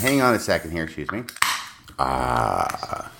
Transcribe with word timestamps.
Hang 0.00 0.22
on 0.22 0.34
a 0.34 0.38
second 0.40 0.70
here, 0.70 0.84
excuse 0.84 1.10
me. 1.12 1.24
Ah. 1.98 3.12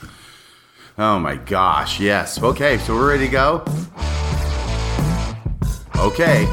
Oh 0.96 1.18
my 1.18 1.36
gosh, 1.36 2.00
yes. 2.00 2.42
Okay, 2.42 2.78
so 2.78 2.94
we're 2.94 3.10
ready 3.10 3.26
to 3.26 3.30
go? 3.30 3.64
Okay. 5.98 6.48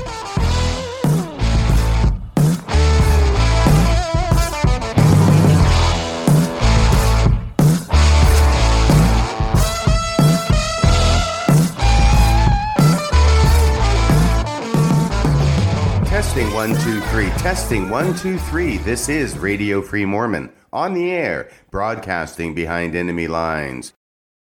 Testing 16.38 16.54
one, 16.54 16.76
two, 16.84 17.02
three. 17.02 17.30
Testing 17.30 17.90
one, 17.90 18.16
two, 18.16 18.38
three. 18.38 18.78
This 18.78 19.10
is 19.10 19.40
Radio 19.40 19.82
Free 19.82 20.06
Mormon 20.06 20.52
on 20.72 20.94
the 20.94 21.10
air, 21.10 21.50
broadcasting 21.72 22.54
behind 22.54 22.96
enemy 22.96 23.28
lines. 23.28 23.94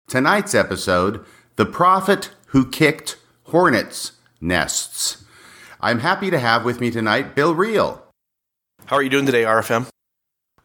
Tonight's 0.07 0.53
episode 0.53 1.25
The 1.55 1.65
Prophet 1.65 2.29
Who 2.49 2.69
Kicked 2.69 3.17
Hornets' 3.45 4.11
Nests. 4.39 5.25
I'm 5.81 5.97
happy 6.01 6.29
to 6.29 6.37
have 6.37 6.63
with 6.63 6.79
me 6.79 6.91
tonight 6.91 7.33
Bill 7.33 7.55
Reel. 7.55 8.05
How 8.85 8.97
are 8.97 9.01
you 9.01 9.09
doing 9.09 9.25
today, 9.25 9.41
RFM? 9.41 9.87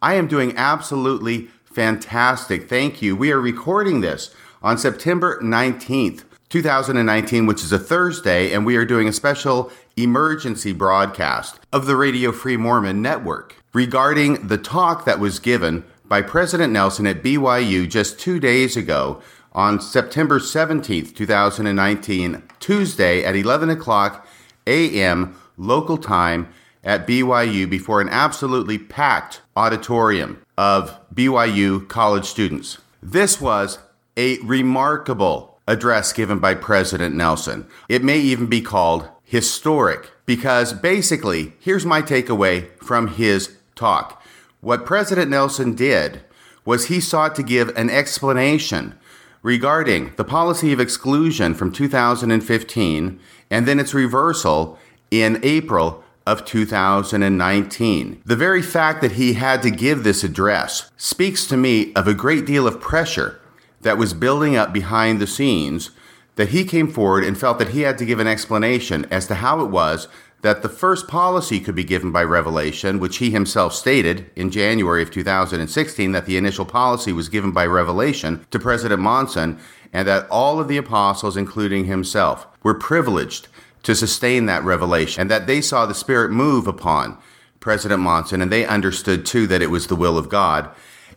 I 0.02 0.16
am 0.16 0.27
doing 0.27 0.52
absolutely 0.59 1.48
fantastic. 1.65 2.68
Thank 2.68 3.01
you. 3.01 3.16
We 3.16 3.32
are 3.32 3.41
recording 3.41 4.02
this 4.02 4.34
on 4.62 4.77
September 4.77 5.41
19th, 5.41 6.24
2019, 6.51 7.46
which 7.46 7.65
is 7.65 7.73
a 7.73 7.79
Thursday, 7.79 8.52
and 8.52 8.66
we 8.66 8.77
are 8.77 8.84
doing 8.84 9.09
a 9.09 9.12
special 9.12 9.73
emergency 9.96 10.72
broadcast 10.72 11.60
of 11.72 11.86
the 11.86 11.96
Radio 11.96 12.32
Free 12.32 12.56
Mormon 12.56 13.00
Network 13.00 13.56
regarding 13.72 14.48
the 14.48 14.58
talk 14.58 15.04
that 15.04 15.20
was 15.20 15.38
given 15.38 15.84
by 16.04 16.22
President 16.22 16.72
Nelson 16.72 17.06
at 17.06 17.22
BYU 17.22 17.88
just 17.88 18.18
two 18.18 18.38
days 18.38 18.76
ago 18.76 19.23
on 19.52 19.80
September 19.80 20.38
17th, 20.38 21.14
2019, 21.14 22.42
Tuesday 22.60 23.24
at 23.24 23.36
11 23.36 23.70
o'clock 23.70 24.26
a.m. 24.66 25.36
local 25.56 25.96
time 25.96 26.48
at 26.82 27.06
BYU 27.06 27.68
before 27.68 28.01
an 28.01 28.08
absolutely 28.08 28.79
packed 28.79 29.40
auditorium 29.56 30.45
of 30.58 30.98
BYU 31.14 31.86
college 31.88 32.26
students. 32.26 32.79
This 33.02 33.40
was 33.40 33.79
a 34.16 34.38
remarkable 34.40 35.58
address 35.66 36.12
given 36.12 36.38
by 36.38 36.54
President 36.54 37.14
Nelson. 37.14 37.66
It 37.88 38.04
may 38.04 38.18
even 38.18 38.46
be 38.46 38.60
called 38.60 39.08
historic 39.35 40.13
because 40.27 40.73
basically, 40.73 41.54
here's 41.59 41.85
my 41.85 42.01
takeaway 42.01 42.71
from 42.79 43.09
his 43.09 43.57
talk. 43.74 44.23
What 44.60 44.87
President 44.87 45.29
Nelson 45.29 45.74
did 45.74 46.23
was 46.65 46.87
he 46.87 47.01
sought 47.01 47.35
to 47.35 47.43
give 47.43 47.76
an 47.76 47.91
explanation 47.91 48.96
regarding 49.43 50.13
the 50.15 50.23
policy 50.23 50.73
of 50.73 50.79
exclusion 50.79 51.52
from 51.52 51.73
2015 51.73 53.21
and 53.51 53.66
then 53.66 53.80
its 53.80 53.93
reversal 53.93 54.79
in 55.10 55.41
April 55.43 56.04
of 56.24 56.45
2019. 56.45 58.23
The 58.24 58.37
very 58.37 58.63
fact 58.63 59.02
that 59.02 59.13
he 59.13 59.32
had 59.32 59.63
to 59.63 59.71
give 59.73 60.04
this 60.04 60.23
address 60.23 60.93
speaks 60.96 61.45
to 61.48 61.57
me 61.57 61.93
of 61.95 62.07
a 62.07 62.15
great 62.15 62.46
deal 62.46 62.69
of 62.69 62.80
pressure 62.80 63.41
that 63.80 63.98
was 63.98 64.15
building 64.15 64.54
up 64.54 64.72
behind 64.72 65.21
the 65.21 65.26
scenes 65.26 65.91
that 66.37 66.49
he 66.49 66.65
came 66.65 66.88
forward 66.88 67.25
and 67.25 67.38
felt 67.38 67.59
that 67.59 67.69
he 67.69 67.82
had 67.82 67.99
to 67.99 68.04
give 68.04 68.19
an 68.19 68.27
explanation 68.27 69.06
as 69.10 69.27
to 69.27 69.37
how 69.37 69.60
it 69.65 69.71
was 69.71 70.09
that 70.44 70.60
the 70.60 70.69
first 70.69 71.09
policy 71.09 71.59
could 71.59 71.75
be 71.75 71.82
given 71.82 72.12
by 72.12 72.22
revelation, 72.22 72.99
which 72.99 73.16
he 73.16 73.31
himself 73.31 73.75
stated 73.75 74.31
in 74.37 74.50
January 74.50 75.03
of 75.03 75.10
2016 75.10 76.12
that 76.12 76.26
the 76.26 76.37
initial 76.37 76.66
policy 76.66 77.15
was 77.15 77.31
given 77.31 77.50
by 77.50 77.65
revelation 77.65 78.44
to 78.50 78.59
President 78.59 79.00
Monson, 79.00 79.59
and 79.91 80.06
that 80.06 80.28
all 80.28 80.60
of 80.60 80.69
the 80.69 80.76
apostles, 80.76 81.38
including 81.38 81.87
himself, 81.87 82.47
were 82.62 82.75
privileged 82.75 83.48
to 83.84 83.94
sustain 83.94 84.44
that 84.44 84.62
revelation, 84.64 85.22
and 85.22 85.31
that 85.31 85.47
they 85.47 85.62
saw 85.62 85.87
the 85.87 85.94
Spirit 85.94 86.31
move 86.31 86.66
upon 86.66 87.16
President 87.58 88.03
Monson, 88.03 88.42
and 88.42 88.53
they 88.53 88.66
understood 88.66 89.25
too 89.25 89.47
that 89.47 89.62
it 89.62 89.70
was 89.70 89.87
the 89.87 89.97
will 89.97 90.19
of 90.19 90.28
God. 90.28 90.69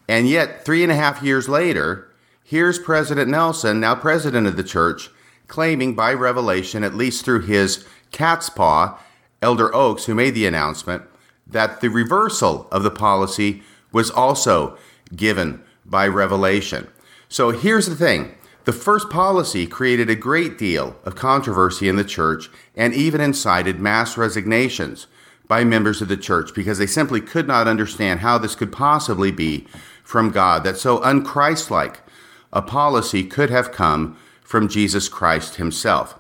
And 0.08 0.30
yet, 0.30 0.64
three 0.64 0.84
and 0.84 0.92
a 0.92 0.96
half 0.96 1.22
years 1.22 1.50
later, 1.50 2.10
here's 2.46 2.80
President 2.80 3.30
Nelson, 3.30 3.82
now 3.82 3.94
president 3.94 4.48
of 4.48 4.56
the 4.56 4.64
church, 4.64 5.10
claiming 5.48 5.96
by 5.96 6.14
revelation, 6.14 6.84
at 6.84 6.96
least 6.96 7.24
through 7.24 7.42
his 7.42 7.86
cat's 8.12 8.50
paw, 8.50 9.00
Elder 9.42 9.74
Oaks, 9.74 10.06
who 10.06 10.16
made 10.16 10.36
the 10.36 10.48
announcement, 10.48 11.04
that 11.46 11.82
the 11.82 11.90
reversal 11.90 12.68
of 12.72 12.84
the 12.84 12.92
policy 12.92 13.64
was 13.92 14.12
also 14.12 14.78
given 15.16 15.62
by 15.86 16.08
revelation. 16.08 16.88
So 17.30 17.52
here's 17.52 17.88
the 17.88 17.96
thing 17.96 18.36
the 18.66 18.74
first 18.74 19.10
policy 19.10 19.66
created 19.66 20.10
a 20.10 20.16
great 20.16 20.58
deal 20.58 20.98
of 21.06 21.16
controversy 21.16 21.88
in 21.88 21.96
the 21.96 22.04
church 22.04 22.50
and 22.76 22.94
even 22.94 23.22
incited 23.22 23.80
mass 23.80 24.18
resignations 24.18 25.08
by 25.48 25.64
members 25.64 26.02
of 26.02 26.10
the 26.10 26.18
church 26.18 26.54
because 26.54 26.78
they 26.78 26.86
simply 26.86 27.22
could 27.22 27.48
not 27.48 27.68
understand 27.68 28.20
how 28.20 28.38
this 28.38 28.56
could 28.56 28.72
possibly 28.72 29.32
be 29.32 29.66
from 30.04 30.32
God, 30.32 30.66
that 30.66 30.78
so 30.78 31.00
unchristlike 31.00 31.98
a 32.52 32.62
policy 32.62 33.24
could 33.24 33.50
have 33.50 33.72
come 33.72 34.18
from 34.48 34.70
Jesus 34.70 35.10
Christ 35.10 35.56
himself. 35.56 36.18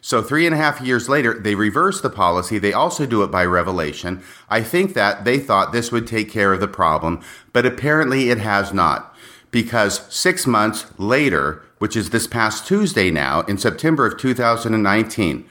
So, 0.00 0.22
three 0.22 0.46
and 0.46 0.54
a 0.54 0.58
half 0.58 0.80
years 0.80 1.08
later, 1.08 1.34
they 1.34 1.56
reverse 1.56 2.00
the 2.00 2.08
policy. 2.08 2.58
They 2.58 2.72
also 2.72 3.04
do 3.04 3.24
it 3.24 3.32
by 3.32 3.44
revelation. 3.44 4.22
I 4.48 4.62
think 4.62 4.94
that 4.94 5.24
they 5.24 5.40
thought 5.40 5.72
this 5.72 5.90
would 5.90 6.06
take 6.06 6.30
care 6.30 6.52
of 6.52 6.60
the 6.60 6.68
problem, 6.68 7.20
but 7.52 7.66
apparently 7.66 8.30
it 8.30 8.38
has 8.38 8.72
not. 8.72 9.12
Because 9.50 10.06
six 10.14 10.46
months 10.46 10.86
later, 10.98 11.62
which 11.78 11.96
is 11.96 12.10
this 12.10 12.28
past 12.28 12.64
Tuesday 12.64 13.10
now, 13.10 13.40
in 13.42 13.58
September 13.58 14.06
of 14.06 14.18
2019, 14.18 15.44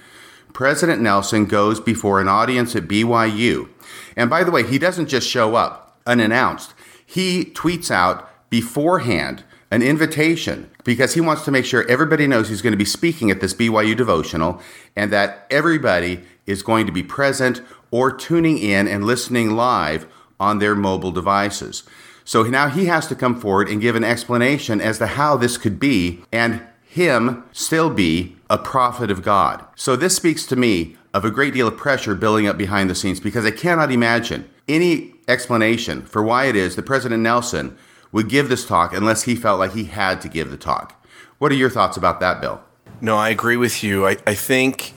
President 0.54 1.02
Nelson 1.02 1.46
goes 1.46 1.82
before 1.82 2.22
an 2.22 2.30
audience 2.30 2.74
at 2.74 2.88
BYU. 2.88 3.68
And 4.16 4.30
by 4.30 4.46
the 4.46 4.52
way, 4.52 4.64
he 4.64 4.78
doesn't 4.78 5.10
just 5.10 5.28
show 5.28 5.56
up 5.56 6.00
unannounced, 6.06 6.74
he 7.06 7.46
tweets 7.46 7.92
out 7.92 8.50
beforehand 8.50 9.44
an 9.74 9.82
invitation 9.82 10.70
because 10.84 11.16
he 11.16 11.22
wants 11.22 11.44
to 11.44 11.50
make 11.50 11.66
sure 11.66 11.84
everybody 11.90 12.28
knows 12.28 12.48
he's 12.48 12.62
going 12.62 12.74
to 12.74 12.78
be 12.78 12.86
speaking 12.86 13.32
at 13.32 13.42
this 13.42 13.56
BYU 13.56 13.98
devotional 13.98 14.62
and 14.96 15.12
that 15.12 15.48
everybody 15.50 16.24
is 16.46 16.62
going 16.62 16.86
to 16.86 16.92
be 16.92 17.02
present 17.02 17.60
or 17.90 18.12
tuning 18.12 18.60
in 18.60 18.88
and 18.88 19.04
listening 19.04 19.56
live 19.56 20.06
on 20.40 20.60
their 20.60 20.76
mobile 20.76 21.12
devices. 21.12 21.82
So 22.24 22.44
now 22.44 22.70
he 22.70 22.86
has 22.86 23.08
to 23.08 23.16
come 23.16 23.40
forward 23.40 23.68
and 23.68 23.82
give 23.82 23.96
an 23.96 24.04
explanation 24.04 24.80
as 24.80 25.00
to 25.00 25.08
how 25.08 25.38
this 25.38 25.58
could 25.58 25.80
be 25.80 26.22
and 26.32 26.62
him 26.84 27.44
still 27.52 27.90
be 27.90 28.36
a 28.52 28.60
prophet 28.60 29.10
of 29.10 29.24
God. 29.24 29.66
So 29.76 29.96
this 29.96 30.16
speaks 30.16 30.46
to 30.46 30.56
me 30.56 30.98
of 31.16 31.26
a 31.26 31.32
great 31.32 31.56
deal 31.56 31.68
of 31.68 31.78
pressure 31.78 32.14
building 32.14 32.46
up 32.46 32.60
behind 32.60 32.92
the 32.92 32.96
scenes 32.96 33.20
because 33.20 33.44
I 33.44 33.50
cannot 33.52 33.92
imagine 33.92 34.48
any 34.68 35.16
explanation 35.28 36.04
for 36.04 36.22
why 36.22 36.46
it 36.46 36.56
is 36.56 36.76
that 36.76 36.84
President 36.84 37.24
Nelson 37.24 37.76
would 38.14 38.30
give 38.30 38.48
this 38.48 38.66
talk 38.66 38.94
unless 38.94 39.24
he 39.24 39.36
felt 39.36 39.60
like 39.60 39.74
he 39.74 39.86
had 39.86 40.22
to 40.22 40.30
give 40.30 40.50
the 40.50 40.58
talk. 40.58 41.06
What 41.40 41.52
are 41.52 41.56
your 41.56 41.70
thoughts 41.70 41.98
about 41.98 42.22
that, 42.22 42.40
Bill? 42.40 42.62
No, 43.02 43.18
I 43.18 43.28
agree 43.28 43.58
with 43.58 43.84
you. 43.84 44.08
I, 44.08 44.16
I 44.26 44.36
think 44.36 44.94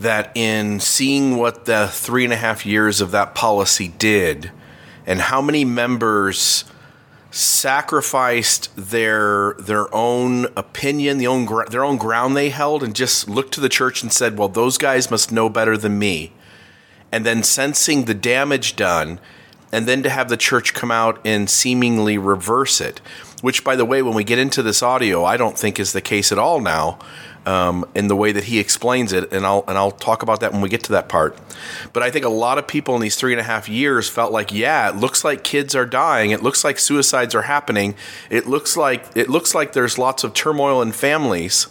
that 0.00 0.30
in 0.34 0.80
seeing 0.80 1.36
what 1.36 1.66
the 1.66 1.88
three 1.88 2.24
and 2.24 2.32
a 2.32 2.36
half 2.36 2.64
years 2.64 3.02
of 3.02 3.10
that 3.10 3.34
policy 3.34 3.88
did 3.88 4.50
and 5.04 5.20
how 5.20 5.42
many 5.42 5.64
members 5.64 6.64
sacrificed 7.30 8.74
their 8.76 9.54
their 9.58 9.94
own 9.94 10.46
opinion, 10.56 11.18
the 11.18 11.26
own 11.26 11.46
their 11.70 11.84
own 11.84 11.98
ground 11.98 12.36
they 12.36 12.48
held, 12.48 12.82
and 12.82 12.94
just 12.94 13.28
looked 13.28 13.52
to 13.54 13.60
the 13.60 13.68
church 13.68 14.02
and 14.02 14.12
said, 14.12 14.38
"Well, 14.38 14.48
those 14.48 14.78
guys 14.78 15.10
must 15.10 15.30
know 15.30 15.48
better 15.48 15.76
than 15.76 15.98
me." 15.98 16.32
And 17.12 17.26
then 17.26 17.42
sensing 17.42 18.04
the 18.04 18.14
damage 18.14 18.76
done, 18.76 19.20
and 19.72 19.86
then 19.86 20.02
to 20.02 20.10
have 20.10 20.28
the 20.28 20.36
church 20.36 20.74
come 20.74 20.90
out 20.90 21.20
and 21.24 21.50
seemingly 21.50 22.18
reverse 22.18 22.80
it, 22.80 23.00
which, 23.42 23.64
by 23.64 23.76
the 23.76 23.84
way, 23.84 24.02
when 24.02 24.14
we 24.14 24.24
get 24.24 24.38
into 24.38 24.62
this 24.62 24.82
audio, 24.82 25.24
I 25.24 25.36
don't 25.36 25.58
think 25.58 25.78
is 25.78 25.92
the 25.92 26.00
case 26.00 26.32
at 26.32 26.38
all 26.38 26.60
now. 26.60 26.98
Um, 27.44 27.88
in 27.94 28.08
the 28.08 28.16
way 28.16 28.32
that 28.32 28.42
he 28.42 28.58
explains 28.58 29.12
it, 29.12 29.32
and 29.32 29.46
I'll 29.46 29.62
and 29.68 29.78
I'll 29.78 29.92
talk 29.92 30.24
about 30.24 30.40
that 30.40 30.50
when 30.50 30.60
we 30.60 30.68
get 30.68 30.82
to 30.82 30.92
that 30.92 31.08
part. 31.08 31.38
But 31.92 32.02
I 32.02 32.10
think 32.10 32.24
a 32.24 32.28
lot 32.28 32.58
of 32.58 32.66
people 32.66 32.96
in 32.96 33.00
these 33.00 33.14
three 33.14 33.32
and 33.32 33.38
a 33.38 33.44
half 33.44 33.68
years 33.68 34.08
felt 34.08 34.32
like, 34.32 34.50
yeah, 34.50 34.88
it 34.88 34.96
looks 34.96 35.22
like 35.22 35.44
kids 35.44 35.72
are 35.76 35.86
dying. 35.86 36.32
It 36.32 36.42
looks 36.42 36.64
like 36.64 36.80
suicides 36.80 37.36
are 37.36 37.42
happening. 37.42 37.94
It 38.30 38.48
looks 38.48 38.76
like 38.76 39.04
it 39.14 39.30
looks 39.30 39.54
like 39.54 39.74
there's 39.74 39.96
lots 39.96 40.24
of 40.24 40.34
turmoil 40.34 40.82
in 40.82 40.90
families. 40.90 41.68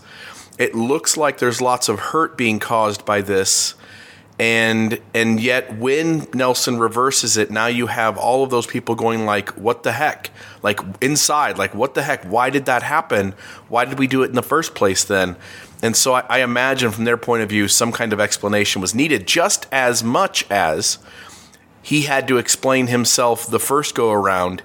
It 0.57 0.75
looks 0.75 1.17
like 1.17 1.39
there's 1.39 1.59
lots 1.59 1.89
of 1.89 1.99
hurt 1.99 2.37
being 2.37 2.59
caused 2.59 3.03
by 3.03 3.19
this 3.19 3.75
and 4.37 4.99
and 5.13 5.39
yet 5.39 5.77
when 5.77 6.27
Nelson 6.33 6.77
reverses 6.77 7.37
it 7.37 7.49
now 7.49 7.67
you 7.67 7.87
have 7.87 8.17
all 8.17 8.43
of 8.43 8.49
those 8.49 8.67
people 8.67 8.95
going 8.95 9.25
like 9.25 9.49
what 9.51 9.83
the 9.83 9.93
heck? 9.93 10.31
Like 10.61 10.79
inside 11.01 11.57
like 11.57 11.73
what 11.73 11.93
the 11.93 12.03
heck? 12.03 12.23
Why 12.25 12.49
did 12.49 12.65
that 12.65 12.83
happen? 12.83 13.33
Why 13.69 13.85
did 13.85 13.97
we 13.97 14.07
do 14.07 14.23
it 14.23 14.29
in 14.29 14.35
the 14.35 14.43
first 14.43 14.75
place 14.75 15.03
then? 15.03 15.37
And 15.81 15.95
so 15.95 16.15
I, 16.15 16.23
I 16.29 16.39
imagine 16.39 16.91
from 16.91 17.05
their 17.05 17.17
point 17.17 17.43
of 17.43 17.49
view 17.49 17.67
some 17.67 17.91
kind 17.91 18.11
of 18.11 18.19
explanation 18.19 18.81
was 18.81 18.93
needed 18.93 19.25
just 19.25 19.67
as 19.71 20.03
much 20.03 20.49
as 20.51 20.97
he 21.81 22.01
had 22.03 22.27
to 22.27 22.37
explain 22.37 22.87
himself 22.87 23.47
the 23.47 23.59
first 23.59 23.95
go 23.95 24.11
around 24.11 24.63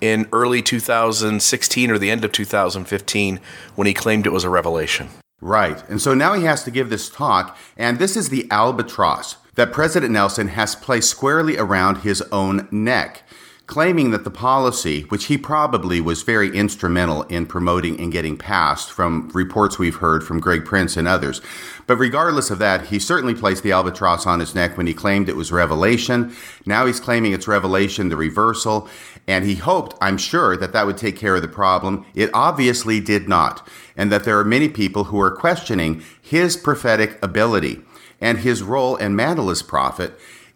in 0.00 0.26
early 0.32 0.62
2016 0.62 1.90
or 1.90 1.98
the 1.98 2.10
end 2.10 2.24
of 2.24 2.32
2015 2.32 3.40
when 3.76 3.86
he 3.86 3.94
claimed 3.94 4.26
it 4.26 4.32
was 4.32 4.42
a 4.42 4.50
revelation. 4.50 5.08
Right. 5.42 5.82
And 5.90 6.00
so 6.00 6.14
now 6.14 6.34
he 6.34 6.44
has 6.44 6.62
to 6.62 6.70
give 6.70 6.88
this 6.88 7.10
talk, 7.10 7.58
and 7.76 7.98
this 7.98 8.16
is 8.16 8.28
the 8.28 8.48
albatross 8.48 9.36
that 9.56 9.72
President 9.72 10.12
Nelson 10.12 10.46
has 10.48 10.76
placed 10.76 11.10
squarely 11.10 11.58
around 11.58 11.98
his 11.98 12.22
own 12.30 12.68
neck, 12.70 13.24
claiming 13.72 14.10
that 14.10 14.22
the 14.22 14.30
policy, 14.30 15.04
which 15.04 15.24
he 15.24 15.38
probably 15.38 15.98
was 15.98 16.20
very 16.20 16.54
instrumental 16.54 17.22
in 17.22 17.46
promoting 17.46 17.98
and 17.98 18.12
getting 18.12 18.36
passed 18.36 18.92
from 18.92 19.30
reports 19.32 19.78
we've 19.78 19.96
heard 19.96 20.22
from 20.22 20.38
Greg 20.38 20.66
Prince 20.66 20.94
and 20.94 21.08
others. 21.08 21.40
But 21.86 21.96
regardless 21.96 22.50
of 22.50 22.58
that, 22.58 22.88
he 22.88 22.98
certainly 22.98 23.34
placed 23.34 23.62
the 23.62 23.72
albatross 23.72 24.26
on 24.26 24.40
his 24.40 24.54
neck 24.54 24.76
when 24.76 24.86
he 24.86 24.92
claimed 24.92 25.26
it 25.26 25.36
was 25.36 25.50
revelation. 25.50 26.36
Now 26.66 26.84
he's 26.84 27.00
claiming 27.00 27.32
it's 27.32 27.48
revelation, 27.48 28.10
the 28.10 28.16
reversal. 28.16 28.90
And 29.26 29.46
he 29.46 29.54
hoped, 29.54 29.96
I'm 30.02 30.18
sure, 30.18 30.54
that 30.58 30.74
that 30.74 30.84
would 30.84 30.98
take 30.98 31.16
care 31.16 31.36
of 31.36 31.40
the 31.42 31.48
problem. 31.48 32.04
It 32.14 32.28
obviously 32.34 33.00
did 33.00 33.26
not. 33.26 33.66
And 33.96 34.12
that 34.12 34.24
there 34.24 34.38
are 34.38 34.44
many 34.44 34.68
people 34.68 35.04
who 35.04 35.18
are 35.18 35.34
questioning 35.34 36.02
his 36.20 36.58
prophetic 36.58 37.18
ability 37.24 37.80
and 38.20 38.40
his 38.40 38.62
role 38.62 38.96
and 38.96 39.16
mantle 39.16 39.48
as 39.48 39.62
prophet 39.62 40.12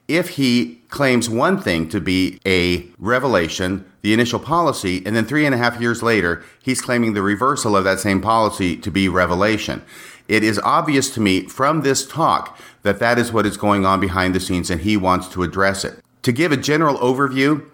if 0.09 0.31
he 0.31 0.81
claims 0.89 1.29
one 1.29 1.61
thing 1.61 1.89
to 1.89 2.01
be 2.01 2.41
a 2.47 2.87
revelation, 2.99 3.85
the 4.03 4.13
initial 4.13 4.39
policy, 4.39 5.03
and 5.05 5.17
then 5.17 5.25
three 5.25 5.45
and 5.45 5.55
a 5.55 5.59
half 5.59 5.81
years 5.81 6.03
later, 6.03 6.45
he's 6.63 6.81
claiming 6.81 7.15
the 7.15 7.23
reversal 7.23 7.77
of 7.77 7.85
that 7.85 7.99
same 7.99 8.21
policy 8.21 8.77
to 8.77 8.91
be 8.91 9.09
revelation. 9.09 9.83
It 10.29 10.43
is 10.43 10.61
obvious 10.61 11.11
to 11.15 11.21
me 11.21 11.43
from 11.43 11.83
this 11.83 12.07
talk 12.07 12.59
that 12.83 12.99
that 12.99 13.19
is 13.19 13.33
what 13.33 13.47
is 13.47 13.57
going 13.57 13.85
on 13.85 14.01
behind 14.01 14.35
the 14.35 14.41
scenes, 14.41 14.71
and 14.71 14.81
he 14.81 14.97
wants 14.97 15.29
to 15.29 15.43
address 15.43 15.85
it. 15.85 15.99
To 16.23 16.33
give 16.33 16.53
a 16.53 16.57
general 16.57 16.97
overview, 16.99 17.65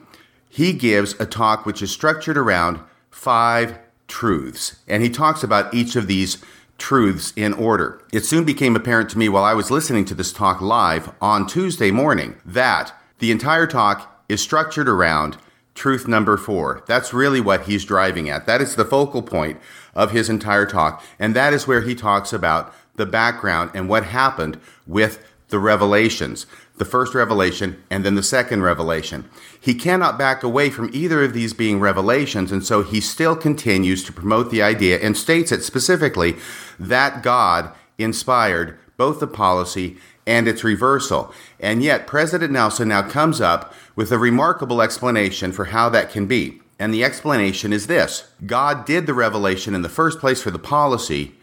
he 0.48 0.72
gives 0.72 1.14
a 1.20 1.26
talk 1.26 1.64
which 1.64 1.82
is 1.82 1.90
structured 1.90 2.36
around 2.36 2.80
five 3.10 3.78
truths, 4.08 4.76
and 4.86 5.02
he 5.02 5.08
talks 5.08 5.42
about 5.42 5.72
each 5.72 5.96
of 5.96 6.06
these 6.06 6.42
truths 6.82 7.32
in 7.36 7.54
order. 7.54 8.02
It 8.12 8.24
soon 8.24 8.42
became 8.42 8.74
apparent 8.74 9.08
to 9.10 9.18
me 9.18 9.28
while 9.28 9.44
I 9.44 9.54
was 9.54 9.70
listening 9.70 10.04
to 10.06 10.14
this 10.14 10.32
talk 10.32 10.60
live 10.60 11.12
on 11.20 11.46
Tuesday 11.46 11.92
morning 11.92 12.34
that 12.44 12.92
the 13.20 13.30
entire 13.30 13.68
talk 13.68 14.24
is 14.28 14.42
structured 14.42 14.88
around 14.88 15.36
truth 15.76 16.08
number 16.08 16.36
four. 16.36 16.82
That's 16.88 17.14
really 17.14 17.40
what 17.40 17.66
he's 17.66 17.84
driving 17.84 18.28
at. 18.28 18.46
That 18.46 18.60
is 18.60 18.74
the 18.74 18.84
focal 18.84 19.22
point 19.22 19.60
of 19.94 20.10
his 20.10 20.28
entire 20.28 20.66
talk. 20.66 21.04
And 21.20 21.36
that 21.36 21.54
is 21.54 21.68
where 21.68 21.82
he 21.82 21.94
talks 21.94 22.32
about 22.32 22.74
the 22.96 23.06
background 23.06 23.70
and 23.74 23.88
what 23.88 24.06
happened 24.06 24.58
with 24.84 25.24
the 25.50 25.60
revelations 25.60 26.46
the 26.82 26.90
first 26.90 27.14
revelation 27.14 27.80
and 27.90 28.04
then 28.04 28.16
the 28.16 28.24
second 28.24 28.60
revelation. 28.60 29.30
He 29.60 29.72
cannot 29.72 30.18
back 30.18 30.42
away 30.42 30.68
from 30.68 30.90
either 30.92 31.22
of 31.22 31.32
these 31.32 31.52
being 31.52 31.78
revelations, 31.78 32.50
and 32.50 32.66
so 32.66 32.82
he 32.82 33.00
still 33.00 33.36
continues 33.36 34.02
to 34.02 34.12
promote 34.12 34.50
the 34.50 34.62
idea 34.62 34.98
and 34.98 35.16
states 35.16 35.52
it 35.52 35.62
specifically 35.62 36.34
that 36.80 37.22
God 37.22 37.70
inspired 37.98 38.76
both 38.96 39.20
the 39.20 39.28
policy 39.28 39.96
and 40.26 40.48
its 40.48 40.64
reversal. 40.64 41.32
And 41.60 41.84
yet, 41.84 42.08
President 42.08 42.52
Nelson 42.52 42.88
now 42.88 43.08
comes 43.08 43.40
up 43.40 43.72
with 43.94 44.10
a 44.10 44.18
remarkable 44.18 44.82
explanation 44.82 45.52
for 45.52 45.66
how 45.66 45.88
that 45.90 46.10
can 46.10 46.26
be. 46.26 46.62
And 46.80 46.92
the 46.92 47.04
explanation 47.04 47.72
is 47.72 47.86
this 47.86 48.28
God 48.44 48.84
did 48.84 49.06
the 49.06 49.14
revelation 49.14 49.76
in 49.76 49.82
the 49.82 49.88
first 49.88 50.18
place 50.18 50.42
for 50.42 50.50
the 50.50 50.58
policy, 50.58 51.36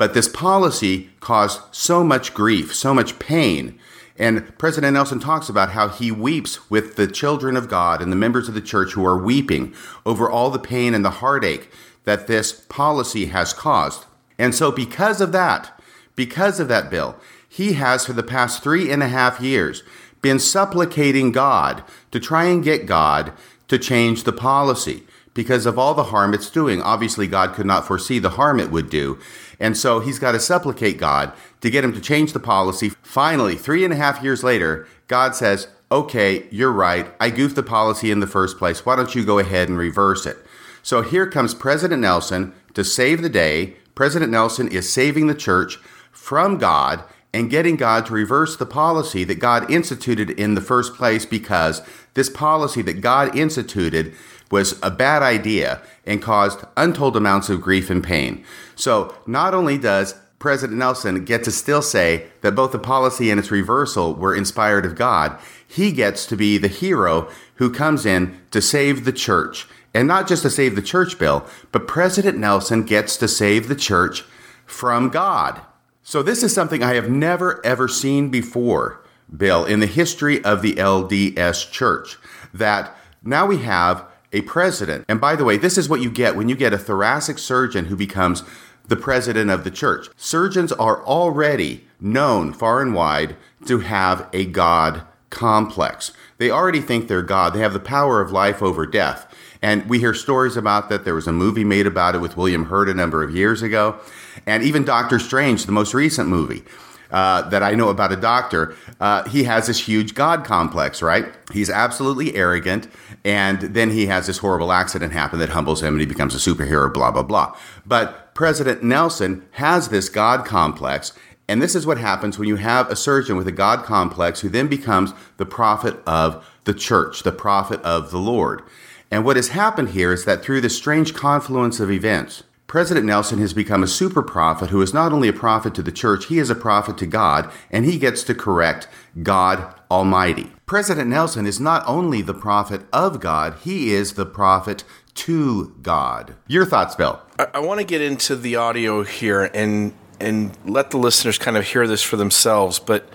but 0.00 0.14
this 0.14 0.28
policy 0.28 1.10
caused 1.20 1.60
so 1.70 2.02
much 2.02 2.32
grief, 2.32 2.74
so 2.74 2.94
much 2.94 3.18
pain 3.18 3.78
and 4.20 4.56
President 4.58 4.92
Nelson 4.92 5.18
talks 5.18 5.48
about 5.48 5.70
how 5.70 5.88
he 5.88 6.12
weeps 6.12 6.70
with 6.70 6.96
the 6.96 7.06
children 7.06 7.56
of 7.56 7.70
God 7.70 8.02
and 8.02 8.12
the 8.12 8.16
members 8.16 8.48
of 8.48 8.54
the 8.54 8.60
church 8.60 8.92
who 8.92 9.06
are 9.06 9.16
weeping 9.16 9.74
over 10.04 10.28
all 10.28 10.50
the 10.50 10.58
pain 10.58 10.92
and 10.92 11.02
the 11.02 11.10
heartache 11.10 11.70
that 12.04 12.26
this 12.26 12.52
policy 12.52 13.26
has 13.26 13.54
caused. 13.54 14.04
And 14.38 14.54
so, 14.54 14.70
because 14.70 15.22
of 15.22 15.32
that, 15.32 15.80
because 16.16 16.60
of 16.60 16.68
that 16.68 16.90
bill, 16.90 17.16
he 17.48 17.72
has 17.72 18.04
for 18.04 18.12
the 18.12 18.22
past 18.22 18.62
three 18.62 18.92
and 18.92 19.02
a 19.02 19.08
half 19.08 19.40
years 19.40 19.82
been 20.20 20.38
supplicating 20.38 21.32
God 21.32 21.82
to 22.10 22.20
try 22.20 22.44
and 22.44 22.62
get 22.62 22.84
God 22.84 23.32
to 23.68 23.78
change 23.78 24.24
the 24.24 24.34
policy 24.34 25.02
because 25.32 25.64
of 25.64 25.78
all 25.78 25.94
the 25.94 26.04
harm 26.04 26.34
it's 26.34 26.50
doing. 26.50 26.82
Obviously, 26.82 27.26
God 27.26 27.54
could 27.54 27.64
not 27.64 27.86
foresee 27.86 28.18
the 28.18 28.30
harm 28.30 28.60
it 28.60 28.70
would 28.70 28.90
do. 28.90 29.18
And 29.60 29.76
so 29.76 30.00
he's 30.00 30.18
got 30.18 30.32
to 30.32 30.40
supplicate 30.40 30.98
God 30.98 31.32
to 31.60 31.70
get 31.70 31.84
him 31.84 31.92
to 31.92 32.00
change 32.00 32.32
the 32.32 32.40
policy. 32.40 32.88
Finally, 33.02 33.56
three 33.56 33.84
and 33.84 33.92
a 33.92 33.96
half 33.96 34.22
years 34.22 34.42
later, 34.42 34.88
God 35.06 35.34
says, 35.34 35.68
Okay, 35.92 36.46
you're 36.50 36.72
right. 36.72 37.12
I 37.18 37.30
goofed 37.30 37.56
the 37.56 37.64
policy 37.64 38.12
in 38.12 38.20
the 38.20 38.26
first 38.26 38.58
place. 38.58 38.86
Why 38.86 38.94
don't 38.94 39.14
you 39.14 39.24
go 39.24 39.40
ahead 39.40 39.68
and 39.68 39.76
reverse 39.76 40.24
it? 40.24 40.38
So 40.82 41.02
here 41.02 41.28
comes 41.28 41.52
President 41.52 42.00
Nelson 42.00 42.54
to 42.74 42.84
save 42.84 43.22
the 43.22 43.28
day. 43.28 43.74
President 43.96 44.30
Nelson 44.30 44.68
is 44.68 44.90
saving 44.90 45.26
the 45.26 45.34
church 45.34 45.78
from 46.12 46.58
God 46.58 47.02
and 47.32 47.50
getting 47.50 47.76
God 47.76 48.06
to 48.06 48.12
reverse 48.12 48.56
the 48.56 48.66
policy 48.66 49.24
that 49.24 49.40
God 49.40 49.70
instituted 49.70 50.30
in 50.30 50.54
the 50.54 50.60
first 50.60 50.94
place 50.94 51.26
because 51.26 51.82
this 52.14 52.28
policy 52.28 52.82
that 52.82 53.00
God 53.00 53.36
instituted 53.36 54.14
was 54.50 54.78
a 54.82 54.90
bad 54.90 55.22
idea 55.22 55.80
and 56.04 56.22
caused 56.22 56.64
untold 56.76 57.16
amounts 57.16 57.48
of 57.48 57.60
grief 57.60 57.90
and 57.90 58.02
pain. 58.02 58.44
So 58.74 59.14
not 59.26 59.54
only 59.54 59.78
does 59.78 60.14
President 60.38 60.78
Nelson 60.78 61.24
get 61.24 61.44
to 61.44 61.50
still 61.50 61.82
say 61.82 62.26
that 62.40 62.54
both 62.54 62.72
the 62.72 62.78
policy 62.78 63.30
and 63.30 63.38
its 63.38 63.50
reversal 63.50 64.14
were 64.14 64.34
inspired 64.34 64.86
of 64.86 64.96
God, 64.96 65.38
he 65.66 65.92
gets 65.92 66.26
to 66.26 66.36
be 66.36 66.58
the 66.58 66.68
hero 66.68 67.30
who 67.56 67.70
comes 67.70 68.06
in 68.06 68.40
to 68.50 68.62
save 68.62 69.04
the 69.04 69.12
church. 69.12 69.68
And 69.92 70.08
not 70.08 70.26
just 70.26 70.42
to 70.42 70.50
save 70.50 70.76
the 70.76 70.82
church 70.82 71.18
bill, 71.18 71.46
but 71.72 71.86
President 71.86 72.38
Nelson 72.38 72.84
gets 72.84 73.16
to 73.18 73.28
save 73.28 73.68
the 73.68 73.76
church 73.76 74.24
from 74.64 75.10
God. 75.10 75.60
So 76.02 76.22
this 76.22 76.42
is 76.42 76.54
something 76.54 76.82
I 76.82 76.94
have 76.94 77.10
never 77.10 77.64
ever 77.64 77.86
seen 77.86 78.30
before, 78.30 79.04
Bill, 79.36 79.64
in 79.64 79.80
the 79.80 79.86
history 79.86 80.42
of 80.44 80.62
the 80.62 80.74
LDS 80.74 81.70
church. 81.70 82.16
That 82.54 82.96
now 83.22 83.46
we 83.46 83.58
have 83.58 84.06
a 84.32 84.42
president. 84.42 85.04
And 85.08 85.20
by 85.20 85.36
the 85.36 85.44
way, 85.44 85.56
this 85.56 85.76
is 85.76 85.88
what 85.88 86.00
you 86.00 86.10
get 86.10 86.36
when 86.36 86.48
you 86.48 86.56
get 86.56 86.72
a 86.72 86.78
thoracic 86.78 87.38
surgeon 87.38 87.86
who 87.86 87.96
becomes 87.96 88.42
the 88.86 88.96
president 88.96 89.50
of 89.50 89.64
the 89.64 89.70
church. 89.70 90.08
Surgeons 90.16 90.72
are 90.72 91.04
already 91.04 91.86
known 92.00 92.52
far 92.52 92.82
and 92.82 92.94
wide 92.94 93.36
to 93.66 93.80
have 93.80 94.28
a 94.32 94.44
God 94.46 95.02
complex. 95.30 96.12
They 96.38 96.50
already 96.50 96.80
think 96.80 97.06
they're 97.06 97.22
God. 97.22 97.52
They 97.52 97.60
have 97.60 97.72
the 97.72 97.80
power 97.80 98.20
of 98.20 98.32
life 98.32 98.62
over 98.62 98.86
death. 98.86 99.32
And 99.62 99.88
we 99.88 99.98
hear 99.98 100.14
stories 100.14 100.56
about 100.56 100.88
that. 100.88 101.04
There 101.04 101.14
was 101.14 101.28
a 101.28 101.32
movie 101.32 101.64
made 101.64 101.86
about 101.86 102.14
it 102.14 102.18
with 102.18 102.36
William 102.36 102.64
Hurt 102.64 102.88
a 102.88 102.94
number 102.94 103.22
of 103.22 103.34
years 103.34 103.62
ago. 103.62 104.00
And 104.46 104.62
even 104.62 104.84
Doctor 104.84 105.18
Strange, 105.18 105.66
the 105.66 105.72
most 105.72 105.92
recent 105.92 106.28
movie, 106.28 106.64
uh, 107.10 107.48
that 107.50 107.62
I 107.62 107.74
know 107.74 107.88
about 107.88 108.12
a 108.12 108.16
doctor, 108.16 108.74
uh, 109.00 109.28
he 109.28 109.44
has 109.44 109.66
this 109.66 109.86
huge 109.86 110.14
God 110.14 110.44
complex, 110.44 111.02
right? 111.02 111.26
He's 111.52 111.68
absolutely 111.68 112.34
arrogant. 112.36 112.88
And 113.24 113.60
then 113.60 113.90
he 113.90 114.06
has 114.06 114.26
this 114.26 114.38
horrible 114.38 114.72
accident 114.72 115.12
happen 115.12 115.38
that 115.40 115.50
humbles 115.50 115.82
him 115.82 115.94
and 115.94 116.00
he 116.00 116.06
becomes 116.06 116.34
a 116.34 116.38
superhero, 116.38 116.92
blah, 116.92 117.10
blah, 117.10 117.22
blah. 117.22 117.56
But 117.84 118.34
President 118.34 118.82
Nelson 118.82 119.46
has 119.52 119.88
this 119.88 120.08
God 120.08 120.46
complex. 120.46 121.12
And 121.46 121.60
this 121.60 121.74
is 121.74 121.86
what 121.86 121.98
happens 121.98 122.38
when 122.38 122.48
you 122.48 122.56
have 122.56 122.88
a 122.88 122.96
surgeon 122.96 123.36
with 123.36 123.48
a 123.48 123.52
God 123.52 123.84
complex 123.84 124.40
who 124.40 124.48
then 124.48 124.68
becomes 124.68 125.12
the 125.36 125.44
prophet 125.44 125.96
of 126.06 126.46
the 126.64 126.72
church, 126.72 127.22
the 127.22 127.32
prophet 127.32 127.82
of 127.82 128.10
the 128.10 128.18
Lord. 128.18 128.62
And 129.10 129.24
what 129.24 129.36
has 129.36 129.48
happened 129.48 129.90
here 129.90 130.12
is 130.12 130.24
that 130.24 130.42
through 130.42 130.60
this 130.60 130.76
strange 130.76 131.12
confluence 131.12 131.80
of 131.80 131.90
events, 131.90 132.44
President 132.68 133.04
Nelson 133.04 133.40
has 133.40 133.52
become 133.52 133.82
a 133.82 133.88
super 133.88 134.22
prophet 134.22 134.70
who 134.70 134.80
is 134.80 134.94
not 134.94 135.12
only 135.12 135.26
a 135.26 135.32
prophet 135.32 135.74
to 135.74 135.82
the 135.82 135.90
church, 135.90 136.26
he 136.26 136.38
is 136.38 136.50
a 136.50 136.54
prophet 136.54 136.96
to 136.98 137.06
God, 137.06 137.50
and 137.72 137.84
he 137.84 137.98
gets 137.98 138.22
to 138.22 138.32
correct 138.32 138.86
God 139.24 139.74
Almighty. 139.90 140.52
President 140.70 141.10
Nelson 141.10 141.46
is 141.46 141.58
not 141.58 141.82
only 141.84 142.22
the 142.22 142.32
prophet 142.32 142.82
of 142.92 143.18
God, 143.18 143.56
he 143.64 143.92
is 143.92 144.12
the 144.12 144.24
prophet 144.24 144.84
to 145.14 145.74
God. 145.82 146.36
Your 146.46 146.64
thoughts, 146.64 146.94
Bill? 146.94 147.20
I, 147.40 147.48
I 147.54 147.58
want 147.58 147.80
to 147.80 147.84
get 147.84 148.00
into 148.00 148.36
the 148.36 148.54
audio 148.54 149.02
here 149.02 149.50
and 149.52 149.92
and 150.20 150.56
let 150.64 150.92
the 150.92 150.96
listeners 150.96 151.38
kind 151.38 151.56
of 151.56 151.64
hear 151.64 151.88
this 151.88 152.04
for 152.04 152.16
themselves, 152.16 152.78
but 152.78 153.08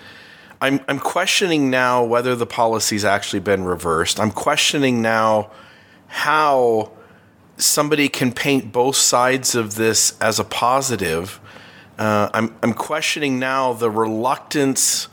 I'm 0.60 0.80
I'm 0.86 0.98
questioning 0.98 1.70
now 1.70 2.04
whether 2.04 2.36
the 2.36 2.44
policy's 2.44 3.06
actually 3.06 3.40
been 3.40 3.64
reversed. 3.64 4.20
I'm 4.20 4.32
questioning 4.32 5.00
now 5.00 5.50
how 6.08 6.92
somebody 7.56 8.10
can 8.10 8.34
paint 8.34 8.70
both 8.70 8.96
sides 8.96 9.54
of 9.54 9.76
this 9.76 10.14
as 10.20 10.38
a 10.38 10.44
positive. 10.44 11.40
Uh, 11.98 12.28
I'm, 12.34 12.54
I'm 12.62 12.74
questioning 12.74 13.38
now 13.38 13.72
the 13.72 13.90
reluctance 13.90 15.08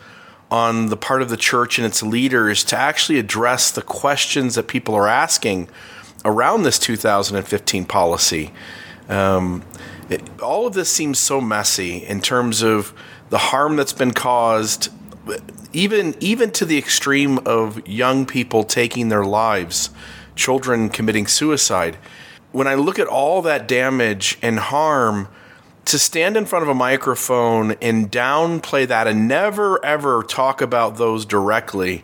on 0.54 0.90
the 0.90 0.96
part 0.96 1.24
of 1.24 1.30
the 1.30 1.36
church 1.36 1.80
and 1.80 1.88
its 1.88 2.04
leaders 2.04 2.64
to 2.64 2.78
actually 2.78 3.18
address 3.18 3.72
the 3.72 3.82
questions 3.82 4.54
that 4.54 4.68
people 4.68 4.94
are 4.94 5.08
asking 5.08 5.68
around 6.24 6.62
this 6.62 6.78
2015 6.78 7.86
policy. 7.86 8.52
Um, 9.10 9.64
it, 10.12 10.22
all 10.44 10.68
of 10.68 10.76
this 10.76 10.92
seems 10.92 11.18
so 11.18 11.42
messy 11.42 12.06
in 12.06 12.22
terms 12.22 12.62
of 12.62 12.94
the 13.32 13.40
harm 13.40 13.78
that's 13.78 13.94
been 13.94 14.14
caused 14.14 14.90
even 15.74 16.14
even 16.20 16.52
to 16.52 16.66
the 16.66 16.78
extreme 16.78 17.40
of 17.48 17.88
young 17.88 18.24
people 18.28 18.64
taking 18.64 19.10
their 19.10 19.26
lives, 19.26 19.90
children 20.36 20.88
committing 20.88 21.26
suicide. 21.26 21.98
When 22.52 22.68
I 22.68 22.76
look 22.76 23.00
at 23.00 23.08
all 23.08 23.42
that 23.42 23.68
damage 23.68 24.38
and 24.44 24.60
harm, 24.60 25.30
to 25.86 26.00
stand 26.00 26.38
in 26.38 26.46
front 26.46 26.64
of 26.64 26.70
a 26.70 26.74
microphone 26.74 27.74
and 27.82 28.12
downplay 28.12 28.88
that 28.88 29.08
and 29.08 29.28
never 29.28 29.84
ever 29.84 30.24
talk 30.24 30.62
about 30.62 30.98
those 30.98 31.26
directly. 31.26 32.04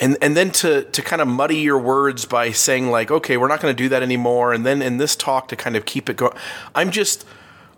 And 0.00 0.16
and 0.22 0.36
then 0.36 0.50
to 0.52 0.84
to 0.84 1.02
kind 1.02 1.20
of 1.20 1.28
muddy 1.28 1.58
your 1.58 1.78
words 1.78 2.24
by 2.24 2.50
saying 2.50 2.90
like 2.90 3.10
okay 3.10 3.36
we're 3.36 3.48
not 3.48 3.60
going 3.60 3.74
to 3.74 3.82
do 3.82 3.88
that 3.90 4.02
anymore. 4.02 4.52
And 4.52 4.64
then 4.64 4.80
in 4.80 4.96
this 4.96 5.14
talk 5.14 5.48
to 5.48 5.56
kind 5.56 5.76
of 5.76 5.84
keep 5.84 6.08
it 6.08 6.16
going 6.16 6.36
i'm 6.74 6.90
just 6.90 7.26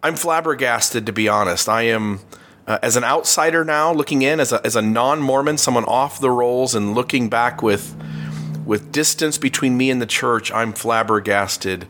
i'm 0.02 0.14
flabbergasted 0.14 1.06
to 1.06 1.12
be 1.12 1.28
honest. 1.28 1.68
I 1.68 1.82
am 1.82 2.20
uh, 2.66 2.78
as 2.82 2.96
an 2.96 3.04
outsider 3.04 3.64
now 3.64 3.92
looking 3.92 4.22
in 4.22 4.40
as 4.40 4.52
a 4.52 4.64
as 4.64 4.76
a 4.76 4.82
non-mormon 4.82 5.58
someone 5.58 5.84
off 5.84 6.20
the 6.20 6.30
rolls 6.30 6.74
and 6.74 6.94
looking 6.94 7.28
back 7.28 7.62
with 7.62 7.94
with 8.64 8.92
distance 8.92 9.38
between 9.38 9.76
me 9.76 9.90
and 9.90 10.00
the 10.00 10.06
church 10.06 10.52
i'm 10.52 10.72
flabbergasted 10.72 11.86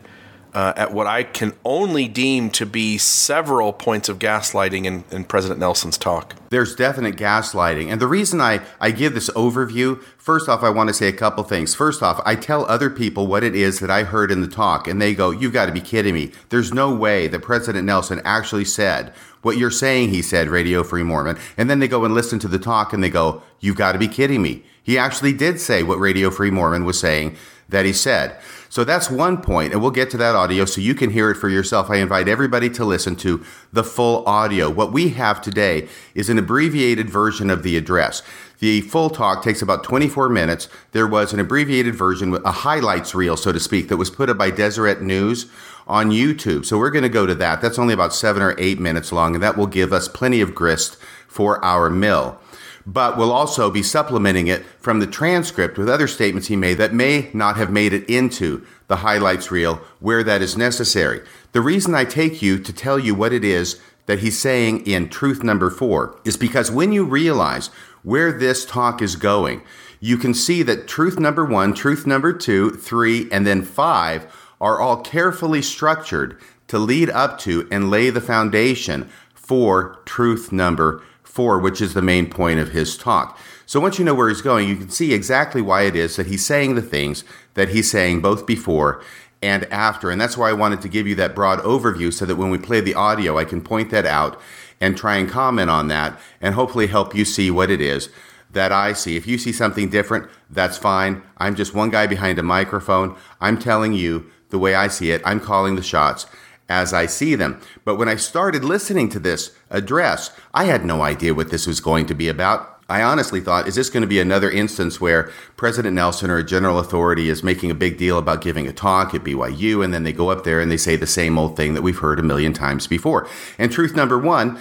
uh, 0.53 0.73
at 0.75 0.93
what 0.93 1.07
I 1.07 1.23
can 1.23 1.53
only 1.65 2.07
deem 2.07 2.49
to 2.51 2.65
be 2.65 2.97
several 2.97 3.73
points 3.73 4.07
of 4.07 4.19
gaslighting 4.19 4.85
in, 4.85 5.03
in, 5.09 5.23
President 5.23 5.59
Nelson's 5.59 5.97
talk. 5.97 6.35
There's 6.49 6.75
definite 6.75 7.15
gaslighting. 7.15 7.91
And 7.91 7.99
the 7.99 8.07
reason 8.07 8.39
I, 8.39 8.61
I 8.79 8.91
give 8.91 9.15
this 9.15 9.29
overview, 9.31 10.01
first 10.17 10.47
off, 10.47 10.61
I 10.61 10.69
want 10.69 10.89
to 10.89 10.93
say 10.93 11.07
a 11.07 11.13
couple 11.13 11.43
things. 11.43 11.73
First 11.73 12.03
off, 12.03 12.21
I 12.23 12.35
tell 12.35 12.65
other 12.65 12.89
people 12.89 13.25
what 13.25 13.43
it 13.43 13.55
is 13.55 13.79
that 13.79 13.89
I 13.89 14.03
heard 14.03 14.31
in 14.31 14.41
the 14.41 14.47
talk, 14.47 14.87
and 14.87 15.01
they 15.01 15.15
go, 15.15 15.31
You've 15.31 15.53
got 15.53 15.65
to 15.65 15.71
be 15.71 15.81
kidding 15.81 16.13
me. 16.13 16.31
There's 16.49 16.73
no 16.73 16.93
way 16.93 17.27
that 17.27 17.41
President 17.41 17.85
Nelson 17.85 18.21
actually 18.23 18.65
said 18.65 19.13
what 19.41 19.57
you're 19.57 19.71
saying 19.71 20.09
he 20.09 20.21
said, 20.21 20.47
Radio 20.47 20.83
Free 20.83 21.03
Mormon. 21.03 21.37
And 21.57 21.69
then 21.69 21.79
they 21.79 21.87
go 21.87 22.05
and 22.05 22.13
listen 22.13 22.39
to 22.39 22.47
the 22.47 22.59
talk 22.59 22.93
and 22.93 23.03
they 23.03 23.09
go, 23.09 23.41
You've 23.59 23.77
got 23.77 23.93
to 23.93 23.99
be 23.99 24.07
kidding 24.07 24.41
me. 24.41 24.63
He 24.83 24.97
actually 24.97 25.33
did 25.33 25.59
say 25.59 25.81
what 25.81 25.99
Radio 25.99 26.29
Free 26.29 26.51
Mormon 26.51 26.85
was 26.85 26.99
saying 26.99 27.37
that 27.69 27.85
he 27.85 27.93
said. 27.93 28.37
So 28.73 28.83
that's 28.83 29.07
one 29.07 29.39
point, 29.39 29.71
and 29.71 29.83
we'll 29.83 29.91
get 29.91 30.09
to 30.09 30.17
that 30.17 30.33
audio 30.33 30.65
so 30.65 30.81
you 30.81 30.95
can 30.95 31.11
hear 31.11 31.29
it 31.29 31.35
for 31.35 31.47
yourself. 31.47 31.91
I 31.91 31.97
invite 31.97 32.27
everybody 32.27 32.71
to 32.71 32.83
listen 32.83 33.15
to 33.17 33.45
the 33.71 33.83
full 33.83 34.25
audio. 34.25 34.67
What 34.67 34.91
we 34.91 35.09
have 35.09 35.43
today 35.43 35.87
is 36.15 36.27
an 36.27 36.39
abbreviated 36.39 37.07
version 37.07 37.51
of 37.51 37.61
the 37.61 37.77
address. 37.77 38.23
The 38.57 38.81
full 38.81 39.11
talk 39.11 39.43
takes 39.43 39.61
about 39.61 39.83
24 39.83 40.27
minutes. 40.27 40.69
There 40.91 41.05
was 41.05 41.33
an 41.33 41.39
abbreviated 41.39 41.93
version, 41.93 42.31
with 42.31 42.43
a 42.45 42.51
highlights 42.51 43.13
reel, 43.13 43.37
so 43.37 43.51
to 43.51 43.59
speak, 43.59 43.89
that 43.89 43.97
was 43.97 44.09
put 44.09 44.27
up 44.27 44.39
by 44.39 44.49
Deseret 44.49 45.03
News 45.03 45.51
on 45.85 46.09
YouTube. 46.09 46.65
So 46.65 46.79
we're 46.79 46.89
going 46.89 47.03
to 47.03 47.09
go 47.09 47.27
to 47.27 47.35
that. 47.35 47.61
That's 47.61 47.77
only 47.77 47.93
about 47.93 48.11
seven 48.11 48.41
or 48.41 48.55
eight 48.57 48.79
minutes 48.79 49.11
long, 49.11 49.35
and 49.35 49.43
that 49.43 49.55
will 49.55 49.67
give 49.67 49.93
us 49.93 50.07
plenty 50.07 50.41
of 50.41 50.55
grist 50.55 50.97
for 51.27 51.63
our 51.63 51.91
mill 51.91 52.39
but 52.85 53.17
we'll 53.17 53.31
also 53.31 53.71
be 53.71 53.83
supplementing 53.83 54.47
it 54.47 54.65
from 54.79 54.99
the 54.99 55.07
transcript 55.07 55.77
with 55.77 55.89
other 55.89 56.07
statements 56.07 56.47
he 56.47 56.55
made 56.55 56.77
that 56.77 56.93
may 56.93 57.29
not 57.33 57.55
have 57.55 57.71
made 57.71 57.93
it 57.93 58.09
into 58.09 58.65
the 58.87 58.97
highlights 58.97 59.51
reel 59.51 59.75
where 59.99 60.23
that 60.23 60.41
is 60.41 60.57
necessary. 60.57 61.21
The 61.53 61.61
reason 61.61 61.95
I 61.95 62.05
take 62.05 62.41
you 62.41 62.59
to 62.59 62.73
tell 62.73 62.99
you 62.99 63.15
what 63.15 63.33
it 63.33 63.43
is 63.43 63.79
that 64.05 64.19
he's 64.19 64.37
saying 64.37 64.85
in 64.85 65.09
truth 65.09 65.43
number 65.43 65.69
four 65.69 66.19
is 66.25 66.35
because 66.35 66.69
when 66.69 66.91
you 66.91 67.05
realize 67.05 67.67
where 68.03 68.31
this 68.31 68.65
talk 68.65 69.01
is 69.01 69.15
going, 69.15 69.61
you 70.01 70.17
can 70.17 70.33
see 70.33 70.63
that 70.63 70.87
truth 70.87 71.17
number 71.17 71.45
one, 71.45 71.73
truth 71.73 72.05
number 72.05 72.33
two, 72.33 72.71
three, 72.71 73.29
and 73.31 73.47
then 73.47 73.61
five 73.63 74.27
are 74.59 74.81
all 74.81 74.97
carefully 74.97 75.61
structured 75.61 76.37
to 76.67 76.77
lead 76.77 77.09
up 77.09 77.39
to 77.39 77.67
and 77.71 77.89
lay 77.89 78.09
the 78.09 78.21
foundation 78.21 79.09
for 79.33 79.99
truth 80.05 80.51
number 80.51 81.01
four, 81.33 81.57
which 81.57 81.81
is 81.81 81.95
the 81.95 82.01
main 82.01 82.29
point 82.29 82.59
of 82.59 82.69
his 82.69 82.95
talk. 82.95 83.39
So 83.65 83.79
once 83.79 83.97
you 83.97 84.05
know 84.05 84.13
where 84.13 84.29
he's 84.29 84.43
going, 84.43 84.69
you 84.69 84.75
can 84.75 84.89
see 84.89 85.13
exactly 85.13 85.63
why 85.63 85.81
it 85.81 85.95
is 85.95 86.15
that 86.15 86.27
he's 86.27 86.45
saying 86.45 86.75
the 86.75 86.81
things 86.83 87.23
that 87.55 87.69
he's 87.69 87.89
saying 87.89 88.21
both 88.21 88.45
before 88.45 89.01
and 89.41 89.63
after. 89.73 90.11
And 90.11 90.21
that's 90.21 90.37
why 90.37 90.51
I 90.51 90.53
wanted 90.53 90.83
to 90.83 90.87
give 90.87 91.07
you 91.07 91.15
that 91.15 91.33
broad 91.33 91.57
overview 91.61 92.13
so 92.13 92.27
that 92.27 92.35
when 92.35 92.51
we 92.51 92.59
play 92.59 92.81
the 92.81 92.93
audio, 92.93 93.39
I 93.39 93.45
can 93.45 93.61
point 93.61 93.89
that 93.89 94.05
out 94.05 94.39
and 94.79 94.95
try 94.95 95.15
and 95.15 95.27
comment 95.27 95.71
on 95.71 95.87
that 95.87 96.19
and 96.39 96.53
hopefully 96.53 96.85
help 96.85 97.15
you 97.15 97.25
see 97.25 97.49
what 97.49 97.71
it 97.71 97.81
is 97.81 98.09
that 98.51 98.71
I 98.71 98.93
see. 98.93 99.17
If 99.17 99.25
you 99.25 99.39
see 99.39 99.51
something 99.51 99.89
different, 99.89 100.29
that's 100.51 100.77
fine. 100.77 101.23
I'm 101.39 101.55
just 101.55 101.73
one 101.73 101.89
guy 101.89 102.05
behind 102.05 102.37
a 102.37 102.43
microphone. 102.43 103.15
I'm 103.41 103.57
telling 103.57 103.93
you 103.93 104.29
the 104.51 104.59
way 104.59 104.75
I 104.75 104.87
see 104.87 105.09
it. 105.09 105.23
I'm 105.25 105.39
calling 105.39 105.77
the 105.77 105.81
shots 105.81 106.27
as 106.69 106.93
I 106.93 107.05
see 107.05 107.35
them. 107.35 107.59
But 107.83 107.97
when 107.97 108.09
I 108.09 108.15
started 108.15 108.63
listening 108.63 109.09
to 109.09 109.19
this 109.19 109.55
address, 109.69 110.31
I 110.53 110.65
had 110.65 110.85
no 110.85 111.01
idea 111.01 111.33
what 111.33 111.51
this 111.51 111.67
was 111.67 111.79
going 111.79 112.05
to 112.07 112.15
be 112.15 112.27
about. 112.29 112.69
I 112.89 113.01
honestly 113.01 113.39
thought, 113.39 113.67
is 113.67 113.75
this 113.75 113.89
going 113.89 114.01
to 114.01 114.07
be 114.07 114.19
another 114.19 114.51
instance 114.51 114.99
where 114.99 115.31
President 115.55 115.95
Nelson 115.95 116.29
or 116.29 116.37
a 116.37 116.43
general 116.43 116.79
authority 116.79 117.29
is 117.29 117.41
making 117.41 117.71
a 117.71 117.75
big 117.75 117.97
deal 117.97 118.17
about 118.17 118.41
giving 118.41 118.67
a 118.67 118.73
talk 118.73 119.13
at 119.13 119.23
BYU, 119.23 119.83
and 119.83 119.93
then 119.93 120.03
they 120.03 120.11
go 120.11 120.29
up 120.29 120.43
there 120.43 120.59
and 120.59 120.69
they 120.69 120.77
say 120.77 120.95
the 120.95 121.07
same 121.07 121.37
old 121.37 121.55
thing 121.55 121.73
that 121.73 121.81
we've 121.81 121.99
heard 121.99 122.19
a 122.19 122.23
million 122.23 122.53
times 122.53 122.85
before? 122.85 123.27
And 123.57 123.71
truth 123.71 123.95
number 123.95 124.19
one, 124.19 124.59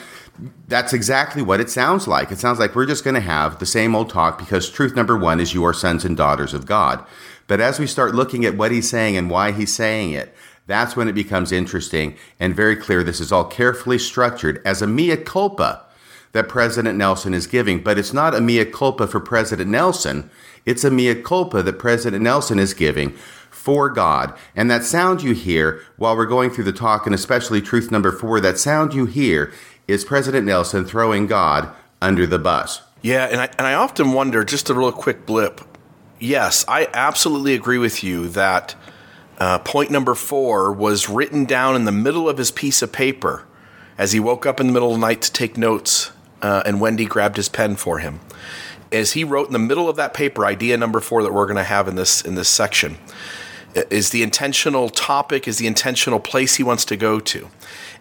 that's 0.68 0.92
exactly 0.92 1.42
what 1.42 1.60
it 1.60 1.68
sounds 1.68 2.08
like. 2.08 2.30
It 2.30 2.38
sounds 2.38 2.58
like 2.58 2.74
we're 2.74 2.86
just 2.86 3.04
going 3.04 3.14
to 3.14 3.20
have 3.20 3.58
the 3.58 3.66
same 3.66 3.94
old 3.94 4.08
talk 4.08 4.38
because 4.38 4.70
truth 4.70 4.94
number 4.96 5.16
one 5.16 5.40
is 5.40 5.52
you 5.52 5.64
are 5.64 5.74
sons 5.74 6.04
and 6.04 6.16
daughters 6.16 6.54
of 6.54 6.64
God. 6.64 7.04
But 7.48 7.60
as 7.60 7.78
we 7.78 7.86
start 7.86 8.14
looking 8.14 8.44
at 8.44 8.56
what 8.56 8.70
he's 8.70 8.88
saying 8.88 9.16
and 9.16 9.28
why 9.28 9.52
he's 9.52 9.74
saying 9.74 10.12
it, 10.12 10.34
that's 10.72 10.96
when 10.96 11.08
it 11.08 11.14
becomes 11.14 11.52
interesting 11.52 12.16
and 12.40 12.56
very 12.56 12.76
clear 12.76 13.02
this 13.02 13.20
is 13.20 13.30
all 13.30 13.44
carefully 13.44 13.98
structured 13.98 14.62
as 14.64 14.82
a 14.82 14.86
mea 14.86 15.16
culpa 15.16 15.84
that 16.32 16.48
President 16.48 16.96
Nelson 16.96 17.34
is 17.34 17.46
giving. 17.46 17.82
But 17.82 17.98
it's 17.98 18.12
not 18.12 18.34
a 18.34 18.40
mea 18.40 18.64
culpa 18.64 19.06
for 19.06 19.20
President 19.20 19.70
Nelson, 19.70 20.30
it's 20.64 20.84
a 20.84 20.90
mea 20.90 21.14
culpa 21.14 21.62
that 21.62 21.78
President 21.78 22.22
Nelson 22.22 22.58
is 22.58 22.74
giving 22.74 23.10
for 23.50 23.90
God. 23.90 24.34
And 24.56 24.70
that 24.70 24.84
sound 24.84 25.22
you 25.22 25.34
hear 25.34 25.80
while 25.96 26.16
we're 26.16 26.26
going 26.26 26.50
through 26.50 26.64
the 26.64 26.72
talk, 26.72 27.06
and 27.06 27.14
especially 27.14 27.60
truth 27.60 27.90
number 27.90 28.10
four, 28.10 28.40
that 28.40 28.58
sound 28.58 28.94
you 28.94 29.06
hear 29.06 29.52
is 29.86 30.04
President 30.04 30.46
Nelson 30.46 30.84
throwing 30.84 31.26
God 31.26 31.70
under 32.00 32.26
the 32.26 32.38
bus. 32.38 32.82
Yeah, 33.02 33.26
and 33.26 33.40
I, 33.40 33.50
and 33.58 33.66
I 33.66 33.74
often 33.74 34.12
wonder, 34.12 34.44
just 34.44 34.70
a 34.70 34.74
real 34.74 34.92
quick 34.92 35.26
blip. 35.26 35.60
Yes, 36.18 36.64
I 36.68 36.88
absolutely 36.94 37.54
agree 37.54 37.78
with 37.78 38.04
you 38.04 38.28
that 38.28 38.76
uh, 39.42 39.58
point 39.58 39.90
number 39.90 40.14
four 40.14 40.70
was 40.70 41.08
written 41.08 41.44
down 41.44 41.74
in 41.74 41.84
the 41.84 41.90
middle 41.90 42.28
of 42.28 42.38
his 42.38 42.52
piece 42.52 42.80
of 42.80 42.92
paper 42.92 43.44
as 43.98 44.12
he 44.12 44.20
woke 44.20 44.46
up 44.46 44.60
in 44.60 44.68
the 44.68 44.72
middle 44.72 44.94
of 44.94 45.00
the 45.00 45.04
night 45.04 45.20
to 45.20 45.32
take 45.32 45.56
notes, 45.56 46.12
uh, 46.42 46.62
and 46.64 46.80
Wendy 46.80 47.06
grabbed 47.06 47.36
his 47.36 47.48
pen 47.48 47.74
for 47.74 47.98
him. 47.98 48.20
As 48.92 49.14
he 49.14 49.24
wrote 49.24 49.48
in 49.48 49.52
the 49.52 49.58
middle 49.58 49.88
of 49.88 49.96
that 49.96 50.14
paper, 50.14 50.46
idea 50.46 50.76
number 50.76 51.00
four 51.00 51.24
that 51.24 51.32
we're 51.32 51.46
going 51.46 51.56
to 51.56 51.64
have 51.64 51.88
in 51.88 51.96
this 51.96 52.22
in 52.22 52.36
this 52.36 52.48
section 52.48 52.98
is 53.74 54.10
the 54.10 54.22
intentional 54.22 54.90
topic, 54.90 55.48
is 55.48 55.58
the 55.58 55.66
intentional 55.66 56.20
place 56.20 56.54
he 56.54 56.62
wants 56.62 56.84
to 56.84 56.96
go 56.96 57.18
to. 57.18 57.48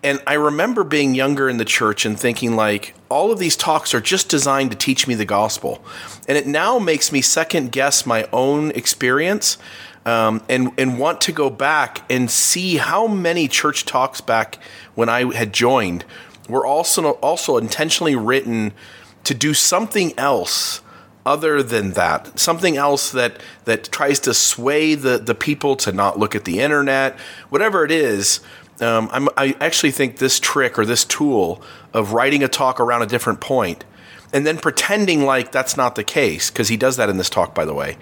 And 0.04 0.22
I 0.28 0.34
remember 0.34 0.84
being 0.84 1.16
younger 1.16 1.50
in 1.50 1.58
the 1.58 1.66
church 1.66 2.06
and 2.06 2.20
thinking, 2.20 2.56
like, 2.56 2.94
all 3.10 3.32
of 3.32 3.40
these 3.40 3.56
talks 3.56 3.96
are 3.96 4.02
just 4.02 4.30
designed 4.30 4.70
to 4.72 4.78
teach 4.78 5.08
me 5.08 5.16
the 5.16 5.26
gospel. 5.26 5.84
And 6.28 6.38
it 6.38 6.46
now 6.46 6.78
makes 6.78 7.12
me 7.12 7.22
second 7.22 7.72
guess 7.72 8.06
my 8.06 8.28
own 8.32 8.72
experience 8.72 9.58
um, 10.06 10.42
and 10.50 10.72
and 10.78 10.98
want 11.00 11.22
to 11.22 11.32
go 11.32 11.50
back 11.50 12.04
and 12.10 12.30
see 12.30 12.78
how 12.78 13.08
many 13.08 13.48
church 13.48 13.86
talks 13.86 14.22
back 14.22 14.58
when 14.96 15.10
I 15.10 15.34
had 15.34 15.54
joined 15.54 16.06
were 16.50 16.66
also 16.66 17.12
also 17.12 17.58
intentionally 17.58 18.16
written 18.16 18.74
to 19.24 19.34
do 19.34 19.54
something 19.54 20.18
else 20.18 20.82
other 21.26 21.62
than 21.62 21.92
that. 21.92 22.40
Something 22.40 22.78
else 22.78 23.12
that 23.12 23.42
that 23.66 23.92
tries 23.92 24.20
to 24.22 24.34
sway 24.34 24.96
the 24.96 25.18
the 25.18 25.36
people 25.36 25.76
to 25.78 25.92
not 25.92 26.18
look 26.18 26.36
at 26.36 26.46
the 26.46 26.60
internet. 26.60 27.20
Whatever 27.50 27.86
it 27.86 27.92
is 27.92 28.42
um, 28.82 29.30
i 29.38 29.56
actually 29.62 29.92
think 29.92 30.18
this 30.18 30.40
trick 30.40 30.78
or 30.78 30.86
this 30.86 31.06
tool 31.06 31.62
of 31.94 32.14
writing 32.14 32.44
a 32.44 32.48
talk 32.48 32.80
around 32.80 33.02
a 33.02 33.06
different 33.06 33.40
point 33.40 33.86
and 34.34 34.46
then 34.46 34.58
pretending 34.58 35.24
like 35.24 35.52
that's 35.52 35.78
not 35.78 35.96
the 35.96 36.04
case 36.04 36.50
because 36.50 36.68
he 36.70 36.78
does 36.78 36.98
that 36.98 37.10
in 37.10 37.18
this 37.18 37.30
talk 37.30 37.54
by 37.54 37.64
the 37.64 37.74
way 37.74 37.98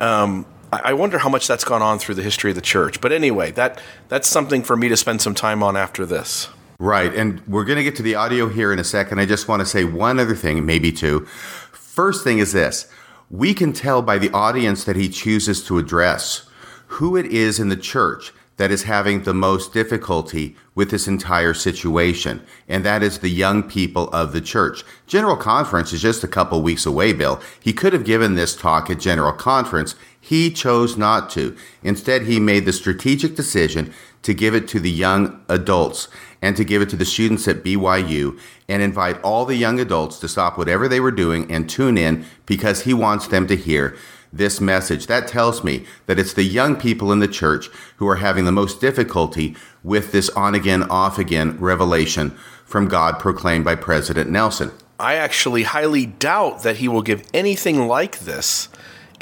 um, 0.00 0.46
I 0.72 0.94
wonder 0.94 1.18
how 1.18 1.28
much 1.28 1.46
that's 1.46 1.64
gone 1.64 1.82
on 1.82 1.98
through 1.98 2.14
the 2.14 2.22
history 2.22 2.50
of 2.50 2.54
the 2.54 2.62
church. 2.62 3.02
But 3.02 3.12
anyway, 3.12 3.50
that 3.52 3.80
that's 4.08 4.26
something 4.26 4.62
for 4.62 4.74
me 4.74 4.88
to 4.88 4.96
spend 4.96 5.20
some 5.20 5.34
time 5.34 5.62
on 5.62 5.76
after 5.76 6.06
this. 6.06 6.48
Right, 6.78 7.14
and 7.14 7.46
we're 7.46 7.64
going 7.64 7.76
to 7.76 7.84
get 7.84 7.94
to 7.96 8.02
the 8.02 8.14
audio 8.14 8.48
here 8.48 8.72
in 8.72 8.78
a 8.78 8.84
second. 8.84 9.20
I 9.20 9.26
just 9.26 9.48
want 9.48 9.60
to 9.60 9.66
say 9.66 9.84
one 9.84 10.18
other 10.18 10.34
thing, 10.34 10.64
maybe 10.64 10.90
two. 10.90 11.26
First 11.72 12.24
thing 12.24 12.38
is 12.38 12.54
this: 12.54 12.88
we 13.30 13.52
can 13.52 13.74
tell 13.74 14.00
by 14.00 14.16
the 14.16 14.30
audience 14.30 14.84
that 14.84 14.96
he 14.96 15.10
chooses 15.10 15.62
to 15.64 15.76
address 15.76 16.48
who 16.86 17.16
it 17.16 17.26
is 17.26 17.60
in 17.60 17.68
the 17.68 17.76
church 17.76 18.32
that 18.56 18.70
is 18.70 18.84
having 18.84 19.22
the 19.22 19.34
most 19.34 19.72
difficulty 19.72 20.56
with 20.74 20.90
this 20.90 21.06
entire 21.06 21.54
situation, 21.54 22.42
and 22.68 22.84
that 22.84 23.02
is 23.02 23.18
the 23.18 23.28
young 23.28 23.62
people 23.62 24.08
of 24.10 24.32
the 24.32 24.40
church. 24.40 24.84
General 25.06 25.36
Conference 25.36 25.92
is 25.92 26.00
just 26.02 26.24
a 26.24 26.28
couple 26.28 26.62
weeks 26.62 26.86
away, 26.86 27.12
Bill. 27.12 27.40
He 27.60 27.72
could 27.72 27.92
have 27.92 28.04
given 28.04 28.34
this 28.34 28.56
talk 28.56 28.88
at 28.88 29.00
General 29.00 29.32
Conference. 29.32 29.94
He 30.24 30.52
chose 30.52 30.96
not 30.96 31.28
to. 31.30 31.56
Instead, 31.82 32.22
he 32.22 32.38
made 32.38 32.64
the 32.64 32.72
strategic 32.72 33.34
decision 33.34 33.92
to 34.22 34.32
give 34.32 34.54
it 34.54 34.68
to 34.68 34.78
the 34.78 34.90
young 34.90 35.44
adults. 35.48 36.08
and 36.44 36.56
to 36.56 36.64
give 36.64 36.82
it 36.82 36.90
to 36.90 36.96
the 36.96 37.04
students 37.04 37.46
at 37.46 37.62
BYU 37.62 38.36
and 38.68 38.82
invite 38.82 39.22
all 39.22 39.44
the 39.44 39.54
young 39.54 39.78
adults 39.78 40.18
to 40.18 40.26
stop 40.26 40.58
whatever 40.58 40.88
they 40.88 40.98
were 40.98 41.12
doing 41.12 41.48
and 41.50 41.70
tune 41.70 41.96
in 41.96 42.24
because 42.46 42.82
he 42.82 42.92
wants 42.92 43.28
them 43.28 43.46
to 43.46 43.54
hear 43.54 43.96
this 44.32 44.60
message. 44.60 45.06
That 45.06 45.28
tells 45.28 45.62
me 45.62 45.86
that 46.06 46.18
it's 46.18 46.32
the 46.32 46.42
young 46.42 46.74
people 46.74 47.12
in 47.12 47.20
the 47.20 47.28
church 47.28 47.68
who 47.98 48.08
are 48.08 48.16
having 48.16 48.44
the 48.44 48.50
most 48.50 48.80
difficulty 48.80 49.54
with 49.84 50.10
this 50.10 50.28
on 50.30 50.54
again, 50.54 50.82
off 50.90 51.16
again 51.16 51.56
revelation 51.60 52.30
from 52.64 52.88
God 52.88 53.20
proclaimed 53.20 53.64
by 53.64 53.76
President 53.76 54.28
Nelson. 54.28 54.72
I 54.98 55.14
actually 55.14 55.64
highly 55.64 56.06
doubt 56.06 56.62
that 56.62 56.76
he 56.76 56.88
will 56.88 57.02
give 57.02 57.26
anything 57.32 57.86
like 57.86 58.20
this 58.20 58.68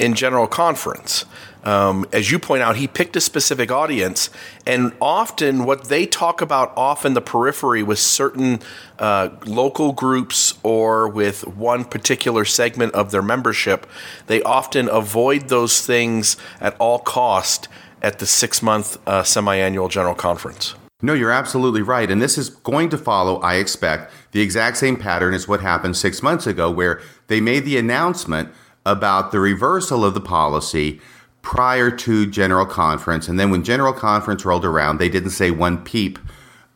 in 0.01 0.15
General 0.15 0.47
Conference. 0.47 1.25
Um, 1.63 2.07
as 2.11 2.31
you 2.31 2.39
point 2.39 2.63
out, 2.63 2.77
he 2.77 2.87
picked 2.87 3.15
a 3.15 3.21
specific 3.21 3.71
audience, 3.71 4.31
and 4.65 4.93
often 4.99 5.63
what 5.63 5.85
they 5.85 6.07
talk 6.07 6.41
about 6.41 6.75
off 6.75 7.05
in 7.05 7.13
the 7.13 7.21
periphery 7.21 7.83
with 7.83 7.99
certain 7.99 8.61
uh, 8.97 9.29
local 9.45 9.93
groups 9.93 10.55
or 10.63 11.07
with 11.07 11.45
one 11.45 11.85
particular 11.85 12.45
segment 12.45 12.93
of 12.95 13.11
their 13.11 13.21
membership, 13.21 13.85
they 14.25 14.41
often 14.41 14.89
avoid 14.89 15.49
those 15.49 15.85
things 15.85 16.35
at 16.59 16.75
all 16.79 16.97
cost 16.97 17.67
at 18.01 18.17
the 18.17 18.25
six 18.25 18.63
month 18.63 18.97
uh, 19.07 19.21
semi 19.21 19.55
annual 19.55 19.87
General 19.87 20.15
Conference. 20.15 20.73
No, 21.03 21.13
you're 21.13 21.31
absolutely 21.31 21.81
right. 21.81 22.09
And 22.09 22.21
this 22.21 22.37
is 22.37 22.49
going 22.49 22.89
to 22.89 22.97
follow, 22.97 23.39
I 23.39 23.55
expect, 23.55 24.11
the 24.31 24.41
exact 24.41 24.77
same 24.77 24.97
pattern 24.97 25.33
as 25.33 25.47
what 25.47 25.61
happened 25.61 25.97
six 25.97 26.23
months 26.23 26.47
ago, 26.47 26.71
where 26.71 27.01
they 27.27 27.41
made 27.41 27.65
the 27.65 27.77
announcement 27.77 28.49
about 28.85 29.31
the 29.31 29.39
reversal 29.39 30.03
of 30.03 30.13
the 30.13 30.21
policy 30.21 30.99
prior 31.41 31.91
to 31.91 32.29
General 32.29 32.65
Conference. 32.65 33.27
And 33.27 33.39
then 33.39 33.49
when 33.49 33.63
General 33.63 33.93
Conference 33.93 34.45
rolled 34.45 34.65
around, 34.65 34.97
they 34.97 35.09
didn't 35.09 35.31
say 35.31 35.51
one 35.51 35.83
peep 35.83 36.19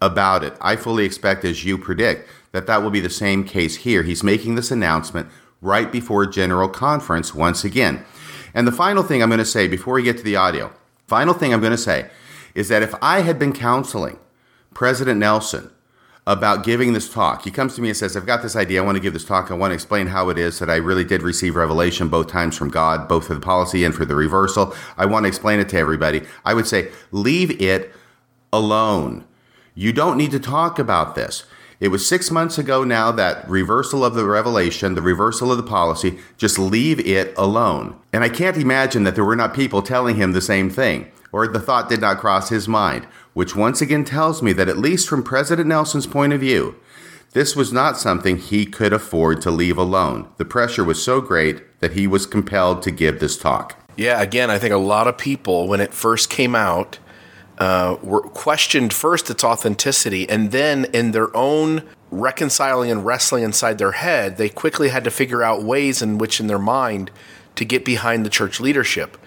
about 0.01 0.43
it. 0.43 0.55
I 0.61 0.75
fully 0.75 1.05
expect, 1.05 1.45
as 1.45 1.63
you 1.63 1.77
predict, 1.77 2.29
that 2.51 2.67
that 2.67 2.81
will 2.81 2.89
be 2.91 2.99
the 2.99 3.09
same 3.09 3.43
case 3.43 3.77
here. 3.77 4.03
He's 4.03 4.23
making 4.23 4.55
this 4.55 4.71
announcement 4.71 5.29
right 5.61 5.91
before 5.91 6.25
General 6.25 6.69
Conference 6.69 7.33
once 7.33 7.63
again. 7.63 8.05
And 8.53 8.67
the 8.67 8.71
final 8.71 9.03
thing 9.03 9.21
I'm 9.21 9.29
going 9.29 9.39
to 9.39 9.45
say 9.45 9.67
before 9.67 9.95
we 9.95 10.03
get 10.03 10.17
to 10.17 10.23
the 10.23 10.35
audio, 10.35 10.71
final 11.07 11.33
thing 11.33 11.53
I'm 11.53 11.59
going 11.59 11.71
to 11.71 11.77
say 11.77 12.09
is 12.53 12.69
that 12.69 12.83
if 12.83 12.93
I 13.01 13.21
had 13.21 13.37
been 13.37 13.53
counseling 13.53 14.17
President 14.73 15.19
Nelson 15.19 15.71
about 16.27 16.63
giving 16.63 16.93
this 16.93 17.11
talk. 17.11 17.43
He 17.43 17.51
comes 17.51 17.75
to 17.75 17.81
me 17.81 17.89
and 17.89 17.97
says, 17.97 18.17
I've 18.17 18.25
got 18.25 18.41
this 18.41 18.55
idea. 18.55 18.81
I 18.81 18.85
want 18.85 18.95
to 18.95 19.01
give 19.01 19.13
this 19.13 19.25
talk. 19.25 19.51
I 19.51 19.53
want 19.53 19.71
to 19.71 19.75
explain 19.75 20.07
how 20.07 20.29
it 20.29 20.39
is 20.39 20.57
that 20.57 20.71
I 20.71 20.77
really 20.77 21.03
did 21.03 21.21
receive 21.21 21.55
revelation 21.55 22.07
both 22.07 22.27
times 22.27 22.57
from 22.57 22.69
God, 22.69 23.07
both 23.07 23.27
for 23.27 23.35
the 23.35 23.39
policy 23.39 23.83
and 23.83 23.93
for 23.93 24.05
the 24.05 24.15
reversal. 24.15 24.73
I 24.97 25.05
want 25.05 25.25
to 25.25 25.27
explain 25.27 25.59
it 25.59 25.69
to 25.69 25.77
everybody. 25.77 26.23
I 26.43 26.55
would 26.55 26.65
say, 26.65 26.91
leave 27.11 27.61
it 27.61 27.93
alone. 28.51 29.25
You 29.75 29.93
don't 29.93 30.17
need 30.17 30.31
to 30.31 30.39
talk 30.39 30.79
about 30.79 31.13
this. 31.13 31.43
It 31.79 31.89
was 31.89 32.07
six 32.07 32.31
months 32.31 32.57
ago 32.57 32.83
now 32.83 33.11
that 33.11 33.47
reversal 33.47 34.03
of 34.03 34.15
the 34.15 34.25
revelation, 34.25 34.95
the 34.95 35.01
reversal 35.01 35.51
of 35.51 35.57
the 35.57 35.63
policy, 35.63 36.19
just 36.37 36.57
leave 36.57 37.05
it 37.05 37.33
alone. 37.37 37.99
And 38.13 38.23
I 38.23 38.29
can't 38.29 38.57
imagine 38.57 39.03
that 39.03 39.13
there 39.13 39.25
were 39.25 39.35
not 39.35 39.53
people 39.53 39.81
telling 39.81 40.15
him 40.15 40.31
the 40.31 40.41
same 40.41 40.69
thing, 40.69 41.11
or 41.33 41.47
the 41.47 41.59
thought 41.59 41.89
did 41.89 42.01
not 42.01 42.19
cross 42.19 42.49
his 42.49 42.67
mind 42.67 43.05
which 43.35 43.53
once 43.53 43.81
again 43.81 44.05
tells 44.05 44.41
me 44.41 44.53
that, 44.53 44.69
at 44.69 44.77
least 44.77 45.09
from 45.09 45.21
President 45.21 45.67
Nelson's 45.67 46.07
point 46.07 46.31
of 46.31 46.39
view, 46.39 46.73
this 47.33 47.53
was 47.53 47.73
not 47.73 47.97
something 47.97 48.37
he 48.37 48.65
could 48.65 48.93
afford 48.93 49.41
to 49.41 49.51
leave 49.51 49.77
alone. 49.77 50.29
The 50.37 50.45
pressure 50.45 50.85
was 50.85 51.03
so 51.03 51.19
great 51.19 51.81
that 51.81 51.91
he 51.91 52.07
was 52.07 52.25
compelled 52.25 52.81
to 52.83 52.91
give 52.91 53.19
this 53.19 53.37
talk. 53.37 53.77
Yeah, 53.97 54.21
again, 54.21 54.49
I 54.49 54.57
think 54.57 54.73
a 54.73 54.77
lot 54.77 55.09
of 55.09 55.17
people, 55.17 55.67
when 55.67 55.81
it 55.81 55.93
first 55.93 56.29
came 56.29 56.55
out, 56.55 56.97
uh, 57.57 57.97
were 58.01 58.21
questioned 58.21 58.93
first 58.93 59.29
its 59.29 59.43
authenticity, 59.43 60.29
and 60.29 60.53
then 60.53 60.85
in 60.93 61.11
their 61.11 61.35
own 61.35 61.83
reconciling 62.11 62.89
and 62.89 63.05
wrestling 63.05 63.43
inside 63.43 63.79
their 63.79 63.91
head, 63.91 64.37
they 64.37 64.47
quickly 64.47 64.87
had 64.87 65.03
to 65.03 65.11
figure 65.11 65.43
out 65.43 65.61
ways 65.61 66.01
in 66.01 66.17
which, 66.17 66.39
in 66.39 66.47
their 66.47 66.57
mind, 66.57 67.11
to 67.55 67.65
get 67.65 67.83
behind 67.83 68.25
the 68.25 68.29
church 68.29 68.61
leadership. 68.61 69.17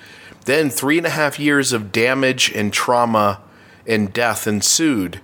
Then, 0.46 0.70
three 0.70 0.96
and 0.96 1.06
a 1.06 1.10
half 1.10 1.38
years 1.38 1.74
of 1.74 1.92
damage 1.92 2.50
and 2.54 2.72
trauma 2.72 3.42
and 3.88 4.12
death 4.12 4.46
ensued. 4.46 5.20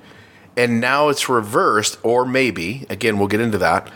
And 0.57 0.81
now 0.81 1.09
it's 1.09 1.29
reversed, 1.29 1.99
or 2.03 2.25
maybe, 2.25 2.87
again, 2.89 3.19
we'll 3.19 3.29
get 3.29 3.41
into 3.41 3.59
that. 3.59 3.91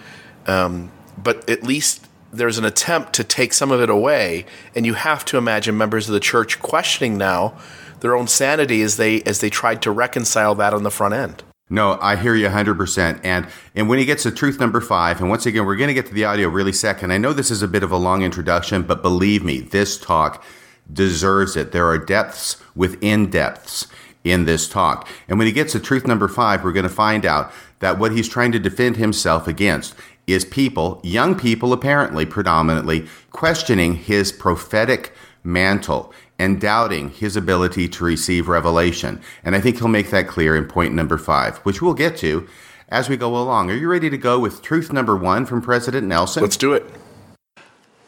Um, 0.46 0.92
but 1.16 1.48
at 1.48 1.62
least 1.62 2.06
there's 2.32 2.58
an 2.58 2.64
attempt 2.64 3.14
to 3.14 3.24
take 3.24 3.52
some 3.52 3.70
of 3.70 3.80
it 3.80 3.88
away. 3.90 4.44
And 4.74 4.84
you 4.84 4.94
have 4.94 5.24
to 5.26 5.38
imagine 5.38 5.76
members 5.76 6.08
of 6.08 6.14
the 6.14 6.20
church 6.20 6.60
questioning 6.60 7.16
now 7.16 7.58
their 8.00 8.14
own 8.14 8.28
sanity 8.28 8.82
as 8.82 8.96
they 8.96 9.22
as 9.22 9.40
they 9.40 9.50
tried 9.50 9.82
to 9.82 9.90
reconcile 9.90 10.54
that 10.56 10.72
on 10.72 10.82
the 10.82 10.90
front 10.90 11.14
end. 11.14 11.42
No, 11.70 11.98
I 12.00 12.16
hear 12.16 12.34
you 12.34 12.48
100%. 12.48 13.20
And 13.24 13.46
and 13.74 13.88
when 13.88 13.98
he 13.98 14.04
gets 14.04 14.22
to 14.22 14.30
truth 14.30 14.60
number 14.60 14.80
5, 14.80 15.20
and 15.20 15.30
once 15.30 15.46
again 15.46 15.66
we're 15.66 15.76
going 15.76 15.88
to 15.88 15.94
get 15.94 16.06
to 16.06 16.14
the 16.14 16.24
audio 16.24 16.48
really 16.48 16.72
second. 16.72 17.12
I 17.12 17.18
know 17.18 17.32
this 17.32 17.50
is 17.50 17.62
a 17.62 17.68
bit 17.68 17.82
of 17.82 17.92
a 17.92 17.96
long 17.96 18.22
introduction, 18.22 18.82
but 18.82 19.02
believe 19.02 19.42
me, 19.44 19.60
this 19.60 19.98
talk 19.98 20.44
deserves 20.90 21.56
it. 21.56 21.72
There 21.72 21.86
are 21.86 21.98
depths 21.98 22.56
within 22.74 23.30
depths 23.30 23.86
in 24.30 24.44
this 24.44 24.68
talk. 24.68 25.08
And 25.28 25.38
when 25.38 25.46
he 25.46 25.52
gets 25.52 25.72
to 25.72 25.80
truth 25.80 26.06
number 26.06 26.28
five, 26.28 26.62
we're 26.62 26.72
going 26.72 26.82
to 26.84 26.88
find 26.88 27.24
out 27.24 27.52
that 27.80 27.98
what 27.98 28.12
he's 28.12 28.28
trying 28.28 28.52
to 28.52 28.58
defend 28.58 28.96
himself 28.96 29.46
against 29.46 29.94
is 30.26 30.44
people, 30.44 31.00
young 31.02 31.34
people 31.34 31.72
apparently 31.72 32.26
predominantly, 32.26 33.06
questioning 33.30 33.94
his 33.94 34.30
prophetic 34.30 35.12
mantle 35.42 36.12
and 36.38 36.60
doubting 36.60 37.10
his 37.10 37.36
ability 37.36 37.88
to 37.88 38.04
receive 38.04 38.48
revelation. 38.48 39.20
And 39.42 39.56
I 39.56 39.60
think 39.60 39.78
he'll 39.78 39.88
make 39.88 40.10
that 40.10 40.28
clear 40.28 40.54
in 40.56 40.66
point 40.66 40.94
number 40.94 41.18
five, 41.18 41.58
which 41.58 41.80
we'll 41.82 41.94
get 41.94 42.16
to 42.18 42.46
as 42.88 43.08
we 43.08 43.16
go 43.16 43.36
along. 43.36 43.70
Are 43.70 43.76
you 43.76 43.88
ready 43.88 44.10
to 44.10 44.18
go 44.18 44.38
with 44.38 44.62
truth 44.62 44.92
number 44.92 45.16
one 45.16 45.46
from 45.46 45.62
President 45.62 46.06
Nelson? 46.06 46.42
Let's 46.42 46.56
do 46.56 46.74
it. 46.74 46.86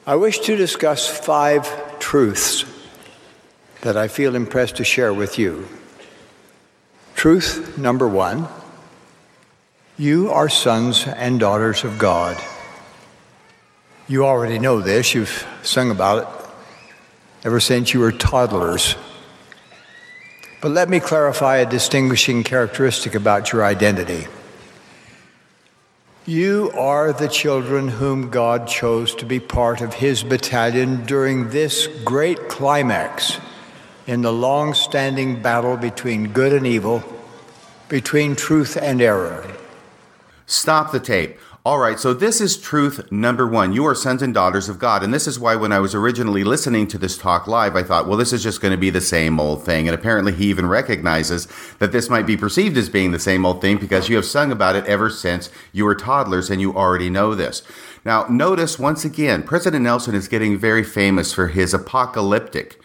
I 0.07 0.17
wish 0.17 0.41
to 0.41 0.57
discuss 0.57 1.07
five 1.07 1.99
truths 1.99 2.65
that 3.83 3.97
I 3.97 4.09
feel 4.09 4.35
impressed 4.35 4.77
to 4.77 4.85
share 4.85 5.13
with 5.13 5.39
you. 5.39 5.67
Truth 7.21 7.77
number 7.77 8.09
one 8.09 8.49
you 9.99 10.31
are 10.31 10.49
sons 10.49 11.07
and 11.07 11.39
daughters 11.39 11.85
of 11.85 11.99
God. 11.99 12.43
You 14.09 14.25
already 14.25 14.59
know 14.59 14.81
this, 14.81 15.15
you've 15.15 15.47
sung 15.63 15.91
about 15.91 16.23
it 16.23 16.51
ever 17.45 17.61
since 17.61 17.93
you 17.93 18.01
were 18.01 18.11
toddlers. 18.11 18.97
But 20.63 20.71
let 20.71 20.89
me 20.89 20.99
clarify 20.99 21.59
a 21.59 21.69
distinguishing 21.69 22.43
characteristic 22.43 23.15
about 23.15 23.53
your 23.53 23.67
identity. 23.67 24.27
You 26.25 26.73
are 26.75 27.13
the 27.13 27.29
children 27.29 27.89
whom 27.89 28.31
God 28.31 28.67
chose 28.67 29.15
to 29.17 29.27
be 29.27 29.41
part 29.41 29.83
of 29.83 29.93
His 29.93 30.23
battalion 30.23 31.05
during 31.05 31.51
this 31.51 31.87
great 32.03 32.49
climax 32.49 33.39
in 34.07 34.23
the 34.23 34.33
long 34.33 34.75
standing 34.75 35.43
battle 35.43 35.77
between 35.77 36.33
good 36.33 36.53
and 36.53 36.67
evil, 36.67 37.03
between 37.89 38.37
truth 38.37 38.77
and 38.77 39.01
error. 39.01 39.47
Stop 40.47 40.93
the 40.93 41.01
tape. 41.01 41.39
All 41.63 41.79
right, 41.79 42.01
so 42.01 42.15
this 42.15 42.41
is 42.41 42.57
truth 42.57 43.13
number 43.13 43.47
one. 43.47 43.75
You 43.75 43.87
are 43.87 43.95
sons 43.95 44.23
and 44.23 44.33
daughters 44.33 44.71
of 44.71 44.79
God. 44.79 45.03
And 45.03 45.13
this 45.13 45.27
is 45.27 45.39
why, 45.39 45.57
when 45.57 45.73
I 45.73 45.79
was 45.79 45.95
originally 45.95 46.43
listening 46.43 46.87
to 46.89 46.97
this 46.97 47.19
talk 47.19 47.47
live, 47.47 47.77
I 47.77 47.83
thought, 47.83 48.09
well, 48.09 48.17
this 48.17 48.33
is 48.33 48.43
just 48.43 48.63
going 48.63 48.73
to 48.73 48.79
be 48.79 48.89
the 48.89 49.03
same 49.03 49.39
old 49.39 49.63
thing. 49.63 49.87
And 49.87 49.95
apparently, 49.95 50.33
he 50.33 50.47
even 50.47 50.65
recognizes 50.65 51.47
that 51.79 51.93
this 51.93 52.09
might 52.09 52.27
be 52.27 52.39
perceived 52.39 52.79
as 52.79 52.89
being 52.89 53.13
the 53.13 53.19
same 53.19 53.45
old 53.45 53.61
thing 53.61 53.77
because 53.77 54.09
you 54.09 54.17
have 54.17 54.25
sung 54.25 54.51
about 54.51 54.75
it 54.75 54.87
ever 54.87 55.11
since 55.11 55.51
you 55.71 55.85
were 55.85 55.95
toddlers 55.95 56.49
and 56.49 56.63
you 56.63 56.75
already 56.75 57.11
know 57.11 57.35
this. 57.35 57.63
Now, 58.07 58.25
notice 58.31 58.79
once 58.79 59.05
again, 59.05 59.43
President 59.43 59.85
Nelson 59.85 60.15
is 60.15 60.29
getting 60.29 60.57
very 60.57 60.83
famous 60.83 61.35
for 61.35 61.49
his 61.49 61.75
apocalyptic 61.75 62.80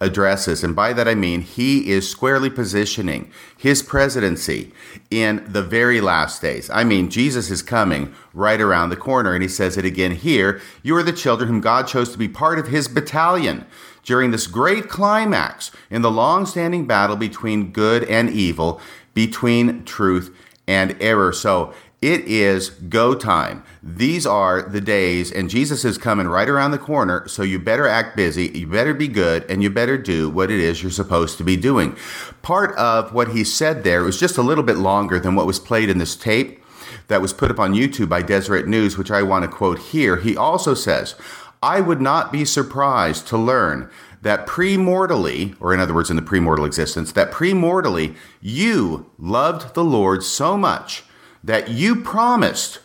addresses. 0.00 0.64
And 0.64 0.74
by 0.74 0.92
that 0.94 1.06
I 1.06 1.14
mean 1.14 1.42
he 1.42 1.90
is 1.90 2.08
squarely 2.08 2.48
positioning 2.48 3.30
his 3.56 3.82
presidency 3.82 4.72
in 5.10 5.44
the 5.46 5.62
very 5.62 6.00
last 6.00 6.40
days. 6.40 6.70
I 6.70 6.84
mean, 6.84 7.10
Jesus 7.10 7.50
is 7.50 7.62
coming 7.62 8.14
right 8.32 8.60
around 8.60 8.90
the 8.90 8.96
corner. 8.96 9.34
And 9.34 9.42
he 9.42 9.48
says 9.48 9.76
it 9.76 9.84
again 9.84 10.12
here 10.12 10.60
You 10.82 10.96
are 10.96 11.02
the 11.02 11.12
children 11.12 11.48
whom 11.48 11.60
God 11.60 11.86
chose 11.86 12.10
to 12.12 12.18
be 12.18 12.28
part 12.28 12.58
of 12.58 12.68
his 12.68 12.88
battalion 12.88 13.66
during 14.02 14.30
this 14.30 14.46
great 14.46 14.88
climax 14.88 15.70
in 15.90 16.02
the 16.02 16.10
long 16.10 16.46
standing 16.46 16.86
battle 16.86 17.16
between 17.16 17.70
good 17.70 18.04
and 18.04 18.30
evil, 18.30 18.80
between 19.12 19.84
truth 19.84 20.34
and 20.66 20.96
error. 21.00 21.32
So 21.32 21.74
it 22.02 22.22
is 22.22 22.70
go 22.70 23.14
time. 23.14 23.62
These 23.82 24.26
are 24.26 24.62
the 24.62 24.80
days, 24.80 25.30
and 25.30 25.50
Jesus 25.50 25.84
is 25.84 25.98
coming 25.98 26.28
right 26.28 26.48
around 26.48 26.70
the 26.70 26.78
corner. 26.78 27.28
So 27.28 27.42
you 27.42 27.58
better 27.58 27.86
act 27.86 28.16
busy, 28.16 28.48
you 28.48 28.66
better 28.66 28.94
be 28.94 29.08
good, 29.08 29.44
and 29.50 29.62
you 29.62 29.68
better 29.68 29.98
do 29.98 30.30
what 30.30 30.50
it 30.50 30.60
is 30.60 30.82
you're 30.82 30.90
supposed 30.90 31.36
to 31.38 31.44
be 31.44 31.56
doing. 31.56 31.94
Part 32.40 32.74
of 32.76 33.12
what 33.12 33.32
he 33.32 33.44
said 33.44 33.84
there 33.84 34.02
was 34.02 34.18
just 34.18 34.38
a 34.38 34.42
little 34.42 34.64
bit 34.64 34.76
longer 34.78 35.20
than 35.20 35.34
what 35.34 35.46
was 35.46 35.58
played 35.58 35.90
in 35.90 35.98
this 35.98 36.16
tape 36.16 36.62
that 37.08 37.20
was 37.20 37.34
put 37.34 37.50
up 37.50 37.58
on 37.58 37.74
YouTube 37.74 38.08
by 38.08 38.22
Deseret 38.22 38.66
News, 38.66 38.96
which 38.96 39.10
I 39.10 39.22
want 39.22 39.44
to 39.44 39.48
quote 39.48 39.78
here. 39.78 40.16
He 40.16 40.36
also 40.36 40.72
says, 40.72 41.14
I 41.62 41.80
would 41.82 42.00
not 42.00 42.32
be 42.32 42.46
surprised 42.46 43.26
to 43.28 43.36
learn 43.36 43.90
that 44.22 44.46
premortally, 44.46 45.54
or 45.60 45.74
in 45.74 45.80
other 45.80 45.94
words, 45.94 46.08
in 46.08 46.16
the 46.16 46.22
premortal 46.22 46.66
existence, 46.66 47.12
that 47.12 47.30
premortally 47.30 48.16
you 48.40 49.10
loved 49.18 49.74
the 49.74 49.84
Lord 49.84 50.22
so 50.22 50.56
much 50.56 51.04
that 51.42 51.70
you 51.70 51.96
promised, 51.96 52.80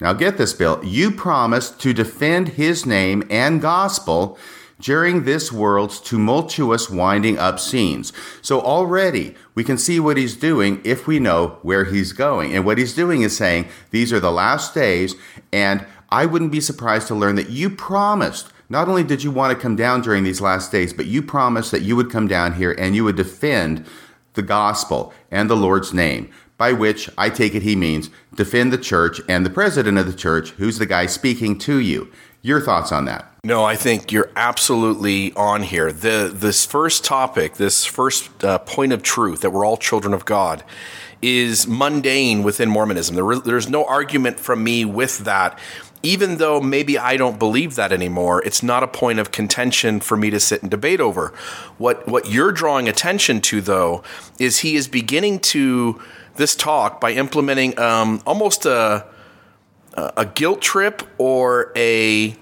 now 0.00 0.12
get 0.12 0.36
this, 0.36 0.52
Bill, 0.52 0.84
you 0.84 1.10
promised 1.10 1.80
to 1.80 1.92
defend 1.92 2.48
his 2.50 2.84
name 2.84 3.22
and 3.30 3.60
gospel 3.60 4.38
during 4.80 5.24
this 5.24 5.50
world's 5.50 6.00
tumultuous 6.00 6.90
winding 6.90 7.38
up 7.38 7.58
scenes. 7.58 8.12
So 8.42 8.60
already 8.60 9.34
we 9.54 9.64
can 9.64 9.78
see 9.78 10.00
what 10.00 10.16
he's 10.16 10.36
doing 10.36 10.80
if 10.84 11.06
we 11.06 11.18
know 11.18 11.58
where 11.62 11.84
he's 11.84 12.12
going. 12.12 12.54
And 12.54 12.66
what 12.66 12.78
he's 12.78 12.94
doing 12.94 13.22
is 13.22 13.36
saying, 13.36 13.68
these 13.90 14.12
are 14.12 14.20
the 14.20 14.32
last 14.32 14.74
days, 14.74 15.14
and 15.52 15.86
I 16.10 16.26
wouldn't 16.26 16.52
be 16.52 16.60
surprised 16.60 17.08
to 17.08 17.14
learn 17.14 17.36
that 17.36 17.50
you 17.50 17.70
promised. 17.70 18.52
Not 18.68 18.88
only 18.88 19.04
did 19.04 19.22
you 19.22 19.30
want 19.30 19.56
to 19.56 19.62
come 19.62 19.76
down 19.76 20.02
during 20.02 20.24
these 20.24 20.40
last 20.40 20.70
days, 20.70 20.92
but 20.92 21.06
you 21.06 21.22
promised 21.22 21.70
that 21.70 21.82
you 21.82 21.96
would 21.96 22.10
come 22.10 22.28
down 22.28 22.54
here 22.54 22.72
and 22.72 22.94
you 22.94 23.04
would 23.04 23.16
defend 23.16 23.86
the 24.34 24.42
gospel 24.42 25.14
and 25.30 25.48
the 25.48 25.56
Lord's 25.56 25.94
name 25.94 26.30
by 26.56 26.72
which 26.72 27.10
I 27.18 27.30
take 27.30 27.54
it 27.54 27.62
he 27.62 27.76
means 27.76 28.10
defend 28.34 28.72
the 28.72 28.78
church 28.78 29.20
and 29.28 29.44
the 29.44 29.50
president 29.50 29.98
of 29.98 30.06
the 30.06 30.12
church, 30.12 30.50
who's 30.50 30.78
the 30.78 30.86
guy 30.86 31.06
speaking 31.06 31.58
to 31.60 31.78
you. 31.78 32.10
Your 32.42 32.60
thoughts 32.60 32.92
on 32.92 33.06
that? 33.06 33.32
No, 33.42 33.64
I 33.64 33.76
think 33.76 34.12
you're 34.12 34.30
absolutely 34.36 35.32
on 35.34 35.62
here. 35.62 35.92
The 35.92 36.30
this 36.32 36.66
first 36.66 37.04
topic, 37.04 37.54
this 37.54 37.84
first 37.84 38.44
uh, 38.44 38.58
point 38.58 38.92
of 38.92 39.02
truth 39.02 39.40
that 39.40 39.50
we're 39.50 39.64
all 39.64 39.76
children 39.76 40.12
of 40.12 40.24
God, 40.24 40.62
is 41.22 41.66
mundane 41.66 42.42
within 42.42 42.68
Mormonism. 42.68 43.16
There, 43.16 43.36
there's 43.36 43.68
no 43.68 43.84
argument 43.86 44.38
from 44.38 44.62
me 44.62 44.84
with 44.84 45.18
that. 45.20 45.58
Even 46.04 46.36
though 46.36 46.60
maybe 46.60 46.98
I 46.98 47.16
don't 47.16 47.38
believe 47.38 47.76
that 47.76 47.90
anymore, 47.90 48.42
it's 48.44 48.62
not 48.62 48.82
a 48.82 48.86
point 48.86 49.18
of 49.18 49.32
contention 49.32 50.00
for 50.00 50.18
me 50.18 50.28
to 50.28 50.38
sit 50.38 50.60
and 50.60 50.70
debate 50.70 51.00
over. 51.00 51.28
What 51.78 52.06
what 52.06 52.30
you're 52.30 52.52
drawing 52.52 52.90
attention 52.90 53.40
to, 53.40 53.62
though, 53.62 54.02
is 54.38 54.58
he 54.58 54.76
is 54.76 54.86
beginning 54.86 55.40
to 55.54 55.98
this 56.36 56.54
talk 56.54 57.00
by 57.00 57.12
implementing 57.12 57.78
um, 57.78 58.20
almost 58.26 58.66
a 58.66 59.06
a 59.96 60.26
guilt 60.26 60.60
trip 60.60 61.02
or 61.16 61.72
a 61.74 62.36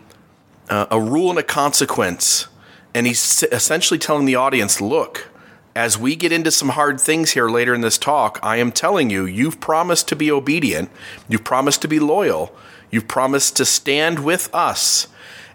a 0.68 1.00
rule 1.00 1.30
and 1.30 1.38
a 1.38 1.44
consequence, 1.44 2.48
and 2.92 3.06
he's 3.06 3.44
essentially 3.52 3.98
telling 3.98 4.24
the 4.24 4.34
audience, 4.34 4.80
"Look, 4.80 5.28
as 5.76 5.96
we 5.96 6.16
get 6.16 6.32
into 6.32 6.50
some 6.50 6.70
hard 6.70 7.00
things 7.00 7.30
here 7.30 7.48
later 7.48 7.74
in 7.74 7.80
this 7.80 7.96
talk, 7.96 8.40
I 8.42 8.56
am 8.56 8.72
telling 8.72 9.08
you, 9.08 9.24
you've 9.24 9.60
promised 9.60 10.08
to 10.08 10.16
be 10.16 10.32
obedient, 10.32 10.90
you've 11.28 11.44
promised 11.44 11.80
to 11.82 11.88
be 11.88 12.00
loyal, 12.00 12.52
you've 12.92 13.08
promised 13.08 13.56
to 13.56 13.64
stand 13.64 14.24
with 14.24 14.48
us." 14.54 15.08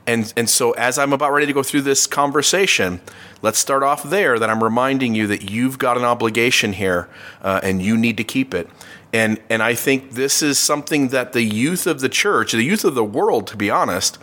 And, 0.07 0.33
and 0.37 0.49
so, 0.49 0.71
as 0.71 0.97
I'm 0.97 1.11
about 1.11 1.33
ready 1.33 1.45
to 1.47 1.53
go 1.53 1.61
through 1.61 1.81
this 1.81 2.07
conversation, 2.07 3.01
let's 3.41 3.59
start 3.59 3.83
off 3.83 4.03
there 4.03 4.39
that 4.39 4.49
I'm 4.49 4.63
reminding 4.63 5.15
you 5.15 5.27
that 5.27 5.51
you've 5.51 5.77
got 5.77 5.97
an 5.97 6.05
obligation 6.05 6.71
here 6.73 7.09
uh, 7.41 7.59
and 7.61 7.81
you 7.81 7.97
need 7.97 8.15
to 8.15 8.23
keep 8.23 8.53
it. 8.53 8.69
And, 9.11 9.41
and 9.49 9.61
I 9.61 9.75
think 9.75 10.11
this 10.11 10.41
is 10.41 10.57
something 10.57 11.09
that 11.09 11.33
the 11.33 11.41
youth 11.41 11.87
of 11.87 11.99
the 11.99 12.07
church, 12.07 12.53
the 12.53 12.63
youth 12.63 12.85
of 12.85 12.95
the 12.95 13.03
world, 13.03 13.47
to 13.47 13.57
be 13.57 13.69
honest, 13.69 14.17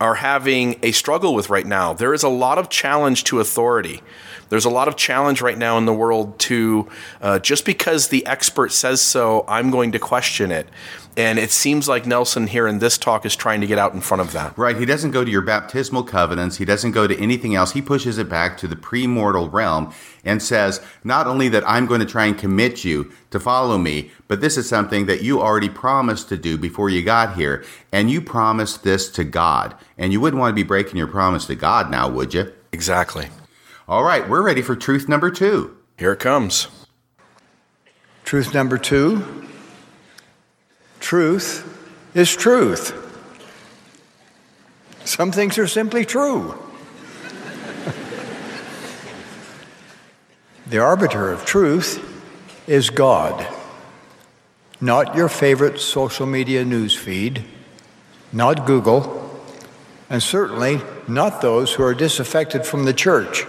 are 0.00 0.16
having 0.16 0.78
a 0.82 0.92
struggle 0.92 1.34
with 1.34 1.50
right 1.50 1.66
now. 1.66 1.92
There 1.92 2.14
is 2.14 2.22
a 2.22 2.28
lot 2.28 2.56
of 2.56 2.70
challenge 2.70 3.24
to 3.24 3.40
authority. 3.40 4.02
There's 4.48 4.64
a 4.64 4.70
lot 4.70 4.88
of 4.88 4.96
challenge 4.96 5.40
right 5.40 5.58
now 5.58 5.78
in 5.78 5.86
the 5.86 5.94
world 5.94 6.38
to 6.40 6.88
uh, 7.20 7.38
just 7.38 7.64
because 7.64 8.08
the 8.08 8.24
expert 8.26 8.72
says 8.72 9.00
so, 9.00 9.44
I'm 9.48 9.70
going 9.70 9.92
to 9.92 9.98
question 9.98 10.50
it. 10.50 10.68
And 11.18 11.38
it 11.38 11.50
seems 11.50 11.88
like 11.88 12.04
Nelson 12.04 12.46
here 12.46 12.66
in 12.66 12.78
this 12.78 12.98
talk 12.98 13.24
is 13.24 13.34
trying 13.34 13.62
to 13.62 13.66
get 13.66 13.78
out 13.78 13.94
in 13.94 14.02
front 14.02 14.20
of 14.20 14.32
that. 14.32 14.56
Right. 14.58 14.76
He 14.76 14.84
doesn't 14.84 15.12
go 15.12 15.24
to 15.24 15.30
your 15.30 15.40
baptismal 15.40 16.04
covenants. 16.04 16.58
He 16.58 16.66
doesn't 16.66 16.90
go 16.90 17.06
to 17.06 17.18
anything 17.18 17.54
else. 17.54 17.72
He 17.72 17.80
pushes 17.80 18.18
it 18.18 18.28
back 18.28 18.58
to 18.58 18.68
the 18.68 18.76
premortal 18.76 19.50
realm 19.50 19.94
and 20.26 20.42
says, 20.42 20.82
not 21.04 21.26
only 21.26 21.48
that 21.48 21.66
I'm 21.66 21.86
going 21.86 22.00
to 22.00 22.06
try 22.06 22.26
and 22.26 22.36
commit 22.36 22.84
you 22.84 23.10
to 23.30 23.40
follow 23.40 23.78
me, 23.78 24.10
but 24.28 24.42
this 24.42 24.58
is 24.58 24.68
something 24.68 25.06
that 25.06 25.22
you 25.22 25.40
already 25.40 25.70
promised 25.70 26.28
to 26.28 26.36
do 26.36 26.58
before 26.58 26.90
you 26.90 27.02
got 27.02 27.34
here. 27.34 27.64
And 27.92 28.10
you 28.10 28.20
promised 28.20 28.84
this 28.84 29.08
to 29.12 29.24
God. 29.24 29.74
And 29.96 30.12
you 30.12 30.20
wouldn't 30.20 30.38
want 30.38 30.50
to 30.50 30.62
be 30.62 30.68
breaking 30.68 30.98
your 30.98 31.06
promise 31.06 31.46
to 31.46 31.54
God 31.54 31.90
now, 31.90 32.10
would 32.10 32.34
you? 32.34 32.52
Exactly. 32.72 33.28
All 33.88 34.02
right. 34.02 34.28
We're 34.28 34.42
ready 34.42 34.62
for 34.62 34.74
truth 34.74 35.08
number 35.08 35.30
two. 35.30 35.76
Here 35.96 36.12
it 36.12 36.18
comes. 36.18 36.66
Truth 38.24 38.52
number 38.52 38.78
two 38.78 39.46
truth 40.98 41.62
is 42.14 42.34
truth. 42.34 42.92
Some 45.04 45.30
things 45.30 45.56
are 45.56 45.68
simply 45.68 46.04
true. 46.04 46.48
the 50.66 50.78
arbiter 50.78 51.30
of 51.30 51.44
truth 51.44 52.02
is 52.66 52.90
God, 52.90 53.46
not 54.80 55.14
your 55.14 55.28
favorite 55.28 55.78
social 55.78 56.26
media 56.26 56.64
news 56.64 56.96
feed, 56.96 57.44
not 58.32 58.66
Google, 58.66 59.40
and 60.10 60.20
certainly 60.20 60.80
not 61.06 61.40
those 61.40 61.74
who 61.74 61.84
are 61.84 61.94
disaffected 61.94 62.66
from 62.66 62.84
the 62.84 62.92
church. 62.92 63.46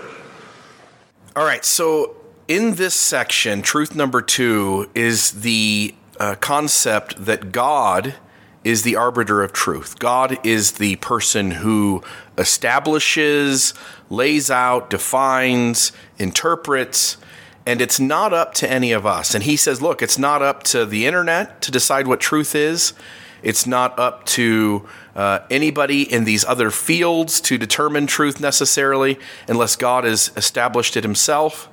All 1.37 1.45
right, 1.45 1.63
so 1.63 2.15
in 2.47 2.77
this 2.77 2.95
section, 2.95 3.61
truth 3.61 3.93
number 3.93 4.23
two 4.23 4.89
is 4.95 5.41
the 5.41 5.93
uh, 6.19 6.33
concept 6.33 7.25
that 7.25 7.51
God 7.51 8.15
is 8.63 8.81
the 8.81 8.95
arbiter 8.95 9.43
of 9.43 9.53
truth. 9.53 9.99
God 9.99 10.43
is 10.43 10.71
the 10.71 10.95
person 10.95 11.51
who 11.51 12.01
establishes, 12.39 13.75
lays 14.09 14.49
out, 14.49 14.89
defines, 14.89 15.91
interprets, 16.17 17.17
and 17.67 17.81
it's 17.81 17.99
not 17.99 18.33
up 18.33 18.55
to 18.55 18.67
any 18.67 18.91
of 18.91 19.05
us. 19.05 19.35
And 19.35 19.43
he 19.43 19.57
says, 19.57 19.79
look, 19.79 20.01
it's 20.01 20.17
not 20.17 20.41
up 20.41 20.63
to 20.63 20.87
the 20.87 21.05
internet 21.05 21.61
to 21.61 21.69
decide 21.69 22.07
what 22.07 22.19
truth 22.19 22.55
is. 22.55 22.93
It's 23.43 23.67
not 23.67 23.99
up 23.99 24.25
to 24.25 24.89
uh, 25.17 25.39
anybody 25.49 26.03
in 26.03 26.23
these 26.23 26.45
other 26.45 26.71
fields 26.71 27.41
to 27.41 27.57
determine 27.57 28.07
truth 28.07 28.39
necessarily, 28.39 29.19
unless 29.47 29.75
God 29.75 30.03
has 30.03 30.31
established 30.37 30.95
it 30.95 31.03
himself. 31.03 31.67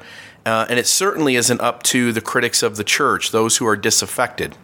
Uh, 0.47 0.67
and 0.69 0.79
it 0.79 0.87
certainly 0.87 1.37
isn't 1.37 1.61
up 1.61 1.83
to 1.85 2.11
the 2.11 2.21
critics 2.21 2.63
of 2.63 2.77
the 2.77 2.85
church, 2.85 3.31
those 3.31 3.59
who 3.59 3.67
are 3.67 3.77
disaffected. 3.77 4.57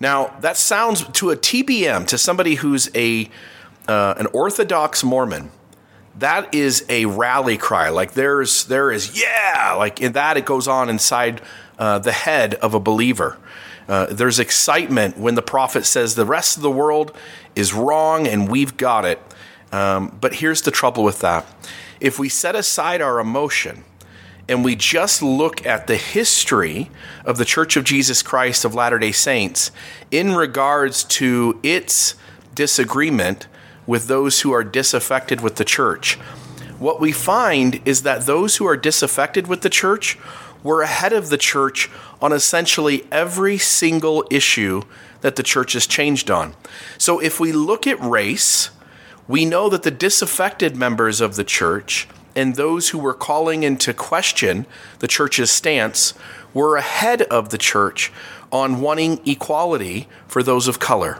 Now, 0.00 0.34
that 0.40 0.56
sounds 0.56 1.04
to 1.04 1.30
a 1.30 1.36
TBM, 1.36 2.06
to 2.08 2.18
somebody 2.18 2.56
who's 2.56 2.90
a 2.94 3.30
uh, 3.86 4.14
an 4.18 4.26
Orthodox 4.32 5.04
Mormon. 5.04 5.50
That 6.18 6.54
is 6.54 6.84
a 6.88 7.04
rally 7.04 7.56
cry. 7.56 7.90
Like 7.90 8.12
there's 8.12 8.64
there 8.64 8.90
is 8.90 9.20
yeah, 9.20 9.74
like 9.74 10.00
in 10.00 10.12
that 10.12 10.36
it 10.36 10.44
goes 10.44 10.66
on 10.66 10.88
inside 10.88 11.40
uh, 11.78 11.98
the 11.98 12.12
head 12.12 12.54
of 12.56 12.74
a 12.74 12.80
believer. 12.80 13.38
Uh, 13.88 14.06
there's 14.06 14.38
excitement 14.38 15.16
when 15.16 15.36
the 15.36 15.42
prophet 15.42 15.84
says 15.84 16.14
the 16.14 16.24
rest 16.24 16.56
of 16.56 16.62
the 16.62 16.70
world 16.70 17.16
is 17.56 17.74
wrong 17.74 18.28
and 18.28 18.48
we've 18.48 18.76
got 18.76 19.04
it. 19.04 19.20
Um, 19.72 20.16
but 20.20 20.34
here's 20.36 20.62
the 20.62 20.70
trouble 20.70 21.02
with 21.02 21.20
that: 21.20 21.44
if 21.98 22.18
we 22.18 22.28
set 22.28 22.54
aside 22.54 23.00
our 23.00 23.18
emotion 23.18 23.82
and 24.48 24.64
we 24.64 24.76
just 24.76 25.22
look 25.22 25.66
at 25.66 25.86
the 25.88 25.96
history 25.96 26.90
of 27.24 27.36
the 27.36 27.44
Church 27.44 27.76
of 27.76 27.84
Jesus 27.84 28.22
Christ 28.22 28.64
of 28.64 28.74
Latter 28.74 28.98
day 28.98 29.12
Saints 29.12 29.72
in 30.10 30.34
regards 30.34 31.02
to 31.04 31.58
its 31.62 32.14
disagreement 32.54 33.48
with 33.86 34.08
those 34.08 34.40
who 34.40 34.52
are 34.52 34.64
disaffected 34.64 35.40
with 35.40 35.56
the 35.56 35.64
church, 35.64 36.14
what 36.78 37.00
we 37.00 37.12
find 37.12 37.80
is 37.86 38.02
that 38.02 38.26
those 38.26 38.56
who 38.56 38.66
are 38.66 38.76
disaffected 38.76 39.46
with 39.46 39.62
the 39.62 39.70
church 39.70 40.18
were 40.62 40.82
ahead 40.82 41.12
of 41.12 41.28
the 41.28 41.38
church 41.38 41.88
on 42.20 42.32
essentially 42.32 43.04
every 43.12 43.56
single 43.56 44.24
issue 44.30 44.82
that 45.20 45.36
the 45.36 45.42
church 45.42 45.72
has 45.74 45.86
changed 45.86 46.30
on. 46.30 46.54
So 46.98 47.18
if 47.18 47.40
we 47.40 47.52
look 47.52 47.86
at 47.86 48.00
race, 48.00 48.70
we 49.28 49.44
know 49.44 49.68
that 49.68 49.82
the 49.82 49.90
disaffected 49.90 50.76
members 50.76 51.20
of 51.20 51.36
the 51.36 51.44
church 51.44 52.08
and 52.34 52.54
those 52.54 52.90
who 52.90 52.98
were 52.98 53.14
calling 53.14 53.62
into 53.62 53.94
question 53.94 54.66
the 54.98 55.08
church's 55.08 55.50
stance 55.50 56.14
were 56.52 56.76
ahead 56.76 57.22
of 57.22 57.48
the 57.48 57.58
church 57.58 58.12
on 58.52 58.80
wanting 58.80 59.20
equality 59.26 60.08
for 60.28 60.42
those 60.42 60.68
of 60.68 60.78
color. 60.78 61.18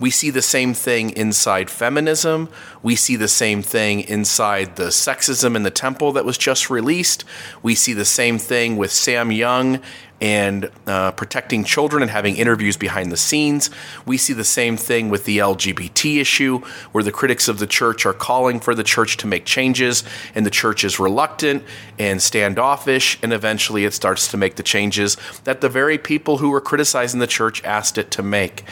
We 0.00 0.10
see 0.10 0.30
the 0.30 0.42
same 0.42 0.74
thing 0.74 1.10
inside 1.10 1.70
feminism. 1.70 2.48
We 2.86 2.94
see 2.94 3.16
the 3.16 3.26
same 3.26 3.62
thing 3.62 4.02
inside 4.02 4.76
the 4.76 4.90
sexism 4.90 5.56
in 5.56 5.64
the 5.64 5.72
temple 5.72 6.12
that 6.12 6.24
was 6.24 6.38
just 6.38 6.70
released. 6.70 7.24
We 7.60 7.74
see 7.74 7.94
the 7.94 8.04
same 8.04 8.38
thing 8.38 8.76
with 8.76 8.92
Sam 8.92 9.32
Young 9.32 9.80
and 10.20 10.70
uh, 10.86 11.10
protecting 11.10 11.64
children 11.64 12.00
and 12.00 12.12
having 12.12 12.36
interviews 12.36 12.76
behind 12.76 13.10
the 13.10 13.16
scenes. 13.16 13.70
We 14.06 14.16
see 14.16 14.34
the 14.34 14.44
same 14.44 14.76
thing 14.76 15.08
with 15.08 15.24
the 15.24 15.38
LGBT 15.38 16.20
issue, 16.20 16.60
where 16.92 17.02
the 17.02 17.10
critics 17.10 17.48
of 17.48 17.58
the 17.58 17.66
church 17.66 18.06
are 18.06 18.12
calling 18.12 18.60
for 18.60 18.72
the 18.72 18.84
church 18.84 19.16
to 19.16 19.26
make 19.26 19.46
changes, 19.46 20.04
and 20.36 20.46
the 20.46 20.50
church 20.50 20.84
is 20.84 21.00
reluctant 21.00 21.64
and 21.98 22.22
standoffish, 22.22 23.18
and 23.20 23.32
eventually 23.32 23.84
it 23.84 23.94
starts 23.94 24.28
to 24.28 24.36
make 24.36 24.54
the 24.54 24.62
changes 24.62 25.16
that 25.42 25.60
the 25.60 25.68
very 25.68 25.98
people 25.98 26.38
who 26.38 26.50
were 26.50 26.60
criticizing 26.60 27.18
the 27.18 27.26
church 27.26 27.64
asked 27.64 27.98
it 27.98 28.12
to 28.12 28.22
make. 28.22 28.62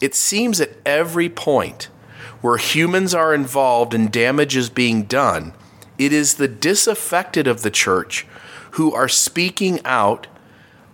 It 0.00 0.14
seems 0.14 0.60
at 0.60 0.70
every 0.86 1.28
point 1.28 1.88
where 2.46 2.58
humans 2.58 3.12
are 3.12 3.34
involved 3.34 3.92
and 3.92 4.12
damage 4.12 4.56
is 4.56 4.70
being 4.70 5.02
done, 5.02 5.52
It 5.98 6.12
is 6.12 6.34
the 6.34 6.46
disaffected 6.46 7.48
of 7.48 7.62
the 7.62 7.72
church 7.72 8.24
who 8.72 8.94
are 8.94 9.08
speaking 9.08 9.80
out 9.84 10.28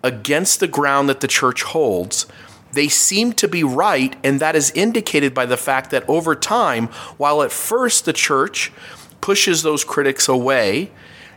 against 0.03 0.61
the 0.61 0.67
ground 0.67 1.11
that 1.11 1.21
the 1.21 1.29
church 1.29 1.63
holds. 1.63 2.25
They 2.73 2.89
seem 2.89 3.35
to 3.35 3.49
be 3.49 3.63
right, 3.63 4.17
and 4.25 4.41
that 4.41 4.57
is 4.57 4.71
indicated 4.71 5.35
by 5.35 5.45
the 5.45 5.59
fact 5.59 5.91
that 5.91 6.09
over 6.09 6.35
time, 6.35 6.87
while 7.19 7.43
at 7.43 7.53
first 7.53 8.07
the 8.07 8.15
church 8.15 8.73
pushes 9.21 9.63
those 9.63 9.85
critics 9.85 10.29
away 10.29 10.91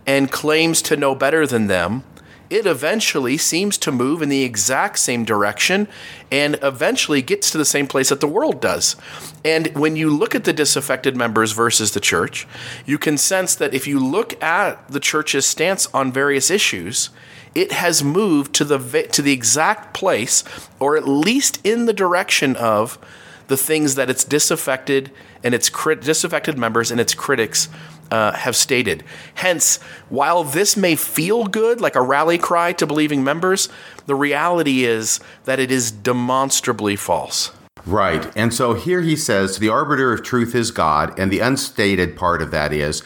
and 0.08 0.32
claims 0.32 0.82
to 0.84 0.95
know 0.95 1.13
better 1.13 1.45
than 1.45 1.67
them, 1.67 2.06
it 2.50 2.66
eventually 2.66 3.38
seems 3.38 3.78
to 3.80 3.92
move 3.92 4.22
in 4.22 4.30
the 4.30 4.44
exact 4.44 5.00
same 5.00 5.26
direction 5.26 5.88
and 6.32 6.58
eventually 6.62 7.22
gets 7.22 7.50
to 7.52 7.58
the 7.58 7.66
same 7.66 7.88
place 7.88 8.10
that 8.10 8.22
the 8.22 8.28
world 8.28 8.62
does. 8.62 8.96
And 9.44 9.68
when 9.76 9.96
you 9.96 10.10
look 10.10 10.36
at 10.36 10.44
the 10.44 10.54
disaffected 10.54 11.16
members 11.16 11.52
versus 11.52 11.92
the 11.92 12.00
church, 12.00 12.48
you 12.86 12.98
can 12.98 13.18
sense 13.18 13.56
that 13.56 13.74
if 13.74 13.88
you 13.88 14.00
look 14.00 14.42
at 14.44 14.88
the 14.88 15.00
church's 15.00 15.46
stance 15.46 15.88
on 15.94 16.12
various 16.12 16.50
issues, 16.50 17.10
it 17.56 17.72
has 17.72 18.04
moved 18.04 18.54
to 18.56 18.66
the 18.66 19.08
to 19.14 19.22
the 19.22 19.32
exact 19.32 19.94
place 19.94 20.44
or 20.80 20.98
at 20.98 21.08
least 21.08 21.66
in 21.66 21.86
the 21.86 21.94
direction 21.94 22.56
of 22.58 23.00
the 23.48 23.58
things 23.58 23.96
that 23.96 24.10
its 24.10 24.24
disaffected 24.24 25.12
and 25.44 25.54
its 25.54 25.70
crit- 25.70 26.02
disaffected 26.02 26.58
members 26.58 26.92
and 26.92 27.00
its 27.00 27.14
critics 27.14 27.70
uh, 28.12 28.32
have 28.34 28.56
stated. 28.56 29.04
Hence, 29.36 29.78
while 30.10 30.44
this 30.44 30.78
may 30.78 30.96
feel 30.96 31.46
good, 31.46 31.82
like 31.82 31.96
a 31.96 32.02
rally 32.02 32.38
cry 32.38 32.74
to 32.74 32.86
believing 32.86 33.24
members, 33.24 33.70
the 34.06 34.15
reality 34.15 34.84
is 34.86 35.20
that 35.46 35.60
it 35.60 35.72
is 35.72 35.91
demonstrably 35.91 36.96
false. 36.96 37.52
Right. 37.86 38.32
And 38.36 38.54
so 38.54 38.74
here 38.74 39.02
he 39.02 39.15
says, 39.15 39.60
the 39.60 39.70
arbiter 39.70 40.12
of 40.12 40.24
truth 40.24 40.56
is 40.56 40.72
God, 40.72 41.18
and 41.20 41.32
the 41.32 41.39
unstated 41.39 42.15
part 42.15 42.41
of 42.41 42.52
that 42.52 42.74
is, 42.74 43.04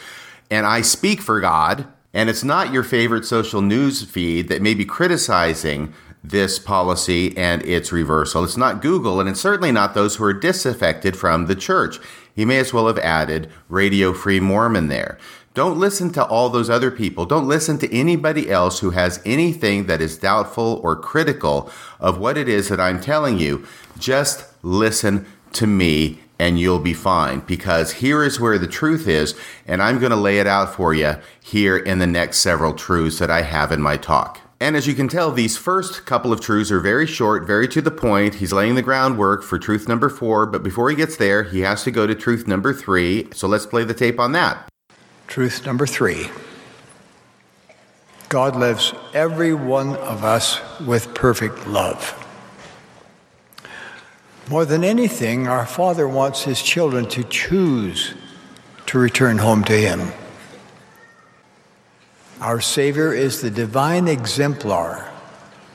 and 0.50 0.66
I 0.66 0.80
speak 0.80 1.20
for 1.20 1.40
God, 1.40 1.86
and 2.14 2.30
it's 2.30 2.42
not 2.42 2.72
your 2.72 2.82
favorite 2.82 3.24
social 3.24 3.60
news 3.60 4.02
feed 4.04 4.48
that 4.48 4.62
may 4.62 4.74
be 4.74 4.84
criticizing 4.84 5.92
this 6.24 6.58
policy 6.58 7.36
and 7.36 7.62
its 7.62 7.92
reversal. 7.92 8.44
It's 8.44 8.56
not 8.56 8.82
Google, 8.82 9.20
and 9.20 9.28
it's 9.28 9.40
certainly 9.40 9.72
not 9.72 9.94
those 9.94 10.16
who 10.16 10.24
are 10.24 10.34
disaffected 10.34 11.16
from 11.16 11.46
the 11.46 11.54
church. 11.54 11.98
He 12.40 12.46
may 12.46 12.56
as 12.56 12.72
well 12.72 12.86
have 12.86 12.96
added 13.00 13.50
Radio 13.68 14.14
Free 14.14 14.40
Mormon 14.40 14.88
there. 14.88 15.18
Don't 15.52 15.78
listen 15.78 16.10
to 16.12 16.24
all 16.24 16.48
those 16.48 16.70
other 16.70 16.90
people. 16.90 17.26
Don't 17.26 17.46
listen 17.46 17.76
to 17.76 17.94
anybody 17.94 18.50
else 18.50 18.78
who 18.78 18.92
has 18.92 19.20
anything 19.26 19.84
that 19.88 20.00
is 20.00 20.16
doubtful 20.16 20.80
or 20.82 20.96
critical 20.96 21.70
of 21.98 22.16
what 22.16 22.38
it 22.38 22.48
is 22.48 22.70
that 22.70 22.80
I'm 22.80 22.98
telling 22.98 23.38
you. 23.38 23.66
Just 23.98 24.46
listen 24.62 25.26
to 25.52 25.66
me 25.66 26.20
and 26.38 26.58
you'll 26.58 26.78
be 26.78 26.94
fine 26.94 27.40
because 27.40 27.92
here 27.92 28.24
is 28.24 28.40
where 28.40 28.56
the 28.56 28.66
truth 28.66 29.06
is, 29.06 29.38
and 29.66 29.82
I'm 29.82 29.98
going 29.98 30.08
to 30.08 30.16
lay 30.16 30.38
it 30.38 30.46
out 30.46 30.74
for 30.74 30.94
you 30.94 31.16
here 31.42 31.76
in 31.76 31.98
the 31.98 32.06
next 32.06 32.38
several 32.38 32.72
truths 32.72 33.18
that 33.18 33.30
I 33.30 33.42
have 33.42 33.70
in 33.70 33.82
my 33.82 33.98
talk. 33.98 34.40
And 34.62 34.76
as 34.76 34.86
you 34.86 34.94
can 34.94 35.08
tell, 35.08 35.32
these 35.32 35.56
first 35.56 36.04
couple 36.04 36.34
of 36.34 36.42
truths 36.42 36.70
are 36.70 36.80
very 36.80 37.06
short, 37.06 37.46
very 37.46 37.66
to 37.68 37.80
the 37.80 37.90
point. 37.90 38.34
He's 38.34 38.52
laying 38.52 38.74
the 38.74 38.82
groundwork 38.82 39.42
for 39.42 39.58
truth 39.58 39.88
number 39.88 40.10
four, 40.10 40.44
but 40.44 40.62
before 40.62 40.90
he 40.90 40.96
gets 40.96 41.16
there, 41.16 41.44
he 41.44 41.60
has 41.60 41.82
to 41.84 41.90
go 41.90 42.06
to 42.06 42.14
truth 42.14 42.46
number 42.46 42.74
three. 42.74 43.28
So 43.32 43.48
let's 43.48 43.64
play 43.64 43.84
the 43.84 43.94
tape 43.94 44.20
on 44.20 44.32
that. 44.32 44.68
Truth 45.28 45.64
number 45.64 45.86
three 45.86 46.28
God 48.28 48.54
loves 48.54 48.92
every 49.14 49.54
one 49.54 49.96
of 49.96 50.24
us 50.24 50.60
with 50.80 51.14
perfect 51.14 51.66
love. 51.66 52.14
More 54.50 54.66
than 54.66 54.84
anything, 54.84 55.48
our 55.48 55.64
Father 55.64 56.06
wants 56.06 56.42
His 56.42 56.60
children 56.60 57.08
to 57.08 57.24
choose 57.24 58.14
to 58.86 58.98
return 58.98 59.38
home 59.38 59.64
to 59.64 59.72
Him. 59.72 60.12
Our 62.40 62.62
Savior 62.62 63.12
is 63.12 63.42
the 63.42 63.50
divine 63.50 64.08
exemplar 64.08 65.06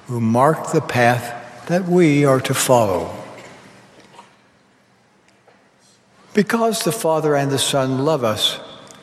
who 0.07 0.19
marked 0.19 0.73
the 0.73 0.81
path 0.81 1.67
that 1.67 1.85
we 1.85 2.25
are 2.25 2.41
to 2.41 2.55
follow. 2.55 3.15
Because 6.33 6.83
the 6.83 6.91
Father 6.91 7.35
and 7.35 7.51
the 7.51 7.59
Son 7.59 8.03
love 8.03 8.23
us 8.23 8.59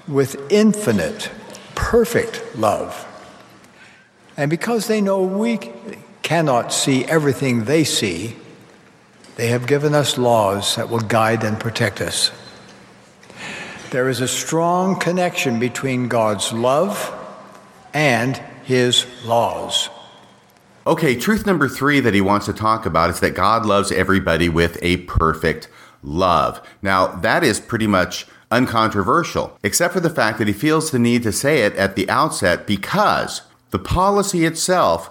with 0.09 0.51
infinite, 0.51 1.31
perfect 1.77 2.43
love, 2.57 3.07
and 4.37 4.51
because 4.51 4.89
they 4.89 5.01
know 5.01 5.23
we 5.23 5.61
cannot 6.23 6.73
see 6.73 7.05
everything 7.05 7.65
they 7.65 7.85
see, 7.85 8.35
they 9.37 9.49
have 9.49 9.69
given 9.69 9.95
us 9.95 10.19
laws 10.19 10.75
that 10.75 10.89
will 10.89 11.01
guide 11.01 11.45
and 11.45 11.61
protect 11.61 12.01
us. 12.01 12.33
There 13.91 14.09
is 14.09 14.21
a 14.21 14.29
strong 14.29 14.99
connection 14.99 15.61
between 15.61 16.09
God's 16.09 16.53
love 16.53 17.19
and 17.95 18.37
his 18.65 19.07
laws. 19.25 19.89
Okay, 20.87 21.15
truth 21.15 21.47
number 21.47 21.69
three 21.69 22.01
that 22.01 22.15
he 22.15 22.21
wants 22.21 22.47
to 22.47 22.53
talk 22.53 22.87
about 22.87 23.11
is 23.11 23.21
that 23.21 23.35
God 23.35 23.65
loves 23.65 23.93
everybody 23.93 24.49
with 24.49 24.79
a 24.83 24.99
perfect 24.99 25.69
love. 26.03 26.61
Now, 26.83 27.07
that 27.07 27.45
is 27.45 27.61
pretty 27.61 27.87
much 27.87 28.27
uncontroversial, 28.51 29.57
except 29.63 29.95
for 29.95 30.01
the 30.01 30.11
fact 30.11 30.39
that 30.39 30.49
he 30.49 30.53
feels 30.53 30.91
the 30.91 30.99
need 30.99 31.23
to 31.23 31.33
say 31.33 31.63
it 31.63 31.75
at 31.77 31.95
the 31.95 32.09
outset 32.11 32.67
because 32.67 33.43
the 33.71 33.79
policy 33.79 34.45
itself 34.45 35.11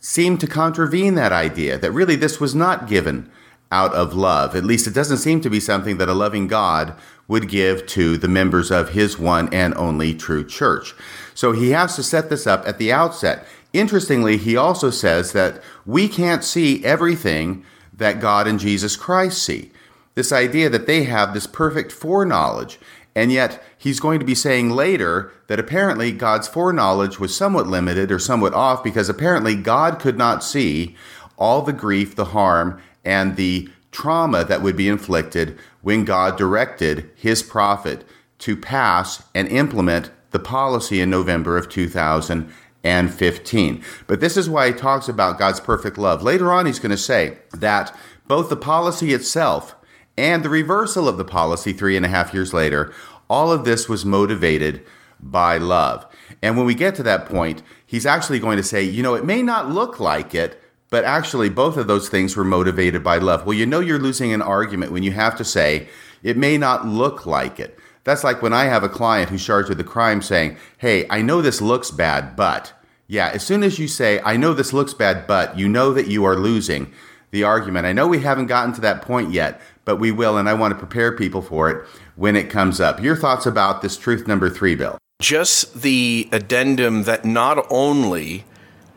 seemed 0.00 0.40
to 0.40 0.46
contravene 0.46 1.14
that 1.14 1.32
idea 1.32 1.78
that 1.78 1.92
really 1.92 2.16
this 2.16 2.40
was 2.40 2.54
not 2.54 2.88
given 2.88 3.30
out 3.72 3.92
of 3.94 4.14
love. 4.14 4.54
At 4.54 4.64
least 4.64 4.86
it 4.86 4.94
doesn't 4.94 5.16
seem 5.16 5.40
to 5.40 5.50
be 5.50 5.58
something 5.58 5.96
that 5.96 6.08
a 6.08 6.14
loving 6.14 6.46
God 6.46 6.94
would 7.26 7.48
give 7.48 7.86
to 7.86 8.18
the 8.18 8.28
members 8.28 8.70
of 8.70 8.90
his 8.90 9.18
one 9.18 9.52
and 9.52 9.74
only 9.74 10.14
true 10.14 10.44
church. 10.44 10.94
So 11.34 11.52
he 11.52 11.70
has 11.70 11.96
to 11.96 12.02
set 12.02 12.28
this 12.28 12.46
up 12.46 12.68
at 12.68 12.78
the 12.78 12.92
outset. 12.92 13.46
Interestingly, 13.72 14.36
he 14.36 14.56
also 14.56 14.90
says 14.90 15.32
that 15.32 15.62
we 15.86 16.06
can't 16.06 16.44
see 16.44 16.84
everything 16.84 17.64
that 17.96 18.20
God 18.20 18.46
and 18.46 18.60
Jesus 18.60 18.96
Christ 18.96 19.42
see. 19.42 19.70
This 20.14 20.30
idea 20.32 20.68
that 20.68 20.86
they 20.86 21.04
have 21.04 21.32
this 21.32 21.46
perfect 21.46 21.90
foreknowledge. 21.90 22.78
And 23.14 23.32
yet, 23.32 23.62
he's 23.78 24.00
going 24.00 24.20
to 24.20 24.26
be 24.26 24.34
saying 24.34 24.70
later 24.70 25.32
that 25.46 25.60
apparently 25.60 26.12
God's 26.12 26.48
foreknowledge 26.48 27.18
was 27.18 27.34
somewhat 27.34 27.66
limited 27.66 28.12
or 28.12 28.18
somewhat 28.18 28.54
off 28.54 28.84
because 28.84 29.08
apparently 29.08 29.54
God 29.54 29.98
could 29.98 30.18
not 30.18 30.44
see 30.44 30.96
all 31.38 31.62
the 31.62 31.72
grief, 31.72 32.14
the 32.14 32.26
harm, 32.26 32.80
and 33.04 33.36
the 33.36 33.68
trauma 33.90 34.44
that 34.44 34.62
would 34.62 34.76
be 34.76 34.88
inflicted 34.88 35.58
when 35.82 36.04
God 36.04 36.36
directed 36.36 37.10
his 37.14 37.42
prophet 37.42 38.04
to 38.38 38.56
pass 38.56 39.24
and 39.34 39.48
implement 39.48 40.10
the 40.30 40.38
policy 40.38 41.00
in 41.00 41.10
November 41.10 41.56
of 41.56 41.68
2015. 41.68 43.84
But 44.06 44.20
this 44.20 44.36
is 44.36 44.48
why 44.48 44.68
he 44.68 44.72
talks 44.72 45.08
about 45.08 45.38
God's 45.38 45.60
perfect 45.60 45.98
love. 45.98 46.22
Later 46.22 46.52
on, 46.52 46.66
he's 46.66 46.78
going 46.78 46.90
to 46.90 46.96
say 46.96 47.38
that 47.52 47.96
both 48.26 48.48
the 48.48 48.56
policy 48.56 49.12
itself 49.12 49.74
and 50.16 50.42
the 50.42 50.48
reversal 50.48 51.08
of 51.08 51.18
the 51.18 51.24
policy 51.24 51.72
three 51.72 51.96
and 51.96 52.06
a 52.06 52.08
half 52.08 52.32
years 52.32 52.54
later, 52.54 52.92
all 53.28 53.52
of 53.52 53.64
this 53.64 53.88
was 53.88 54.04
motivated 54.04 54.84
by 55.20 55.58
love. 55.58 56.06
And 56.42 56.56
when 56.56 56.66
we 56.66 56.74
get 56.74 56.94
to 56.96 57.02
that 57.04 57.26
point, 57.26 57.62
he's 57.86 58.06
actually 58.06 58.40
going 58.40 58.56
to 58.56 58.62
say, 58.62 58.82
you 58.82 59.02
know, 59.02 59.14
it 59.14 59.24
may 59.24 59.42
not 59.42 59.70
look 59.70 60.00
like 60.00 60.34
it, 60.34 60.61
but 60.92 61.04
actually 61.04 61.48
both 61.48 61.78
of 61.78 61.86
those 61.86 62.10
things 62.10 62.36
were 62.36 62.44
motivated 62.44 63.02
by 63.02 63.16
love. 63.16 63.46
Well, 63.46 63.56
you 63.56 63.64
know, 63.64 63.80
you're 63.80 63.98
losing 63.98 64.30
an 64.34 64.42
argument 64.42 64.92
when 64.92 65.02
you 65.02 65.12
have 65.12 65.34
to 65.38 65.44
say, 65.44 65.88
it 66.22 66.36
may 66.36 66.58
not 66.58 66.86
look 66.86 67.24
like 67.24 67.58
it. 67.58 67.78
That's 68.04 68.22
like 68.22 68.42
when 68.42 68.52
I 68.52 68.64
have 68.64 68.84
a 68.84 68.90
client 68.90 69.30
who's 69.30 69.42
charged 69.42 69.70
with 69.70 69.80
a 69.80 69.84
crime 69.84 70.20
saying, 70.20 70.58
Hey, 70.76 71.06
I 71.08 71.22
know 71.22 71.40
this 71.40 71.62
looks 71.62 71.90
bad, 71.90 72.36
but. 72.36 72.74
Yeah, 73.06 73.30
as 73.32 73.42
soon 73.42 73.62
as 73.62 73.78
you 73.78 73.88
say, 73.88 74.20
I 74.22 74.36
know 74.36 74.52
this 74.52 74.74
looks 74.74 74.92
bad, 74.92 75.26
but, 75.26 75.58
you 75.58 75.66
know 75.66 75.94
that 75.94 76.08
you 76.08 76.24
are 76.24 76.36
losing 76.36 76.92
the 77.30 77.42
argument. 77.42 77.86
I 77.86 77.92
know 77.92 78.06
we 78.06 78.20
haven't 78.20 78.46
gotten 78.46 78.74
to 78.74 78.80
that 78.82 79.00
point 79.00 79.32
yet, 79.32 79.62
but 79.86 79.96
we 79.96 80.12
will, 80.12 80.36
and 80.36 80.48
I 80.48 80.52
want 80.52 80.72
to 80.72 80.78
prepare 80.78 81.16
people 81.16 81.40
for 81.40 81.70
it 81.70 81.86
when 82.16 82.36
it 82.36 82.50
comes 82.50 82.80
up. 82.80 83.02
Your 83.02 83.16
thoughts 83.16 83.46
about 83.46 83.80
this 83.80 83.96
truth 83.96 84.28
number 84.28 84.50
three, 84.50 84.74
Bill? 84.74 84.98
Just 85.22 85.80
the 85.80 86.28
addendum 86.32 87.04
that 87.04 87.24
not 87.24 87.66
only 87.70 88.44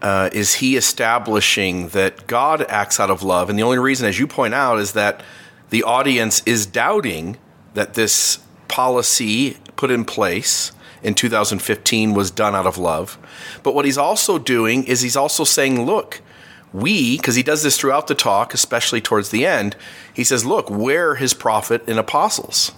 uh, 0.06 0.30
is 0.34 0.54
he 0.54 0.76
establishing 0.76 1.88
that 1.90 2.28
God 2.28 2.62
acts 2.70 3.00
out 3.00 3.10
of 3.10 3.24
love, 3.24 3.50
and 3.50 3.58
the 3.58 3.64
only 3.64 3.80
reason, 3.80 4.08
as 4.08 4.20
you 4.20 4.28
point 4.28 4.54
out, 4.54 4.78
is 4.78 4.94
that 4.94 5.24
the 5.72 5.82
audience 5.82 6.44
is 6.46 6.68
doubting 6.68 7.38
that 7.74 7.96
this 7.96 8.38
policy 8.68 9.58
put 9.76 9.90
in 9.90 10.06
place 10.06 10.72
in 11.02 11.16
2015 11.16 12.14
was 12.14 12.30
done 12.30 12.54
out 12.54 12.68
of 12.68 12.78
love. 12.78 13.18
But 13.64 13.74
what 13.74 13.86
he's 13.86 13.98
also 13.98 14.38
doing 14.38 14.84
is 14.84 15.02
he's 15.02 15.16
also 15.16 15.44
saying, 15.44 15.88
look, 15.88 16.22
we, 16.72 17.18
because 17.18 17.34
he 17.34 17.42
does 17.42 17.64
this 17.64 17.76
throughout 17.76 18.06
the 18.06 18.14
talk, 18.14 18.54
especially 18.54 19.02
towards 19.02 19.30
the 19.30 19.44
end, 19.44 19.76
he 20.14 20.24
says, 20.24 20.46
look, 20.46 20.70
we're 20.70 21.16
his 21.16 21.34
prophet 21.34 21.82
and 21.88 21.98
apostles. 21.98 22.74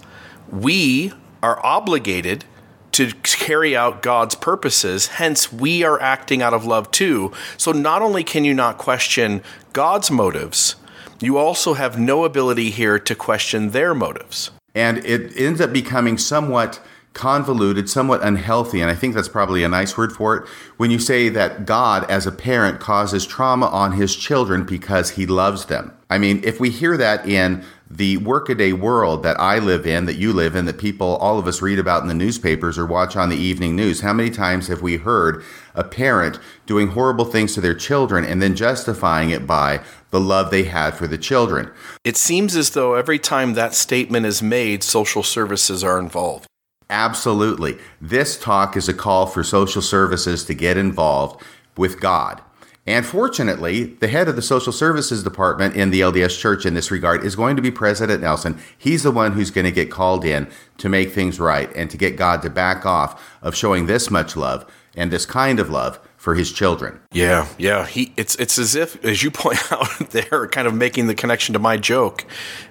We 0.50 1.12
are 1.42 1.62
obligated 1.62 2.46
to 2.92 3.12
carry 3.22 3.76
out 3.76 4.02
God's 4.02 4.34
purposes. 4.34 5.06
Hence, 5.06 5.52
we 5.52 5.82
are 5.82 6.00
acting 6.00 6.42
out 6.42 6.54
of 6.54 6.64
love 6.64 6.90
too. 6.90 7.32
So, 7.56 7.72
not 7.72 8.02
only 8.02 8.24
can 8.24 8.44
you 8.44 8.54
not 8.54 8.78
question 8.78 9.42
God's 9.72 10.10
motives, 10.10 10.76
you 11.20 11.36
also 11.36 11.74
have 11.74 11.98
no 11.98 12.24
ability 12.24 12.70
here 12.70 12.98
to 12.98 13.14
question 13.14 13.70
their 13.70 13.94
motives. 13.94 14.50
And 14.74 14.98
it 14.98 15.36
ends 15.36 15.60
up 15.60 15.72
becoming 15.72 16.18
somewhat 16.18 16.80
convoluted, 17.14 17.88
somewhat 17.90 18.22
unhealthy, 18.22 18.80
and 18.80 18.88
I 18.88 18.94
think 18.94 19.14
that's 19.14 19.28
probably 19.28 19.64
a 19.64 19.68
nice 19.68 19.96
word 19.96 20.12
for 20.12 20.36
it, 20.36 20.48
when 20.76 20.92
you 20.92 21.00
say 21.00 21.28
that 21.30 21.66
God, 21.66 22.08
as 22.08 22.26
a 22.26 22.32
parent, 22.32 22.78
causes 22.78 23.26
trauma 23.26 23.66
on 23.66 23.92
his 23.92 24.14
children 24.14 24.64
because 24.64 25.10
he 25.10 25.26
loves 25.26 25.66
them. 25.66 25.92
I 26.10 26.18
mean, 26.18 26.40
if 26.44 26.60
we 26.60 26.70
hear 26.70 26.96
that 26.96 27.26
in 27.26 27.64
the 27.90 28.18
workaday 28.18 28.72
world 28.72 29.22
that 29.22 29.40
I 29.40 29.58
live 29.58 29.86
in, 29.86 30.04
that 30.04 30.16
you 30.16 30.32
live 30.32 30.54
in, 30.54 30.66
that 30.66 30.78
people, 30.78 31.16
all 31.16 31.38
of 31.38 31.46
us 31.46 31.62
read 31.62 31.78
about 31.78 32.02
in 32.02 32.08
the 32.08 32.14
newspapers 32.14 32.78
or 32.78 32.84
watch 32.84 33.16
on 33.16 33.30
the 33.30 33.36
evening 33.36 33.74
news, 33.74 34.02
how 34.02 34.12
many 34.12 34.30
times 34.30 34.68
have 34.68 34.82
we 34.82 34.96
heard 34.96 35.42
a 35.74 35.84
parent 35.84 36.38
doing 36.66 36.88
horrible 36.88 37.24
things 37.24 37.54
to 37.54 37.60
their 37.62 37.74
children 37.74 38.24
and 38.24 38.42
then 38.42 38.54
justifying 38.54 39.30
it 39.30 39.46
by 39.46 39.80
the 40.10 40.20
love 40.20 40.50
they 40.50 40.64
had 40.64 40.94
for 40.94 41.06
the 41.06 41.16
children? 41.16 41.70
It 42.04 42.16
seems 42.16 42.54
as 42.56 42.70
though 42.70 42.94
every 42.94 43.18
time 43.18 43.54
that 43.54 43.74
statement 43.74 44.26
is 44.26 44.42
made, 44.42 44.82
social 44.82 45.22
services 45.22 45.82
are 45.82 45.98
involved. 45.98 46.46
Absolutely. 46.90 47.78
This 48.00 48.38
talk 48.38 48.76
is 48.76 48.88
a 48.88 48.94
call 48.94 49.26
for 49.26 49.42
social 49.42 49.82
services 49.82 50.44
to 50.44 50.54
get 50.54 50.76
involved 50.76 51.42
with 51.76 52.00
God. 52.00 52.42
And 52.88 53.04
fortunately, 53.04 53.84
the 53.84 54.08
head 54.08 54.28
of 54.28 54.36
the 54.36 54.40
social 54.40 54.72
services 54.72 55.22
department 55.22 55.76
in 55.76 55.90
the 55.90 56.00
LDS 56.00 56.38
Church 56.38 56.64
in 56.64 56.72
this 56.72 56.90
regard 56.90 57.22
is 57.22 57.36
going 57.36 57.54
to 57.56 57.60
be 57.60 57.70
President 57.70 58.22
Nelson. 58.22 58.58
He's 58.78 59.02
the 59.02 59.10
one 59.10 59.32
who's 59.32 59.50
going 59.50 59.66
to 59.66 59.70
get 59.70 59.90
called 59.90 60.24
in 60.24 60.48
to 60.78 60.88
make 60.88 61.12
things 61.12 61.38
right 61.38 61.70
and 61.76 61.90
to 61.90 61.98
get 61.98 62.16
God 62.16 62.40
to 62.40 62.48
back 62.48 62.86
off 62.86 63.22
of 63.42 63.54
showing 63.54 63.84
this 63.84 64.10
much 64.10 64.36
love 64.36 64.64
and 64.96 65.10
this 65.10 65.26
kind 65.26 65.60
of 65.60 65.68
love 65.68 66.00
for 66.16 66.34
his 66.34 66.50
children. 66.50 66.98
Yeah, 67.12 67.46
yeah. 67.58 67.84
He 67.84 68.14
it's 68.16 68.34
it's 68.36 68.58
as 68.58 68.74
if, 68.74 69.04
as 69.04 69.22
you 69.22 69.30
point 69.32 69.70
out, 69.70 70.10
they're 70.10 70.48
kind 70.48 70.66
of 70.66 70.72
making 70.72 71.08
the 71.08 71.14
connection 71.14 71.52
to 71.52 71.58
my 71.58 71.76
joke. 71.76 72.24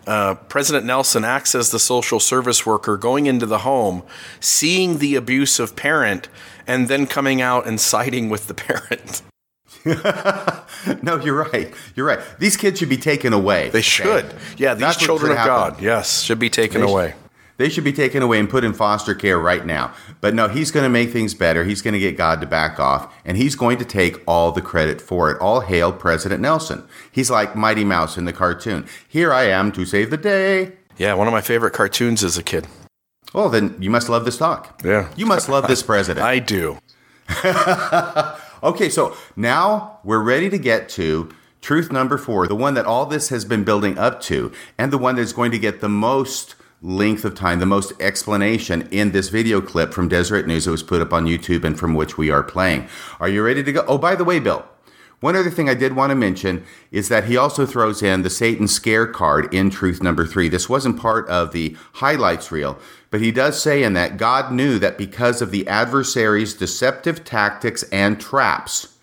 Uh, 0.07 0.33
President 0.33 0.83
Nelson 0.83 1.25
acts 1.25 1.53
as 1.53 1.69
the 1.69 1.77
social 1.77 2.19
service 2.19 2.65
worker, 2.65 2.97
going 2.97 3.27
into 3.27 3.45
the 3.45 3.59
home, 3.59 4.01
seeing 4.39 4.97
the 4.97 5.13
abusive 5.13 5.75
parent, 5.75 6.27
and 6.65 6.87
then 6.87 7.05
coming 7.05 7.39
out 7.39 7.67
and 7.67 7.79
siding 7.79 8.29
with 8.29 8.47
the 8.47 8.53
parent. 8.55 9.21
no, 11.01 11.19
you're 11.23 11.43
right. 11.51 11.73
You're 11.95 12.05
right. 12.05 12.19
These 12.39 12.57
kids 12.57 12.79
should 12.79 12.89
be 12.89 12.97
taken 12.97 13.33
away. 13.33 13.69
They 13.69 13.81
should. 13.81 14.25
Yeah, 14.57 14.73
these 14.73 14.81
That's 14.81 14.97
children 14.97 15.31
of 15.31 15.37
happen. 15.37 15.73
God, 15.73 15.81
yes, 15.81 16.21
should 16.21 16.39
be 16.39 16.49
taken 16.49 16.81
they 16.81 16.91
away. 16.91 17.09
Should. 17.09 17.27
They 17.57 17.69
should 17.69 17.83
be 17.83 17.93
taken 17.93 18.21
away 18.21 18.39
and 18.39 18.47
put 18.47 18.63
in 18.63 18.73
foster 18.73 19.15
care 19.15 19.39
right 19.39 19.65
now. 19.65 19.91
But 20.21 20.35
no, 20.35 20.47
he's 20.47 20.69
going 20.69 20.83
to 20.83 20.89
make 20.89 21.09
things 21.11 21.33
better. 21.33 21.63
He's 21.63 21.81
going 21.81 21.95
to 21.95 21.99
get 21.99 22.15
God 22.15 22.39
to 22.41 22.47
back 22.47 22.79
off, 22.79 23.11
and 23.25 23.35
he's 23.35 23.55
going 23.55 23.79
to 23.79 23.85
take 23.85 24.21
all 24.27 24.51
the 24.51 24.61
credit 24.61 25.01
for 25.01 25.31
it. 25.31 25.41
All 25.41 25.61
hail 25.61 25.91
President 25.91 26.39
Nelson. 26.39 26.87
He's 27.11 27.31
like 27.31 27.55
Mighty 27.55 27.83
Mouse 27.83 28.15
in 28.17 28.25
the 28.25 28.33
cartoon. 28.33 28.87
Here 29.07 29.33
I 29.33 29.43
am 29.43 29.71
to 29.71 29.85
save 29.85 30.11
the 30.11 30.17
day. 30.17 30.73
Yeah, 30.97 31.15
one 31.15 31.27
of 31.27 31.33
my 31.33 31.41
favorite 31.41 31.73
cartoons 31.73 32.23
as 32.23 32.37
a 32.37 32.43
kid. 32.43 32.67
Well, 33.33 33.49
then 33.49 33.75
you 33.79 33.89
must 33.89 34.07
love 34.07 34.25
this 34.25 34.37
talk. 34.37 34.81
Yeah. 34.83 35.11
You 35.15 35.25
must 35.25 35.49
love 35.49 35.67
this 35.67 35.83
president. 35.83 36.25
I 36.25 36.39
do. 36.39 36.77
okay, 38.63 38.89
so 38.89 39.15
now 39.35 39.99
we're 40.03 40.23
ready 40.23 40.49
to 40.49 40.57
get 40.57 40.89
to 40.89 41.29
truth 41.61 41.91
number 41.91 42.17
four, 42.17 42.47
the 42.47 42.55
one 42.55 42.73
that 42.75 42.85
all 42.85 43.05
this 43.05 43.29
has 43.29 43.45
been 43.45 43.63
building 43.63 43.97
up 43.97 44.21
to, 44.21 44.51
and 44.77 44.91
the 44.91 44.97
one 44.97 45.15
that's 45.15 45.33
going 45.33 45.51
to 45.51 45.59
get 45.59 45.81
the 45.81 45.89
most 45.89 46.55
length 46.81 47.25
of 47.25 47.33
time, 47.35 47.59
the 47.59 47.65
most 47.65 47.91
explanation 47.99 48.87
in 48.91 49.11
this 49.11 49.29
video 49.29 49.59
clip 49.59 49.93
from 49.93 50.07
Deseret 50.07 50.45
News 50.45 50.65
that 50.65 50.71
was 50.71 50.83
put 50.83 51.01
up 51.01 51.11
on 51.11 51.25
YouTube 51.25 51.63
and 51.63 51.77
from 51.77 51.95
which 51.95 52.17
we 52.17 52.29
are 52.29 52.43
playing. 52.43 52.87
Are 53.19 53.27
you 53.27 53.43
ready 53.43 53.63
to 53.63 53.71
go? 53.71 53.83
Oh, 53.87 53.97
by 53.97 54.15
the 54.15 54.23
way, 54.23 54.39
Bill, 54.39 54.65
one 55.19 55.35
other 55.35 55.49
thing 55.49 55.67
I 55.67 55.73
did 55.73 55.95
want 55.95 56.11
to 56.11 56.15
mention 56.15 56.63
is 56.91 57.09
that 57.09 57.23
he 57.23 57.35
also 57.35 57.65
throws 57.65 58.03
in 58.03 58.21
the 58.21 58.29
Satan 58.29 58.67
scare 58.67 59.07
card 59.07 59.51
in 59.51 59.71
truth 59.71 60.03
number 60.03 60.27
three. 60.27 60.47
This 60.47 60.69
wasn't 60.69 60.99
part 60.99 61.27
of 61.27 61.51
the 61.51 61.75
highlights 61.93 62.51
reel, 62.51 62.77
but 63.09 63.21
he 63.21 63.31
does 63.31 63.59
say 63.59 63.81
in 63.81 63.93
that 63.93 64.17
God 64.17 64.51
knew 64.51 64.77
that 64.77 64.97
because 64.97 65.41
of 65.41 65.49
the 65.49 65.67
adversary's 65.67 66.53
deceptive 66.53 67.23
tactics 67.23 67.81
and 67.91 68.19
traps, 68.19 68.97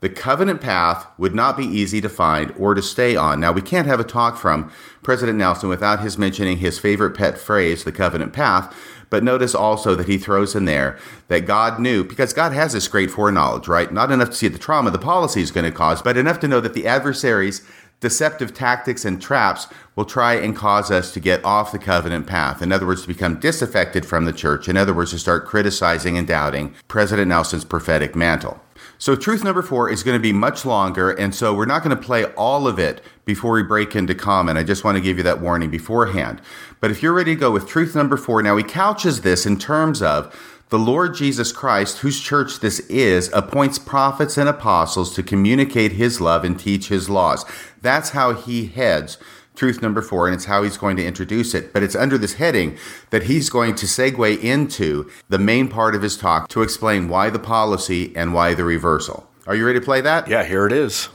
the 0.00 0.10
covenant 0.10 0.60
path 0.60 1.06
would 1.16 1.34
not 1.34 1.56
be 1.56 1.64
easy 1.64 2.02
to 2.02 2.08
find 2.10 2.52
or 2.58 2.74
to 2.74 2.82
stay 2.82 3.16
on. 3.16 3.40
Now, 3.40 3.52
we 3.52 3.62
can't 3.62 3.86
have 3.86 3.98
a 3.98 4.04
talk 4.04 4.36
from 4.36 4.70
President 5.02 5.38
Nelson 5.38 5.70
without 5.70 6.00
his 6.00 6.18
mentioning 6.18 6.58
his 6.58 6.78
favorite 6.78 7.16
pet 7.16 7.38
phrase, 7.38 7.82
the 7.82 7.92
covenant 7.92 8.34
path. 8.34 8.76
But 9.08 9.22
notice 9.22 9.54
also 9.54 9.94
that 9.94 10.08
he 10.08 10.18
throws 10.18 10.54
in 10.54 10.64
there 10.64 10.98
that 11.28 11.46
God 11.46 11.78
knew, 11.78 12.04
because 12.04 12.32
God 12.32 12.52
has 12.52 12.72
this 12.72 12.88
great 12.88 13.10
foreknowledge, 13.10 13.68
right? 13.68 13.92
Not 13.92 14.10
enough 14.10 14.30
to 14.30 14.36
see 14.36 14.48
the 14.48 14.58
trauma 14.58 14.90
the 14.90 14.98
policy 14.98 15.40
is 15.40 15.50
going 15.50 15.64
to 15.64 15.76
cause, 15.76 16.02
but 16.02 16.16
enough 16.16 16.40
to 16.40 16.48
know 16.48 16.60
that 16.60 16.74
the 16.74 16.86
adversaries 16.86 17.62
deceptive 18.00 18.52
tactics 18.52 19.04
and 19.04 19.22
traps 19.22 19.68
will 19.94 20.04
try 20.04 20.34
and 20.34 20.54
cause 20.54 20.90
us 20.90 21.12
to 21.12 21.20
get 21.20 21.44
off 21.44 21.72
the 21.72 21.78
covenant 21.78 22.26
path. 22.26 22.60
In 22.60 22.72
other 22.72 22.86
words, 22.86 23.02
to 23.02 23.08
become 23.08 23.40
disaffected 23.40 24.04
from 24.04 24.26
the 24.26 24.32
church. 24.32 24.68
In 24.68 24.76
other 24.76 24.92
words, 24.92 25.12
to 25.12 25.18
start 25.18 25.46
criticizing 25.46 26.18
and 26.18 26.26
doubting 26.26 26.74
President 26.88 27.28
Nelson's 27.28 27.64
prophetic 27.64 28.14
mantle. 28.14 28.60
So, 28.98 29.14
truth 29.14 29.44
number 29.44 29.62
four 29.62 29.90
is 29.90 30.02
going 30.02 30.16
to 30.16 30.22
be 30.22 30.32
much 30.32 30.64
longer, 30.64 31.10
and 31.10 31.34
so 31.34 31.52
we're 31.52 31.66
not 31.66 31.82
going 31.82 31.94
to 31.96 32.02
play 32.02 32.24
all 32.34 32.66
of 32.66 32.78
it 32.78 33.02
before 33.26 33.52
we 33.52 33.62
break 33.62 33.94
into 33.94 34.14
comment. 34.14 34.56
I 34.56 34.62
just 34.62 34.84
want 34.84 34.96
to 34.96 35.02
give 35.02 35.18
you 35.18 35.22
that 35.24 35.40
warning 35.40 35.70
beforehand. 35.70 36.40
But 36.80 36.90
if 36.90 37.02
you're 37.02 37.12
ready 37.12 37.34
to 37.34 37.40
go 37.40 37.50
with 37.50 37.68
truth 37.68 37.94
number 37.94 38.16
four, 38.16 38.42
now 38.42 38.56
he 38.56 38.64
couches 38.64 39.20
this 39.20 39.44
in 39.44 39.58
terms 39.58 40.00
of 40.00 40.34
the 40.70 40.78
Lord 40.78 41.14
Jesus 41.14 41.52
Christ, 41.52 41.98
whose 41.98 42.20
church 42.20 42.60
this 42.60 42.80
is, 42.88 43.30
appoints 43.32 43.78
prophets 43.78 44.36
and 44.36 44.48
apostles 44.48 45.14
to 45.14 45.22
communicate 45.22 45.92
his 45.92 46.20
love 46.20 46.42
and 46.42 46.58
teach 46.58 46.88
his 46.88 47.10
laws. 47.10 47.44
That's 47.80 48.10
how 48.10 48.32
he 48.32 48.66
heads 48.66 49.18
truth 49.56 49.82
number 49.82 50.02
four, 50.02 50.26
and 50.26 50.34
it's 50.34 50.44
how 50.44 50.62
he's 50.62 50.76
going 50.76 50.96
to 50.96 51.04
introduce 51.04 51.54
it. 51.54 51.72
But 51.72 51.82
it's 51.82 51.96
under 51.96 52.16
this 52.18 52.34
heading 52.34 52.76
that 53.10 53.24
he's 53.24 53.50
going 53.50 53.74
to 53.76 53.86
segue 53.86 54.42
into 54.42 55.10
the 55.28 55.38
main 55.38 55.68
part 55.68 55.94
of 55.94 56.02
his 56.02 56.16
talk 56.16 56.48
to 56.48 56.62
explain 56.62 57.08
why 57.08 57.30
the 57.30 57.38
policy 57.38 58.14
and 58.14 58.32
why 58.32 58.54
the 58.54 58.64
reversal. 58.64 59.28
Are 59.46 59.54
you 59.54 59.66
ready 59.66 59.80
to 59.80 59.84
play 59.84 60.00
that? 60.02 60.28
Yeah, 60.28 60.44
here 60.44 60.66
it 60.66 60.72
is. 60.72 61.08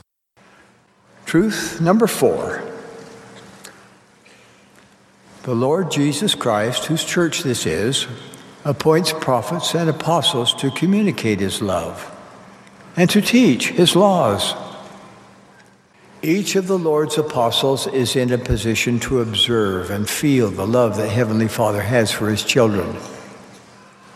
Truth 1.24 1.80
number 1.80 2.06
four. 2.06 2.62
The 5.44 5.54
Lord 5.54 5.90
Jesus 5.90 6.34
Christ, 6.34 6.86
whose 6.86 7.04
church 7.04 7.42
this 7.42 7.66
is, 7.66 8.06
appoints 8.64 9.12
prophets 9.12 9.74
and 9.74 9.90
apostles 9.90 10.54
to 10.54 10.70
communicate 10.70 11.40
his 11.40 11.60
love 11.60 12.08
and 12.96 13.10
to 13.10 13.20
teach 13.20 13.70
his 13.70 13.96
laws 13.96 14.54
each 16.22 16.54
of 16.54 16.68
the 16.68 16.78
Lord's 16.78 17.18
apostles 17.18 17.88
is 17.88 18.14
in 18.14 18.32
a 18.32 18.38
position 18.38 19.00
to 19.00 19.20
observe 19.20 19.90
and 19.90 20.08
feel 20.08 20.50
the 20.50 20.66
love 20.66 20.96
that 20.96 21.08
Heavenly 21.08 21.48
Father 21.48 21.82
has 21.82 22.12
for 22.12 22.30
his 22.30 22.44
children, 22.44 22.96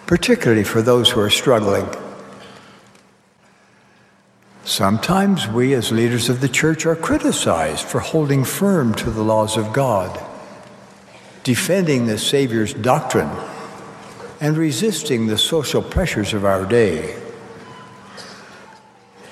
particularly 0.07 0.63
for 0.63 0.83
those 0.83 1.11
who 1.11 1.21
are 1.21 1.31
struggling. 1.31 1.87
Sometimes 4.65 5.49
we, 5.49 5.75
as 5.75 5.91
leaders 5.91 6.29
of 6.29 6.41
the 6.41 6.49
church, 6.49 6.87
are 6.87 6.97
criticized 6.97 7.85
for 7.85 7.99
holding 7.99 8.45
firm 8.45 8.95
to 8.95 9.11
the 9.11 9.23
laws 9.23 9.57
of 9.57 9.73
God, 9.73 10.21
defending 11.43 12.07
the 12.07 12.19
Savior's 12.19 12.75
doctrine, 12.75 13.31
and 14.41 14.57
resisting 14.57 15.27
the 15.27 15.39
social 15.39 15.83
pressures 15.83 16.35
of 16.35 16.45
our 16.45 16.67
day. 16.67 17.21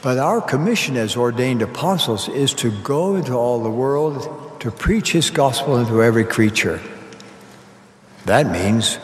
But 0.05 0.19
our 0.19 0.43
commission 0.43 0.99
as 0.99 1.17
ordained 1.17 1.63
apostles 1.63 2.29
is 2.29 2.53
to 2.57 2.71
go 2.83 3.17
into 3.17 3.33
all 3.33 3.63
the 3.63 3.71
world 3.71 4.61
to 4.61 4.71
preach 4.71 5.13
his 5.13 5.31
gospel 5.31 5.79
into 5.79 6.03
every 6.03 6.25
creature. 6.25 6.79
That 8.27 8.51
means 8.51 8.99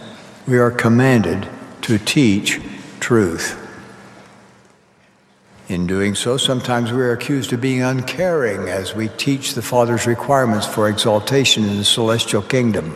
we 0.46 0.58
are 0.58 0.70
commanded 0.70 1.48
to 1.82 1.96
teach 1.96 2.60
truth. 3.00 3.56
In 5.70 5.86
doing 5.86 6.14
so, 6.14 6.36
sometimes 6.36 6.92
we 6.92 7.00
are 7.00 7.12
accused 7.12 7.54
of 7.54 7.62
being 7.62 7.80
uncaring 7.80 8.68
as 8.68 8.94
we 8.94 9.08
teach 9.08 9.54
the 9.54 9.62
Father's 9.62 10.06
requirements 10.06 10.66
for 10.66 10.86
exaltation 10.86 11.64
in 11.64 11.78
the 11.78 11.84
celestial 11.84 12.42
kingdom. 12.42 12.94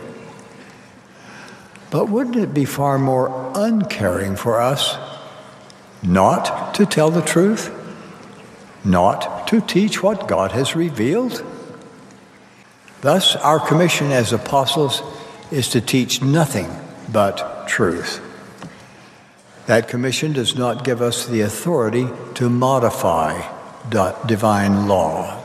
But 1.89 2.09
wouldn't 2.09 2.35
it 2.35 2.53
be 2.53 2.65
far 2.65 2.99
more 2.99 3.51
uncaring 3.55 4.35
for 4.35 4.61
us 4.61 4.95
not 6.03 6.75
to 6.75 6.85
tell 6.85 7.09
the 7.09 7.23
truth? 7.23 7.74
Not 8.85 9.47
to 9.47 9.61
teach 9.61 10.03
what 10.03 10.27
God 10.27 10.51
has 10.51 10.75
revealed. 10.75 11.43
Thus, 13.01 13.35
our 13.35 13.59
commission 13.59 14.11
as 14.11 14.33
apostles 14.33 15.01
is 15.51 15.69
to 15.69 15.81
teach 15.81 16.21
nothing 16.21 16.69
but 17.11 17.67
truth. 17.67 18.21
That 19.67 19.87
commission 19.87 20.33
does 20.33 20.55
not 20.55 20.83
give 20.83 21.01
us 21.01 21.25
the 21.25 21.41
authority 21.41 22.07
to 22.35 22.49
modify 22.49 23.41
divine 23.89 24.87
law. 24.87 25.41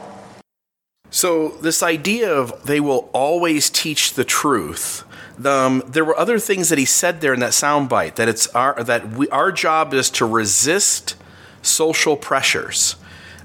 So, 1.11 1.49
this 1.61 1.82
idea 1.82 2.32
of 2.32 2.64
they 2.64 2.80
will 2.80 3.11
always 3.12 3.68
teach 3.68 4.14
the 4.14 4.24
truth. 4.24 5.05
Um, 5.45 5.82
there 5.86 6.05
were 6.05 6.16
other 6.16 6.38
things 6.38 6.68
that 6.68 6.78
he 6.78 6.84
said 6.84 7.20
there 7.20 7.34
in 7.34 7.41
that 7.41 7.51
soundbite 7.51 8.14
that 8.14 8.28
it's 8.28 8.47
our 8.49 8.82
that 8.84 9.11
we, 9.11 9.28
our 9.30 9.51
job 9.51 9.93
is 9.93 10.11
to 10.11 10.26
resist 10.26 11.16
social 11.62 12.16
pressures 12.16 12.97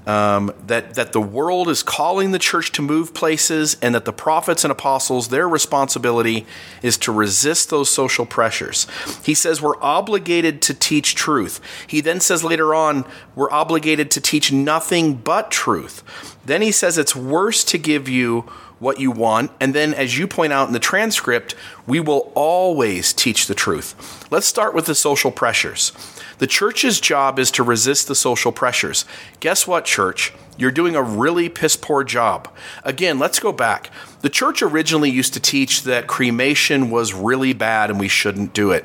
um, 0.06 0.52
that 0.66 0.94
that 0.94 1.12
the 1.12 1.20
world 1.20 1.68
is 1.68 1.82
calling 1.82 2.30
the 2.30 2.38
church 2.38 2.72
to 2.72 2.82
move 2.82 3.12
places, 3.12 3.76
and 3.82 3.94
that 3.94 4.04
the 4.04 4.12
prophets 4.12 4.64
and 4.64 4.70
apostles 4.70 5.28
their 5.28 5.48
responsibility 5.48 6.46
is 6.82 6.96
to 6.98 7.12
resist 7.12 7.70
those 7.70 7.90
social 7.90 8.24
pressures. 8.24 8.86
He 9.24 9.34
says 9.34 9.60
we're 9.60 9.80
obligated 9.82 10.62
to 10.62 10.74
teach 10.74 11.14
truth. 11.14 11.60
He 11.86 12.00
then 12.00 12.20
says 12.20 12.44
later 12.44 12.74
on 12.74 13.04
we're 13.34 13.50
obligated 13.50 14.10
to 14.12 14.20
teach 14.20 14.52
nothing 14.52 15.14
but 15.14 15.50
truth. 15.50 16.02
Then 16.44 16.62
he 16.62 16.70
says 16.70 16.96
it's 16.96 17.16
worse 17.16 17.64
to 17.64 17.78
give 17.78 18.08
you 18.08 18.44
what 18.78 19.00
you 19.00 19.10
want. 19.10 19.50
And 19.60 19.74
then, 19.74 19.94
as 19.94 20.18
you 20.18 20.26
point 20.26 20.52
out 20.52 20.66
in 20.66 20.72
the 20.72 20.78
transcript, 20.78 21.54
we 21.86 22.00
will 22.00 22.32
always 22.34 23.12
teach 23.12 23.46
the 23.46 23.54
truth. 23.54 24.26
Let's 24.30 24.46
start 24.46 24.74
with 24.74 24.86
the 24.86 24.94
social 24.94 25.30
pressures. 25.30 25.92
The 26.38 26.46
church's 26.46 27.00
job 27.00 27.38
is 27.38 27.50
to 27.52 27.62
resist 27.62 28.08
the 28.08 28.14
social 28.14 28.52
pressures. 28.52 29.06
Guess 29.40 29.66
what, 29.66 29.86
church? 29.86 30.34
You're 30.58 30.70
doing 30.70 30.94
a 30.94 31.02
really 31.02 31.48
piss 31.48 31.76
poor 31.76 32.04
job. 32.04 32.48
Again, 32.84 33.18
let's 33.18 33.38
go 33.38 33.52
back. 33.52 33.90
The 34.20 34.30
church 34.30 34.62
originally 34.62 35.10
used 35.10 35.34
to 35.34 35.40
teach 35.40 35.82
that 35.82 36.06
cremation 36.06 36.90
was 36.90 37.14
really 37.14 37.52
bad 37.52 37.90
and 37.90 37.98
we 37.98 38.08
shouldn't 38.08 38.52
do 38.52 38.70
it. 38.70 38.84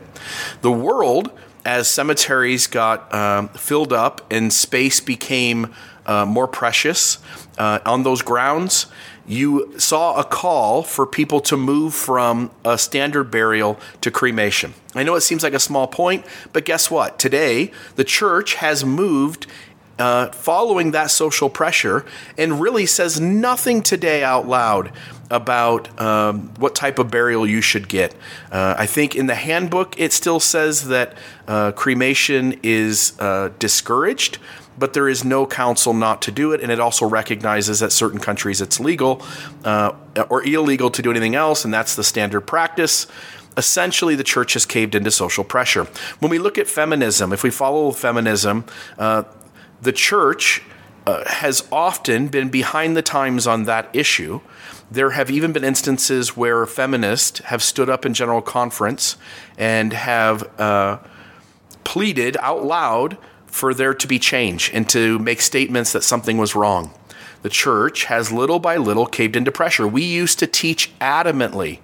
The 0.62 0.72
world, 0.72 1.32
as 1.66 1.88
cemeteries 1.88 2.68
got 2.68 3.14
um, 3.14 3.50
filled 3.50 3.94
up 3.94 4.26
and 4.32 4.52
space 4.52 5.00
became 5.00 5.74
uh, 6.06 6.26
more 6.26 6.48
precious 6.48 7.20
uh, 7.58 7.80
on 7.86 8.04
those 8.04 8.22
grounds, 8.22 8.88
you 9.32 9.74
saw 9.80 10.20
a 10.20 10.24
call 10.24 10.84
for 10.84 11.06
people 11.08 11.40
to 11.40 11.56
move 11.56 11.94
from 11.94 12.52
a 12.66 12.78
standard 12.78 13.32
burial 13.32 13.80
to 14.02 14.12
cremation. 14.12 14.74
I 14.94 15.04
know 15.04 15.16
it 15.16 15.22
seems 15.22 15.42
like 15.42 15.54
a 15.54 15.60
small 15.60 15.88
point, 15.88 16.26
but 16.52 16.66
guess 16.66 16.92
what? 16.92 17.18
Today, 17.18 17.72
the 17.96 18.04
church 18.04 18.56
has 18.56 18.84
moved 18.84 19.48
uh, 19.98 20.28
following 20.32 20.92
that 20.92 21.12
social 21.12 21.50
pressure 21.50 22.06
and 22.38 22.60
really 22.60 22.86
says 22.86 23.20
nothing 23.20 23.82
today 23.82 24.24
out 24.24 24.48
loud 24.48 24.92
about 25.30 26.02
um, 26.02 26.54
what 26.56 26.76
type 26.76 27.00
of 27.00 27.10
burial 27.10 27.48
you 27.48 27.62
should 27.62 27.88
get. 27.88 28.14
Uh, 28.52 28.76
I 28.78 28.86
think 28.86 29.16
in 29.16 29.28
the 29.28 29.36
handbook 29.36 29.98
it 30.00 30.12
still 30.12 30.40
says 30.40 30.88
that 30.90 31.16
uh, 31.48 31.72
cremation 31.72 32.60
is 32.64 33.14
uh, 33.20 33.52
discouraged, 33.60 34.40
but 34.82 34.94
there 34.94 35.08
is 35.08 35.24
no 35.24 35.46
counsel 35.46 35.94
not 35.94 36.24
to 36.24 36.32
do 36.32 36.52
it. 36.54 36.60
And 36.60 36.72
it 36.72 36.80
also 36.80 37.06
recognizes 37.06 37.80
that 37.80 37.92
certain 37.92 38.20
countries 38.20 38.60
it's 38.60 38.80
legal 38.80 39.22
uh, 39.64 39.94
or 40.28 40.44
illegal 40.44 40.90
to 40.90 41.02
do 41.04 41.12
anything 41.12 41.36
else, 41.36 41.64
and 41.64 41.74
that's 41.74 41.96
the 41.96 42.04
standard 42.04 42.42
practice. 42.42 43.06
Essentially, 43.56 44.16
the 44.16 44.24
church 44.24 44.54
has 44.54 44.66
caved 44.66 44.96
into 44.96 45.12
social 45.12 45.44
pressure. 45.44 45.84
When 46.20 46.32
we 46.32 46.40
look 46.40 46.58
at 46.58 46.68
feminism, 46.68 47.32
if 47.32 47.44
we 47.44 47.52
follow 47.52 47.92
feminism, 47.92 48.66
uh, 48.98 49.24
the 49.82 49.92
church 49.92 50.64
uh, 51.06 51.30
has 51.30 51.68
often 51.72 52.28
been 52.28 52.50
behind 52.50 52.98
the 52.98 53.02
times 53.04 53.46
on 53.46 53.66
that 53.66 53.88
issue. 53.94 54.42
There 54.90 55.12
have 55.12 55.30
even 55.30 55.52
been 55.52 55.64
instances 55.64 56.36
where 56.36 56.66
feminists 56.66 57.40
have 57.46 57.62
stood 57.62 57.90
up 57.90 58.04
in 58.06 58.14
general 58.14 58.42
conference 58.42 59.16
and 59.58 59.94
have 59.94 60.60
uh, 60.60 60.98
pleaded 61.84 62.36
out 62.42 62.66
loud 62.66 63.18
for 63.52 63.74
there 63.74 63.94
to 63.94 64.08
be 64.08 64.18
change 64.18 64.72
and 64.74 64.90
to 64.90 65.20
make 65.20 65.42
statements 65.42 65.92
that 65.94 66.04
something 66.04 66.38
was 66.38 66.56
wrong. 66.56 66.92
The 67.44 67.50
church 67.50 68.06
has 68.06 68.32
little 68.32 68.60
by 68.60 68.78
little 68.78 69.06
caved 69.06 69.36
into 69.36 69.52
pressure. 69.52 69.88
We 69.88 70.04
used 70.04 70.40
to 70.40 70.48
teach 70.48 70.98
adamantly 71.00 71.80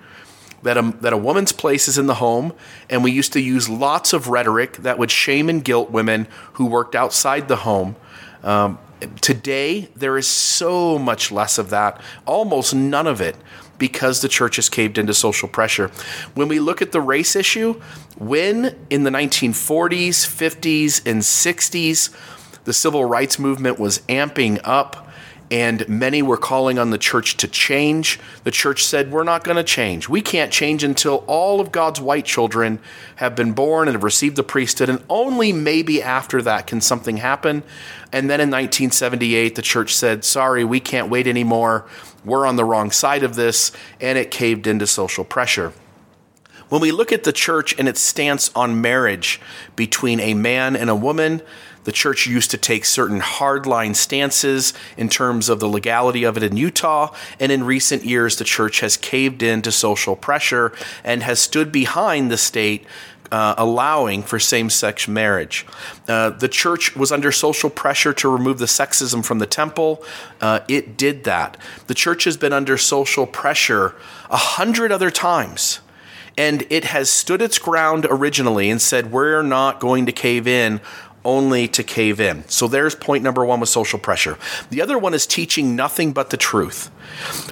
that 0.63 0.77
a, 0.77 0.93
that 1.01 1.13
a 1.13 1.17
woman's 1.17 1.51
place 1.51 1.87
is 1.87 1.97
in 1.97 2.07
the 2.07 2.15
home, 2.15 2.53
and 2.89 3.03
we 3.03 3.11
used 3.11 3.33
to 3.33 3.41
use 3.41 3.69
lots 3.69 4.13
of 4.13 4.27
rhetoric 4.27 4.77
that 4.77 4.97
would 4.97 5.11
shame 5.11 5.49
and 5.49 5.63
guilt 5.63 5.91
women 5.91 6.27
who 6.53 6.65
worked 6.65 6.95
outside 6.95 7.47
the 7.47 7.57
home. 7.57 7.95
Um, 8.43 8.79
today, 9.21 9.89
there 9.95 10.17
is 10.17 10.27
so 10.27 10.97
much 10.97 11.31
less 11.31 11.57
of 11.57 11.69
that, 11.69 12.01
almost 12.25 12.73
none 12.73 13.07
of 13.07 13.21
it 13.21 13.35
because 13.77 14.21
the 14.21 14.27
church 14.27 14.55
has 14.55 14.69
caved 14.69 14.97
into 14.97 15.13
social 15.13 15.47
pressure. 15.47 15.89
When 16.33 16.47
we 16.47 16.59
look 16.59 16.81
at 16.81 16.91
the 16.91 17.01
race 17.01 17.35
issue, 17.35 17.73
when 18.17 18.75
in 18.89 19.03
the 19.03 19.09
1940s, 19.09 20.25
50s, 20.25 21.05
and 21.05 21.21
60s, 21.21 22.63
the 22.63 22.73
civil 22.73 23.05
rights 23.05 23.39
movement 23.39 23.79
was 23.79 23.99
amping 24.09 24.59
up 24.63 25.07
and 25.49 25.87
many 25.87 26.21
were 26.21 26.37
calling 26.37 26.77
on 26.77 26.89
the 26.89 26.97
church 26.97 27.37
to 27.37 27.47
change. 27.47 28.19
The 28.43 28.51
church 28.51 28.83
said, 28.83 29.11
We're 29.11 29.23
not 29.23 29.43
going 29.43 29.57
to 29.57 29.63
change. 29.63 30.09
We 30.09 30.21
can't 30.21 30.51
change 30.51 30.83
until 30.83 31.23
all 31.27 31.61
of 31.61 31.71
God's 31.71 32.01
white 32.01 32.25
children 32.25 32.79
have 33.17 33.35
been 33.35 33.53
born 33.53 33.87
and 33.87 33.95
have 33.95 34.03
received 34.03 34.35
the 34.35 34.43
priesthood, 34.43 34.89
and 34.89 35.03
only 35.09 35.53
maybe 35.53 36.01
after 36.01 36.41
that 36.41 36.67
can 36.67 36.81
something 36.81 37.17
happen. 37.17 37.63
And 38.11 38.29
then 38.29 38.39
in 38.39 38.49
1978, 38.49 39.55
the 39.55 39.61
church 39.61 39.95
said, 39.95 40.23
Sorry, 40.25 40.63
we 40.63 40.79
can't 40.79 41.09
wait 41.09 41.27
anymore 41.27 41.85
we're 42.27 42.45
on 42.45 42.55
the 42.55 42.65
wrong 42.65 42.91
side 42.91 43.23
of 43.23 43.35
this, 43.35 43.71
and 43.99 44.17
it 44.17 44.29
caved 44.29 44.67
into 44.67 44.85
social 44.85 45.23
pressure. 45.23 45.73
When 46.69 46.81
we 46.81 46.91
look 46.91 47.13
at 47.13 47.23
the 47.23 47.31
church 47.31 47.77
and 47.79 47.87
its 47.87 48.01
stance 48.01 48.51
on 48.53 48.81
marriage 48.81 49.39
between 49.75 50.19
a 50.19 50.33
man 50.33 50.75
and 50.75 50.89
a 50.89 50.95
woman, 50.95 51.41
the 51.85 51.93
church 51.93 52.27
used 52.27 52.51
to 52.51 52.57
take 52.57 52.83
certain 52.83 53.21
hardline 53.21 53.95
stances 53.95 54.73
in 54.97 55.07
terms 55.07 55.47
of 55.47 55.61
the 55.61 55.69
legality 55.69 56.25
of 56.25 56.35
it 56.35 56.43
in 56.43 56.57
Utah, 56.57 57.13
and 57.39 57.49
in 57.49 57.63
recent 57.63 58.03
years, 58.03 58.35
the 58.35 58.43
church 58.43 58.81
has 58.81 58.97
caved 58.97 59.41
into 59.41 59.71
social 59.71 60.17
pressure 60.17 60.73
and 61.05 61.23
has 61.23 61.39
stood 61.39 61.71
behind 61.71 62.29
the 62.29 62.37
state 62.37 62.85
uh, 63.31 63.55
allowing 63.57 64.23
for 64.23 64.39
same 64.39 64.69
sex 64.69 65.07
marriage. 65.07 65.65
Uh, 66.07 66.29
the 66.31 66.47
church 66.47 66.95
was 66.95 67.11
under 67.11 67.31
social 67.31 67.69
pressure 67.69 68.13
to 68.13 68.29
remove 68.29 68.59
the 68.59 68.65
sexism 68.65 69.23
from 69.23 69.39
the 69.39 69.45
temple. 69.45 70.03
Uh, 70.41 70.61
it 70.67 70.97
did 70.97 71.23
that. 71.23 71.57
The 71.87 71.93
church 71.93 72.23
has 72.25 72.37
been 72.37 72.53
under 72.53 72.77
social 72.77 73.25
pressure 73.25 73.95
a 74.29 74.37
hundred 74.37 74.91
other 74.91 75.11
times. 75.11 75.79
And 76.39 76.67
it 76.69 76.83
has 76.85 77.09
stood 77.09 77.41
its 77.41 77.57
ground 77.57 78.05
originally 78.07 78.69
and 78.69 78.79
said, 78.79 79.11
We're 79.11 79.41
not 79.41 79.79
going 79.79 80.05
to 80.05 80.11
cave 80.11 80.45
in 80.45 80.81
only 81.25 81.67
to 81.67 81.83
cave 81.83 82.21
in. 82.21 82.47
So 82.47 82.67
there's 82.67 82.95
point 82.95 83.23
number 83.23 83.43
one 83.43 83.59
with 83.59 83.69
social 83.69 83.99
pressure. 83.99 84.37
The 84.69 84.81
other 84.81 84.97
one 84.97 85.13
is 85.13 85.27
teaching 85.27 85.75
nothing 85.75 86.13
but 86.13 86.29
the 86.29 86.37
truth. 86.37 86.89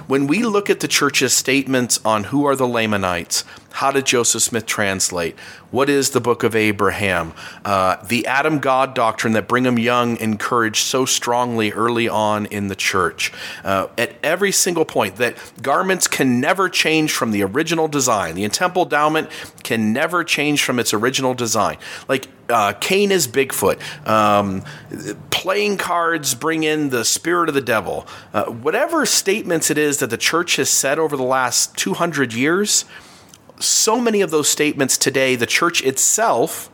When 0.06 0.26
we 0.26 0.42
look 0.42 0.70
at 0.70 0.80
the 0.80 0.88
church's 0.88 1.34
statements 1.34 2.00
on 2.04 2.24
who 2.24 2.44
are 2.46 2.56
the 2.56 2.66
Lamanites, 2.66 3.44
how 3.76 3.90
did 3.90 4.06
Joseph 4.06 4.42
Smith 4.42 4.64
translate? 4.64 5.38
What 5.70 5.90
is 5.90 6.10
the 6.10 6.20
book 6.20 6.42
of 6.42 6.56
Abraham? 6.56 7.34
Uh, 7.62 7.96
the 8.06 8.26
Adam 8.26 8.58
God 8.58 8.94
doctrine 8.94 9.34
that 9.34 9.48
Brigham 9.48 9.78
Young 9.78 10.16
encouraged 10.16 10.86
so 10.86 11.04
strongly 11.04 11.72
early 11.72 12.08
on 12.08 12.46
in 12.46 12.68
the 12.68 12.74
church. 12.74 13.34
Uh, 13.62 13.88
at 13.98 14.14
every 14.22 14.50
single 14.50 14.86
point, 14.86 15.16
that 15.16 15.36
garments 15.60 16.08
can 16.08 16.40
never 16.40 16.70
change 16.70 17.12
from 17.12 17.32
the 17.32 17.42
original 17.42 17.86
design. 17.86 18.36
The 18.36 18.48
temple 18.48 18.84
endowment 18.84 19.28
can 19.62 19.92
never 19.92 20.24
change 20.24 20.64
from 20.64 20.78
its 20.78 20.94
original 20.94 21.34
design. 21.34 21.76
Like 22.08 22.28
uh, 22.48 22.72
Cain 22.74 23.12
is 23.12 23.28
Bigfoot. 23.28 23.78
Um, 24.06 24.62
playing 25.30 25.76
cards 25.76 26.34
bring 26.34 26.62
in 26.62 26.90
the 26.90 27.04
spirit 27.04 27.48
of 27.48 27.54
the 27.54 27.60
devil. 27.60 28.06
Uh, 28.32 28.44
whatever 28.44 29.04
statements 29.46 29.70
it 29.70 29.78
is 29.78 29.98
that 29.98 30.10
the 30.10 30.16
church 30.16 30.56
has 30.56 30.68
said 30.68 30.98
over 30.98 31.16
the 31.16 31.22
last 31.22 31.76
200 31.76 32.32
years, 32.32 32.84
so 33.60 34.00
many 34.00 34.20
of 34.20 34.32
those 34.32 34.48
statements 34.48 34.98
today, 34.98 35.36
the 35.36 35.46
church 35.46 35.84
itself 35.84 36.68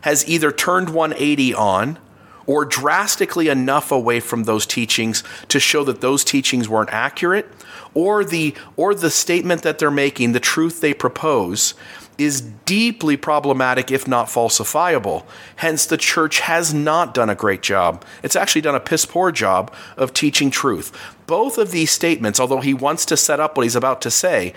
has 0.00 0.28
either 0.28 0.50
turned 0.50 0.90
180 0.90 1.54
on 1.54 2.00
or 2.44 2.64
drastically 2.64 3.46
enough 3.46 3.92
away 3.92 4.18
from 4.18 4.42
those 4.42 4.66
teachings 4.66 5.22
to 5.46 5.60
show 5.60 5.84
that 5.84 6.00
those 6.00 6.24
teachings 6.24 6.68
weren't 6.68 6.90
accurate 6.90 7.46
or 7.94 8.24
the 8.24 8.56
or 8.76 8.92
the 8.92 9.08
statement 9.08 9.62
that 9.62 9.78
they're 9.78 9.88
making 9.88 10.32
the 10.32 10.40
truth 10.40 10.80
they 10.80 10.92
propose 10.92 11.74
is 12.18 12.40
deeply 12.40 13.16
problematic 13.16 13.90
if 13.90 14.06
not 14.06 14.26
falsifiable 14.26 15.24
hence 15.56 15.86
the 15.86 15.96
church 15.96 16.40
has 16.40 16.72
not 16.72 17.14
done 17.14 17.30
a 17.30 17.34
great 17.34 17.62
job 17.62 18.04
it's 18.22 18.36
actually 18.36 18.60
done 18.60 18.74
a 18.74 18.80
piss 18.80 19.04
poor 19.04 19.30
job 19.30 19.72
of 19.96 20.12
teaching 20.12 20.50
truth 20.50 20.92
both 21.26 21.58
of 21.58 21.70
these 21.70 21.90
statements 21.90 22.40
although 22.40 22.60
he 22.60 22.74
wants 22.74 23.04
to 23.04 23.16
set 23.16 23.40
up 23.40 23.56
what 23.56 23.64
he's 23.64 23.76
about 23.76 24.00
to 24.00 24.10
say 24.10 24.52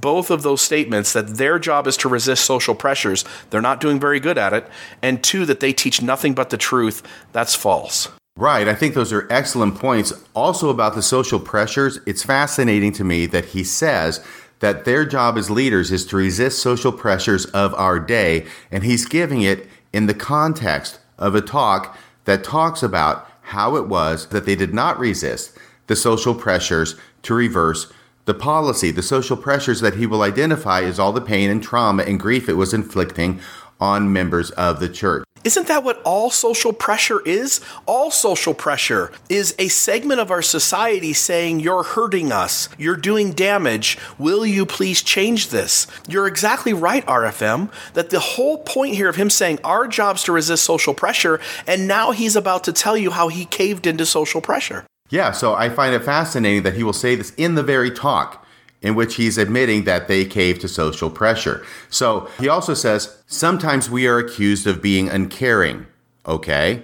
both 0.00 0.30
of 0.30 0.42
those 0.42 0.62
statements 0.62 1.12
that 1.12 1.36
their 1.36 1.58
job 1.58 1.86
is 1.86 1.96
to 1.98 2.08
resist 2.08 2.44
social 2.44 2.74
pressures, 2.74 3.24
they're 3.50 3.60
not 3.60 3.80
doing 3.80 4.00
very 4.00 4.20
good 4.20 4.38
at 4.38 4.52
it, 4.52 4.66
and 5.02 5.22
two, 5.22 5.44
that 5.46 5.60
they 5.60 5.72
teach 5.72 6.00
nothing 6.00 6.34
but 6.34 6.50
the 6.50 6.56
truth, 6.56 7.02
that's 7.32 7.54
false. 7.54 8.08
Right. 8.36 8.66
I 8.66 8.74
think 8.74 8.94
those 8.94 9.12
are 9.12 9.28
excellent 9.30 9.74
points. 9.74 10.12
Also, 10.34 10.70
about 10.70 10.94
the 10.94 11.02
social 11.02 11.38
pressures, 11.38 11.98
it's 12.06 12.22
fascinating 12.22 12.92
to 12.92 13.04
me 13.04 13.26
that 13.26 13.46
he 13.46 13.62
says 13.62 14.24
that 14.62 14.84
their 14.84 15.04
job 15.04 15.36
as 15.36 15.50
leaders 15.50 15.90
is 15.90 16.06
to 16.06 16.16
resist 16.16 16.62
social 16.62 16.92
pressures 16.92 17.46
of 17.46 17.74
our 17.74 17.98
day, 17.98 18.46
and 18.70 18.84
he's 18.84 19.04
giving 19.06 19.42
it 19.42 19.66
in 19.92 20.06
the 20.06 20.14
context 20.14 21.00
of 21.18 21.34
a 21.34 21.40
talk 21.40 21.98
that 22.26 22.44
talks 22.44 22.80
about 22.80 23.28
how 23.42 23.74
it 23.74 23.88
was 23.88 24.28
that 24.28 24.46
they 24.46 24.54
did 24.54 24.72
not 24.72 24.96
resist 25.00 25.58
the 25.88 25.96
social 25.96 26.32
pressures 26.32 26.94
to 27.22 27.34
reverse 27.34 27.92
the 28.24 28.34
policy, 28.34 28.92
the 28.92 29.02
social 29.02 29.36
pressures 29.36 29.80
that 29.80 29.96
he 29.96 30.06
will 30.06 30.22
identify 30.22 30.80
is 30.80 30.96
all 30.96 31.12
the 31.12 31.20
pain 31.20 31.50
and 31.50 31.60
trauma 31.60 32.04
and 32.04 32.20
grief 32.20 32.48
it 32.48 32.52
was 32.52 32.72
inflicting 32.72 33.40
on 33.80 34.12
members 34.12 34.52
of 34.52 34.78
the 34.78 34.88
church. 34.88 35.24
Isn't 35.44 35.66
that 35.66 35.82
what 35.82 36.00
all 36.04 36.30
social 36.30 36.72
pressure 36.72 37.20
is? 37.26 37.60
All 37.84 38.10
social 38.12 38.54
pressure 38.54 39.10
is 39.28 39.54
a 39.58 39.68
segment 39.68 40.20
of 40.20 40.30
our 40.30 40.42
society 40.42 41.12
saying, 41.12 41.60
You're 41.60 41.82
hurting 41.82 42.30
us. 42.30 42.68
You're 42.78 42.96
doing 42.96 43.32
damage. 43.32 43.98
Will 44.18 44.46
you 44.46 44.64
please 44.64 45.02
change 45.02 45.48
this? 45.48 45.88
You're 46.08 46.28
exactly 46.28 46.72
right, 46.72 47.04
RFM, 47.06 47.70
that 47.94 48.10
the 48.10 48.20
whole 48.20 48.58
point 48.58 48.94
here 48.94 49.08
of 49.08 49.16
him 49.16 49.30
saying 49.30 49.58
our 49.64 49.88
job's 49.88 50.22
to 50.24 50.32
resist 50.32 50.64
social 50.64 50.94
pressure, 50.94 51.40
and 51.66 51.88
now 51.88 52.12
he's 52.12 52.36
about 52.36 52.62
to 52.64 52.72
tell 52.72 52.96
you 52.96 53.10
how 53.10 53.28
he 53.28 53.44
caved 53.44 53.86
into 53.86 54.06
social 54.06 54.40
pressure. 54.40 54.86
Yeah, 55.10 55.32
so 55.32 55.54
I 55.54 55.68
find 55.68 55.94
it 55.94 56.04
fascinating 56.04 56.62
that 56.62 56.74
he 56.74 56.82
will 56.82 56.92
say 56.92 57.16
this 57.16 57.34
in 57.36 57.54
the 57.54 57.62
very 57.62 57.90
talk 57.90 58.41
in 58.82 58.94
which 58.94 59.14
he's 59.14 59.38
admitting 59.38 59.84
that 59.84 60.08
they 60.08 60.24
cave 60.24 60.58
to 60.58 60.68
social 60.68 61.08
pressure. 61.08 61.64
So 61.88 62.28
he 62.38 62.48
also 62.48 62.74
says, 62.74 63.22
sometimes 63.26 63.88
we 63.88 64.06
are 64.06 64.18
accused 64.18 64.66
of 64.66 64.82
being 64.82 65.08
uncaring. 65.08 65.86
Okay? 66.26 66.82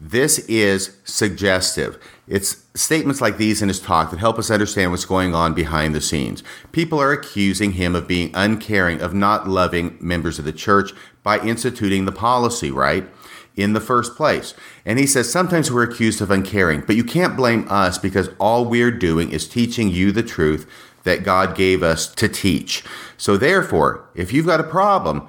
This 0.00 0.40
is 0.48 0.96
suggestive. 1.04 1.96
It's 2.26 2.64
statements 2.74 3.20
like 3.20 3.36
these 3.36 3.62
in 3.62 3.68
his 3.68 3.78
talk 3.78 4.10
that 4.10 4.18
help 4.18 4.38
us 4.38 4.50
understand 4.50 4.90
what's 4.90 5.04
going 5.04 5.34
on 5.34 5.54
behind 5.54 5.94
the 5.94 6.00
scenes. 6.00 6.42
People 6.72 7.00
are 7.00 7.12
accusing 7.12 7.72
him 7.72 7.94
of 7.94 8.08
being 8.08 8.30
uncaring, 8.34 9.00
of 9.00 9.14
not 9.14 9.48
loving 9.48 9.98
members 10.00 10.38
of 10.38 10.44
the 10.44 10.52
church 10.52 10.92
by 11.22 11.38
instituting 11.40 12.04
the 12.04 12.12
policy, 12.12 12.70
right? 12.70 13.08
In 13.54 13.74
the 13.74 13.80
first 13.80 14.16
place. 14.16 14.54
And 14.84 14.98
he 14.98 15.06
says 15.06 15.30
sometimes 15.30 15.70
we're 15.70 15.82
accused 15.84 16.20
of 16.20 16.30
uncaring, 16.30 16.80
but 16.80 16.96
you 16.96 17.04
can't 17.04 17.36
blame 17.36 17.66
us 17.68 17.98
because 17.98 18.30
all 18.40 18.64
we're 18.64 18.90
doing 18.90 19.30
is 19.30 19.46
teaching 19.46 19.88
you 19.88 20.10
the 20.10 20.22
truth 20.22 20.68
that 21.04 21.24
God 21.24 21.56
gave 21.56 21.82
us 21.82 22.12
to 22.14 22.28
teach. 22.28 22.84
So, 23.16 23.36
therefore, 23.36 24.08
if 24.14 24.32
you've 24.32 24.46
got 24.46 24.60
a 24.60 24.64
problem, 24.64 25.28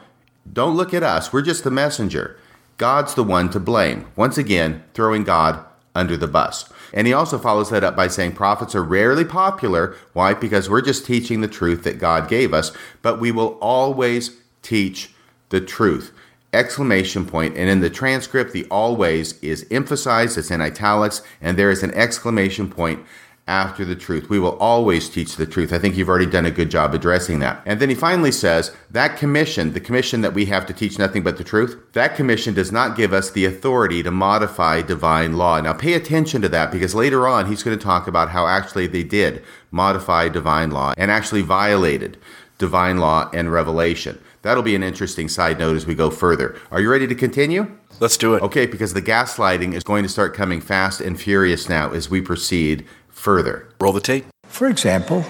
don't 0.51 0.75
look 0.75 0.93
at 0.93 1.03
us. 1.03 1.31
We're 1.31 1.41
just 1.41 1.63
the 1.63 1.71
messenger. 1.71 2.37
God's 2.77 3.13
the 3.13 3.23
one 3.23 3.49
to 3.51 3.59
blame. 3.59 4.07
Once 4.15 4.37
again, 4.37 4.83
throwing 4.93 5.23
God 5.23 5.63
under 5.95 6.17
the 6.17 6.27
bus. 6.27 6.69
And 6.93 7.07
he 7.07 7.13
also 7.13 7.37
follows 7.37 7.69
that 7.69 7.83
up 7.83 7.95
by 7.95 8.07
saying 8.07 8.33
prophets 8.33 8.75
are 8.75 8.83
rarely 8.83 9.25
popular. 9.25 9.95
Why? 10.13 10.33
Because 10.33 10.69
we're 10.69 10.81
just 10.81 11.05
teaching 11.05 11.41
the 11.41 11.47
truth 11.47 11.83
that 11.83 11.99
God 11.99 12.27
gave 12.27 12.53
us, 12.53 12.71
but 13.01 13.19
we 13.19 13.31
will 13.31 13.57
always 13.61 14.37
teach 14.61 15.11
the 15.49 15.61
truth. 15.61 16.11
Exclamation 16.51 17.25
point. 17.25 17.57
and 17.57 17.67
in 17.67 17.79
the 17.79 17.89
transcript, 17.89 18.53
the 18.53 18.65
always 18.65 19.41
is 19.41 19.65
emphasized, 19.71 20.37
it's 20.37 20.51
in 20.51 20.61
italics, 20.61 21.23
and 21.41 21.57
there 21.57 21.71
is 21.71 21.81
an 21.81 21.91
exclamation 21.95 22.69
point 22.69 23.03
after 23.47 23.83
the 23.83 23.95
truth. 23.95 24.29
We 24.29 24.39
will 24.39 24.57
always 24.57 25.09
teach 25.09 25.35
the 25.35 25.45
truth. 25.45 25.73
I 25.73 25.79
think 25.79 25.97
you've 25.97 26.07
already 26.07 26.25
done 26.25 26.45
a 26.45 26.51
good 26.51 26.71
job 26.71 26.93
addressing 26.93 27.39
that. 27.39 27.61
And 27.65 27.79
then 27.79 27.89
he 27.89 27.95
finally 27.95 28.31
says 28.31 28.73
that 28.91 29.17
commission, 29.17 29.73
the 29.73 29.81
commission 29.81 30.21
that 30.21 30.33
we 30.33 30.45
have 30.45 30.65
to 30.67 30.73
teach 30.73 30.97
nothing 30.97 31.23
but 31.23 31.37
the 31.37 31.43
truth, 31.43 31.77
that 31.91 32.15
commission 32.15 32.53
does 32.53 32.71
not 32.71 32.95
give 32.95 33.11
us 33.11 33.31
the 33.31 33.45
authority 33.45 34.01
to 34.03 34.11
modify 34.11 34.81
divine 34.81 35.35
law. 35.37 35.59
Now 35.59 35.73
pay 35.73 35.93
attention 35.93 36.41
to 36.41 36.49
that 36.49 36.71
because 36.71 36.95
later 36.95 37.27
on 37.27 37.47
he's 37.47 37.63
going 37.63 37.77
to 37.77 37.83
talk 37.83 38.07
about 38.07 38.29
how 38.29 38.47
actually 38.47 38.87
they 38.87 39.03
did 39.03 39.43
modify 39.71 40.29
divine 40.29 40.71
law 40.71 40.93
and 40.97 41.11
actually 41.11 41.41
violated 41.41 42.17
divine 42.57 42.97
law 42.97 43.29
and 43.33 43.51
revelation. 43.51 44.19
That'll 44.41 44.63
be 44.63 44.75
an 44.75 44.83
interesting 44.83 45.29
side 45.29 45.57
note 45.59 45.75
as 45.75 45.85
we 45.85 45.95
go 45.95 46.09
further. 46.09 46.57
Are 46.69 46.81
you 46.81 46.89
ready 46.89 47.07
to 47.07 47.15
continue? 47.15 47.77
Let's 47.99 48.17
do 48.17 48.33
it. 48.35 48.43
Okay, 48.43 48.65
because 48.65 48.93
the 48.93 49.01
gaslighting 49.01 49.73
is 49.73 49.83
going 49.83 50.03
to 50.03 50.09
start 50.09 50.33
coming 50.33 50.59
fast 50.59 50.99
and 50.99 51.19
furious 51.19 51.69
now 51.69 51.91
as 51.91 52.09
we 52.09 52.21
proceed 52.21 52.85
further. 53.23 53.65
Roll 53.79 53.93
the 53.93 54.01
tape. 54.01 54.25
For 54.47 54.67
example, 54.67 55.23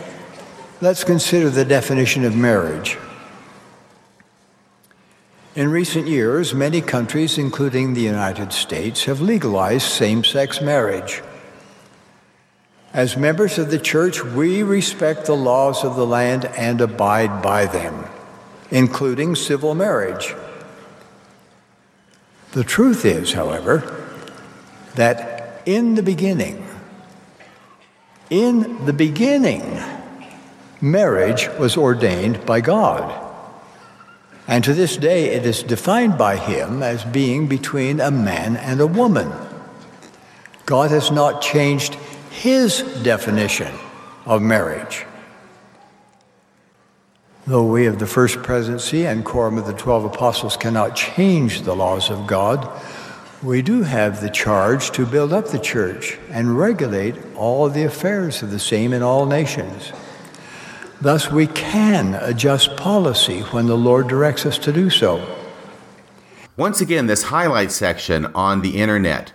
let's 0.82 1.04
consider 1.04 1.52
the 1.52 1.64
definition 1.64 2.26
of 2.26 2.36
marriage. 2.36 2.98
In 5.56 5.70
recent 5.70 6.08
years, 6.08 6.56
many 6.56 6.82
countries, 6.82 7.38
including 7.38 7.94
the 7.94 8.02
United 8.02 8.52
States, 8.52 9.06
have 9.06 9.22
legalized 9.22 9.86
same 9.86 10.24
sex 10.24 10.60
marriage. 10.60 11.22
As 12.94 13.16
members 13.16 13.60
of 13.60 13.70
the 13.70 13.78
church, 13.78 14.24
we 14.24 14.64
respect 14.64 15.28
the 15.28 15.36
laws 15.36 15.84
of 15.84 15.96
the 15.96 16.08
land 16.08 16.46
and 16.58 16.82
abide 16.82 17.44
by 17.44 17.68
them, 17.68 18.06
including 18.72 19.36
civil 19.36 19.76
marriage. 19.76 20.34
The 22.54 22.64
truth 22.64 23.06
is, 23.06 23.34
however, 23.34 24.04
that 24.96 25.62
in 25.68 25.94
the 25.94 26.04
beginning, 26.04 26.63
in 28.34 28.84
the 28.88 28.94
beginning, 28.94 29.80
marriage 30.82 31.48
was 31.60 31.78
ordained 31.78 32.44
by 32.48 32.62
God. 32.62 33.22
And 34.48 34.64
to 34.64 34.74
this 34.74 34.98
day, 34.98 35.26
it 35.36 35.46
is 35.46 35.62
defined 35.62 36.18
by 36.18 36.38
Him 36.38 36.82
as 36.82 37.06
being 37.06 37.46
between 37.46 38.00
a 38.00 38.10
man 38.10 38.58
and 38.58 38.82
a 38.82 38.88
woman. 38.88 39.32
God 40.66 40.90
has 40.90 41.12
not 41.12 41.44
changed 41.44 41.94
His 42.32 42.82
definition 43.04 43.72
of 44.26 44.42
marriage. 44.42 45.06
Though 47.46 47.68
we 47.68 47.86
of 47.86 48.00
the 48.00 48.08
First 48.08 48.42
Presidency 48.42 49.06
and 49.06 49.24
Quorum 49.24 49.60
of 49.60 49.68
the 49.68 49.74
Twelve 49.74 50.06
Apostles 50.06 50.58
cannot 50.58 50.96
change 50.96 51.62
the 51.62 51.76
laws 51.76 52.10
of 52.10 52.26
God, 52.26 52.68
we 53.44 53.62
do 53.62 53.84
have 53.84 54.22
the 54.22 54.30
charge 54.30 54.92
to 54.92 55.06
build 55.06 55.34
up 55.34 55.48
the 55.48 55.60
church 55.60 56.18
and 56.30 56.58
regulate 56.58 57.16
all 57.36 57.68
the 57.68 57.84
affairs 57.84 58.42
of 58.42 58.52
the 58.52 58.60
same 58.60 58.94
in 58.94 59.04
all 59.04 59.26
nations. 59.26 59.92
Thus, 61.02 61.30
we 61.30 61.48
can 61.48 62.16
adjust 62.16 62.78
policy 62.78 63.42
when 63.42 63.68
the 63.68 63.78
Lord 63.78 64.08
directs 64.08 64.46
us 64.46 64.58
to 64.60 64.72
do 64.72 64.90
so. 64.90 65.38
Once 66.56 66.80
again, 66.80 67.08
this 67.08 67.24
highlight 67.24 67.72
section 67.72 68.28
on 68.28 68.62
the 68.62 68.78
internet 68.78 69.34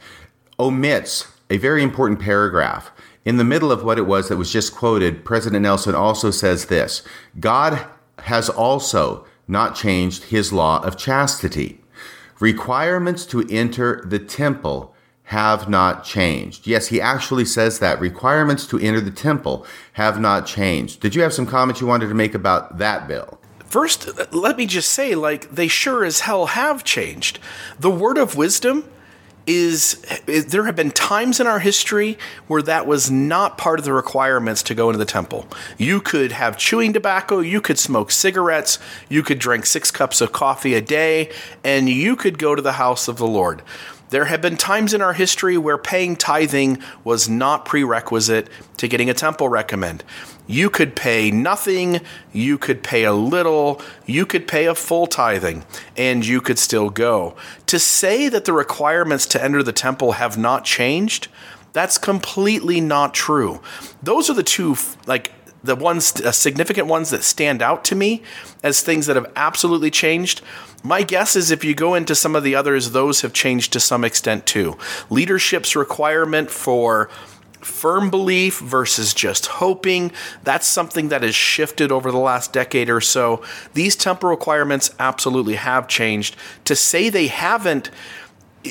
omits 0.58 1.26
a 1.50 1.58
very 1.58 1.82
important 1.82 2.18
paragraph. 2.18 2.90
In 3.26 3.36
the 3.36 3.44
middle 3.44 3.70
of 3.70 3.84
what 3.84 3.98
it 3.98 4.06
was 4.06 4.28
that 4.28 4.38
was 4.38 4.50
just 4.50 4.74
quoted, 4.74 5.24
President 5.24 5.62
Nelson 5.62 5.94
also 5.94 6.30
says 6.30 6.66
this 6.66 7.02
God 7.38 7.86
has 8.20 8.48
also 8.48 9.26
not 9.46 9.76
changed 9.76 10.24
his 10.24 10.50
law 10.52 10.82
of 10.82 10.96
chastity. 10.96 11.82
Requirements 12.40 13.26
to 13.26 13.46
enter 13.50 14.02
the 14.06 14.18
temple 14.18 14.94
have 15.24 15.68
not 15.68 16.04
changed. 16.04 16.66
Yes, 16.66 16.88
he 16.88 17.00
actually 17.00 17.44
says 17.44 17.80
that. 17.80 18.00
Requirements 18.00 18.66
to 18.66 18.78
enter 18.78 19.00
the 19.00 19.10
temple 19.10 19.66
have 19.94 20.18
not 20.20 20.46
changed. 20.46 21.00
Did 21.00 21.14
you 21.14 21.22
have 21.22 21.34
some 21.34 21.46
comments 21.46 21.80
you 21.80 21.86
wanted 21.86 22.08
to 22.08 22.14
make 22.14 22.34
about 22.34 22.78
that 22.78 23.06
bill? 23.06 23.38
First, 23.66 24.08
let 24.32 24.56
me 24.56 24.64
just 24.64 24.90
say, 24.90 25.14
like, 25.14 25.50
they 25.50 25.68
sure 25.68 26.02
as 26.02 26.20
hell 26.20 26.46
have 26.46 26.84
changed. 26.84 27.38
The 27.78 27.90
word 27.90 28.16
of 28.16 28.36
wisdom 28.36 28.88
is, 29.48 30.04
is, 30.26 30.46
there 30.46 30.64
have 30.64 30.76
been 30.76 30.90
times 30.90 31.40
in 31.40 31.46
our 31.46 31.58
history 31.58 32.18
where 32.48 32.60
that 32.60 32.86
was 32.86 33.10
not 33.10 33.56
part 33.56 33.78
of 33.78 33.86
the 33.86 33.92
requirements 33.94 34.62
to 34.64 34.74
go 34.74 34.90
into 34.90 34.98
the 34.98 35.06
temple. 35.06 35.46
You 35.78 36.02
could 36.02 36.32
have 36.32 36.58
chewing 36.58 36.92
tobacco, 36.92 37.40
you 37.40 37.62
could 37.62 37.78
smoke 37.78 38.10
cigarettes, 38.10 38.78
you 39.08 39.22
could 39.22 39.38
drink 39.38 39.64
six 39.64 39.90
cups 39.90 40.20
of 40.20 40.32
coffee 40.32 40.74
a 40.74 40.82
day, 40.82 41.32
and 41.64 41.88
you 41.88 42.14
could 42.14 42.38
go 42.38 42.54
to 42.54 42.60
the 42.60 42.72
house 42.72 43.08
of 43.08 43.16
the 43.16 43.26
Lord. 43.26 43.62
There 44.10 44.24
have 44.24 44.40
been 44.40 44.56
times 44.56 44.94
in 44.94 45.02
our 45.02 45.12
history 45.12 45.58
where 45.58 45.76
paying 45.76 46.16
tithing 46.16 46.78
was 47.04 47.28
not 47.28 47.66
prerequisite 47.66 48.48
to 48.78 48.88
getting 48.88 49.10
a 49.10 49.14
temple 49.14 49.48
recommend. 49.48 50.02
You 50.46 50.70
could 50.70 50.96
pay 50.96 51.30
nothing, 51.30 52.00
you 52.32 52.56
could 52.56 52.82
pay 52.82 53.04
a 53.04 53.12
little, 53.12 53.82
you 54.06 54.24
could 54.24 54.48
pay 54.48 54.64
a 54.64 54.74
full 54.74 55.06
tithing, 55.06 55.64
and 55.94 56.24
you 56.24 56.40
could 56.40 56.58
still 56.58 56.88
go. 56.88 57.36
To 57.66 57.78
say 57.78 58.30
that 58.30 58.46
the 58.46 58.54
requirements 58.54 59.26
to 59.26 59.42
enter 59.42 59.62
the 59.62 59.72
temple 59.72 60.12
have 60.12 60.38
not 60.38 60.64
changed, 60.64 61.28
that's 61.74 61.98
completely 61.98 62.80
not 62.80 63.12
true. 63.12 63.60
Those 64.02 64.30
are 64.30 64.34
the 64.34 64.42
two, 64.42 64.76
like, 65.06 65.32
the 65.62 65.76
ones, 65.76 66.18
uh, 66.22 66.32
significant 66.32 66.86
ones 66.86 67.10
that 67.10 67.24
stand 67.24 67.60
out 67.60 67.84
to 67.84 67.94
me 67.94 68.22
as 68.62 68.80
things 68.80 69.06
that 69.06 69.16
have 69.16 69.30
absolutely 69.36 69.90
changed. 69.90 70.40
My 70.82 71.02
guess 71.02 71.34
is 71.34 71.50
if 71.50 71.64
you 71.64 71.74
go 71.74 71.94
into 71.94 72.14
some 72.14 72.36
of 72.36 72.44
the 72.44 72.54
others, 72.54 72.92
those 72.92 73.22
have 73.22 73.32
changed 73.32 73.72
to 73.72 73.80
some 73.80 74.04
extent 74.04 74.46
too. 74.46 74.78
Leadership's 75.10 75.74
requirement 75.74 76.50
for 76.50 77.10
firm 77.60 78.10
belief 78.10 78.60
versus 78.60 79.12
just 79.12 79.46
hoping. 79.46 80.12
That's 80.44 80.66
something 80.66 81.08
that 81.08 81.22
has 81.22 81.34
shifted 81.34 81.90
over 81.90 82.10
the 82.10 82.18
last 82.18 82.52
decade 82.52 82.88
or 82.88 83.00
so. 83.00 83.42
These 83.74 83.96
temporal 83.96 84.30
requirements 84.30 84.94
absolutely 84.98 85.54
have 85.54 85.88
changed. 85.88 86.36
To 86.64 86.76
say 86.76 87.08
they 87.08 87.26
haven't 87.26 87.90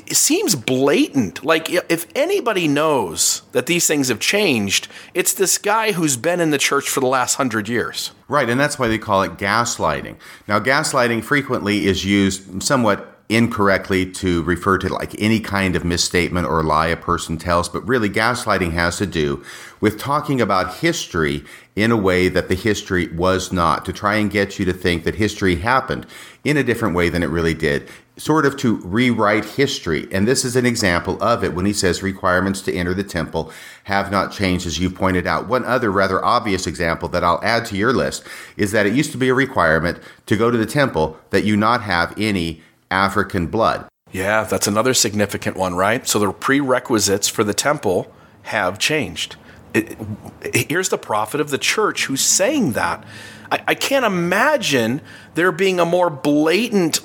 it 0.06 0.16
seems 0.16 0.56
blatant. 0.56 1.44
Like, 1.44 1.70
if 1.70 2.08
anybody 2.16 2.68
knows 2.68 3.42
that 3.52 3.66
these 3.66 3.88
things 3.88 4.10
have 4.10 4.20
changed, 4.20 4.88
it's 5.14 5.34
this 5.34 5.58
guy 5.58 5.94
who's 5.94 6.18
been 6.18 6.40
in 6.40 6.52
the 6.52 6.58
church 6.58 6.90
for 6.90 7.00
the 7.00 7.08
last 7.08 7.36
hundred 7.36 7.68
years. 7.68 8.12
Right, 8.28 8.50
and 8.50 8.60
that's 8.60 8.78
why 8.78 8.88
they 8.88 8.98
call 8.98 9.24
it 9.24 9.38
gaslighting. 9.38 10.18
Now, 10.48 10.60
gaslighting 10.60 11.24
frequently 11.24 11.88
is 11.88 12.06
used 12.06 12.62
somewhat 12.62 13.14
incorrectly 13.30 14.10
to 14.10 14.42
refer 14.44 14.78
to 14.78 14.88
like 14.88 15.14
any 15.22 15.40
kind 15.40 15.76
of 15.76 15.84
misstatement 15.84 16.48
or 16.48 16.64
lie 16.64 16.88
a 16.88 16.96
person 16.96 17.38
tells, 17.38 17.68
but 17.68 17.86
really 17.86 18.10
gaslighting 18.10 18.72
has 18.72 18.98
to 18.98 19.06
do 19.06 19.44
with 19.82 20.00
talking 20.00 20.40
about 20.40 20.76
history 20.76 21.44
in 21.76 21.92
a 21.92 21.98
way 21.98 22.30
that 22.30 22.48
the 22.48 22.56
history 22.56 23.08
was 23.10 23.52
not, 23.52 23.84
to 23.86 23.94
try 23.94 24.16
and 24.16 24.32
get 24.32 24.58
you 24.58 24.66
to 24.66 24.74
think 24.74 25.04
that 25.04 25.16
history 25.16 25.58
happened 25.58 26.06
in 26.44 26.58
a 26.58 26.64
different 26.64 26.96
way 26.96 27.10
than 27.10 27.22
it 27.22 27.28
really 27.28 27.54
did. 27.54 27.88
Sort 28.18 28.46
of 28.46 28.58
to 28.58 28.78
rewrite 28.78 29.46
history. 29.46 30.08
And 30.12 30.28
this 30.28 30.44
is 30.44 30.56
an 30.56 30.66
example 30.66 31.22
of 31.22 31.44
it 31.44 31.54
when 31.54 31.66
he 31.66 31.74
says 31.74 32.02
requirements 32.02 32.62
to 32.64 32.74
enter 32.74 32.94
the 32.94 33.04
temple 33.04 33.52
have 33.86 34.12
not 34.12 34.32
changed, 34.32 34.66
as 34.66 34.80
you 34.80 34.90
pointed 34.90 35.28
out. 35.28 35.48
One 35.48 35.64
other 35.66 35.92
rather 35.92 36.24
obvious 36.24 36.68
example 36.68 37.08
that 37.10 37.24
I'll 37.24 37.40
add 37.44 37.66
to 37.68 37.78
your 37.78 37.94
list 37.94 38.24
is 38.58 38.72
that 38.72 38.86
it 38.86 38.94
used 38.94 39.12
to 39.12 39.18
be 39.18 39.30
a 39.30 39.34
requirement 39.34 40.00
to 40.26 40.36
go 40.36 40.50
to 40.50 40.58
the 40.58 40.66
temple 40.66 41.18
that 41.30 41.44
you 41.44 41.56
not 41.56 41.84
have 41.84 42.14
any 42.18 42.62
African 42.90 43.48
blood. 43.48 43.88
Yeah, 44.12 44.44
that's 44.44 44.68
another 44.68 44.94
significant 44.94 45.58
one, 45.58 45.76
right? 45.76 46.08
So 46.08 46.20
the 46.20 46.32
prerequisites 46.32 47.28
for 47.28 47.44
the 47.44 47.54
temple 47.54 48.12
have 48.44 48.80
changed. 48.80 49.36
It, 49.74 49.98
it, 50.42 50.72
here's 50.72 50.90
the 50.90 50.98
prophet 50.98 51.42
of 51.42 51.50
the 51.50 51.58
church 51.58 52.06
who's 52.06 52.22
saying 52.22 52.72
that. 52.72 53.04
I, 53.52 53.64
I 53.68 53.76
can't 53.76 54.06
imagine 54.06 55.02
there 55.36 55.52
being 55.52 55.80
a 55.80 55.86
more 55.86 56.10
blatant 56.10 57.02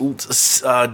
uh, 0.64 0.92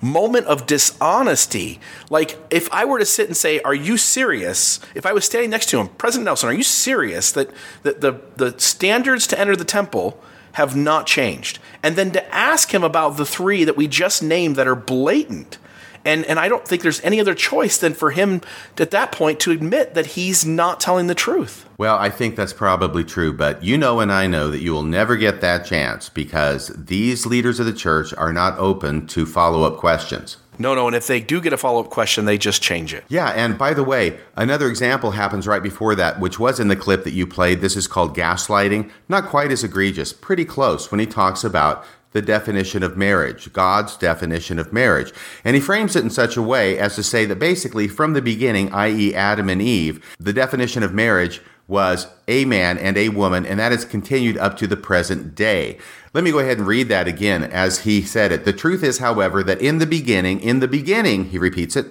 moment 0.00 0.46
of 0.46 0.66
dishonesty. 0.66 1.80
Like, 2.10 2.38
if 2.50 2.72
I 2.72 2.84
were 2.84 2.98
to 2.98 3.04
sit 3.04 3.28
and 3.28 3.36
say, 3.36 3.60
Are 3.60 3.74
you 3.74 3.96
serious? 3.96 4.80
If 4.94 5.06
I 5.06 5.12
was 5.12 5.24
standing 5.24 5.50
next 5.50 5.68
to 5.70 5.78
him, 5.78 5.88
President 5.88 6.26
Nelson, 6.26 6.48
are 6.48 6.54
you 6.54 6.62
serious 6.62 7.32
that, 7.32 7.50
that 7.82 8.00
the, 8.00 8.20
the 8.36 8.58
standards 8.58 9.26
to 9.28 9.38
enter 9.38 9.56
the 9.56 9.64
temple 9.64 10.20
have 10.52 10.76
not 10.76 11.06
changed? 11.06 11.58
And 11.82 11.96
then 11.96 12.10
to 12.12 12.34
ask 12.34 12.72
him 12.72 12.84
about 12.84 13.16
the 13.16 13.26
three 13.26 13.64
that 13.64 13.76
we 13.76 13.86
just 13.86 14.22
named 14.22 14.56
that 14.56 14.66
are 14.66 14.76
blatant 14.76 15.58
and 16.04 16.24
and 16.26 16.38
I 16.38 16.48
don't 16.48 16.66
think 16.66 16.82
there's 16.82 17.00
any 17.02 17.20
other 17.20 17.34
choice 17.34 17.78
than 17.78 17.94
for 17.94 18.10
him 18.10 18.40
at 18.78 18.90
that 18.90 19.12
point 19.12 19.40
to 19.40 19.50
admit 19.50 19.94
that 19.94 20.06
he's 20.06 20.44
not 20.44 20.80
telling 20.80 21.06
the 21.06 21.14
truth. 21.14 21.68
Well, 21.78 21.96
I 21.96 22.10
think 22.10 22.36
that's 22.36 22.52
probably 22.52 23.04
true, 23.04 23.32
but 23.32 23.62
you 23.62 23.76
know 23.78 24.00
and 24.00 24.12
I 24.12 24.26
know 24.26 24.50
that 24.50 24.60
you 24.60 24.72
will 24.72 24.82
never 24.82 25.16
get 25.16 25.40
that 25.40 25.64
chance 25.64 26.08
because 26.08 26.68
these 26.76 27.26
leaders 27.26 27.60
of 27.60 27.66
the 27.66 27.72
church 27.72 28.14
are 28.14 28.32
not 28.32 28.58
open 28.58 29.06
to 29.08 29.26
follow-up 29.26 29.78
questions. 29.78 30.36
No, 30.58 30.74
no, 30.74 30.86
and 30.86 30.94
if 30.94 31.06
they 31.06 31.20
do 31.20 31.40
get 31.40 31.52
a 31.52 31.56
follow 31.56 31.80
up 31.80 31.90
question, 31.90 32.24
they 32.24 32.36
just 32.36 32.62
change 32.62 32.92
it. 32.92 33.04
Yeah, 33.08 33.30
and 33.30 33.56
by 33.56 33.72
the 33.72 33.82
way, 33.82 34.18
another 34.36 34.68
example 34.68 35.12
happens 35.12 35.46
right 35.46 35.62
before 35.62 35.94
that, 35.94 36.20
which 36.20 36.38
was 36.38 36.60
in 36.60 36.68
the 36.68 36.76
clip 36.76 37.04
that 37.04 37.14
you 37.14 37.26
played. 37.26 37.60
This 37.60 37.74
is 37.74 37.86
called 37.86 38.16
gaslighting. 38.16 38.90
Not 39.08 39.24
quite 39.24 39.50
as 39.50 39.64
egregious, 39.64 40.12
pretty 40.12 40.44
close 40.44 40.90
when 40.90 41.00
he 41.00 41.06
talks 41.06 41.42
about 41.42 41.84
the 42.12 42.22
definition 42.22 42.82
of 42.82 42.96
marriage, 42.96 43.52
God's 43.52 43.96
definition 43.96 44.58
of 44.58 44.72
marriage. 44.72 45.12
And 45.44 45.54
he 45.54 45.60
frames 45.60 45.96
it 45.96 46.04
in 46.04 46.10
such 46.10 46.36
a 46.36 46.42
way 46.42 46.78
as 46.78 46.94
to 46.96 47.02
say 47.02 47.24
that 47.26 47.38
basically 47.38 47.88
from 47.88 48.12
the 48.12 48.22
beginning, 48.22 48.72
i.e., 48.72 49.14
Adam 49.14 49.48
and 49.48 49.62
Eve, 49.62 50.04
the 50.18 50.32
definition 50.32 50.82
of 50.82 50.92
marriage 50.92 51.40
was 51.68 52.06
a 52.28 52.44
man 52.44 52.76
and 52.76 52.96
a 52.96 53.08
woman, 53.08 53.46
and 53.46 53.58
that 53.58 53.72
has 53.72 53.84
continued 53.84 54.36
up 54.36 54.56
to 54.58 54.66
the 54.66 54.76
present 54.76 55.34
day. 55.34 55.78
Let 56.12 56.24
me 56.24 56.30
go 56.30 56.40
ahead 56.40 56.58
and 56.58 56.66
read 56.66 56.88
that 56.88 57.08
again 57.08 57.44
as 57.44 57.80
he 57.80 58.02
said 58.02 58.32
it. 58.32 58.44
The 58.44 58.52
truth 58.52 58.82
is, 58.82 58.98
however, 58.98 59.42
that 59.44 59.62
in 59.62 59.78
the 59.78 59.86
beginning, 59.86 60.40
in 60.40 60.60
the 60.60 60.68
beginning, 60.68 61.26
he 61.26 61.38
repeats 61.38 61.76
it, 61.76 61.86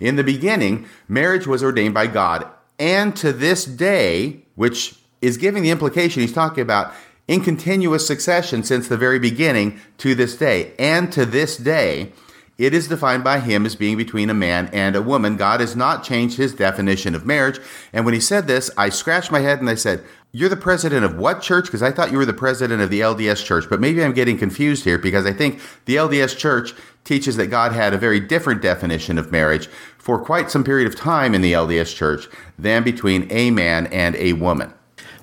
in 0.00 0.16
the 0.16 0.24
beginning, 0.24 0.86
marriage 1.08 1.46
was 1.46 1.62
ordained 1.62 1.92
by 1.92 2.06
God. 2.06 2.48
And 2.78 3.14
to 3.16 3.32
this 3.32 3.64
day, 3.64 4.44
which 4.54 4.94
is 5.20 5.36
giving 5.36 5.62
the 5.62 5.70
implication 5.70 6.22
he's 6.22 6.32
talking 6.32 6.62
about 6.62 6.94
in 7.28 7.40
continuous 7.40 8.06
succession 8.06 8.62
since 8.62 8.88
the 8.88 8.96
very 8.96 9.18
beginning 9.18 9.80
to 9.98 10.14
this 10.14 10.36
day. 10.36 10.72
And 10.78 11.12
to 11.12 11.26
this 11.26 11.56
day, 11.56 12.12
it 12.58 12.72
is 12.72 12.88
defined 12.88 13.22
by 13.22 13.40
him 13.40 13.66
as 13.66 13.76
being 13.76 13.98
between 13.98 14.30
a 14.30 14.34
man 14.34 14.70
and 14.72 14.96
a 14.96 15.02
woman. 15.02 15.36
God 15.36 15.60
has 15.60 15.76
not 15.76 16.04
changed 16.04 16.38
his 16.38 16.54
definition 16.54 17.14
of 17.14 17.26
marriage. 17.26 17.60
And 17.92 18.04
when 18.04 18.14
he 18.14 18.20
said 18.20 18.46
this, 18.46 18.70
I 18.78 18.88
scratched 18.88 19.30
my 19.30 19.40
head 19.40 19.60
and 19.60 19.68
I 19.68 19.74
said, 19.74 20.02
You're 20.32 20.48
the 20.48 20.56
president 20.56 21.04
of 21.04 21.18
what 21.18 21.42
church? 21.42 21.66
Because 21.66 21.82
I 21.82 21.90
thought 21.90 22.12
you 22.12 22.16
were 22.16 22.24
the 22.24 22.32
president 22.32 22.80
of 22.80 22.88
the 22.88 23.00
LDS 23.00 23.44
church. 23.44 23.66
But 23.68 23.80
maybe 23.80 24.02
I'm 24.02 24.14
getting 24.14 24.38
confused 24.38 24.84
here 24.84 24.96
because 24.96 25.26
I 25.26 25.34
think 25.34 25.60
the 25.84 25.96
LDS 25.96 26.36
church 26.38 26.72
teaches 27.04 27.36
that 27.36 27.48
God 27.48 27.72
had 27.72 27.92
a 27.92 27.98
very 27.98 28.20
different 28.20 28.62
definition 28.62 29.18
of 29.18 29.30
marriage 29.30 29.68
for 29.98 30.18
quite 30.18 30.50
some 30.50 30.64
period 30.64 30.86
of 30.86 30.96
time 30.96 31.34
in 31.34 31.42
the 31.42 31.52
LDS 31.52 31.94
church 31.94 32.26
than 32.58 32.82
between 32.82 33.30
a 33.30 33.50
man 33.50 33.86
and 33.88 34.16
a 34.16 34.32
woman. 34.32 34.72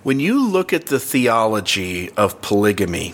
When 0.04 0.20
you 0.20 0.46
look 0.46 0.74
at 0.74 0.88
the 0.88 1.00
theology 1.00 2.10
of 2.18 2.42
polygamy, 2.42 3.14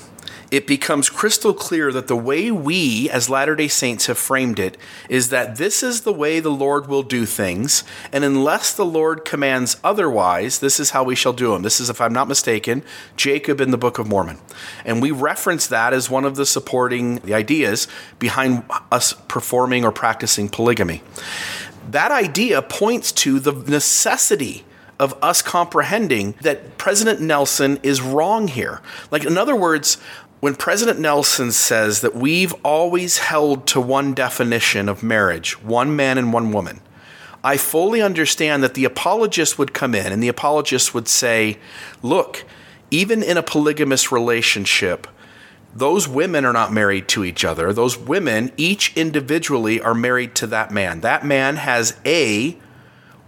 it 0.50 0.66
becomes 0.66 1.08
crystal 1.08 1.54
clear 1.54 1.92
that 1.92 2.08
the 2.08 2.16
way 2.16 2.50
we 2.50 3.08
as 3.12 3.30
Latter 3.30 3.56
day 3.56 3.68
Saints 3.68 4.08
have 4.08 4.18
framed 4.18 4.58
it 4.58 4.76
is 5.08 5.30
that 5.30 5.58
this 5.58 5.84
is 5.84 6.02
the 6.02 6.12
way 6.12 6.40
the 6.40 6.50
Lord 6.50 6.88
will 6.88 7.04
do 7.04 7.28
things, 7.28 7.84
and 8.12 8.24
unless 8.24 8.74
the 8.74 8.88
Lord 8.88 9.24
commands 9.24 9.78
otherwise, 9.84 10.58
this 10.58 10.80
is 10.80 10.90
how 10.90 11.04
we 11.04 11.14
shall 11.14 11.32
do 11.32 11.52
them. 11.52 11.62
This 11.62 11.80
is, 11.80 11.92
if 11.92 12.02
I'm 12.02 12.12
not 12.12 12.28
mistaken, 12.28 12.82
Jacob 13.16 13.62
in 13.62 13.70
the 13.70 13.78
Book 13.78 14.00
of 14.00 14.08
Mormon. 14.08 14.40
And 14.84 15.00
we 15.00 15.12
reference 15.12 15.68
that 15.68 15.94
as 15.94 16.10
one 16.10 16.26
of 16.26 16.38
the 16.38 16.46
supporting 16.48 17.18
the 17.18 17.36
ideas 17.36 17.88
behind 18.18 18.64
us 18.92 19.14
performing 19.28 19.86
or 19.86 19.92
practicing 19.92 20.50
polygamy. 20.50 21.04
That 21.88 22.12
idea 22.12 22.64
points 22.64 23.12
to 23.12 23.40
the 23.40 23.54
necessity 23.54 24.66
of 25.00 25.18
us 25.22 25.42
comprehending 25.42 26.36
that 26.42 26.78
President 26.78 27.22
Nelson 27.22 27.80
is 27.84 28.02
wrong 28.02 28.48
here. 28.48 28.82
Like, 29.12 29.26
in 29.26 29.38
other 29.38 29.56
words, 29.56 29.96
when 30.42 30.56
President 30.56 31.00
Nelson 31.00 31.52
says 31.52 32.02
that 32.02 32.16
we've 32.16 32.54
always 32.64 33.20
held 33.20 33.66
to 33.68 33.82
one 33.82 34.14
definition 34.14 34.88
of 34.90 35.04
marriage, 35.04 35.62
one 35.64 35.96
man 35.96 36.18
and 36.18 36.34
one 36.34 36.52
woman, 36.52 36.82
I 37.44 37.58
fully 37.58 38.02
understand 38.02 38.64
that 38.64 38.74
the 38.74 38.86
apologist 38.86 39.58
would 39.58 39.74
come 39.74 39.96
in 39.96 40.12
and 40.12 40.22
the 40.22 40.28
apologist 40.28 40.94
would 40.94 41.08
say, 41.08 41.58
look, 42.02 42.46
even 42.92 43.24
in 43.24 43.38
a 43.38 43.44
polygamous 43.44 44.12
relationship, 44.12 45.08
those 45.74 46.08
women 46.08 46.46
are 46.46 46.54
not 46.54 46.74
married 46.74 47.08
to 47.10 47.24
each 47.24 47.46
other. 47.46 47.72
Those 47.72 47.98
women, 47.98 48.52
each 48.58 48.96
individually, 48.98 49.80
are 49.80 49.94
married 49.94 50.36
to 50.36 50.48
that 50.48 50.72
man. 50.72 51.02
That 51.02 51.26
man 51.26 51.58
has 51.58 51.98
a 52.06 52.58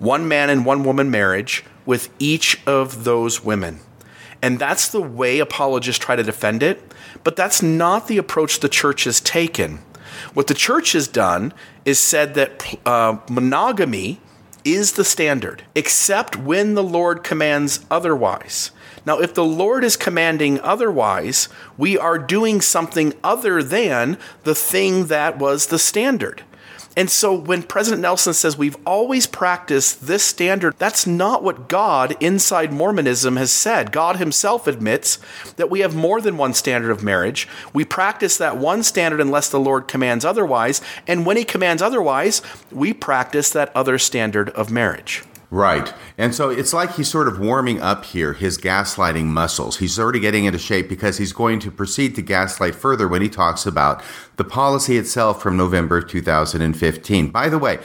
one 0.01 0.27
man 0.27 0.49
and 0.49 0.65
one 0.65 0.83
woman 0.83 1.11
marriage 1.11 1.63
with 1.85 2.09
each 2.17 2.59
of 2.65 3.03
those 3.03 3.43
women. 3.43 3.79
And 4.41 4.57
that's 4.57 4.89
the 4.89 5.01
way 5.01 5.37
apologists 5.37 6.03
try 6.03 6.15
to 6.15 6.23
defend 6.23 6.63
it, 6.63 6.81
but 7.23 7.35
that's 7.35 7.61
not 7.61 8.07
the 8.07 8.17
approach 8.17 8.59
the 8.59 8.67
church 8.67 9.03
has 9.03 9.21
taken. 9.21 9.77
What 10.33 10.47
the 10.47 10.55
church 10.55 10.93
has 10.93 11.07
done 11.07 11.53
is 11.85 11.99
said 11.99 12.33
that 12.33 12.79
uh, 12.83 13.19
monogamy 13.29 14.19
is 14.65 14.93
the 14.93 15.05
standard, 15.05 15.63
except 15.75 16.35
when 16.35 16.73
the 16.73 16.83
Lord 16.83 17.23
commands 17.23 17.85
otherwise. 17.91 18.71
Now, 19.05 19.19
if 19.19 19.35
the 19.35 19.45
Lord 19.45 19.83
is 19.83 19.97
commanding 19.97 20.59
otherwise, 20.61 21.47
we 21.77 21.95
are 21.95 22.17
doing 22.17 22.59
something 22.59 23.13
other 23.23 23.61
than 23.61 24.17
the 24.45 24.55
thing 24.55 25.07
that 25.07 25.37
was 25.37 25.67
the 25.67 25.79
standard. 25.79 26.43
And 26.97 27.09
so 27.09 27.33
when 27.33 27.63
President 27.63 28.01
Nelson 28.01 28.33
says 28.33 28.57
we've 28.57 28.77
always 28.85 29.25
practiced 29.25 30.07
this 30.07 30.23
standard, 30.23 30.75
that's 30.77 31.07
not 31.07 31.41
what 31.41 31.69
God 31.69 32.17
inside 32.19 32.73
Mormonism 32.73 33.37
has 33.37 33.51
said. 33.51 33.93
God 33.93 34.17
himself 34.17 34.67
admits 34.67 35.17
that 35.55 35.69
we 35.69 35.79
have 35.79 35.95
more 35.95 36.19
than 36.19 36.35
one 36.35 36.53
standard 36.53 36.91
of 36.91 37.03
marriage. 37.03 37.47
We 37.73 37.85
practice 37.85 38.37
that 38.37 38.57
one 38.57 38.83
standard 38.83 39.21
unless 39.21 39.47
the 39.47 39.59
Lord 39.59 39.87
commands 39.87 40.25
otherwise. 40.25 40.81
And 41.07 41.25
when 41.25 41.37
he 41.37 41.45
commands 41.45 41.81
otherwise, 41.81 42.41
we 42.71 42.93
practice 42.93 43.49
that 43.51 43.73
other 43.75 43.97
standard 43.97 44.49
of 44.49 44.69
marriage. 44.69 45.23
Right. 45.51 45.93
And 46.17 46.33
so 46.33 46.49
it's 46.49 46.71
like 46.71 46.95
he's 46.95 47.09
sort 47.09 47.27
of 47.27 47.37
warming 47.37 47.81
up 47.81 48.05
here 48.05 48.31
his 48.31 48.57
gaslighting 48.57 49.25
muscles. 49.25 49.79
He's 49.79 49.99
already 49.99 50.21
getting 50.21 50.45
into 50.45 50.57
shape 50.57 50.87
because 50.87 51.17
he's 51.17 51.33
going 51.33 51.59
to 51.59 51.69
proceed 51.69 52.15
to 52.15 52.21
gaslight 52.21 52.73
further 52.73 53.05
when 53.05 53.21
he 53.21 53.27
talks 53.27 53.65
about 53.65 54.01
the 54.37 54.45
policy 54.45 54.97
itself 54.97 55.41
from 55.43 55.57
November 55.57 55.97
of 55.97 56.07
2015. 56.07 57.31
By 57.31 57.49
the 57.49 57.59
way, 57.59 57.79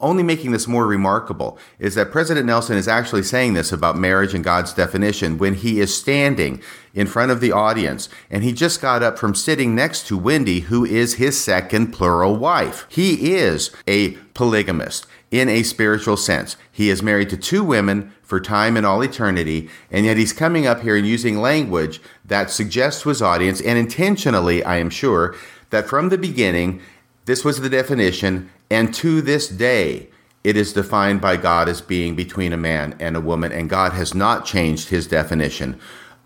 only 0.00 0.22
making 0.22 0.52
this 0.52 0.66
more 0.66 0.86
remarkable 0.86 1.58
is 1.78 1.94
that 1.94 2.10
President 2.10 2.46
Nelson 2.46 2.78
is 2.78 2.88
actually 2.88 3.22
saying 3.22 3.52
this 3.52 3.70
about 3.70 3.98
marriage 3.98 4.32
and 4.32 4.42
God's 4.42 4.72
definition 4.72 5.36
when 5.36 5.52
he 5.52 5.78
is 5.78 5.94
standing 5.94 6.62
in 6.94 7.06
front 7.06 7.30
of 7.30 7.42
the 7.42 7.52
audience 7.52 8.08
and 8.30 8.42
he 8.42 8.54
just 8.54 8.80
got 8.80 9.02
up 9.02 9.18
from 9.18 9.34
sitting 9.34 9.74
next 9.74 10.06
to 10.06 10.16
Wendy, 10.16 10.60
who 10.60 10.86
is 10.86 11.14
his 11.14 11.38
second 11.38 11.88
plural 11.88 12.36
wife. 12.36 12.86
He 12.88 13.34
is 13.34 13.70
a 13.86 14.12
polygamist 14.32 15.06
in 15.30 15.48
a 15.48 15.62
spiritual 15.62 16.16
sense. 16.16 16.56
He 16.70 16.90
is 16.90 17.02
married 17.02 17.30
to 17.30 17.36
two 17.36 17.62
women 17.62 18.12
for 18.22 18.40
time 18.40 18.76
and 18.76 18.84
all 18.84 19.02
eternity, 19.02 19.68
and 19.90 20.06
yet 20.06 20.16
he's 20.16 20.32
coming 20.32 20.66
up 20.66 20.80
here 20.80 20.96
and 20.96 21.06
using 21.06 21.40
language 21.40 22.00
that 22.24 22.50
suggests 22.50 23.02
to 23.02 23.08
his 23.08 23.22
audience, 23.22 23.60
and 23.60 23.78
intentionally, 23.78 24.62
I 24.64 24.76
am 24.78 24.90
sure, 24.90 25.34
that 25.70 25.88
from 25.88 26.08
the 26.08 26.18
beginning, 26.18 26.80
this 27.26 27.44
was 27.44 27.60
the 27.60 27.70
definition, 27.70 28.50
and 28.70 28.92
to 28.94 29.20
this 29.20 29.48
day, 29.48 30.08
it 30.42 30.56
is 30.56 30.72
defined 30.72 31.20
by 31.20 31.36
God 31.36 31.68
as 31.68 31.80
being 31.80 32.16
between 32.16 32.52
a 32.52 32.56
man 32.56 32.96
and 32.98 33.16
a 33.16 33.20
woman, 33.20 33.52
and 33.52 33.68
God 33.68 33.92
has 33.92 34.14
not 34.14 34.46
changed 34.46 34.88
his 34.88 35.06
definition 35.06 35.78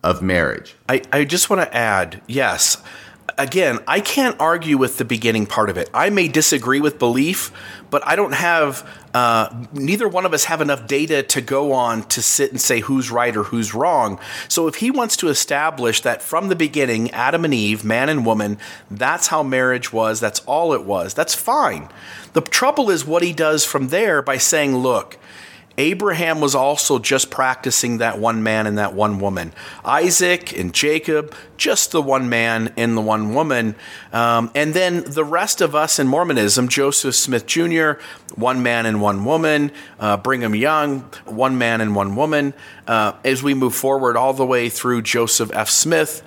of 0.03 0.23
marriage. 0.23 0.77
I, 0.89 1.03
I 1.13 1.25
just 1.25 1.51
want 1.51 1.63
to 1.63 1.77
add 1.77 2.23
yes, 2.27 2.77
again, 3.39 3.78
I 3.87 4.01
can't 4.01 4.37
argue 4.41 4.78
with 4.78 4.99
the 4.99 5.05
beginning 5.05 5.47
part 5.47 5.70
of 5.70 5.76
it. 5.76 5.91
I 5.93 6.11
may 6.11 6.28
disagree 6.28 6.80
with 6.80 6.99
belief, 6.99 7.53
but 7.91 8.07
I 8.07 8.16
don't 8.16 8.35
have, 8.35 8.89
uh, 9.12 9.64
neither 9.72 10.09
one 10.09 10.26
of 10.26 10.32
us 10.32 10.45
have 10.45 10.61
enough 10.61 10.87
data 10.87 11.22
to 11.22 11.41
go 11.41 11.72
on 11.72 12.03
to 12.09 12.22
sit 12.22 12.51
and 12.51 12.61
say 12.61 12.80
who's 12.80 13.11
right 13.11 13.37
or 13.37 13.45
who's 13.45 13.74
wrong. 13.74 14.18
So 14.49 14.66
if 14.66 14.76
he 14.76 14.91
wants 14.91 15.16
to 15.18 15.28
establish 15.28 16.01
that 16.03 16.22
from 16.22 16.49
the 16.49 16.57
beginning, 16.57 17.11
Adam 17.12 17.45
and 17.45 17.55
Eve, 17.55 17.85
man 17.85 18.09
and 18.09 18.26
woman, 18.26 18.59
that's 18.91 19.28
how 19.28 19.43
marriage 19.43 19.93
was, 19.93 20.20
that's 20.20 20.41
all 20.41 20.72
it 20.72 20.85
was, 20.85 21.14
that's 21.14 21.35
fine. 21.35 21.89
The 22.32 22.41
trouble 22.41 22.91
is 22.91 23.07
what 23.07 23.22
he 23.22 23.32
does 23.32 23.64
from 23.64 23.89
there 23.89 24.22
by 24.22 24.39
saying, 24.39 24.76
look, 24.76 25.18
Abraham 25.77 26.41
was 26.41 26.55
also 26.55 26.99
just 26.99 27.31
practicing 27.31 27.99
that 27.99 28.18
one 28.18 28.43
man 28.43 28.66
and 28.66 28.79
that 28.79 28.95
one 28.95 29.18
woman. 29.18 29.53
Isaac 29.85 30.57
and 30.57 30.72
Jacob, 30.72 31.35
just 31.57 31.91
the 31.91 32.01
one 32.01 32.29
man 32.29 32.72
and 32.77 32.97
the 32.97 33.01
one 33.01 33.35
woman. 33.35 33.75
Um, 34.12 34.51
and 34.55 34.72
then 34.72 35.03
the 35.05 35.25
rest 35.25 35.61
of 35.61 35.75
us 35.75 35.99
in 35.99 36.07
Mormonism, 36.07 36.68
Joseph 36.68 37.14
Smith 37.14 37.47
Jr., 37.47 37.93
one 38.37 38.62
man 38.62 38.87
and 38.87 39.01
one 39.01 39.25
woman, 39.25 39.72
uh, 39.99 40.16
Brigham 40.16 40.55
Young, 40.55 41.01
one 41.25 41.59
man 41.59 41.81
and 41.81 41.95
one 41.97 42.14
woman. 42.14 42.55
Uh, 42.87 43.12
as 43.25 43.43
we 43.43 43.55
move 43.55 43.75
forward 43.75 44.16
all 44.16 44.33
the 44.33 44.47
way 44.47 44.68
through 44.68 45.03
Joseph 45.03 45.51
F. 45.53 45.68
Smith, 45.68 46.22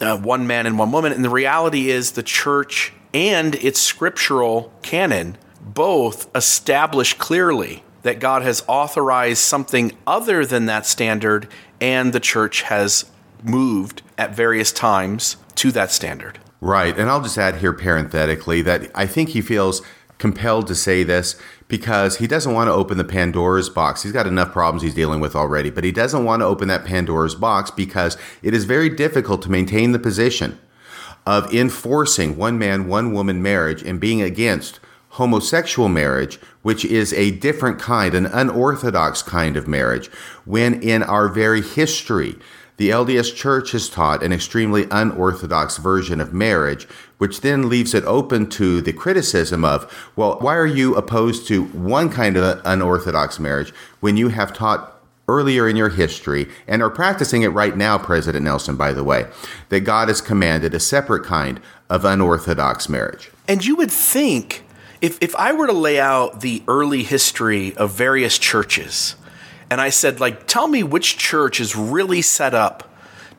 uh, 0.00 0.16
one 0.16 0.46
man 0.46 0.66
and 0.66 0.78
one 0.78 0.92
woman. 0.92 1.12
And 1.12 1.24
the 1.24 1.30
reality 1.30 1.90
is 1.90 2.12
the 2.12 2.22
church 2.22 2.92
and 3.12 3.54
its 3.56 3.80
scriptural 3.80 4.72
canon 4.82 5.36
both 5.60 6.34
establish 6.36 7.14
clearly 7.14 7.82
that 8.02 8.20
God 8.20 8.42
has 8.42 8.64
authorized 8.66 9.38
something 9.38 9.92
other 10.06 10.44
than 10.44 10.66
that 10.66 10.86
standard, 10.86 11.48
and 11.80 12.12
the 12.12 12.20
church 12.20 12.62
has 12.62 13.04
moved 13.42 14.02
at 14.18 14.34
various 14.34 14.72
times 14.72 15.36
to 15.56 15.72
that 15.72 15.90
standard. 15.90 16.38
Right. 16.60 16.96
And 16.96 17.10
I'll 17.10 17.22
just 17.22 17.38
add 17.38 17.56
here 17.56 17.72
parenthetically 17.72 18.62
that 18.62 18.90
I 18.94 19.06
think 19.06 19.30
he 19.30 19.40
feels 19.40 19.82
compelled 20.18 20.68
to 20.68 20.74
say 20.74 21.02
this 21.02 21.34
because 21.66 22.18
he 22.18 22.28
doesn't 22.28 22.54
want 22.54 22.68
to 22.68 22.72
open 22.72 22.98
the 22.98 23.04
Pandora's 23.04 23.68
box. 23.68 24.04
He's 24.04 24.12
got 24.12 24.28
enough 24.28 24.52
problems 24.52 24.82
he's 24.82 24.94
dealing 24.94 25.18
with 25.18 25.34
already, 25.34 25.70
but 25.70 25.82
he 25.82 25.90
doesn't 25.90 26.24
want 26.24 26.40
to 26.40 26.46
open 26.46 26.68
that 26.68 26.84
Pandora's 26.84 27.34
box 27.34 27.72
because 27.72 28.16
it 28.42 28.54
is 28.54 28.64
very 28.64 28.88
difficult 28.88 29.42
to 29.42 29.50
maintain 29.50 29.90
the 29.90 29.98
position 29.98 30.60
of 31.26 31.52
enforcing 31.52 32.36
one 32.36 32.58
man, 32.58 32.86
one 32.86 33.12
woman 33.12 33.42
marriage 33.42 33.82
and 33.82 33.98
being 33.98 34.22
against 34.22 34.78
homosexual 35.10 35.88
marriage, 35.88 36.38
which 36.62 36.84
is 36.84 37.12
a 37.12 37.32
different 37.32 37.78
kind, 37.78 38.14
an 38.14 38.26
unorthodox 38.26 39.22
kind 39.22 39.56
of 39.56 39.68
marriage, 39.68 40.08
when 40.44 40.80
in 40.82 41.02
our 41.02 41.28
very 41.28 41.60
history, 41.60 42.36
the 42.76 42.90
LDS 42.90 43.34
Church 43.34 43.72
has 43.72 43.88
taught 43.88 44.22
an 44.22 44.32
extremely 44.32 44.86
unorthodox 44.90 45.76
version 45.76 46.20
of 46.20 46.32
marriage, 46.32 46.84
which 47.18 47.40
then 47.40 47.68
leaves 47.68 47.94
it 47.94 48.04
open 48.04 48.48
to 48.50 48.80
the 48.80 48.92
criticism 48.92 49.64
of, 49.64 50.10
well, 50.16 50.38
why 50.40 50.56
are 50.56 50.66
you 50.66 50.94
opposed 50.96 51.46
to 51.48 51.64
one 51.66 52.08
kind 52.08 52.36
of 52.36 52.60
unorthodox 52.64 53.38
marriage 53.38 53.72
when 54.00 54.16
you 54.16 54.28
have 54.28 54.52
taught 54.52 55.00
earlier 55.28 55.68
in 55.68 55.76
your 55.76 55.90
history 55.90 56.48
and 56.66 56.82
are 56.82 56.90
practicing 56.90 57.42
it 57.42 57.48
right 57.48 57.76
now, 57.76 57.98
President 57.98 58.44
Nelson, 58.44 58.76
by 58.76 58.92
the 58.92 59.04
way, 59.04 59.26
that 59.68 59.80
God 59.80 60.08
has 60.08 60.20
commanded 60.20 60.74
a 60.74 60.80
separate 60.80 61.24
kind 61.24 61.60
of 61.88 62.04
unorthodox 62.04 62.88
marriage? 62.88 63.30
And 63.46 63.64
you 63.64 63.76
would 63.76 63.90
think 63.90 64.64
if, 65.02 65.18
if 65.20 65.34
I 65.36 65.52
were 65.52 65.66
to 65.66 65.72
lay 65.72 66.00
out 66.00 66.40
the 66.40 66.62
early 66.68 67.02
history 67.02 67.76
of 67.76 67.92
various 67.92 68.38
churches, 68.38 69.16
and 69.68 69.80
I 69.80 69.90
said, 69.90 70.20
like, 70.20 70.46
tell 70.46 70.68
me 70.68 70.82
which 70.82 71.18
church 71.18 71.60
is 71.60 71.74
really 71.76 72.22
set 72.22 72.54
up 72.54 72.88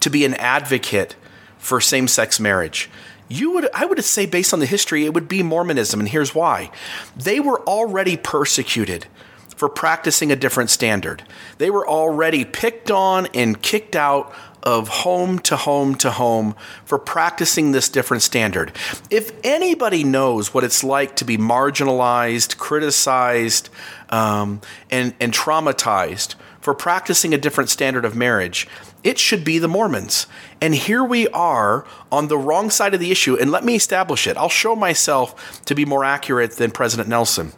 to 0.02 0.10
be 0.10 0.26
an 0.26 0.34
advocate 0.36 1.16
for 1.58 1.80
same 1.80 2.10
sex 2.10 2.40
marriage, 2.40 2.90
you 3.30 3.52
would 3.52 3.70
I 3.74 3.86
would 3.86 4.04
say 4.04 4.26
based 4.26 4.54
on 4.54 4.60
the 4.60 4.66
history, 4.66 5.06
it 5.06 5.14
would 5.14 5.30
be 5.30 5.42
Mormonism, 5.42 6.02
and 6.02 6.10
here's 6.10 6.36
why. 6.36 6.70
They 7.16 7.40
were 7.40 7.62
already 7.62 8.18
persecuted 8.18 9.08
for 9.56 9.70
practicing 9.70 10.32
a 10.32 10.36
different 10.36 10.70
standard. 10.70 11.24
They 11.58 11.70
were 11.70 11.88
already 11.88 12.44
picked 12.44 12.92
on 12.92 13.28
and 13.28 13.62
kicked 13.62 13.96
out 13.96 14.34
of 14.64 14.88
home 14.88 15.40
to 15.40 15.58
home 15.58 15.94
to 15.96 16.10
home 16.10 16.56
for 16.86 16.98
practicing 16.98 17.74
this 17.74 17.90
different 17.90 18.24
standard. 18.24 18.72
If 19.12 19.32
anybody 19.44 20.04
knows 20.04 20.54
what 20.54 20.64
it's 20.64 20.84
like 20.84 21.18
to 21.18 21.26
be 21.26 21.38
marginalized, 21.38 22.58
criticized, 22.58 23.70
um, 24.10 24.62
and, 24.90 25.14
and 25.20 25.34
traumatized 25.34 26.36
for 26.62 26.74
practicing 26.74 27.34
a 27.34 27.38
different 27.38 27.70
standard 27.70 28.06
of 28.06 28.16
marriage, 28.16 28.68
it 29.04 29.20
should 29.20 29.44
be 29.44 29.60
the 29.60 29.68
Mormons. 29.68 30.28
And 30.62 30.74
here 30.74 31.04
we 31.04 31.28
are 31.30 31.86
on 32.10 32.30
the 32.30 32.38
wrong 32.38 32.70
side 32.70 32.94
of 32.94 33.02
the 33.02 33.12
issue. 33.12 33.36
And 33.36 33.52
let 33.52 33.66
me 33.66 33.76
establish 33.76 34.28
it. 34.28 34.38
I'll 34.38 34.48
show 34.48 34.78
myself 34.78 35.62
to 35.66 35.76
be 35.76 35.84
more 35.84 36.06
accurate 36.06 36.54
than 36.54 36.72
President 36.72 37.10
Nelson. 37.10 37.52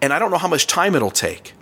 And 0.00 0.12
I 0.12 0.20
don't 0.20 0.30
know 0.30 0.38
how 0.38 0.46
much 0.46 0.68
time 0.68 0.94
it'll 0.94 1.10
take, 1.10 1.54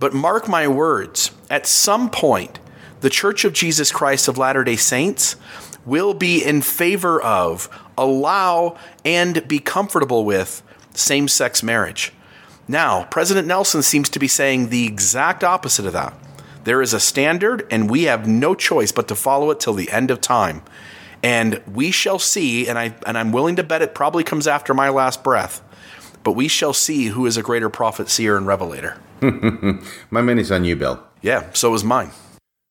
but 0.00 0.12
mark 0.12 0.48
my 0.48 0.66
words, 0.66 1.30
at 1.48 1.64
some 1.64 2.10
point, 2.10 2.58
the 3.02 3.10
Church 3.10 3.44
of 3.44 3.52
Jesus 3.52 3.92
Christ 3.92 4.28
of 4.28 4.38
Latter 4.38 4.64
day 4.64 4.76
Saints 4.76 5.36
will 5.84 6.14
be 6.14 6.42
in 6.42 6.62
favor 6.62 7.20
of, 7.20 7.68
allow, 7.98 8.78
and 9.04 9.46
be 9.46 9.58
comfortable 9.58 10.24
with 10.24 10.62
same 10.94 11.28
sex 11.28 11.62
marriage. 11.62 12.12
Now, 12.68 13.04
President 13.04 13.48
Nelson 13.48 13.82
seems 13.82 14.08
to 14.10 14.18
be 14.20 14.28
saying 14.28 14.68
the 14.68 14.86
exact 14.86 15.42
opposite 15.42 15.84
of 15.84 15.92
that. 15.92 16.14
There 16.64 16.80
is 16.80 16.94
a 16.94 17.00
standard, 17.00 17.66
and 17.72 17.90
we 17.90 18.04
have 18.04 18.28
no 18.28 18.54
choice 18.54 18.92
but 18.92 19.08
to 19.08 19.16
follow 19.16 19.50
it 19.50 19.58
till 19.58 19.74
the 19.74 19.90
end 19.90 20.12
of 20.12 20.20
time. 20.20 20.62
And 21.24 21.60
we 21.66 21.90
shall 21.90 22.20
see, 22.20 22.68
and, 22.68 22.78
I, 22.78 22.94
and 23.04 23.18
I'm 23.18 23.32
willing 23.32 23.56
to 23.56 23.64
bet 23.64 23.82
it 23.82 23.96
probably 23.96 24.22
comes 24.22 24.46
after 24.46 24.72
my 24.74 24.88
last 24.88 25.24
breath, 25.24 25.60
but 26.22 26.32
we 26.32 26.46
shall 26.46 26.72
see 26.72 27.06
who 27.06 27.26
is 27.26 27.36
a 27.36 27.42
greater 27.42 27.68
prophet, 27.68 28.08
seer, 28.08 28.36
and 28.36 28.46
revelator. 28.46 28.96
my 30.10 30.20
money's 30.20 30.52
on 30.52 30.64
you, 30.64 30.76
Bill. 30.76 31.02
Yeah, 31.20 31.50
so 31.52 31.74
is 31.74 31.82
mine. 31.82 32.12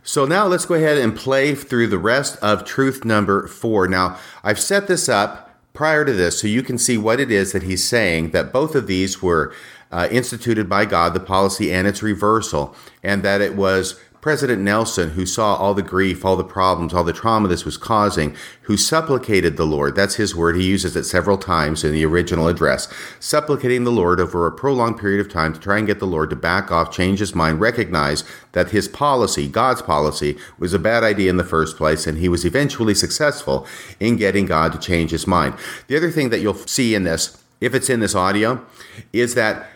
So 0.04 0.26
now 0.26 0.48
let's 0.48 0.66
go 0.66 0.76
ahead 0.76 0.98
and 0.98 1.16
play 1.16 1.54
through 1.54 1.88
the 1.88 2.00
rest 2.00 2.38
of 2.42 2.66
truth 2.66 3.06
number 3.06 3.48
four. 3.48 3.88
Now, 3.88 4.18
I've 4.44 4.60
set 4.60 4.88
this 4.88 5.08
up 5.08 5.52
prior 5.74 6.04
to 6.06 6.14
this 6.14 6.40
so 6.40 6.48
you 6.48 6.64
can 6.64 6.78
see 6.78 6.98
what 6.98 7.20
it 7.20 7.32
is 7.32 7.52
that 7.52 7.64
he's 7.64 7.84
saying 7.84 8.32
that 8.32 8.52
both 8.52 8.76
of 8.76 8.88
these 8.88 9.22
were 9.22 9.54
uh, 9.92 10.08
instituted 10.10 10.68
by 10.68 10.86
God, 10.86 11.14
the 11.14 11.20
policy 11.20 11.72
and 11.72 11.88
its 11.88 12.02
reversal, 12.02 12.76
and 13.04 13.24
that 13.24 13.42
it 13.42 13.56
was 13.56 14.00
President 14.22 14.62
Nelson, 14.62 15.12
who 15.12 15.26
saw 15.26 15.56
all 15.56 15.74
the 15.74 15.82
grief, 15.82 16.24
all 16.24 16.36
the 16.36 16.44
problems, 16.44 16.94
all 16.94 17.04
the 17.04 17.12
trauma 17.12 17.48
this 17.48 17.66
was 17.66 17.76
causing, 17.76 18.36
who 18.62 18.78
supplicated 18.78 19.58
the 19.58 19.66
Lord. 19.66 19.96
That's 19.96 20.16
his 20.16 20.36
word. 20.36 20.56
He 20.56 20.64
uses 20.68 20.96
it 20.96 21.06
several 21.06 21.40
times 21.40 21.84
in 21.84 21.92
the 21.92 22.06
original 22.06 22.48
address. 22.48 22.88
Supplicating 23.20 23.84
the 23.84 23.92
Lord 23.92 24.20
over 24.20 24.46
a 24.46 24.52
prolonged 24.52 25.00
period 25.00 25.20
of 25.26 25.34
time 25.34 25.54
to 25.54 25.60
try 25.60 25.80
and 25.80 25.88
get 25.88 25.98
the 25.98 26.06
Lord 26.06 26.30
to 26.30 26.36
back 26.36 26.72
off, 26.72 26.92
change 26.92 27.18
his 27.18 27.34
mind, 27.34 27.60
recognize 27.60 28.24
that 28.52 28.70
his 28.70 28.88
policy, 28.88 29.48
God's 29.48 29.82
policy, 29.82 30.38
was 30.60 30.76
a 30.76 30.80
bad 30.80 31.04
idea 31.04 31.32
in 31.32 31.38
the 31.38 31.44
first 31.44 31.76
place, 31.76 32.06
and 32.06 32.20
he 32.20 32.30
was 32.30 32.46
eventually 32.46 32.94
successful 32.94 33.66
in 34.00 34.18
getting 34.18 34.46
God 34.46 34.72
to 34.74 34.78
change 34.78 35.10
his 35.10 35.26
mind. 35.26 35.56
The 35.88 35.98
other 35.98 36.12
thing 36.12 36.30
that 36.30 36.42
you'll 36.42 36.54
see 36.54 36.94
in 36.94 37.06
this, 37.06 37.44
if 37.60 37.74
it's 37.74 37.90
in 37.90 38.02
this 38.02 38.14
audio, 38.14 38.64
is 39.12 39.34
that 39.34 39.71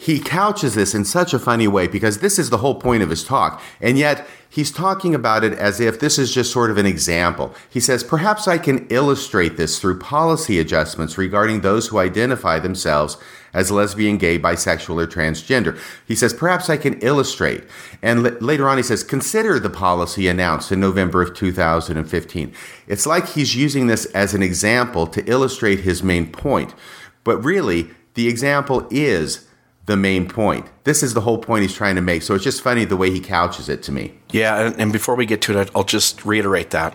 he 0.00 0.18
couches 0.18 0.74
this 0.74 0.94
in 0.94 1.04
such 1.04 1.34
a 1.34 1.38
funny 1.38 1.68
way 1.68 1.86
because 1.86 2.20
this 2.20 2.38
is 2.38 2.48
the 2.48 2.56
whole 2.56 2.76
point 2.76 3.02
of 3.02 3.10
his 3.10 3.22
talk. 3.22 3.60
And 3.82 3.98
yet 3.98 4.26
he's 4.48 4.70
talking 4.70 5.14
about 5.14 5.44
it 5.44 5.52
as 5.52 5.78
if 5.78 6.00
this 6.00 6.18
is 6.18 6.32
just 6.32 6.50
sort 6.50 6.70
of 6.70 6.78
an 6.78 6.86
example. 6.86 7.54
He 7.68 7.80
says, 7.80 8.02
perhaps 8.02 8.48
I 8.48 8.56
can 8.56 8.86
illustrate 8.88 9.58
this 9.58 9.78
through 9.78 9.98
policy 9.98 10.58
adjustments 10.58 11.18
regarding 11.18 11.60
those 11.60 11.88
who 11.88 11.98
identify 11.98 12.58
themselves 12.58 13.18
as 13.52 13.70
lesbian, 13.70 14.16
gay, 14.16 14.38
bisexual, 14.38 15.02
or 15.02 15.06
transgender. 15.06 15.78
He 16.06 16.14
says, 16.14 16.32
perhaps 16.32 16.70
I 16.70 16.78
can 16.78 16.98
illustrate. 17.00 17.64
And 18.00 18.26
l- 18.26 18.32
later 18.40 18.70
on, 18.70 18.78
he 18.78 18.82
says, 18.82 19.04
consider 19.04 19.60
the 19.60 19.68
policy 19.68 20.28
announced 20.28 20.72
in 20.72 20.80
November 20.80 21.20
of 21.20 21.34
2015. 21.34 22.54
It's 22.86 23.04
like 23.04 23.28
he's 23.28 23.54
using 23.54 23.86
this 23.86 24.06
as 24.06 24.32
an 24.32 24.42
example 24.42 25.06
to 25.08 25.22
illustrate 25.30 25.80
his 25.80 26.02
main 26.02 26.32
point. 26.32 26.74
But 27.22 27.44
really, 27.44 27.90
the 28.14 28.28
example 28.28 28.88
is 28.90 29.46
the 29.90 29.96
main 29.96 30.28
point. 30.28 30.66
This 30.84 31.02
is 31.02 31.14
the 31.14 31.20
whole 31.20 31.38
point 31.38 31.62
he's 31.62 31.74
trying 31.74 31.96
to 31.96 32.00
make. 32.00 32.22
So 32.22 32.34
it's 32.34 32.44
just 32.44 32.62
funny 32.62 32.84
the 32.84 32.96
way 32.96 33.10
he 33.10 33.20
couches 33.20 33.68
it 33.68 33.82
to 33.84 33.92
me. 33.92 34.14
Yeah, 34.30 34.66
and, 34.66 34.80
and 34.80 34.92
before 34.92 35.16
we 35.16 35.26
get 35.26 35.42
to 35.42 35.58
it, 35.58 35.70
I'll 35.74 35.84
just 35.84 36.24
reiterate 36.24 36.70
that. 36.70 36.94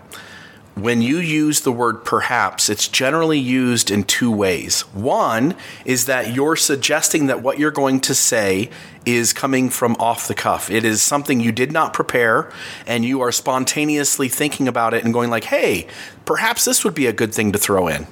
When 0.75 1.01
you 1.01 1.19
use 1.19 1.61
the 1.61 1.71
word 1.71 2.03
perhaps, 2.03 2.67
it's 2.69 2.89
generally 2.89 3.39
used 3.39 3.89
in 3.89 4.03
two 4.03 4.29
ways. 4.29 4.81
One 4.93 5.55
is 5.85 6.05
that 6.05 6.33
you're 6.33 6.57
suggesting 6.57 7.27
that 7.27 7.41
what 7.41 7.59
you're 7.59 7.71
going 7.71 8.01
to 8.01 8.15
say 8.15 8.69
is 9.05 9.31
coming 9.31 9.69
from 9.69 9.95
off 9.99 10.27
the 10.27 10.33
cuff. 10.33 10.69
It 10.69 10.83
is 10.83 11.01
something 11.01 11.39
you 11.39 11.53
did 11.53 11.71
not 11.71 11.93
prepare 11.93 12.51
and 12.85 13.05
you 13.05 13.21
are 13.21 13.31
spontaneously 13.31 14.27
thinking 14.27 14.67
about 14.67 14.93
it 14.93 15.05
and 15.05 15.13
going 15.13 15.29
like, 15.29 15.45
"Hey, 15.45 15.87
perhaps 16.25 16.65
this 16.65 16.83
would 16.83 16.95
be 16.95 17.07
a 17.07 17.13
good 17.13 17.33
thing 17.33 17.53
to 17.53 17.57
throw 17.57 17.87
in." 17.87 18.07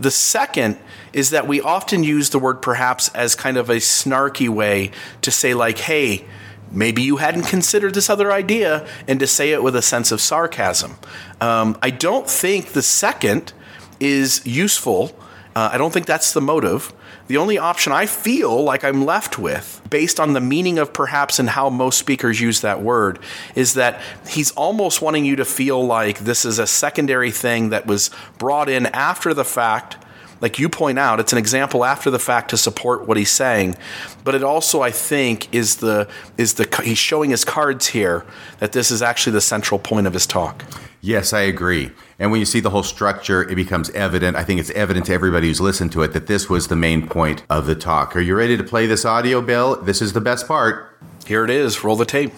The 0.00 0.10
second 0.10 0.78
is 1.12 1.30
that 1.30 1.46
we 1.46 1.60
often 1.60 2.04
use 2.04 2.30
the 2.30 2.38
word 2.38 2.62
perhaps 2.62 3.08
as 3.14 3.34
kind 3.34 3.56
of 3.56 3.68
a 3.70 3.76
snarky 3.76 4.48
way 4.48 4.90
to 5.20 5.30
say, 5.30 5.54
like, 5.54 5.78
hey, 5.78 6.24
maybe 6.70 7.02
you 7.02 7.18
hadn't 7.18 7.44
considered 7.44 7.94
this 7.94 8.08
other 8.08 8.32
idea, 8.32 8.86
and 9.06 9.20
to 9.20 9.26
say 9.26 9.52
it 9.52 9.62
with 9.62 9.76
a 9.76 9.82
sense 9.82 10.10
of 10.10 10.20
sarcasm. 10.20 10.96
Um, 11.40 11.78
I 11.82 11.90
don't 11.90 12.28
think 12.28 12.72
the 12.72 12.82
second 12.82 13.52
is 14.00 14.44
useful. 14.46 15.14
Uh, 15.54 15.70
I 15.72 15.78
don't 15.78 15.92
think 15.92 16.06
that's 16.06 16.32
the 16.32 16.40
motive. 16.40 16.92
The 17.28 17.36
only 17.36 17.56
option 17.56 17.92
I 17.92 18.06
feel 18.06 18.62
like 18.62 18.84
I'm 18.84 19.04
left 19.04 19.38
with, 19.38 19.80
based 19.88 20.18
on 20.18 20.32
the 20.32 20.40
meaning 20.40 20.78
of 20.78 20.92
perhaps 20.92 21.38
and 21.38 21.48
how 21.50 21.70
most 21.70 21.98
speakers 21.98 22.40
use 22.40 22.62
that 22.62 22.82
word, 22.82 23.18
is 23.54 23.74
that 23.74 24.00
he's 24.28 24.50
almost 24.52 25.00
wanting 25.00 25.24
you 25.24 25.36
to 25.36 25.44
feel 25.44 25.84
like 25.84 26.20
this 26.20 26.44
is 26.44 26.58
a 26.58 26.66
secondary 26.66 27.30
thing 27.30 27.70
that 27.70 27.86
was 27.86 28.10
brought 28.38 28.68
in 28.68 28.86
after 28.86 29.32
the 29.34 29.44
fact. 29.44 29.96
Like 30.42 30.58
you 30.58 30.68
point 30.68 30.98
out, 30.98 31.20
it's 31.20 31.32
an 31.32 31.38
example 31.38 31.84
after 31.84 32.10
the 32.10 32.18
fact 32.18 32.50
to 32.50 32.56
support 32.56 33.06
what 33.06 33.16
he's 33.16 33.30
saying, 33.30 33.76
but 34.24 34.34
it 34.34 34.42
also, 34.42 34.82
I 34.82 34.90
think, 34.90 35.54
is 35.54 35.76
the 35.76 36.08
is 36.36 36.54
the 36.54 36.68
he's 36.82 36.98
showing 36.98 37.30
his 37.30 37.44
cards 37.44 37.86
here 37.86 38.26
that 38.58 38.72
this 38.72 38.90
is 38.90 39.02
actually 39.02 39.34
the 39.34 39.40
central 39.40 39.78
point 39.78 40.08
of 40.08 40.12
his 40.12 40.26
talk. 40.26 40.64
Yes, 41.00 41.32
I 41.32 41.40
agree. 41.42 41.92
And 42.18 42.32
when 42.32 42.40
you 42.40 42.46
see 42.46 42.58
the 42.58 42.70
whole 42.70 42.82
structure, 42.82 43.48
it 43.48 43.54
becomes 43.54 43.90
evident. 43.90 44.36
I 44.36 44.42
think 44.42 44.58
it's 44.58 44.70
evident 44.70 45.06
to 45.06 45.12
everybody 45.12 45.46
who's 45.46 45.60
listened 45.60 45.92
to 45.92 46.02
it 46.02 46.12
that 46.12 46.26
this 46.26 46.48
was 46.48 46.66
the 46.68 46.76
main 46.76 47.08
point 47.08 47.44
of 47.48 47.66
the 47.66 47.74
talk. 47.76 48.16
Are 48.16 48.20
you 48.20 48.34
ready 48.34 48.56
to 48.56 48.64
play 48.64 48.86
this 48.86 49.04
audio, 49.04 49.40
Bill? 49.40 49.76
This 49.76 50.02
is 50.02 50.12
the 50.12 50.20
best 50.20 50.48
part. 50.48 50.98
Here 51.24 51.44
it 51.44 51.50
is. 51.50 51.84
Roll 51.84 51.96
the 51.96 52.04
tape. 52.04 52.32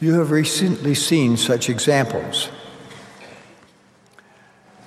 You 0.00 0.14
have 0.14 0.30
recently 0.30 0.94
seen 0.94 1.36
such 1.36 1.68
examples. 1.68 2.48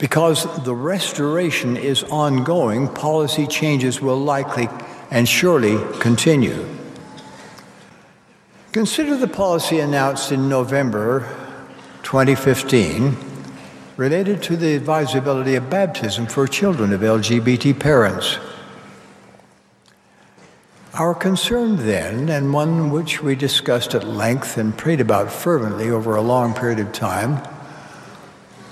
Because 0.04 0.44
the 0.66 0.76
restoration 0.76 1.78
is 1.78 2.04
ongoing, 2.04 2.90
policy 2.90 3.48
changes 3.48 4.02
will 4.02 4.20
likely 4.20 4.68
and 5.10 5.30
surely 5.30 5.78
continue. 6.02 6.68
Consider 8.74 9.16
the 9.16 9.30
policy 9.30 9.80
announced 9.80 10.34
in 10.34 10.50
November 10.50 11.22
2015 12.04 13.16
related 13.96 14.44
to 14.44 14.58
the 14.58 14.76
advisability 14.76 15.56
of 15.56 15.70
baptism 15.70 16.28
for 16.28 16.48
children 16.48 16.92
of 16.92 17.00
LGBT 17.00 17.80
parents. 17.80 18.40
Our 20.96 21.16
concern 21.16 21.78
then, 21.78 22.28
and 22.28 22.52
one 22.52 22.92
which 22.92 23.24
we 23.24 23.36
discussed 23.36 23.96
at 23.96 24.04
length 24.04 24.58
and 24.58 24.78
prayed 24.78 25.00
about 25.00 25.32
fervently 25.32 25.90
over 25.90 26.18
a 26.18 26.22
long 26.22 26.54
period 26.54 26.80
of 26.80 26.92
time, 26.92 27.42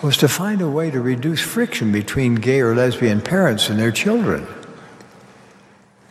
was 0.02 0.18
to 0.18 0.28
find 0.28 0.62
a 0.62 0.68
way 0.68 0.90
to 0.90 1.00
reduce 1.00 1.42
friction 1.42 1.92
between 1.92 2.36
gay 2.36 2.60
or 2.60 2.76
lesbian 2.76 3.22
parents 3.22 3.70
and 3.70 3.80
their 3.80 3.92
children. 3.92 4.48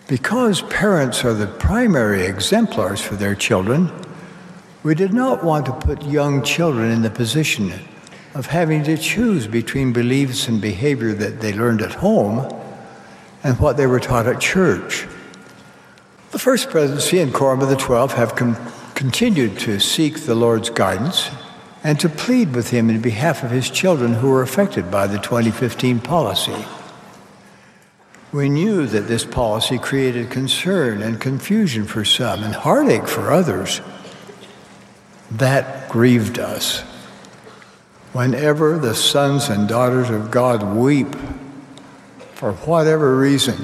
Because 0.06 0.62
parents 0.62 1.24
are 1.24 1.34
the 1.34 1.46
primary 1.46 2.24
exemplars 2.24 3.00
for 3.00 3.16
their 3.16 3.34
children, 3.34 3.90
we 4.82 4.94
did 4.94 5.12
not 5.12 5.44
want 5.44 5.66
to 5.66 5.72
put 5.72 6.02
young 6.04 6.42
children 6.42 6.90
in 6.90 7.02
the 7.02 7.10
position 7.10 7.72
of 8.34 8.46
having 8.46 8.84
to 8.84 8.96
choose 8.96 9.46
between 9.46 9.92
beliefs 9.92 10.48
and 10.48 10.60
behavior 10.60 11.12
that 11.12 11.40
they 11.40 11.52
learned 11.52 11.82
at 11.82 11.94
home 11.94 12.48
and 13.42 13.58
what 13.58 13.76
they 13.76 13.86
were 13.86 14.00
taught 14.00 14.26
at 14.26 14.40
church. 14.40 15.06
The 16.30 16.38
First 16.38 16.70
Presidency 16.70 17.18
and 17.18 17.34
Quorum 17.34 17.60
of 17.60 17.68
the 17.68 17.76
Twelve 17.76 18.12
have 18.12 18.36
com- 18.36 18.56
continued 18.94 19.58
to 19.60 19.80
seek 19.80 20.20
the 20.20 20.34
Lord's 20.34 20.70
guidance 20.70 21.30
and 21.82 21.98
to 22.00 22.08
plead 22.08 22.54
with 22.54 22.70
Him 22.70 22.90
in 22.90 23.00
behalf 23.00 23.42
of 23.42 23.50
His 23.50 23.70
children 23.70 24.14
who 24.14 24.28
were 24.30 24.42
affected 24.42 24.90
by 24.90 25.06
the 25.06 25.18
2015 25.18 26.00
policy. 26.00 26.64
We 28.32 28.48
knew 28.48 28.86
that 28.86 29.08
this 29.08 29.24
policy 29.24 29.78
created 29.78 30.30
concern 30.30 31.02
and 31.02 31.20
confusion 31.20 31.84
for 31.84 32.04
some 32.04 32.44
and 32.44 32.54
heartache 32.54 33.08
for 33.08 33.32
others. 33.32 33.80
That 35.32 35.88
grieved 35.88 36.38
us. 36.38 36.82
Whenever 38.12 38.78
the 38.78 38.94
sons 38.94 39.48
and 39.48 39.68
daughters 39.68 40.10
of 40.10 40.30
God 40.30 40.76
weep, 40.76 41.14
for 42.34 42.52
whatever 42.52 43.16
reason, 43.16 43.56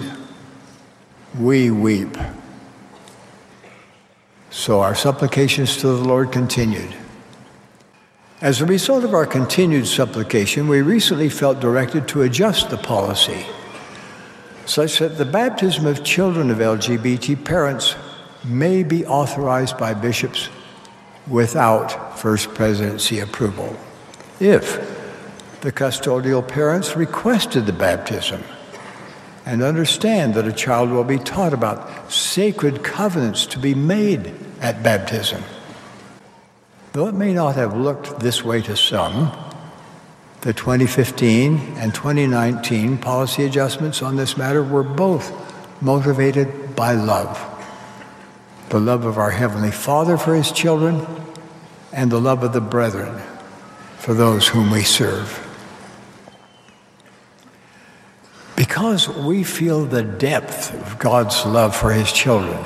we 1.38 1.70
weep. 1.70 2.16
So 4.50 4.80
our 4.80 4.94
supplications 4.94 5.76
to 5.78 5.88
the 5.88 6.04
Lord 6.04 6.32
continued. 6.32 6.94
As 8.42 8.60
a 8.60 8.66
result 8.66 9.02
of 9.02 9.14
our 9.14 9.24
continued 9.24 9.86
supplication, 9.86 10.68
we 10.68 10.82
recently 10.82 11.30
felt 11.30 11.58
directed 11.58 12.06
to 12.08 12.20
adjust 12.20 12.68
the 12.68 12.76
policy 12.76 13.46
such 14.66 14.98
that 14.98 15.16
the 15.16 15.24
baptism 15.24 15.86
of 15.86 16.04
children 16.04 16.50
of 16.50 16.58
LGBT 16.58 17.42
parents 17.44 17.94
may 18.44 18.82
be 18.82 19.06
authorized 19.06 19.78
by 19.78 19.94
bishops 19.94 20.50
without 21.26 22.18
First 22.18 22.52
Presidency 22.52 23.20
approval 23.20 23.74
if 24.38 24.76
the 25.62 25.72
custodial 25.72 26.46
parents 26.46 26.94
requested 26.94 27.64
the 27.64 27.72
baptism 27.72 28.42
and 29.46 29.62
understand 29.62 30.34
that 30.34 30.46
a 30.46 30.52
child 30.52 30.90
will 30.90 31.04
be 31.04 31.18
taught 31.18 31.54
about 31.54 32.12
sacred 32.12 32.84
covenants 32.84 33.46
to 33.46 33.58
be 33.58 33.74
made 33.74 34.34
at 34.60 34.82
baptism. 34.82 35.42
Though 36.96 37.08
it 37.08 37.14
may 37.14 37.34
not 37.34 37.56
have 37.56 37.76
looked 37.76 38.20
this 38.20 38.42
way 38.42 38.62
to 38.62 38.74
some, 38.74 39.30
the 40.40 40.54
2015 40.54 41.74
and 41.76 41.94
2019 41.94 42.96
policy 42.96 43.44
adjustments 43.44 44.00
on 44.00 44.16
this 44.16 44.38
matter 44.38 44.62
were 44.62 44.82
both 44.82 45.30
motivated 45.82 46.74
by 46.74 46.92
love 46.92 47.38
the 48.70 48.80
love 48.80 49.04
of 49.04 49.18
our 49.18 49.30
Heavenly 49.30 49.72
Father 49.72 50.16
for 50.16 50.34
His 50.34 50.50
children, 50.50 51.06
and 51.92 52.10
the 52.10 52.18
love 52.18 52.42
of 52.42 52.54
the 52.54 52.62
brethren 52.62 53.20
for 53.98 54.14
those 54.14 54.48
whom 54.48 54.70
we 54.70 54.82
serve. 54.82 55.46
Because 58.56 59.06
we 59.06 59.44
feel 59.44 59.84
the 59.84 60.02
depth 60.02 60.72
of 60.72 60.98
God's 60.98 61.44
love 61.44 61.76
for 61.76 61.92
His 61.92 62.10
children, 62.10 62.64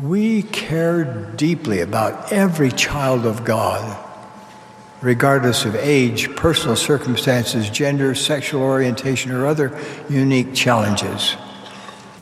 we 0.00 0.42
care 0.42 1.04
deeply 1.36 1.80
about 1.80 2.32
every 2.32 2.70
child 2.70 3.24
of 3.24 3.44
God, 3.44 3.96
regardless 5.00 5.64
of 5.64 5.74
age, 5.74 6.34
personal 6.36 6.76
circumstances, 6.76 7.70
gender, 7.70 8.14
sexual 8.14 8.62
orientation, 8.62 9.32
or 9.32 9.46
other 9.46 9.78
unique 10.08 10.54
challenges. 10.54 11.36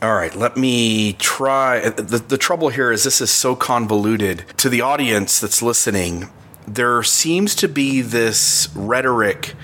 All 0.01 0.13
right, 0.13 0.35
let 0.35 0.55
me 0.55 1.13
try. 1.13 1.89
The, 1.89 2.19
the 2.19 2.37
trouble 2.37 2.69
here 2.69 2.91
is 2.91 3.03
this 3.03 3.21
is 3.21 3.31
so 3.31 3.55
convoluted. 3.55 4.45
To 4.57 4.69
the 4.69 4.81
audience 4.81 5.39
that's 5.39 5.61
listening, 5.61 6.29
there 6.67 7.01
seems 7.03 7.55
to 7.55 7.67
be 7.67 8.01
this 8.01 8.69
rhetoric 8.75 9.55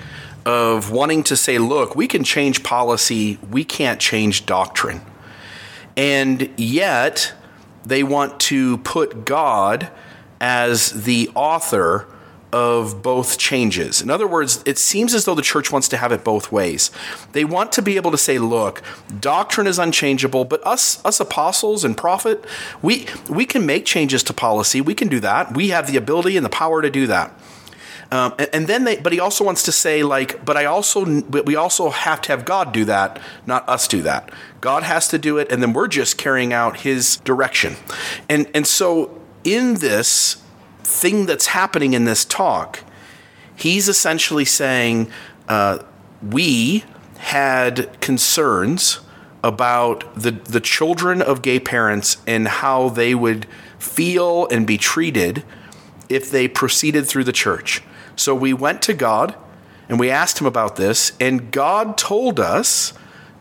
of 0.44 0.90
wanting 0.90 1.22
to 1.24 1.36
say, 1.36 1.58
look, 1.58 1.94
we 1.94 2.08
can 2.08 2.24
change 2.24 2.62
policy, 2.62 3.38
we 3.50 3.64
can't 3.64 4.00
change 4.00 4.44
doctrine. 4.44 5.00
And 5.96 6.50
yet, 6.56 7.34
they 7.84 8.02
want 8.02 8.40
to 8.40 8.78
put 8.78 9.24
God 9.24 9.90
as 10.40 11.04
the 11.04 11.30
author 11.34 12.06
of 12.52 13.02
both 13.02 13.38
changes. 13.38 14.02
In 14.02 14.10
other 14.10 14.26
words, 14.26 14.62
it 14.66 14.76
seems 14.76 15.14
as 15.14 15.24
though 15.24 15.34
the 15.34 15.42
church 15.42 15.72
wants 15.72 15.88
to 15.88 15.96
have 15.96 16.12
it 16.12 16.22
both 16.22 16.52
ways. 16.52 16.90
They 17.32 17.44
want 17.46 17.72
to 17.72 17.82
be 17.82 17.96
able 17.96 18.10
to 18.10 18.18
say, 18.18 18.38
look, 18.38 18.82
doctrine 19.20 19.66
is 19.66 19.78
unchangeable, 19.78 20.44
but 20.44 20.64
us 20.66 21.02
us 21.04 21.18
apostles 21.18 21.82
and 21.82 21.96
prophet, 21.96 22.44
we 22.82 23.06
we 23.28 23.46
can 23.46 23.64
make 23.64 23.86
changes 23.86 24.22
to 24.24 24.34
policy. 24.34 24.80
We 24.82 24.94
can 24.94 25.08
do 25.08 25.18
that. 25.20 25.54
We 25.56 25.68
have 25.68 25.90
the 25.90 25.96
ability 25.96 26.36
and 26.36 26.44
the 26.44 26.50
power 26.50 26.82
to 26.82 26.90
do 26.90 27.06
that. 27.06 27.32
Um, 28.12 28.34
and, 28.38 28.50
and, 28.52 28.66
then 28.66 28.84
they, 28.84 28.96
but 28.96 29.12
he 29.12 29.20
also 29.20 29.42
wants 29.42 29.62
to 29.62 29.72
say 29.72 30.02
like, 30.02 30.44
but 30.44 30.56
I 30.56 30.66
also, 30.66 31.22
but 31.22 31.46
we 31.46 31.56
also 31.56 31.88
have 31.90 32.20
to 32.22 32.28
have 32.28 32.44
God 32.44 32.72
do 32.72 32.84
that, 32.84 33.20
not 33.46 33.66
us 33.68 33.88
do 33.88 34.02
that. 34.02 34.30
God 34.60 34.82
has 34.82 35.08
to 35.08 35.18
do 35.18 35.38
it, 35.38 35.50
and 35.50 35.62
then 35.62 35.72
we're 35.72 35.88
just 35.88 36.18
carrying 36.18 36.52
out 36.52 36.80
His 36.80 37.16
direction. 37.18 37.76
And 38.28 38.48
and 38.54 38.66
so 38.66 39.18
in 39.44 39.74
this, 39.74 40.42
thing 40.84 41.26
that's 41.26 41.46
happening 41.46 41.94
in 41.94 42.04
this 42.04 42.24
talk, 42.24 42.80
he's 43.54 43.88
essentially 43.88 44.44
saying 44.44 45.10
uh, 45.48 45.78
we 46.22 46.84
had 47.18 48.00
concerns 48.00 49.00
about 49.44 50.14
the 50.14 50.30
the 50.30 50.60
children 50.60 51.20
of 51.20 51.42
gay 51.42 51.58
parents 51.58 52.18
and 52.26 52.46
how 52.46 52.88
they 52.88 53.14
would 53.14 53.46
feel 53.78 54.46
and 54.48 54.66
be 54.66 54.78
treated 54.78 55.42
if 56.08 56.30
they 56.30 56.46
proceeded 56.46 57.06
through 57.06 57.24
the 57.24 57.32
church. 57.32 57.82
So 58.16 58.34
we 58.34 58.52
went 58.52 58.82
to 58.82 58.94
God 58.94 59.34
and 59.88 59.98
we 59.98 60.10
asked 60.10 60.40
him 60.40 60.46
about 60.46 60.76
this 60.76 61.12
and 61.20 61.50
God 61.50 61.96
told 61.96 62.38
us 62.38 62.92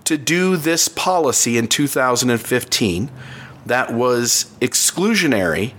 to 0.06 0.18
do 0.18 0.58
this 0.58 0.88
policy 0.88 1.58
in 1.58 1.68
2015 1.68 3.12
that 3.66 3.94
was 3.94 4.52
exclusionary 4.60 5.74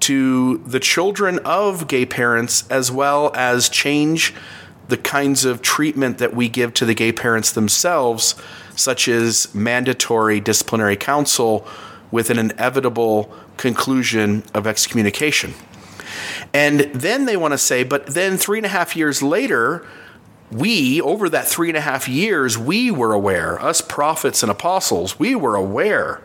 to 0.00 0.58
the 0.58 0.80
children 0.80 1.38
of 1.44 1.86
gay 1.86 2.06
parents 2.06 2.68
as 2.68 2.90
well 2.90 3.30
as 3.34 3.68
change 3.68 4.34
the 4.88 4.96
kinds 4.96 5.44
of 5.44 5.62
treatment 5.62 6.18
that 6.18 6.34
we 6.34 6.48
give 6.48 6.74
to 6.74 6.84
the 6.84 6.94
gay 6.94 7.12
parents 7.12 7.52
themselves, 7.52 8.34
such 8.74 9.08
as 9.08 9.54
mandatory 9.54 10.40
disciplinary 10.40 10.96
counsel 10.96 11.66
with 12.10 12.28
an 12.28 12.38
inevitable 12.38 13.32
conclusion 13.56 14.42
of 14.52 14.66
excommunication. 14.66 15.54
And 16.52 16.80
then 16.94 17.26
they 17.26 17.36
want 17.36 17.52
to 17.52 17.58
say, 17.58 17.84
but 17.84 18.06
then 18.06 18.36
three 18.36 18.58
and 18.58 18.66
a 18.66 18.70
half 18.70 18.96
years 18.96 19.22
later, 19.22 19.86
we, 20.50 21.00
over 21.00 21.28
that 21.28 21.46
three 21.46 21.68
and 21.68 21.76
a 21.76 21.80
half 21.80 22.08
years, 22.08 22.58
we 22.58 22.90
were 22.90 23.12
aware, 23.12 23.60
us 23.62 23.80
prophets 23.80 24.42
and 24.42 24.50
apostles, 24.50 25.18
we 25.18 25.34
were 25.34 25.54
aware. 25.54 26.22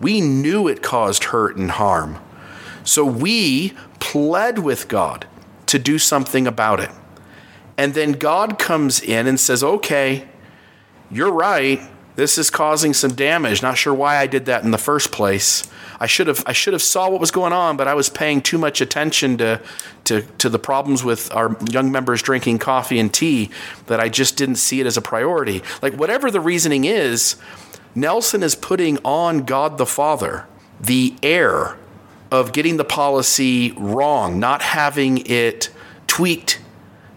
We 0.00 0.20
knew 0.20 0.68
it 0.68 0.82
caused 0.82 1.24
hurt 1.24 1.56
and 1.56 1.70
harm. 1.70 2.18
So 2.84 3.04
we 3.04 3.74
pled 4.00 4.58
with 4.58 4.88
God 4.88 5.26
to 5.66 5.78
do 5.78 5.98
something 5.98 6.46
about 6.46 6.80
it. 6.80 6.90
And 7.76 7.94
then 7.94 8.12
God 8.12 8.58
comes 8.58 9.00
in 9.00 9.26
and 9.26 9.38
says, 9.38 9.62
okay, 9.62 10.26
you're 11.10 11.32
right. 11.32 11.80
This 12.18 12.36
is 12.36 12.50
causing 12.50 12.94
some 12.94 13.14
damage. 13.14 13.62
Not 13.62 13.78
sure 13.78 13.94
why 13.94 14.16
I 14.16 14.26
did 14.26 14.46
that 14.46 14.64
in 14.64 14.72
the 14.72 14.76
first 14.76 15.12
place. 15.12 15.62
I 16.00 16.08
should 16.08 16.26
have 16.26 16.42
I 16.46 16.52
should 16.52 16.72
have 16.72 16.82
saw 16.82 17.08
what 17.08 17.20
was 17.20 17.30
going 17.30 17.52
on, 17.52 17.76
but 17.76 17.86
I 17.86 17.94
was 17.94 18.08
paying 18.08 18.42
too 18.42 18.58
much 18.58 18.80
attention 18.80 19.38
to 19.38 19.60
to 20.06 20.22
to 20.38 20.48
the 20.48 20.58
problems 20.58 21.04
with 21.04 21.32
our 21.32 21.56
young 21.70 21.92
members 21.92 22.20
drinking 22.20 22.58
coffee 22.58 22.98
and 22.98 23.14
tea 23.14 23.50
that 23.86 24.00
I 24.00 24.08
just 24.08 24.36
didn't 24.36 24.56
see 24.56 24.80
it 24.80 24.86
as 24.86 24.96
a 24.96 25.00
priority. 25.00 25.62
Like 25.80 25.94
whatever 25.94 26.28
the 26.28 26.40
reasoning 26.40 26.86
is, 26.86 27.36
Nelson 27.94 28.42
is 28.42 28.56
putting 28.56 28.98
on 29.04 29.44
God 29.44 29.78
the 29.78 29.86
Father 29.86 30.48
the 30.80 31.14
air 31.22 31.76
of 32.32 32.52
getting 32.52 32.78
the 32.78 32.84
policy 32.84 33.70
wrong, 33.76 34.40
not 34.40 34.60
having 34.60 35.18
it 35.18 35.70
tweaked 36.08 36.60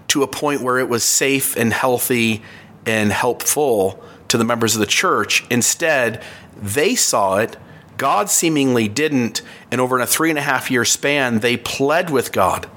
to 0.09 0.21
a 0.21 0.27
point 0.27 0.61
where 0.61 0.77
it 0.77 0.89
was 0.89 1.03
safe 1.03 1.57
and 1.57 1.73
healthy 1.73 2.43
and 2.85 3.11
helpful 3.11 4.03
to 4.31 4.37
the 4.37 4.45
members 4.45 4.75
of 4.75 4.79
the 4.79 4.85
church. 4.85 5.45
Instead, 5.49 6.23
they 6.55 6.95
saw 6.95 7.37
it. 7.37 7.57
God 7.97 8.29
seemingly 8.29 8.87
didn't. 8.87 9.41
And 9.69 9.79
over 9.79 9.99
a 9.99 10.07
three 10.07 10.29
and 10.29 10.39
a 10.39 10.41
half 10.41 10.71
year 10.71 10.85
span, 10.85 11.39
they 11.39 11.57
pled 11.57 12.09
with 12.09 12.31
God. 12.31 12.67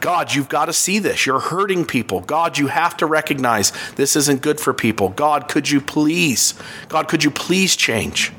God, 0.00 0.34
you've 0.34 0.48
got 0.48 0.66
to 0.66 0.72
see 0.72 1.00
this. 1.00 1.26
You're 1.26 1.40
hurting 1.40 1.86
people. 1.86 2.20
God, 2.20 2.56
you 2.56 2.68
have 2.68 2.96
to 2.98 3.06
recognize 3.06 3.72
this 3.96 4.14
isn't 4.14 4.42
good 4.42 4.60
for 4.60 4.72
people. 4.72 5.08
God, 5.08 5.48
could 5.48 5.68
you 5.68 5.80
please? 5.80 6.54
God, 6.88 7.08
could 7.08 7.24
you 7.24 7.30
please 7.30 7.74
change? 7.74 8.32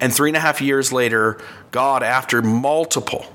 And 0.00 0.14
three 0.14 0.30
and 0.30 0.36
a 0.36 0.40
half 0.40 0.60
years 0.62 0.92
later, 0.92 1.38
God, 1.72 2.02
after 2.02 2.40
multiple, 2.40 3.26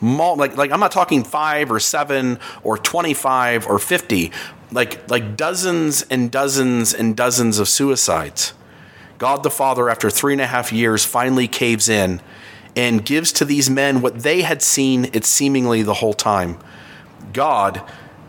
mul- 0.00 0.36
like, 0.36 0.56
like 0.56 0.70
I'm 0.72 0.80
not 0.80 0.92
talking 0.92 1.22
five 1.22 1.70
or 1.70 1.80
seven 1.80 2.38
or 2.62 2.78
25 2.78 3.66
or 3.66 3.78
50, 3.78 4.32
like, 4.72 5.10
like 5.10 5.36
dozens 5.36 6.02
and 6.02 6.30
dozens 6.30 6.94
and 6.94 7.16
dozens 7.16 7.58
of 7.58 7.68
suicides. 7.68 8.52
God 9.18 9.42
the 9.42 9.50
Father, 9.50 9.90
after 9.90 10.08
three 10.08 10.32
and 10.32 10.40
a 10.40 10.46
half 10.46 10.72
years, 10.72 11.04
finally 11.04 11.46
caves 11.46 11.88
in 11.88 12.20
and 12.76 13.04
gives 13.04 13.32
to 13.32 13.44
these 13.44 13.68
men 13.68 14.00
what 14.00 14.20
they 14.20 14.42
had 14.42 14.62
seen 14.62 15.10
it 15.12 15.24
seemingly 15.24 15.82
the 15.82 15.94
whole 15.94 16.14
time. 16.14 16.58
God, 17.32 17.82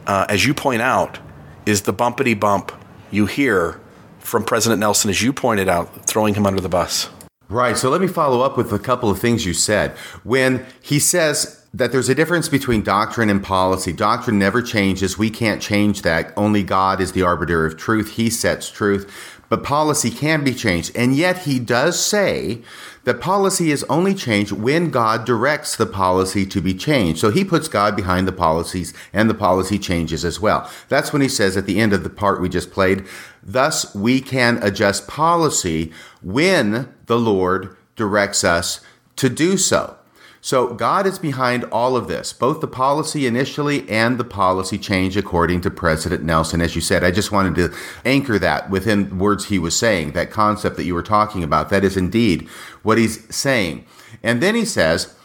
uh, 0.06 0.26
as 0.28 0.46
you 0.46 0.54
point 0.54 0.82
out, 0.82 1.20
is 1.66 1.84
the 1.84 1.94
bumpity 1.94 2.38
bump 2.38 2.72
you 3.12 3.26
hear 3.26 3.80
from 4.20 4.44
President 4.44 4.80
Nelson, 4.80 5.10
as 5.10 5.22
you 5.22 5.34
pointed 5.34 5.70
out, 5.70 6.06
throwing 6.06 6.34
him 6.34 6.46
under 6.46 6.62
the 6.62 6.70
bus. 6.70 7.10
Right. 7.50 7.78
So 7.78 7.90
let 7.90 8.02
me 8.02 8.08
follow 8.08 8.42
up 8.42 8.58
with 8.58 8.72
a 8.72 8.80
couple 8.80 9.10
of 9.10 9.20
things 9.20 9.46
you 9.46 9.54
said. 9.54 9.92
When 10.24 10.66
he 10.82 11.00
says 11.00 11.61
that 11.74 11.92
there's 11.92 12.10
a 12.10 12.16
difference 12.16 12.50
between 12.50 12.84
doctrine 12.84 13.30
and 13.30 13.42
policy, 13.42 13.94
doctrine 13.94 14.38
never 14.38 14.62
changes. 14.62 15.18
We 15.18 15.30
can't 15.30 15.62
change 15.62 16.02
that. 16.02 16.34
Only 16.36 16.64
God 16.64 17.00
is 17.00 17.14
the 17.14 17.22
arbiter 17.22 17.66
of 17.66 17.78
truth. 17.78 18.16
He 18.16 18.30
sets 18.30 18.70
truth. 18.70 19.40
But 19.48 19.64
policy 19.64 20.12
can 20.12 20.46
be 20.46 20.54
changed. 20.54 20.96
And 20.96 21.14
yet 21.14 21.40
he 21.40 21.60
does 21.60 22.04
say 22.04 22.62
that 23.04 23.20
policy 23.20 23.72
is 23.72 23.84
only 23.86 24.14
changed 24.14 24.54
when 24.54 24.90
God 24.92 25.26
directs 25.26 25.76
the 25.76 25.86
policy 25.86 26.46
to 26.46 26.62
be 26.62 26.74
changed. 26.74 27.20
So 27.20 27.32
he 27.32 27.44
puts 27.44 27.68
God 27.68 27.96
behind 27.96 28.28
the 28.28 28.34
policies 28.34 28.94
and 29.12 29.30
the 29.30 29.34
policy 29.34 29.78
changes 29.78 30.24
as 30.24 30.40
well. 30.40 30.70
That's 30.88 31.12
when 31.12 31.22
he 31.22 31.28
says 31.28 31.58
at 31.58 31.66
the 31.66 31.80
end 31.80 31.92
of 31.92 32.04
the 32.04 32.10
part 32.10 32.42
we 32.42 32.48
just 32.48 32.72
played, 32.72 33.06
thus 33.44 33.94
we 33.94 34.22
can 34.22 34.62
adjust 34.64 35.08
policy 35.08 35.92
when 36.22 36.94
the 37.08 37.20
Lord 37.20 37.76
directs 37.98 38.46
us 38.46 38.80
to 39.18 39.28
do 39.28 39.58
so. 39.58 39.98
So 40.44 40.74
God 40.74 41.06
is 41.06 41.20
behind 41.20 41.66
all 41.66 41.96
of 41.96 42.08
this, 42.08 42.34
both 42.34 42.62
the 42.62 42.68
policy 42.68 43.28
initially 43.28 43.88
and 43.88 44.18
the 44.18 44.24
policy 44.24 44.80
change 44.80 45.16
according 45.16 45.62
to 45.62 45.70
President 45.70 46.24
Nelson. 46.24 46.62
As 46.62 46.76
you 46.76 46.82
said, 46.82 47.04
I 47.04 47.12
just 47.12 47.32
wanted 47.32 47.54
to 47.56 47.78
anchor 48.04 48.40
that 48.40 48.72
within 48.72 49.20
words 49.20 49.46
he 49.46 49.60
was 49.60 49.76
saying, 49.76 50.14
that 50.14 50.32
concept 50.32 50.78
that 50.78 50.86
you 50.86 50.96
were 50.96 51.04
talking 51.04 51.44
about. 51.44 51.70
That 51.70 51.84
is 51.84 51.96
indeed 51.96 52.48
what 52.82 52.98
he's 52.98 53.34
saying. 53.34 53.86
And 54.24 54.42
then 54.42 54.56
he 54.56 54.66
says, 54.66 55.16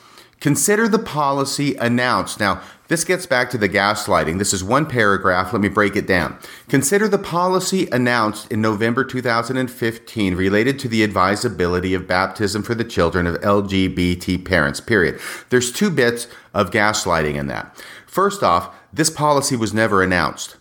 consider 0.40 0.88
the 0.88 0.98
policy 0.98 1.74
announced. 1.76 2.40
Now, 2.40 2.62
this 2.88 3.04
gets 3.04 3.26
back 3.26 3.50
to 3.50 3.58
the 3.58 3.68
gaslighting. 3.68 4.38
This 4.38 4.52
is 4.52 4.62
one 4.62 4.86
paragraph. 4.86 5.52
Let 5.52 5.60
me 5.60 5.68
break 5.68 5.96
it 5.96 6.06
down. 6.06 6.38
Consider 6.68 7.08
the 7.08 7.18
policy 7.18 7.88
announced 7.90 8.50
in 8.52 8.60
November 8.60 9.04
2015 9.04 10.34
related 10.34 10.78
to 10.78 10.88
the 10.88 11.02
advisability 11.02 11.94
of 11.94 12.06
baptism 12.06 12.62
for 12.62 12.74
the 12.74 12.84
children 12.84 13.26
of 13.26 13.40
LGBT 13.40 14.44
parents, 14.44 14.80
period. 14.80 15.18
There's 15.50 15.72
two 15.72 15.90
bits 15.90 16.28
of 16.54 16.70
gaslighting 16.70 17.34
in 17.34 17.48
that. 17.48 17.76
First 18.06 18.42
off, 18.42 18.74
this 18.92 19.10
policy 19.10 19.56
was 19.56 19.74
never 19.74 20.02
announced. 20.02 20.56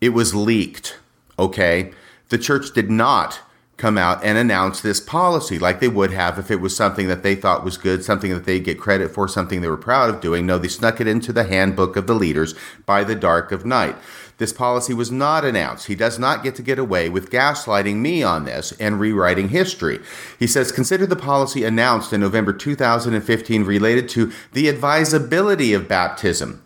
It 0.00 0.10
was 0.10 0.34
leaked, 0.34 0.98
okay? 1.38 1.92
The 2.30 2.38
church 2.38 2.72
did 2.74 2.90
not 2.90 3.40
come 3.76 3.98
out 3.98 4.24
and 4.24 4.38
announce 4.38 4.80
this 4.80 5.00
policy 5.00 5.58
like 5.58 5.80
they 5.80 5.88
would 5.88 6.10
have 6.10 6.38
if 6.38 6.50
it 6.50 6.60
was 6.60 6.74
something 6.74 7.08
that 7.08 7.22
they 7.22 7.34
thought 7.34 7.64
was 7.64 7.76
good, 7.76 8.02
something 8.02 8.32
that 8.32 8.44
they 8.44 8.58
get 8.58 8.80
credit 8.80 9.10
for, 9.10 9.28
something 9.28 9.60
they 9.60 9.68
were 9.68 9.76
proud 9.76 10.08
of 10.08 10.20
doing. 10.20 10.46
No, 10.46 10.58
they 10.58 10.68
snuck 10.68 11.00
it 11.00 11.06
into 11.06 11.32
the 11.32 11.44
handbook 11.44 11.96
of 11.96 12.06
the 12.06 12.14
leaders 12.14 12.54
by 12.86 13.04
the 13.04 13.14
dark 13.14 13.52
of 13.52 13.66
night. 13.66 13.96
This 14.38 14.52
policy 14.52 14.92
was 14.92 15.10
not 15.10 15.44
announced. 15.44 15.86
He 15.86 15.94
does 15.94 16.18
not 16.18 16.42
get 16.42 16.54
to 16.56 16.62
get 16.62 16.78
away 16.78 17.08
with 17.08 17.30
gaslighting 17.30 17.96
me 17.96 18.22
on 18.22 18.44
this 18.44 18.72
and 18.72 19.00
rewriting 19.00 19.48
history. 19.48 20.00
He 20.38 20.46
says, 20.46 20.72
consider 20.72 21.06
the 21.06 21.16
policy 21.16 21.64
announced 21.64 22.12
in 22.12 22.20
November 22.20 22.52
2015 22.52 23.64
related 23.64 24.08
to 24.10 24.32
the 24.52 24.68
advisability 24.68 25.72
of 25.72 25.88
baptism 25.88 26.62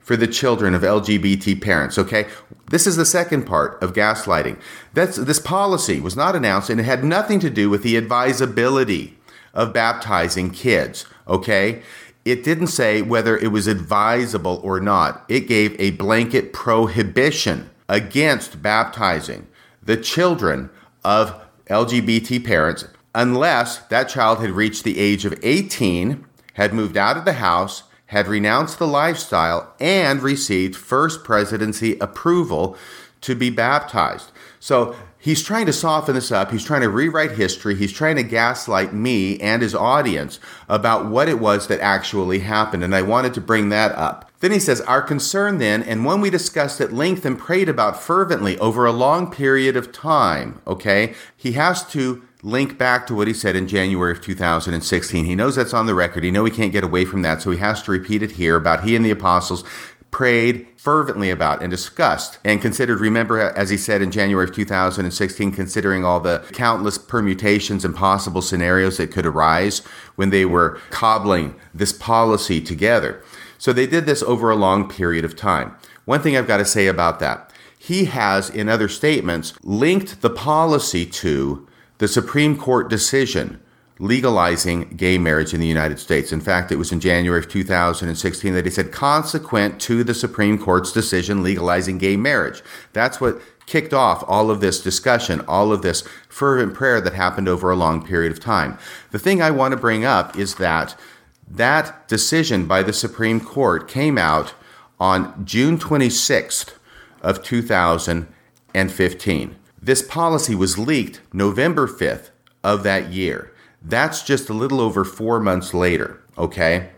for 0.00 0.16
the 0.16 0.26
children 0.26 0.74
of 0.74 0.82
LGBT 0.82 1.60
parents. 1.60 1.98
Okay, 1.98 2.26
this 2.70 2.86
is 2.86 2.96
the 2.96 3.04
second 3.04 3.44
part 3.44 3.80
of 3.82 3.92
gaslighting. 3.92 4.58
That's 4.94 5.16
this 5.16 5.38
policy 5.38 6.00
was 6.00 6.16
not 6.16 6.34
announced 6.34 6.70
and 6.70 6.80
it 6.80 6.84
had 6.84 7.04
nothing 7.04 7.38
to 7.40 7.50
do 7.50 7.70
with 7.70 7.82
the 7.82 7.96
advisability 7.96 9.18
of 9.54 9.72
baptizing 9.72 10.50
kids. 10.50 11.06
Okay, 11.28 11.82
it 12.24 12.44
didn't 12.44 12.68
say 12.68 13.02
whether 13.02 13.36
it 13.36 13.52
was 13.52 13.66
advisable 13.66 14.60
or 14.64 14.80
not. 14.80 15.24
It 15.28 15.48
gave 15.48 15.78
a 15.78 15.92
blanket 15.92 16.52
prohibition 16.52 17.70
against 17.88 18.62
baptizing 18.62 19.46
the 19.82 19.96
children 19.96 20.70
of 21.04 21.34
LGBT 21.66 22.44
parents 22.44 22.84
unless 23.14 23.78
that 23.78 24.08
child 24.08 24.40
had 24.40 24.50
reached 24.50 24.84
the 24.84 24.98
age 24.98 25.24
of 25.24 25.38
18, 25.42 26.24
had 26.54 26.72
moved 26.72 26.96
out 26.96 27.16
of 27.16 27.24
the 27.24 27.34
house, 27.34 27.84
had 28.10 28.26
renounced 28.26 28.80
the 28.80 28.88
lifestyle, 28.88 29.72
and 29.78 30.20
received 30.20 30.74
first 30.74 31.22
presidency 31.22 31.96
approval 32.00 32.76
to 33.20 33.36
be 33.36 33.50
baptized. 33.50 34.32
So 34.58 34.96
he's 35.16 35.44
trying 35.44 35.66
to 35.66 35.72
soften 35.72 36.16
this 36.16 36.32
up. 36.32 36.50
He's 36.50 36.64
trying 36.64 36.80
to 36.80 36.88
rewrite 36.88 37.32
history. 37.32 37.76
He's 37.76 37.92
trying 37.92 38.16
to 38.16 38.24
gaslight 38.24 38.92
me 38.92 39.38
and 39.38 39.62
his 39.62 39.76
audience 39.76 40.40
about 40.68 41.06
what 41.06 41.28
it 41.28 41.38
was 41.38 41.68
that 41.68 41.78
actually 41.78 42.40
happened. 42.40 42.82
And 42.82 42.96
I 42.96 43.02
wanted 43.02 43.32
to 43.34 43.40
bring 43.40 43.68
that 43.68 43.92
up. 43.92 44.28
Then 44.40 44.50
he 44.50 44.58
says, 44.58 44.80
Our 44.80 45.02
concern 45.02 45.58
then, 45.58 45.80
and 45.80 46.04
one 46.04 46.20
we 46.20 46.30
discussed 46.30 46.80
at 46.80 46.92
length 46.92 47.24
and 47.24 47.38
prayed 47.38 47.68
about 47.68 48.02
fervently 48.02 48.58
over 48.58 48.86
a 48.86 48.92
long 48.92 49.30
period 49.30 49.76
of 49.76 49.92
time, 49.92 50.60
okay? 50.66 51.14
He 51.36 51.52
has 51.52 51.86
to 51.92 52.24
link 52.42 52.78
back 52.78 53.06
to 53.06 53.14
what 53.14 53.28
he 53.28 53.34
said 53.34 53.56
in 53.56 53.68
January 53.68 54.12
of 54.12 54.20
2016. 54.20 55.24
He 55.24 55.34
knows 55.34 55.56
that's 55.56 55.74
on 55.74 55.86
the 55.86 55.94
record. 55.94 56.24
He 56.24 56.30
knows 56.30 56.50
he 56.50 56.56
can't 56.56 56.72
get 56.72 56.84
away 56.84 57.04
from 57.04 57.22
that, 57.22 57.42
so 57.42 57.50
he 57.50 57.58
has 57.58 57.82
to 57.82 57.90
repeat 57.90 58.22
it 58.22 58.32
here 58.32 58.56
about 58.56 58.84
he 58.84 58.96
and 58.96 59.04
the 59.04 59.10
apostles 59.10 59.64
prayed 60.10 60.66
fervently 60.76 61.30
about 61.30 61.62
and 61.62 61.70
discussed 61.70 62.38
and 62.44 62.60
considered. 62.60 62.98
Remember, 63.00 63.38
as 63.38 63.70
he 63.70 63.76
said 63.76 64.02
in 64.02 64.10
January 64.10 64.44
of 64.44 64.54
2016, 64.54 65.52
considering 65.52 66.04
all 66.04 66.18
the 66.18 66.44
countless 66.52 66.98
permutations 66.98 67.84
and 67.84 67.94
possible 67.94 68.42
scenarios 68.42 68.96
that 68.96 69.12
could 69.12 69.26
arise 69.26 69.80
when 70.16 70.30
they 70.30 70.44
were 70.44 70.80
cobbling 70.90 71.54
this 71.72 71.92
policy 71.92 72.60
together. 72.60 73.22
So 73.58 73.72
they 73.72 73.86
did 73.86 74.06
this 74.06 74.22
over 74.22 74.50
a 74.50 74.56
long 74.56 74.88
period 74.88 75.24
of 75.24 75.36
time. 75.36 75.76
One 76.06 76.22
thing 76.22 76.36
I've 76.36 76.48
got 76.48 76.56
to 76.56 76.64
say 76.64 76.86
about 76.86 77.20
that 77.20 77.52
he 77.82 78.04
has, 78.04 78.50
in 78.50 78.68
other 78.68 78.88
statements, 78.88 79.54
linked 79.62 80.20
the 80.20 80.28
policy 80.28 81.06
to 81.06 81.66
the 82.00 82.08
Supreme 82.08 82.56
Court 82.56 82.88
decision 82.88 83.60
legalizing 83.98 84.96
gay 84.96 85.18
marriage 85.18 85.52
in 85.52 85.60
the 85.60 85.66
United 85.66 85.98
States. 85.98 86.32
In 86.32 86.40
fact, 86.40 86.72
it 86.72 86.76
was 86.76 86.90
in 86.90 86.98
January 86.98 87.38
of 87.38 87.50
2016 87.50 88.54
that 88.54 88.64
he 88.64 88.70
said, 88.70 88.90
consequent 88.90 89.78
to 89.82 90.02
the 90.02 90.14
Supreme 90.14 90.58
Court's 90.58 90.92
decision 90.92 91.42
legalizing 91.42 91.98
gay 91.98 92.16
marriage. 92.16 92.62
That's 92.94 93.20
what 93.20 93.42
kicked 93.66 93.92
off 93.92 94.24
all 94.26 94.50
of 94.50 94.62
this 94.62 94.80
discussion, 94.80 95.42
all 95.42 95.74
of 95.74 95.82
this 95.82 96.00
fervent 96.30 96.72
prayer 96.72 97.02
that 97.02 97.12
happened 97.12 97.50
over 97.50 97.70
a 97.70 97.76
long 97.76 98.02
period 98.02 98.32
of 98.32 98.40
time. 98.40 98.78
The 99.10 99.18
thing 99.18 99.42
I 99.42 99.50
want 99.50 99.72
to 99.72 99.76
bring 99.76 100.06
up 100.06 100.38
is 100.38 100.54
that 100.54 100.98
that 101.46 102.08
decision 102.08 102.64
by 102.64 102.82
the 102.82 102.94
Supreme 102.94 103.40
Court 103.40 103.86
came 103.86 104.16
out 104.16 104.54
on 104.98 105.44
June 105.44 105.76
26th 105.76 106.72
of 107.20 107.42
2015. 107.42 109.56
This 109.82 110.02
policy 110.02 110.54
was 110.54 110.78
leaked 110.78 111.20
November 111.32 111.86
5th 111.86 112.30
of 112.62 112.82
that 112.82 113.12
year. 113.12 113.52
That's 113.82 114.22
just 114.22 114.50
a 114.50 114.54
little 114.54 114.80
over 114.80 115.04
four 115.04 115.40
months 115.40 115.72
later, 115.72 116.20
okay? 116.36 116.90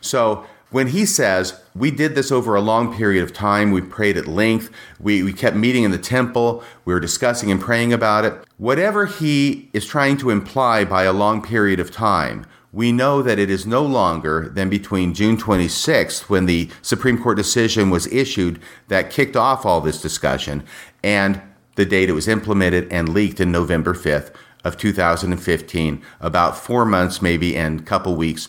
So 0.00 0.46
when 0.70 0.88
he 0.88 1.04
says, 1.04 1.60
We 1.74 1.90
did 1.90 2.14
this 2.14 2.32
over 2.32 2.54
a 2.54 2.62
long 2.62 2.96
period 2.96 3.22
of 3.22 3.34
time, 3.34 3.70
we 3.70 3.82
prayed 3.82 4.16
at 4.16 4.26
length, 4.26 4.70
we, 4.98 5.22
we 5.22 5.34
kept 5.34 5.56
meeting 5.56 5.84
in 5.84 5.90
the 5.90 5.98
temple, 5.98 6.64
we 6.86 6.94
were 6.94 7.00
discussing 7.00 7.50
and 7.50 7.60
praying 7.60 7.92
about 7.92 8.24
it, 8.24 8.32
whatever 8.56 9.04
he 9.04 9.68
is 9.74 9.84
trying 9.84 10.16
to 10.18 10.30
imply 10.30 10.84
by 10.84 11.04
a 11.04 11.12
long 11.12 11.42
period 11.42 11.80
of 11.80 11.90
time, 11.90 12.46
we 12.72 12.90
know 12.90 13.20
that 13.20 13.38
it 13.38 13.50
is 13.50 13.66
no 13.66 13.84
longer 13.84 14.48
than 14.48 14.70
between 14.70 15.12
June 15.12 15.36
26th, 15.36 16.30
when 16.30 16.46
the 16.46 16.70
Supreme 16.80 17.22
Court 17.22 17.36
decision 17.36 17.90
was 17.90 18.06
issued 18.06 18.58
that 18.88 19.10
kicked 19.10 19.36
off 19.36 19.66
all 19.66 19.82
this 19.82 20.00
discussion, 20.00 20.64
and 21.04 21.42
the 21.74 21.84
date 21.84 22.08
it 22.08 22.14
was 22.14 22.28
implemented 22.28 22.90
and 22.92 23.08
leaked 23.08 23.40
in 23.40 23.50
November 23.50 23.94
5th 23.94 24.32
of 24.64 24.76
2015, 24.76 26.02
about 26.20 26.56
four 26.56 26.84
months 26.84 27.20
maybe 27.20 27.56
and 27.56 27.80
a 27.80 27.84
couple 27.84 28.14
weeks 28.14 28.48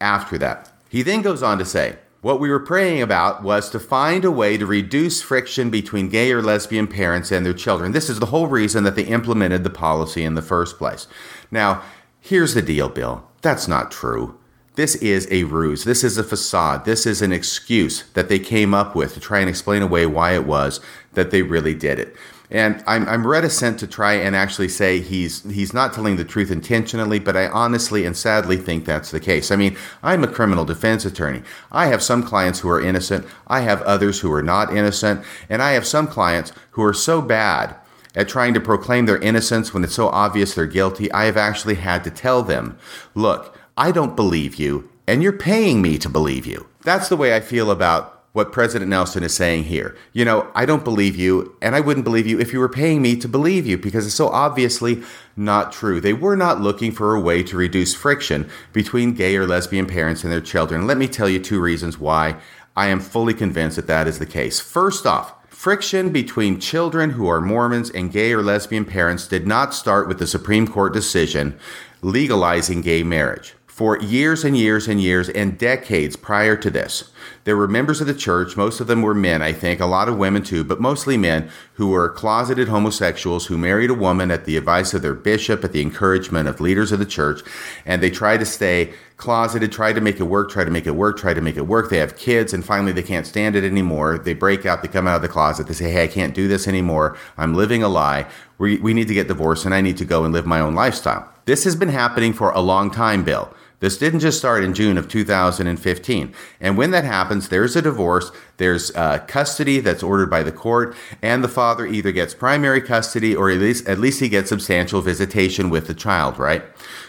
after 0.00 0.38
that. 0.38 0.72
He 0.88 1.02
then 1.02 1.22
goes 1.22 1.42
on 1.42 1.58
to 1.58 1.64
say, 1.64 1.96
what 2.22 2.38
we 2.38 2.50
were 2.50 2.60
praying 2.60 3.02
about 3.02 3.42
was 3.42 3.68
to 3.70 3.80
find 3.80 4.24
a 4.24 4.30
way 4.30 4.56
to 4.56 4.64
reduce 4.64 5.20
friction 5.20 5.70
between 5.70 6.08
gay 6.08 6.30
or 6.30 6.40
lesbian 6.40 6.86
parents 6.86 7.32
and 7.32 7.44
their 7.44 7.52
children. 7.52 7.90
This 7.90 8.08
is 8.08 8.20
the 8.20 8.26
whole 8.26 8.46
reason 8.46 8.84
that 8.84 8.94
they 8.94 9.02
implemented 9.02 9.64
the 9.64 9.70
policy 9.70 10.22
in 10.22 10.34
the 10.34 10.42
first 10.42 10.78
place. 10.78 11.08
Now, 11.50 11.82
here's 12.20 12.54
the 12.54 12.62
deal, 12.62 12.88
Bill. 12.88 13.26
That's 13.40 13.66
not 13.66 13.90
true. 13.90 14.38
This 14.74 14.94
is 14.96 15.26
a 15.30 15.44
ruse. 15.44 15.82
This 15.82 16.04
is 16.04 16.16
a 16.16 16.22
facade. 16.22 16.84
This 16.84 17.06
is 17.06 17.22
an 17.22 17.32
excuse 17.32 18.04
that 18.14 18.28
they 18.28 18.38
came 18.38 18.72
up 18.72 18.94
with 18.94 19.14
to 19.14 19.20
try 19.20 19.40
and 19.40 19.48
explain 19.48 19.82
away 19.82 20.06
why 20.06 20.34
it 20.34 20.46
was 20.46 20.80
that 21.14 21.32
they 21.32 21.42
really 21.42 21.74
did 21.74 21.98
it. 21.98 22.16
And 22.52 22.84
I'm, 22.86 23.08
I'm 23.08 23.26
reticent 23.26 23.80
to 23.80 23.86
try 23.86 24.12
and 24.12 24.36
actually 24.36 24.68
say 24.68 25.00
he's 25.00 25.42
he's 25.50 25.72
not 25.72 25.94
telling 25.94 26.16
the 26.16 26.24
truth 26.24 26.50
intentionally, 26.50 27.18
but 27.18 27.34
I 27.34 27.48
honestly 27.48 28.04
and 28.04 28.14
sadly 28.14 28.58
think 28.58 28.84
that's 28.84 29.10
the 29.10 29.20
case. 29.20 29.50
I 29.50 29.56
mean, 29.56 29.74
I'm 30.02 30.22
a 30.22 30.28
criminal 30.28 30.66
defense 30.66 31.06
attorney. 31.06 31.42
I 31.72 31.86
have 31.86 32.02
some 32.02 32.22
clients 32.22 32.60
who 32.60 32.68
are 32.68 32.80
innocent. 32.80 33.26
I 33.46 33.60
have 33.60 33.80
others 33.82 34.20
who 34.20 34.30
are 34.30 34.42
not 34.42 34.76
innocent, 34.76 35.24
and 35.48 35.62
I 35.62 35.72
have 35.72 35.86
some 35.86 36.06
clients 36.06 36.52
who 36.72 36.82
are 36.84 36.92
so 36.92 37.22
bad 37.22 37.74
at 38.14 38.28
trying 38.28 38.52
to 38.52 38.60
proclaim 38.60 39.06
their 39.06 39.18
innocence 39.18 39.72
when 39.72 39.82
it's 39.82 39.94
so 39.94 40.08
obvious 40.08 40.54
they're 40.54 40.66
guilty. 40.66 41.10
I 41.10 41.24
have 41.24 41.38
actually 41.38 41.76
had 41.76 42.04
to 42.04 42.10
tell 42.10 42.42
them, 42.42 42.76
"Look, 43.14 43.58
I 43.78 43.92
don't 43.92 44.14
believe 44.14 44.56
you, 44.56 44.90
and 45.06 45.22
you're 45.22 45.32
paying 45.32 45.80
me 45.80 45.96
to 45.96 46.10
believe 46.10 46.44
you." 46.44 46.66
That's 46.82 47.08
the 47.08 47.16
way 47.16 47.34
I 47.34 47.40
feel 47.40 47.70
about 47.70 48.21
what 48.32 48.50
President 48.50 48.88
Nelson 48.88 49.22
is 49.22 49.34
saying 49.34 49.64
here. 49.64 49.94
You 50.12 50.24
know, 50.24 50.50
I 50.54 50.64
don't 50.64 50.84
believe 50.84 51.16
you, 51.16 51.54
and 51.60 51.74
I 51.74 51.80
wouldn't 51.80 52.04
believe 52.04 52.26
you 52.26 52.40
if 52.40 52.52
you 52.52 52.60
were 52.60 52.68
paying 52.68 53.02
me 53.02 53.16
to 53.16 53.28
believe 53.28 53.66
you 53.66 53.76
because 53.76 54.06
it's 54.06 54.14
so 54.14 54.28
obviously 54.28 55.02
not 55.36 55.72
true. 55.72 56.00
They 56.00 56.14
were 56.14 56.36
not 56.36 56.60
looking 56.60 56.92
for 56.92 57.14
a 57.14 57.20
way 57.20 57.42
to 57.42 57.56
reduce 57.56 57.94
friction 57.94 58.48
between 58.72 59.12
gay 59.12 59.36
or 59.36 59.46
lesbian 59.46 59.86
parents 59.86 60.24
and 60.24 60.32
their 60.32 60.40
children. 60.40 60.86
Let 60.86 60.96
me 60.96 61.08
tell 61.08 61.28
you 61.28 61.40
two 61.40 61.60
reasons 61.60 61.98
why 61.98 62.36
I 62.74 62.86
am 62.86 63.00
fully 63.00 63.34
convinced 63.34 63.76
that 63.76 63.86
that 63.88 64.08
is 64.08 64.18
the 64.18 64.26
case. 64.26 64.60
First 64.60 65.06
off, 65.06 65.34
friction 65.48 66.10
between 66.10 66.58
children 66.58 67.10
who 67.10 67.28
are 67.28 67.40
Mormons 67.40 67.90
and 67.90 68.10
gay 68.10 68.32
or 68.32 68.42
lesbian 68.42 68.86
parents 68.86 69.28
did 69.28 69.46
not 69.46 69.74
start 69.74 70.08
with 70.08 70.18
the 70.18 70.26
Supreme 70.26 70.66
Court 70.66 70.94
decision 70.94 71.58
legalizing 72.00 72.80
gay 72.80 73.02
marriage. 73.02 73.54
For 73.72 73.98
years 74.00 74.44
and 74.44 74.54
years 74.54 74.86
and 74.86 75.00
years 75.00 75.30
and 75.30 75.56
decades 75.56 76.14
prior 76.14 76.56
to 76.56 76.68
this, 76.68 77.10
there 77.44 77.56
were 77.56 77.66
members 77.66 78.02
of 78.02 78.06
the 78.06 78.12
church, 78.12 78.54
most 78.54 78.80
of 78.80 78.86
them 78.86 79.00
were 79.00 79.14
men, 79.14 79.40
I 79.40 79.54
think, 79.54 79.80
a 79.80 79.86
lot 79.86 80.10
of 80.10 80.18
women 80.18 80.42
too, 80.42 80.62
but 80.62 80.78
mostly 80.78 81.16
men, 81.16 81.48
who 81.76 81.88
were 81.88 82.10
closeted 82.10 82.68
homosexuals 82.68 83.46
who 83.46 83.56
married 83.56 83.88
a 83.88 83.94
woman 83.94 84.30
at 84.30 84.44
the 84.44 84.58
advice 84.58 84.92
of 84.92 85.00
their 85.00 85.14
bishop, 85.14 85.64
at 85.64 85.72
the 85.72 85.80
encouragement 85.80 86.50
of 86.50 86.60
leaders 86.60 86.92
of 86.92 86.98
the 86.98 87.06
church, 87.06 87.40
and 87.86 88.02
they 88.02 88.10
tried 88.10 88.40
to 88.40 88.44
stay 88.44 88.92
closeted, 89.16 89.72
tried 89.72 89.94
to 89.94 90.02
make 90.02 90.20
it 90.20 90.24
work, 90.24 90.50
try 90.50 90.64
to 90.64 90.70
make 90.70 90.86
it 90.86 90.90
work, 90.90 91.16
try 91.16 91.32
to 91.32 91.40
make 91.40 91.56
it 91.56 91.66
work. 91.66 91.88
They 91.88 91.96
have 91.96 92.18
kids, 92.18 92.52
and 92.52 92.62
finally 92.62 92.92
they 92.92 93.02
can't 93.02 93.26
stand 93.26 93.56
it 93.56 93.64
anymore. 93.64 94.18
They 94.18 94.34
break 94.34 94.66
out, 94.66 94.82
they 94.82 94.88
come 94.88 95.08
out 95.08 95.16
of 95.16 95.22
the 95.22 95.28
closet, 95.28 95.66
they 95.66 95.72
say, 95.72 95.90
Hey, 95.90 96.04
I 96.04 96.08
can't 96.08 96.34
do 96.34 96.46
this 96.46 96.68
anymore. 96.68 97.16
I'm 97.38 97.54
living 97.54 97.82
a 97.82 97.88
lie. 97.88 98.26
We, 98.58 98.76
we 98.76 98.92
need 98.92 99.08
to 99.08 99.14
get 99.14 99.28
divorced, 99.28 99.64
and 99.64 99.74
I 99.74 99.80
need 99.80 99.96
to 99.96 100.04
go 100.04 100.24
and 100.24 100.34
live 100.34 100.44
my 100.44 100.60
own 100.60 100.74
lifestyle. 100.74 101.26
This 101.46 101.64
has 101.64 101.74
been 101.74 101.88
happening 101.88 102.34
for 102.34 102.50
a 102.50 102.60
long 102.60 102.90
time, 102.90 103.24
Bill. 103.24 103.52
This 103.82 103.98
didn't 103.98 104.20
just 104.20 104.38
start 104.38 104.62
in 104.62 104.74
June 104.74 104.96
of 104.96 105.08
2015. 105.08 106.34
And 106.60 106.78
when 106.78 106.92
that 106.92 107.02
happens, 107.02 107.48
there's 107.48 107.74
a 107.74 107.82
divorce, 107.82 108.30
there's 108.58 108.94
uh, 108.94 109.18
custody 109.26 109.80
that's 109.80 110.04
ordered 110.04 110.30
by 110.30 110.44
the 110.44 110.52
court, 110.52 110.94
and 111.20 111.42
the 111.42 111.48
father 111.48 111.84
either 111.84 112.12
gets 112.12 112.32
primary 112.32 112.80
custody 112.80 113.34
or 113.34 113.50
at 113.50 113.58
least, 113.58 113.88
at 113.88 113.98
least 113.98 114.20
he 114.20 114.28
gets 114.28 114.50
substantial 114.50 115.00
visitation 115.00 115.68
with 115.68 115.88
the 115.88 115.94
child, 115.94 116.38
right? 116.38 116.62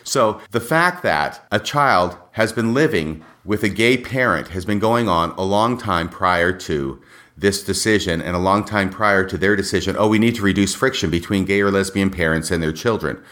So 0.04 0.42
the 0.50 0.60
fact 0.60 1.04
that 1.04 1.46
a 1.52 1.60
child 1.60 2.18
has 2.32 2.52
been 2.52 2.74
living 2.74 3.24
with 3.46 3.62
a 3.62 3.70
gay 3.70 3.96
parent 3.96 4.48
has 4.48 4.66
been 4.66 4.80
going 4.80 5.08
on 5.08 5.30
a 5.38 5.44
long 5.44 5.78
time 5.78 6.10
prior 6.10 6.52
to 6.54 7.00
this 7.38 7.64
decision 7.64 8.20
and 8.20 8.36
a 8.36 8.40
long 8.40 8.66
time 8.66 8.90
prior 8.90 9.24
to 9.26 9.38
their 9.38 9.56
decision 9.56 9.96
oh, 9.96 10.08
we 10.08 10.18
need 10.18 10.34
to 10.36 10.42
reduce 10.42 10.74
friction 10.74 11.12
between 11.12 11.46
gay 11.46 11.62
or 11.62 11.70
lesbian 11.70 12.10
parents 12.10 12.50
and 12.50 12.64
their 12.64 12.74
children. 12.74 13.24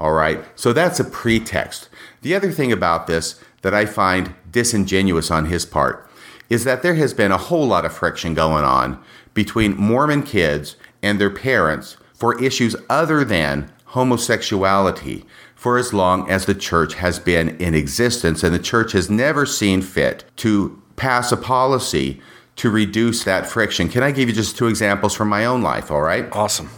All 0.00 0.12
right, 0.12 0.44
so 0.56 0.72
that's 0.72 0.98
a 0.98 1.04
pretext. 1.04 1.88
The 2.22 2.34
other 2.34 2.50
thing 2.50 2.72
about 2.72 3.06
this 3.06 3.40
that 3.62 3.74
I 3.74 3.86
find 3.86 4.34
disingenuous 4.50 5.30
on 5.30 5.46
his 5.46 5.64
part 5.66 6.08
is 6.48 6.64
that 6.64 6.82
there 6.82 6.94
has 6.94 7.14
been 7.14 7.32
a 7.32 7.38
whole 7.38 7.66
lot 7.66 7.84
of 7.84 7.92
friction 7.92 8.34
going 8.34 8.64
on 8.64 9.02
between 9.34 9.76
Mormon 9.76 10.22
kids 10.22 10.76
and 11.02 11.20
their 11.20 11.30
parents 11.30 11.96
for 12.14 12.42
issues 12.42 12.74
other 12.88 13.24
than 13.24 13.70
homosexuality 13.86 15.24
for 15.54 15.78
as 15.78 15.92
long 15.92 16.28
as 16.30 16.46
the 16.46 16.54
church 16.54 16.94
has 16.94 17.18
been 17.18 17.56
in 17.56 17.74
existence. 17.74 18.42
And 18.42 18.54
the 18.54 18.58
church 18.58 18.92
has 18.92 19.10
never 19.10 19.44
seen 19.46 19.82
fit 19.82 20.24
to 20.36 20.80
pass 20.96 21.32
a 21.32 21.36
policy 21.36 22.20
to 22.56 22.70
reduce 22.70 23.24
that 23.24 23.46
friction. 23.46 23.88
Can 23.88 24.02
I 24.02 24.10
give 24.10 24.28
you 24.28 24.34
just 24.34 24.56
two 24.56 24.66
examples 24.66 25.14
from 25.14 25.28
my 25.28 25.44
own 25.44 25.62
life? 25.62 25.90
All 25.90 26.02
right. 26.02 26.28
Awesome. 26.32 26.68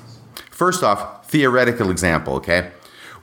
First 0.51 0.83
off, 0.83 1.27
theoretical 1.29 1.91
example, 1.91 2.35
okay? 2.35 2.71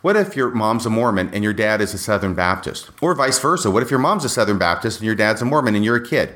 What 0.02 0.16
if 0.16 0.36
your 0.36 0.52
mom's 0.52 0.86
a 0.86 0.92
Mormon 0.92 1.32
and 1.34 1.44
your 1.44 1.54
dad 1.54 1.82
is 1.82 1.94
a 1.94 1.98
Southern 1.98 2.36
Baptist? 2.36 2.92
Or 3.02 3.16
vice 3.16 3.40
versa. 3.40 3.72
What 3.72 3.82
if 3.82 3.90
your 3.90 4.00
mom's 4.00 4.26
a 4.26 4.30
Southern 4.30 4.60
Baptist 4.60 5.00
and 5.00 5.06
your 5.08 5.16
dad's 5.16 5.42
a 5.42 5.46
Mormon 5.46 5.76
and 5.76 5.84
you're 5.84 5.96
a 5.96 6.06
kid? 6.06 6.36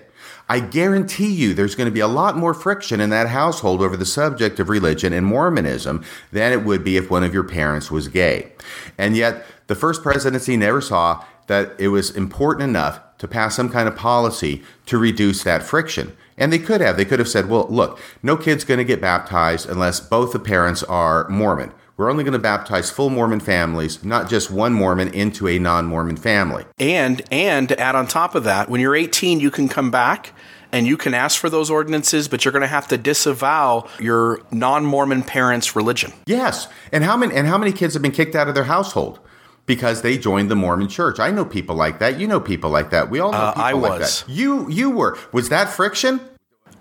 I 0.49 0.59
guarantee 0.59 1.31
you 1.31 1.53
there's 1.53 1.75
going 1.75 1.85
to 1.85 1.93
be 1.93 1.99
a 1.99 2.07
lot 2.07 2.35
more 2.35 2.55
friction 2.55 2.99
in 2.99 3.11
that 3.11 3.29
household 3.29 3.81
over 3.81 3.95
the 3.95 4.05
subject 4.05 4.59
of 4.59 4.67
religion 4.67 5.13
and 5.13 5.27
Mormonism 5.27 6.03
than 6.31 6.51
it 6.51 6.65
would 6.65 6.83
be 6.83 6.97
if 6.97 7.11
one 7.11 7.23
of 7.23 7.33
your 7.33 7.43
parents 7.43 7.91
was 7.91 8.07
gay. 8.07 8.51
And 8.97 9.15
yet, 9.15 9.45
the 9.67 9.75
first 9.75 10.01
presidency 10.01 10.57
never 10.57 10.81
saw 10.81 11.23
that 11.45 11.79
it 11.79 11.89
was 11.89 12.09
important 12.09 12.67
enough 12.67 12.99
to 13.19 13.27
pass 13.27 13.55
some 13.55 13.69
kind 13.69 13.87
of 13.87 13.95
policy 13.95 14.63
to 14.87 14.97
reduce 14.97 15.43
that 15.43 15.61
friction. 15.61 16.17
And 16.35 16.51
they 16.51 16.59
could 16.59 16.81
have. 16.81 16.97
They 16.97 17.05
could 17.05 17.19
have 17.19 17.29
said, 17.29 17.47
well, 17.47 17.67
look, 17.69 17.99
no 18.23 18.35
kid's 18.35 18.63
going 18.63 18.79
to 18.79 18.83
get 18.83 18.99
baptized 18.99 19.69
unless 19.69 19.99
both 19.99 20.33
the 20.33 20.39
parents 20.39 20.81
are 20.83 21.29
Mormon. 21.29 21.71
We're 22.01 22.09
only 22.09 22.23
going 22.23 22.33
to 22.33 22.39
baptize 22.39 22.89
full 22.89 23.11
Mormon 23.11 23.39
families, 23.41 24.03
not 24.03 24.27
just 24.27 24.49
one 24.49 24.73
Mormon 24.73 25.13
into 25.13 25.47
a 25.47 25.59
non-Mormon 25.59 26.17
family. 26.17 26.65
And 26.79 27.21
and 27.29 27.69
to 27.69 27.79
add 27.79 27.93
on 27.93 28.07
top 28.07 28.33
of 28.33 28.43
that, 28.45 28.69
when 28.71 28.81
you're 28.81 28.95
18, 28.95 29.39
you 29.39 29.51
can 29.51 29.69
come 29.69 29.91
back 29.91 30.33
and 30.71 30.87
you 30.87 30.97
can 30.97 31.13
ask 31.13 31.39
for 31.39 31.47
those 31.47 31.69
ordinances, 31.69 32.27
but 32.27 32.43
you're 32.43 32.51
going 32.53 32.63
to 32.63 32.67
have 32.67 32.87
to 32.87 32.97
disavow 32.97 33.87
your 33.99 34.41
non-Mormon 34.49 35.21
parents' 35.21 35.75
religion. 35.75 36.11
Yes. 36.25 36.67
And 36.91 37.03
how 37.03 37.15
many 37.15 37.35
and 37.35 37.45
how 37.47 37.59
many 37.59 37.71
kids 37.71 37.93
have 37.93 38.01
been 38.01 38.11
kicked 38.11 38.33
out 38.33 38.47
of 38.47 38.55
their 38.55 38.63
household? 38.63 39.19
because 39.67 40.01
they 40.01 40.17
joined 40.17 40.49
the 40.49 40.55
Mormon 40.55 40.87
Church. 40.89 41.19
I 41.19 41.29
know 41.29 41.45
people 41.45 41.75
like 41.75 41.99
that. 41.99 42.19
You 42.19 42.25
know 42.27 42.39
people 42.39 42.71
like 42.71 42.89
that. 42.89 43.11
We 43.11 43.19
all 43.19 43.31
know 43.31 43.37
Uh, 43.37 43.51
people 43.51 43.63
I 43.63 43.71
like 43.73 43.99
was. 43.99 44.23
that. 44.23 44.29
You 44.33 44.67
you 44.69 44.89
were. 44.89 45.17
Was 45.31 45.49
that 45.49 45.69
friction? 45.69 46.19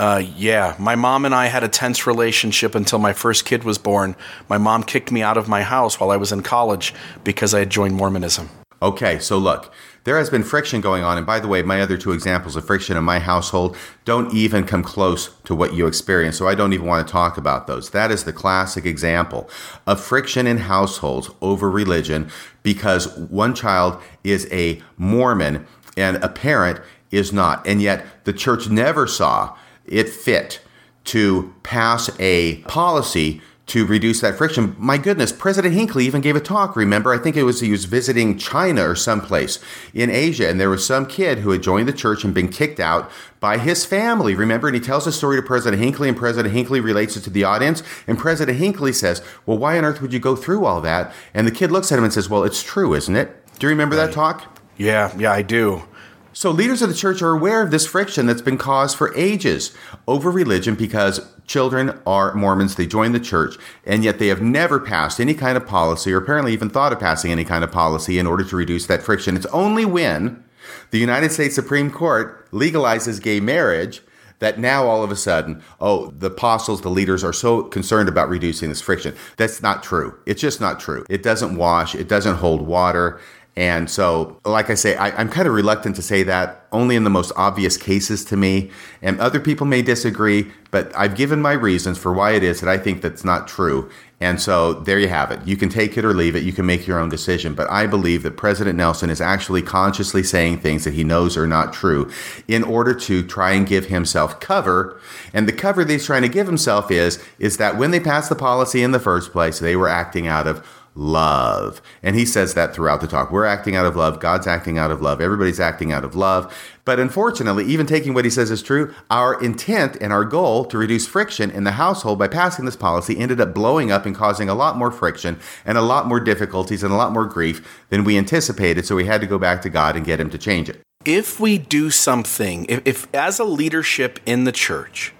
Uh, 0.00 0.24
yeah, 0.34 0.74
my 0.78 0.94
mom 0.94 1.26
and 1.26 1.34
I 1.34 1.48
had 1.48 1.62
a 1.62 1.68
tense 1.68 2.06
relationship 2.06 2.74
until 2.74 2.98
my 2.98 3.12
first 3.12 3.44
kid 3.44 3.64
was 3.64 3.76
born. 3.76 4.16
My 4.48 4.56
mom 4.56 4.82
kicked 4.82 5.12
me 5.12 5.20
out 5.20 5.36
of 5.36 5.46
my 5.46 5.62
house 5.62 6.00
while 6.00 6.10
I 6.10 6.16
was 6.16 6.32
in 6.32 6.42
college 6.42 6.94
because 7.22 7.52
I 7.52 7.58
had 7.58 7.68
joined 7.68 7.96
Mormonism. 7.96 8.48
Okay, 8.80 9.18
so 9.18 9.36
look, 9.36 9.70
there 10.04 10.16
has 10.16 10.30
been 10.30 10.42
friction 10.42 10.80
going 10.80 11.04
on. 11.04 11.18
And 11.18 11.26
by 11.26 11.38
the 11.38 11.48
way, 11.48 11.60
my 11.60 11.82
other 11.82 11.98
two 11.98 12.12
examples 12.12 12.56
of 12.56 12.66
friction 12.66 12.96
in 12.96 13.04
my 13.04 13.18
household 13.18 13.76
don't 14.06 14.32
even 14.32 14.64
come 14.64 14.82
close 14.82 15.34
to 15.44 15.54
what 15.54 15.74
you 15.74 15.86
experienced. 15.86 16.38
So 16.38 16.48
I 16.48 16.54
don't 16.54 16.72
even 16.72 16.86
want 16.86 17.06
to 17.06 17.12
talk 17.12 17.36
about 17.36 17.66
those. 17.66 17.90
That 17.90 18.10
is 18.10 18.24
the 18.24 18.32
classic 18.32 18.86
example 18.86 19.50
of 19.86 20.00
friction 20.00 20.46
in 20.46 20.56
households 20.56 21.28
over 21.42 21.70
religion 21.70 22.30
because 22.62 23.14
one 23.18 23.54
child 23.54 24.00
is 24.24 24.48
a 24.50 24.80
Mormon 24.96 25.66
and 25.94 26.16
a 26.24 26.28
parent 26.30 26.80
is 27.10 27.34
not. 27.34 27.66
And 27.66 27.82
yet 27.82 28.24
the 28.24 28.32
church 28.32 28.70
never 28.70 29.06
saw 29.06 29.58
it 29.90 30.08
fit 30.08 30.60
to 31.04 31.54
pass 31.62 32.10
a 32.18 32.56
policy 32.62 33.42
to 33.70 33.86
reduce 33.86 34.20
that 34.20 34.36
friction. 34.36 34.74
My 34.80 34.98
goodness, 34.98 35.30
President 35.30 35.74
Hinckley 35.74 36.04
even 36.04 36.20
gave 36.20 36.34
a 36.34 36.40
talk. 36.40 36.74
Remember, 36.74 37.14
I 37.14 37.18
think 37.18 37.36
it 37.36 37.44
was 37.44 37.60
he 37.60 37.70
was 37.70 37.84
visiting 37.84 38.36
China 38.36 38.88
or 38.88 38.96
someplace 38.96 39.60
in 39.94 40.10
Asia, 40.10 40.48
and 40.48 40.60
there 40.60 40.68
was 40.68 40.84
some 40.84 41.06
kid 41.06 41.38
who 41.38 41.50
had 41.50 41.62
joined 41.62 41.86
the 41.86 41.92
church 41.92 42.24
and 42.24 42.34
been 42.34 42.48
kicked 42.48 42.80
out 42.80 43.08
by 43.38 43.58
his 43.58 43.86
family. 43.86 44.34
Remember, 44.34 44.66
and 44.66 44.74
he 44.74 44.82
tells 44.82 45.04
the 45.04 45.12
story 45.12 45.36
to 45.36 45.42
President 45.42 45.80
Hinckley, 45.80 46.08
and 46.08 46.18
President 46.18 46.52
Hinckley 46.52 46.80
relates 46.80 47.16
it 47.16 47.20
to 47.20 47.30
the 47.30 47.44
audience. 47.44 47.84
And 48.08 48.18
President 48.18 48.58
Hinckley 48.58 48.92
says, 48.92 49.22
Well, 49.46 49.58
why 49.58 49.78
on 49.78 49.84
earth 49.84 50.02
would 50.02 50.12
you 50.12 50.18
go 50.18 50.34
through 50.34 50.64
all 50.64 50.80
that? 50.80 51.14
And 51.32 51.46
the 51.46 51.52
kid 51.52 51.70
looks 51.70 51.92
at 51.92 51.98
him 51.98 52.02
and 52.02 52.12
says, 52.12 52.28
Well, 52.28 52.42
it's 52.42 52.64
true, 52.64 52.92
isn't 52.94 53.14
it? 53.14 53.36
Do 53.60 53.68
you 53.68 53.70
remember 53.70 53.96
right. 53.96 54.06
that 54.06 54.12
talk? 54.12 54.58
Yeah, 54.78 55.16
yeah, 55.16 55.30
I 55.30 55.42
do. 55.42 55.84
So, 56.32 56.52
leaders 56.52 56.80
of 56.80 56.88
the 56.88 56.94
church 56.94 57.22
are 57.22 57.30
aware 57.30 57.60
of 57.60 57.72
this 57.72 57.86
friction 57.86 58.26
that's 58.26 58.40
been 58.40 58.56
caused 58.56 58.96
for 58.96 59.12
ages 59.16 59.76
over 60.06 60.30
religion 60.30 60.76
because 60.76 61.20
children 61.44 61.98
are 62.06 62.34
Mormons. 62.34 62.76
They 62.76 62.86
join 62.86 63.10
the 63.10 63.18
church, 63.18 63.56
and 63.84 64.04
yet 64.04 64.20
they 64.20 64.28
have 64.28 64.40
never 64.40 64.78
passed 64.78 65.18
any 65.18 65.34
kind 65.34 65.56
of 65.56 65.66
policy 65.66 66.12
or 66.12 66.18
apparently 66.18 66.52
even 66.52 66.70
thought 66.70 66.92
of 66.92 67.00
passing 67.00 67.32
any 67.32 67.44
kind 67.44 67.64
of 67.64 67.72
policy 67.72 68.18
in 68.18 68.28
order 68.28 68.44
to 68.44 68.56
reduce 68.56 68.86
that 68.86 69.02
friction. 69.02 69.36
It's 69.36 69.46
only 69.46 69.84
when 69.84 70.44
the 70.92 70.98
United 70.98 71.32
States 71.32 71.56
Supreme 71.56 71.90
Court 71.90 72.48
legalizes 72.52 73.20
gay 73.20 73.40
marriage 73.40 74.00
that 74.38 74.58
now 74.58 74.86
all 74.86 75.02
of 75.04 75.10
a 75.10 75.16
sudden, 75.16 75.62
oh, 75.80 76.10
the 76.10 76.28
apostles, 76.28 76.80
the 76.80 76.88
leaders 76.88 77.22
are 77.22 77.32
so 77.32 77.62
concerned 77.64 78.08
about 78.08 78.28
reducing 78.28 78.68
this 78.68 78.80
friction. 78.80 79.14
That's 79.36 79.62
not 79.62 79.82
true. 79.82 80.18
It's 80.26 80.40
just 80.40 80.60
not 80.60 80.80
true. 80.80 81.04
It 81.10 81.22
doesn't 81.22 81.56
wash, 81.56 81.94
it 81.94 82.08
doesn't 82.08 82.36
hold 82.36 82.62
water. 82.62 83.20
And 83.56 83.90
so, 83.90 84.40
like 84.44 84.70
I 84.70 84.74
say, 84.74 84.96
I, 84.96 85.20
am 85.20 85.28
kind 85.28 85.48
of 85.48 85.54
reluctant 85.54 85.96
to 85.96 86.02
say 86.02 86.22
that 86.22 86.66
only 86.72 86.94
in 86.94 87.02
the 87.02 87.10
most 87.10 87.32
obvious 87.36 87.76
cases 87.76 88.24
to 88.26 88.36
me. 88.36 88.70
And 89.02 89.18
other 89.20 89.40
people 89.40 89.66
may 89.66 89.82
disagree, 89.82 90.50
but 90.70 90.96
I've 90.96 91.16
given 91.16 91.42
my 91.42 91.52
reasons 91.52 91.98
for 91.98 92.12
why 92.12 92.32
it 92.32 92.44
is 92.44 92.60
that 92.60 92.68
I 92.68 92.78
think 92.78 93.02
that's 93.02 93.24
not 93.24 93.48
true. 93.48 93.90
And 94.20 94.40
so 94.40 94.74
there 94.74 94.98
you 94.98 95.08
have 95.08 95.30
it. 95.30 95.40
You 95.46 95.56
can 95.56 95.68
take 95.68 95.96
it 95.96 96.04
or 96.04 96.12
leave 96.12 96.36
it. 96.36 96.44
You 96.44 96.52
can 96.52 96.66
make 96.66 96.86
your 96.86 96.98
own 96.98 97.08
decision. 97.08 97.54
But 97.54 97.68
I 97.70 97.86
believe 97.86 98.22
that 98.22 98.36
President 98.36 98.76
Nelson 98.76 99.10
is 99.10 99.20
actually 99.20 99.62
consciously 99.62 100.22
saying 100.22 100.60
things 100.60 100.84
that 100.84 100.94
he 100.94 101.02
knows 101.02 101.36
are 101.36 101.46
not 101.46 101.72
true 101.72 102.10
in 102.46 102.62
order 102.62 102.94
to 102.94 103.22
try 103.26 103.52
and 103.52 103.66
give 103.66 103.86
himself 103.86 104.38
cover. 104.38 105.00
And 105.32 105.48
the 105.48 105.52
cover 105.52 105.84
that 105.84 105.92
he's 105.92 106.06
trying 106.06 106.22
to 106.22 106.28
give 106.28 106.46
himself 106.46 106.90
is, 106.90 107.22
is 107.38 107.56
that 107.56 107.78
when 107.78 107.90
they 107.90 108.00
passed 108.00 108.28
the 108.28 108.36
policy 108.36 108.82
in 108.82 108.92
the 108.92 109.00
first 109.00 109.32
place, 109.32 109.58
they 109.58 109.74
were 109.74 109.88
acting 109.88 110.26
out 110.26 110.46
of 110.46 110.64
love. 110.94 111.80
And 112.02 112.16
he 112.16 112.26
says 112.26 112.54
that 112.54 112.74
throughout 112.74 113.00
the 113.00 113.06
talk. 113.06 113.30
We're 113.30 113.44
acting 113.44 113.76
out 113.76 113.86
of 113.86 113.96
love. 113.96 114.20
God's 114.20 114.46
acting 114.46 114.78
out 114.78 114.90
of 114.90 115.00
love. 115.00 115.20
Everybody's 115.20 115.60
acting 115.60 115.92
out 115.92 116.04
of 116.04 116.14
love. 116.14 116.52
But 116.84 116.98
unfortunately, 116.98 117.64
even 117.66 117.86
taking 117.86 118.14
what 118.14 118.24
he 118.24 118.30
says 118.30 118.50
is 118.50 118.62
true, 118.62 118.92
our 119.10 119.40
intent 119.42 119.96
and 120.00 120.12
our 120.12 120.24
goal 120.24 120.64
to 120.66 120.78
reduce 120.78 121.06
friction 121.06 121.50
in 121.50 121.64
the 121.64 121.72
household 121.72 122.18
by 122.18 122.28
passing 122.28 122.64
this 122.64 122.76
policy 122.76 123.18
ended 123.18 123.40
up 123.40 123.54
blowing 123.54 123.92
up 123.92 124.06
and 124.06 124.16
causing 124.16 124.48
a 124.48 124.54
lot 124.54 124.76
more 124.76 124.90
friction 124.90 125.38
and 125.64 125.78
a 125.78 125.82
lot 125.82 126.06
more 126.06 126.20
difficulties 126.20 126.82
and 126.82 126.92
a 126.92 126.96
lot 126.96 127.12
more 127.12 127.26
grief 127.26 127.84
than 127.90 128.04
we 128.04 128.18
anticipated. 128.18 128.84
So 128.84 128.96
we 128.96 129.06
had 129.06 129.20
to 129.20 129.26
go 129.26 129.38
back 129.38 129.62
to 129.62 129.70
God 129.70 129.96
and 129.96 130.04
get 130.04 130.20
him 130.20 130.30
to 130.30 130.38
change 130.38 130.68
it. 130.68 130.80
If 131.04 131.40
we 131.40 131.56
do 131.56 131.90
something, 131.90 132.66
if, 132.68 132.82
if 132.84 133.14
as 133.14 133.38
a 133.38 133.44
leadership 133.44 134.18
in 134.26 134.44
the 134.44 134.52
church, 134.52 135.14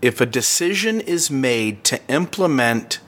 if 0.00 0.20
a 0.20 0.26
decision 0.26 1.00
is 1.00 1.30
made 1.30 1.84
to 1.84 2.00
implement 2.08 3.00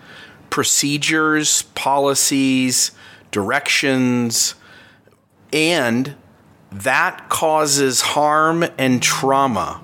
procedures, 0.51 1.63
policies, 1.75 2.93
directions, 3.31 4.55
and 5.53 6.15
that 6.71 7.29
causes 7.29 8.01
harm 8.01 8.65
and 8.77 9.03
trauma 9.03 9.83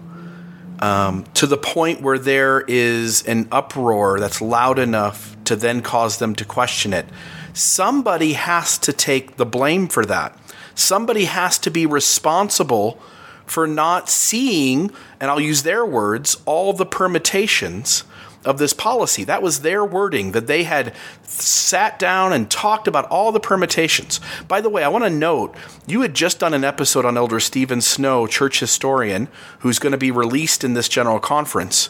um, 0.81 1.25
to 1.35 1.47
the 1.47 1.57
point 1.57 2.03
where 2.03 2.19
there 2.19 2.63
is 2.69 3.23
an 3.27 3.49
uproar 3.51 4.21
that's 4.21 4.41
loud 4.41 4.79
enough 4.79 5.37
to 5.45 5.57
then 5.57 5.81
cause 5.81 6.19
them 6.19 6.35
to 6.35 6.45
question 6.45 6.93
it. 6.93 7.07
Somebody 7.53 8.33
has 8.35 8.77
to 8.79 8.93
take 8.93 9.37
the 9.37 9.47
blame 9.47 9.89
for 9.89 10.05
that. 10.05 10.37
Somebody 10.75 11.27
has 11.27 11.59
to 11.61 11.71
be 11.71 11.87
responsible 11.87 13.01
for 13.47 13.67
not 13.67 14.11
seeing, 14.11 14.91
and 15.21 15.31
I'll 15.31 15.41
use 15.41 15.63
their 15.63 15.85
words, 15.85 16.43
all 16.47 16.73
the 16.73 16.87
permutations 16.87 18.05
of 18.45 18.59
this 18.59 18.73
policy. 18.73 19.25
That 19.25 19.43
was 19.43 19.61
their 19.61 19.85
wording, 19.85 20.33
that 20.33 20.47
they 20.47 20.65
had 20.65 20.95
sat 21.23 21.99
down 21.99 22.33
and 22.33 22.51
talked 22.51 22.87
about 22.87 23.07
all 23.07 23.33
the 23.33 23.41
permutations. 23.41 24.21
By 24.49 24.61
the 24.61 24.69
way, 24.69 24.85
I 24.85 24.89
want 24.89 25.05
to 25.05 25.11
note 25.11 25.55
you 25.87 26.03
had 26.03 26.15
just 26.15 26.39
done 26.39 26.55
an 26.55 26.65
episode 26.65 27.05
on 27.05 27.17
Elder 27.17 27.41
Steven 27.41 27.81
Snow, 27.81 28.27
church 28.27 28.61
historian, 28.61 29.29
who's 29.61 29.79
going 29.79 29.93
to 29.93 29.99
be 29.99 30.11
released 30.11 30.65
in 30.65 30.75
this 30.75 30.89
general 30.89 31.19
conference. 31.19 31.87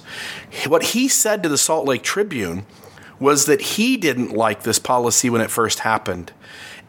What 0.66 0.82
he 0.82 1.08
said 1.08 1.42
to 1.42 1.48
the 1.48 1.58
Salt 1.58 1.86
Lake 1.86 2.02
Tribune 2.02 2.66
was 3.18 3.46
that 3.46 3.60
he 3.60 3.96
didn't 3.96 4.32
like 4.32 4.62
this 4.62 4.78
policy 4.78 5.30
when 5.30 5.40
it 5.40 5.50
first 5.50 5.80
happened. 5.80 6.32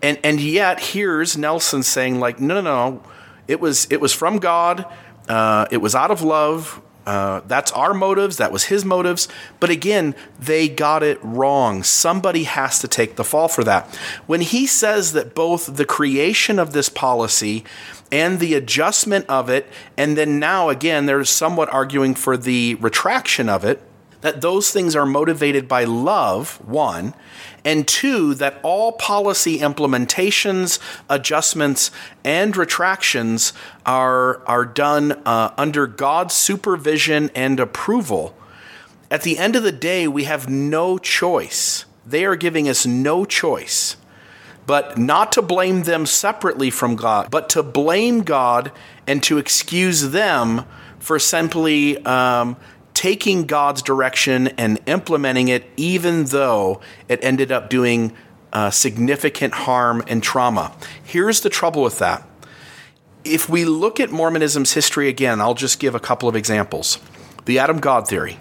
And, 0.02 0.20
and 0.24 0.40
yet, 0.40 0.80
here's 0.80 1.38
Nelson 1.38 1.84
saying, 1.84 2.20
like, 2.20 2.40
no, 2.40 2.56
no, 2.56 2.62
no, 2.62 3.04
it 3.48 3.60
was, 3.60 3.88
it 3.90 4.02
was 4.02 4.14
from 4.14 4.40
God. 4.40 4.86
Uh, 5.28 5.66
it 5.72 5.78
was 5.78 5.96
out 5.96 6.12
of 6.12 6.22
love. 6.22 6.82
Uh, 7.06 7.42
that's 7.46 7.72
our 7.74 7.94
motives. 7.94 8.38
That 8.38 8.52
was 8.52 8.66
his 8.66 8.84
motives. 8.84 9.28
But 9.60 9.70
again, 9.70 10.16
they 10.40 10.68
got 10.68 11.04
it 11.04 11.20
wrong. 11.22 11.84
Somebody 11.84 12.44
has 12.44 12.80
to 12.80 12.88
take 12.88 13.16
the 13.16 13.24
fall 13.24 13.48
for 13.48 13.64
that. 13.64 13.94
When 14.26 14.42
he 14.42 14.66
says 14.66 15.14
that 15.14 15.36
both 15.36 15.78
the 15.78 15.86
creation 15.86 16.58
of 16.58 16.74
this 16.74 16.90
policy 16.90 17.64
and 18.12 18.40
the 18.40 18.56
adjustment 18.56 19.26
of 19.28 19.50
it, 19.50 19.68
and 19.98 20.18
then 20.18 20.40
now 20.40 20.70
again, 20.70 21.06
they're 21.06 21.24
somewhat 21.26 21.70
arguing 21.70 22.16
for 22.16 22.38
the 22.38 22.76
retraction 22.76 23.50
of 23.50 23.64
it, 23.64 23.82
that 24.22 24.42
those 24.42 24.72
things 24.72 24.96
are 24.96 25.06
motivated 25.06 25.68
by 25.68 25.84
love, 25.84 26.60
one, 26.68 27.14
and 27.66 27.88
two, 27.88 28.36
that 28.36 28.60
all 28.64 28.94
policy 28.94 29.60
implementations, 29.60 30.80
adjustments, 31.10 31.92
and 32.24 32.56
retractions 32.56 33.52
are, 33.86 34.42
are 34.48 34.64
done 34.64 35.12
uh, 35.26 35.54
under 35.58 35.88
God's 35.88 36.36
supervision 36.36 37.32
and 37.36 37.60
approval. 37.60 38.34
At 39.12 39.24
the 39.24 39.38
end 39.38 39.56
of 39.56 39.64
the 39.64 39.72
day, 39.72 40.08
we 40.08 40.24
have 40.24 40.48
no 40.48 40.98
choice. 40.98 41.86
They 42.06 42.24
are 42.24 42.36
giving 42.36 42.70
us 42.70 42.86
no 42.86 43.26
choice 43.26 43.98
but 44.68 44.98
not 44.98 45.32
to 45.34 45.42
blame 45.42 45.84
them 45.84 46.06
separately 46.06 46.70
from 46.70 46.96
God, 46.96 47.30
but 47.30 47.50
to 47.50 47.64
blame 47.64 48.22
God 48.22 48.72
and 49.06 49.22
to 49.24 49.38
excuse 49.38 50.10
them 50.10 50.66
for 51.00 51.20
simply 51.20 52.04
um, 52.06 52.58
taking 52.96 53.46
God's 53.46 53.84
direction 53.84 54.48
and 54.58 54.80
implementing 54.88 55.50
it, 55.50 55.66
even 55.78 56.26
though 56.26 56.82
it 57.08 57.24
ended 57.24 57.52
up 57.52 57.70
doing 57.70 58.14
uh, 58.52 58.72
significant 58.72 59.54
harm 59.54 60.02
and 60.08 60.24
trauma. 60.24 60.74
Here's 61.04 61.42
the 61.42 61.50
trouble 61.50 61.84
with 61.84 62.00
that. 62.00 62.28
If 63.24 63.50
we 63.50 63.66
look 63.66 64.00
at 64.00 64.12
Mormonism's 64.12 64.74
history 64.74 65.10
again, 65.10 65.42
I'll 65.42 65.54
just 65.54 65.80
give 65.80 65.94
a 65.94 66.00
couple 66.00 66.30
of 66.30 66.36
examples. 66.36 66.98
The 67.46 67.60
Adam 67.60 67.80
God 67.80 68.08
theory 68.08 68.40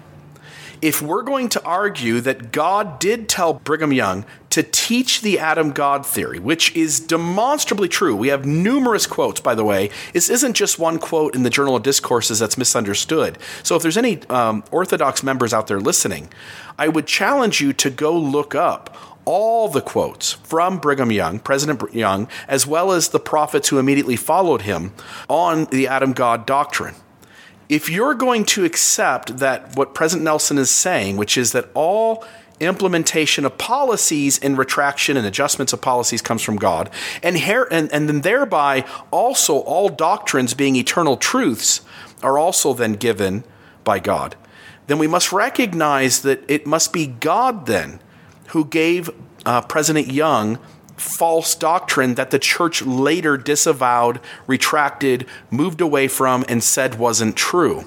if 0.81 1.01
we're 1.01 1.23
going 1.23 1.49
to 1.49 1.63
argue 1.63 2.21
that 2.21 2.51
God 2.51 2.99
did 2.99 3.27
tell 3.29 3.53
Brigham 3.53 3.93
Young 3.93 4.25
to 4.49 4.63
teach 4.63 5.21
the 5.21 5.39
Adam 5.39 5.71
God 5.71 6.05
theory, 6.05 6.39
which 6.39 6.75
is 6.75 6.99
demonstrably 6.99 7.89
true, 7.89 8.15
we 8.15 8.29
have 8.29 8.45
numerous 8.45 9.05
quotes, 9.07 9.41
by 9.41 9.55
the 9.55 9.65
way. 9.65 9.89
This 10.13 10.29
isn't 10.29 10.53
just 10.53 10.79
one 10.79 10.99
quote 10.99 11.35
in 11.35 11.43
the 11.43 11.49
Journal 11.49 11.75
of 11.75 11.83
Discourses 11.83 12.39
that's 12.39 12.57
misunderstood. 12.57 13.37
So 13.63 13.75
if 13.75 13.81
there's 13.81 13.97
any 13.97 14.21
um, 14.29 14.63
Orthodox 14.71 15.23
members 15.23 15.53
out 15.53 15.67
there 15.67 15.79
listening, 15.79 16.29
I 16.77 16.87
would 16.87 17.07
challenge 17.07 17.61
you 17.61 17.73
to 17.73 17.89
go 17.89 18.17
look 18.17 18.55
up 18.55 18.95
all 19.25 19.67
the 19.67 19.81
quotes 19.81 20.33
from 20.33 20.77
Brigham 20.77 21.11
Young, 21.11 21.39
President 21.39 21.93
Young, 21.93 22.27
as 22.47 22.65
well 22.65 22.91
as 22.91 23.09
the 23.09 23.19
prophets 23.19 23.69
who 23.69 23.79
immediately 23.79 24.15
followed 24.15 24.61
him 24.61 24.93
on 25.27 25.65
the 25.65 25.87
Adam 25.87 26.13
God 26.13 26.45
doctrine 26.45 26.95
if 27.69 27.89
you're 27.89 28.13
going 28.13 28.45
to 28.45 28.63
accept 28.65 29.37
that 29.37 29.75
what 29.75 29.93
President 29.93 30.23
Nelson 30.23 30.57
is 30.57 30.69
saying, 30.69 31.17
which 31.17 31.37
is 31.37 31.51
that 31.53 31.69
all 31.73 32.23
implementation 32.59 33.45
of 33.45 33.57
policies 33.57 34.39
and 34.39 34.57
retraction 34.57 35.17
and 35.17 35.25
adjustments 35.25 35.73
of 35.73 35.81
policies 35.81 36.21
comes 36.21 36.41
from 36.41 36.55
God, 36.55 36.89
and, 37.21 37.39
her- 37.39 37.67
and, 37.71 37.91
and 37.91 38.07
then 38.07 38.21
thereby 38.21 38.85
also 39.11 39.59
all 39.59 39.89
doctrines 39.89 40.53
being 40.53 40.75
eternal 40.75 41.17
truths 41.17 41.81
are 42.23 42.37
also 42.37 42.73
then 42.73 42.93
given 42.93 43.43
by 43.83 43.99
God, 43.99 44.35
then 44.87 44.97
we 44.97 45.07
must 45.07 45.31
recognize 45.31 46.21
that 46.21 46.43
it 46.47 46.65
must 46.65 46.93
be 46.93 47.07
God 47.07 47.65
then 47.65 47.99
who 48.47 48.65
gave 48.65 49.09
uh, 49.45 49.61
President 49.61 50.11
Young 50.11 50.59
false 50.97 51.55
doctrine 51.55 52.15
that 52.15 52.31
the 52.31 52.39
church 52.39 52.81
later 52.81 53.37
disavowed, 53.37 54.19
retracted, 54.47 55.25
moved 55.51 55.81
away 55.81 56.07
from, 56.07 56.45
and 56.47 56.63
said 56.63 56.97
wasn't 56.97 57.35
true. 57.35 57.85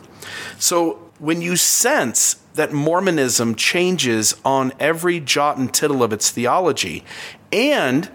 So 0.58 1.10
when 1.18 1.40
you 1.42 1.56
sense 1.56 2.34
that 2.54 2.72
Mormonism 2.72 3.54
changes 3.54 4.34
on 4.44 4.72
every 4.78 5.20
jot 5.20 5.56
and 5.56 5.72
tittle 5.72 6.02
of 6.02 6.12
its 6.12 6.30
theology, 6.30 7.04
and 7.52 8.10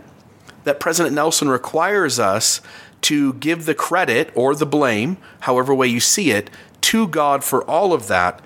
that 0.64 0.80
President 0.80 1.16
Nelson 1.16 1.50
requires 1.50 2.20
us 2.20 2.62
to 3.02 3.34
give 3.34 3.66
the 3.66 3.76
credit 3.76 4.32
or 4.36 4.56
the 4.56 4.66
blame, 4.66 5.18
however 5.42 5.74
way 5.74 5.88
you 5.88 6.00
see 6.00 6.32
it, 6.32 6.50
to 6.82 7.08
God 7.08 7.44
for 7.44 7.64
all 7.70 7.94
of 7.94 8.08
that, 8.08 8.42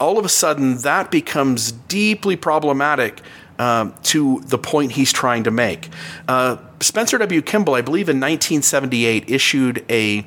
all 0.00 0.18
of 0.18 0.24
a 0.24 0.30
sudden 0.30 0.78
that 0.78 1.10
becomes 1.10 1.72
deeply 1.72 2.36
problematic 2.36 3.20
um, 3.62 3.94
to 4.02 4.40
the 4.46 4.58
point 4.58 4.90
he's 4.92 5.12
trying 5.12 5.44
to 5.44 5.52
make. 5.52 5.88
Uh, 6.26 6.56
Spencer 6.80 7.16
W. 7.18 7.40
Kimball, 7.42 7.76
I 7.76 7.80
believe 7.80 8.08
in 8.08 8.16
1978, 8.16 9.30
issued 9.30 9.84
a 9.88 10.26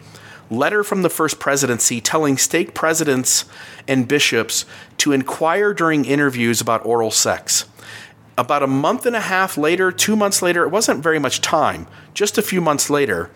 letter 0.50 0.86
from 0.86 1.02
the 1.02 1.10
first 1.10 1.38
presidency 1.38 2.00
telling 2.00 2.38
stake 2.38 2.74
presidents 2.74 3.44
and 3.90 4.08
bishops 4.08 4.66
to 5.00 5.12
inquire 5.12 5.74
during 5.74 6.06
interviews 6.06 6.62
about 6.62 6.86
oral 6.86 7.12
sex. 7.12 7.66
About 8.38 8.64
a 8.64 8.68
month 8.68 9.06
and 9.06 9.18
a 9.18 9.22
half 9.22 9.58
later, 9.58 9.92
two 9.92 10.16
months 10.16 10.42
later, 10.42 10.64
it 10.64 10.70
wasn't 10.70 11.04
very 11.04 11.20
much 11.20 11.42
time, 11.42 11.88
just 12.14 12.38
a 12.38 12.42
few 12.42 12.62
months 12.62 12.90
later, 12.90 13.30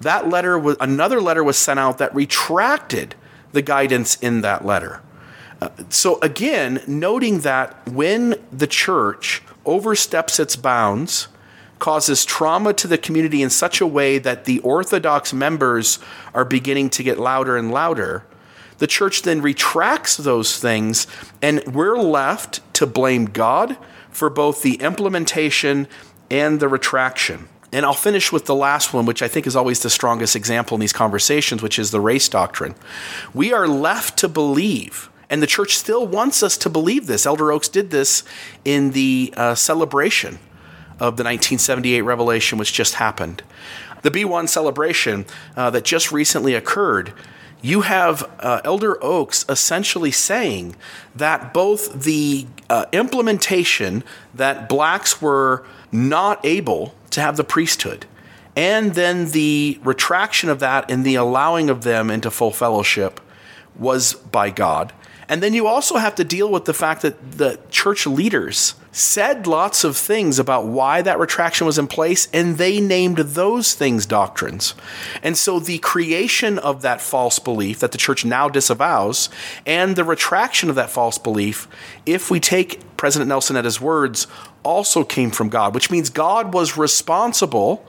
that 0.00 0.30
letter 0.30 0.58
was 0.58 0.78
another 0.80 1.20
letter 1.20 1.44
was 1.44 1.58
sent 1.58 1.78
out 1.78 1.98
that 1.98 2.14
retracted 2.14 3.14
the 3.52 3.62
guidance 3.62 4.16
in 4.16 4.40
that 4.40 4.64
letter. 4.64 5.02
So 5.88 6.20
again, 6.20 6.82
noting 6.86 7.40
that 7.40 7.88
when 7.88 8.36
the 8.52 8.66
church 8.66 9.42
oversteps 9.64 10.38
its 10.38 10.56
bounds, 10.56 11.28
causes 11.78 12.24
trauma 12.24 12.72
to 12.72 12.86
the 12.86 12.98
community 12.98 13.42
in 13.42 13.50
such 13.50 13.80
a 13.80 13.86
way 13.86 14.18
that 14.18 14.44
the 14.44 14.58
Orthodox 14.60 15.32
members 15.32 15.98
are 16.32 16.44
beginning 16.44 16.90
to 16.90 17.02
get 17.02 17.18
louder 17.18 17.56
and 17.56 17.70
louder, 17.70 18.24
the 18.78 18.86
church 18.86 19.22
then 19.22 19.40
retracts 19.40 20.16
those 20.16 20.58
things, 20.58 21.06
and 21.40 21.62
we're 21.66 21.98
left 21.98 22.60
to 22.74 22.86
blame 22.86 23.26
God 23.26 23.76
for 24.10 24.30
both 24.30 24.62
the 24.62 24.76
implementation 24.76 25.86
and 26.30 26.60
the 26.60 26.68
retraction. 26.68 27.48
And 27.72 27.84
I'll 27.84 27.92
finish 27.92 28.30
with 28.30 28.46
the 28.46 28.54
last 28.54 28.94
one, 28.94 29.04
which 29.04 29.20
I 29.20 29.28
think 29.28 29.46
is 29.46 29.56
always 29.56 29.82
the 29.82 29.90
strongest 29.90 30.36
example 30.36 30.76
in 30.76 30.80
these 30.80 30.92
conversations, 30.92 31.60
which 31.60 31.78
is 31.78 31.90
the 31.90 32.00
race 32.00 32.28
doctrine. 32.28 32.74
We 33.32 33.52
are 33.52 33.66
left 33.66 34.16
to 34.18 34.28
believe, 34.28 35.10
and 35.34 35.42
the 35.42 35.48
church 35.48 35.76
still 35.76 36.06
wants 36.06 36.44
us 36.44 36.56
to 36.56 36.70
believe 36.70 37.08
this. 37.08 37.26
Elder 37.26 37.50
Oaks 37.50 37.66
did 37.66 37.90
this 37.90 38.22
in 38.64 38.92
the 38.92 39.34
uh, 39.36 39.56
celebration 39.56 40.38
of 41.00 41.16
the 41.16 41.24
1978 41.24 42.02
revelation, 42.02 42.56
which 42.56 42.72
just 42.72 42.94
happened. 42.94 43.42
The 44.02 44.12
Be 44.12 44.24
One 44.24 44.46
celebration 44.46 45.26
uh, 45.56 45.70
that 45.70 45.84
just 45.84 46.12
recently 46.12 46.54
occurred 46.54 47.12
you 47.62 47.80
have 47.80 48.30
uh, 48.38 48.60
Elder 48.62 49.02
Oaks 49.02 49.44
essentially 49.48 50.12
saying 50.12 50.76
that 51.16 51.52
both 51.52 52.04
the 52.04 52.46
uh, 52.70 52.84
implementation 52.92 54.04
that 54.34 54.68
blacks 54.68 55.20
were 55.20 55.66
not 55.90 56.44
able 56.46 56.94
to 57.10 57.20
have 57.20 57.36
the 57.36 57.42
priesthood, 57.42 58.06
and 58.54 58.94
then 58.94 59.30
the 59.30 59.80
retraction 59.82 60.48
of 60.48 60.60
that 60.60 60.88
and 60.88 61.04
the 61.04 61.16
allowing 61.16 61.70
of 61.70 61.82
them 61.82 62.08
into 62.08 62.30
full 62.30 62.52
fellowship 62.52 63.20
was 63.74 64.14
by 64.14 64.50
God. 64.50 64.92
And 65.28 65.42
then 65.42 65.54
you 65.54 65.66
also 65.66 65.96
have 65.96 66.14
to 66.16 66.24
deal 66.24 66.50
with 66.50 66.64
the 66.64 66.74
fact 66.74 67.02
that 67.02 67.32
the 67.32 67.58
church 67.70 68.06
leaders 68.06 68.74
said 68.92 69.46
lots 69.46 69.82
of 69.82 69.96
things 69.96 70.38
about 70.38 70.66
why 70.66 71.02
that 71.02 71.18
retraction 71.18 71.66
was 71.66 71.78
in 71.78 71.86
place, 71.88 72.28
and 72.32 72.58
they 72.58 72.80
named 72.80 73.18
those 73.18 73.74
things 73.74 74.06
doctrines. 74.06 74.74
And 75.22 75.36
so 75.36 75.58
the 75.58 75.78
creation 75.78 76.58
of 76.58 76.82
that 76.82 77.00
false 77.00 77.38
belief 77.38 77.80
that 77.80 77.92
the 77.92 77.98
church 77.98 78.24
now 78.24 78.48
disavows, 78.48 79.28
and 79.66 79.96
the 79.96 80.04
retraction 80.04 80.68
of 80.70 80.76
that 80.76 80.90
false 80.90 81.18
belief, 81.18 81.66
if 82.06 82.30
we 82.30 82.38
take 82.38 82.96
President 82.96 83.28
Nelson 83.28 83.56
at 83.56 83.64
his 83.64 83.80
words, 83.80 84.28
also 84.62 85.04
came 85.04 85.30
from 85.30 85.48
God, 85.48 85.74
which 85.74 85.90
means 85.90 86.08
God 86.08 86.54
was 86.54 86.76
responsible 86.76 87.84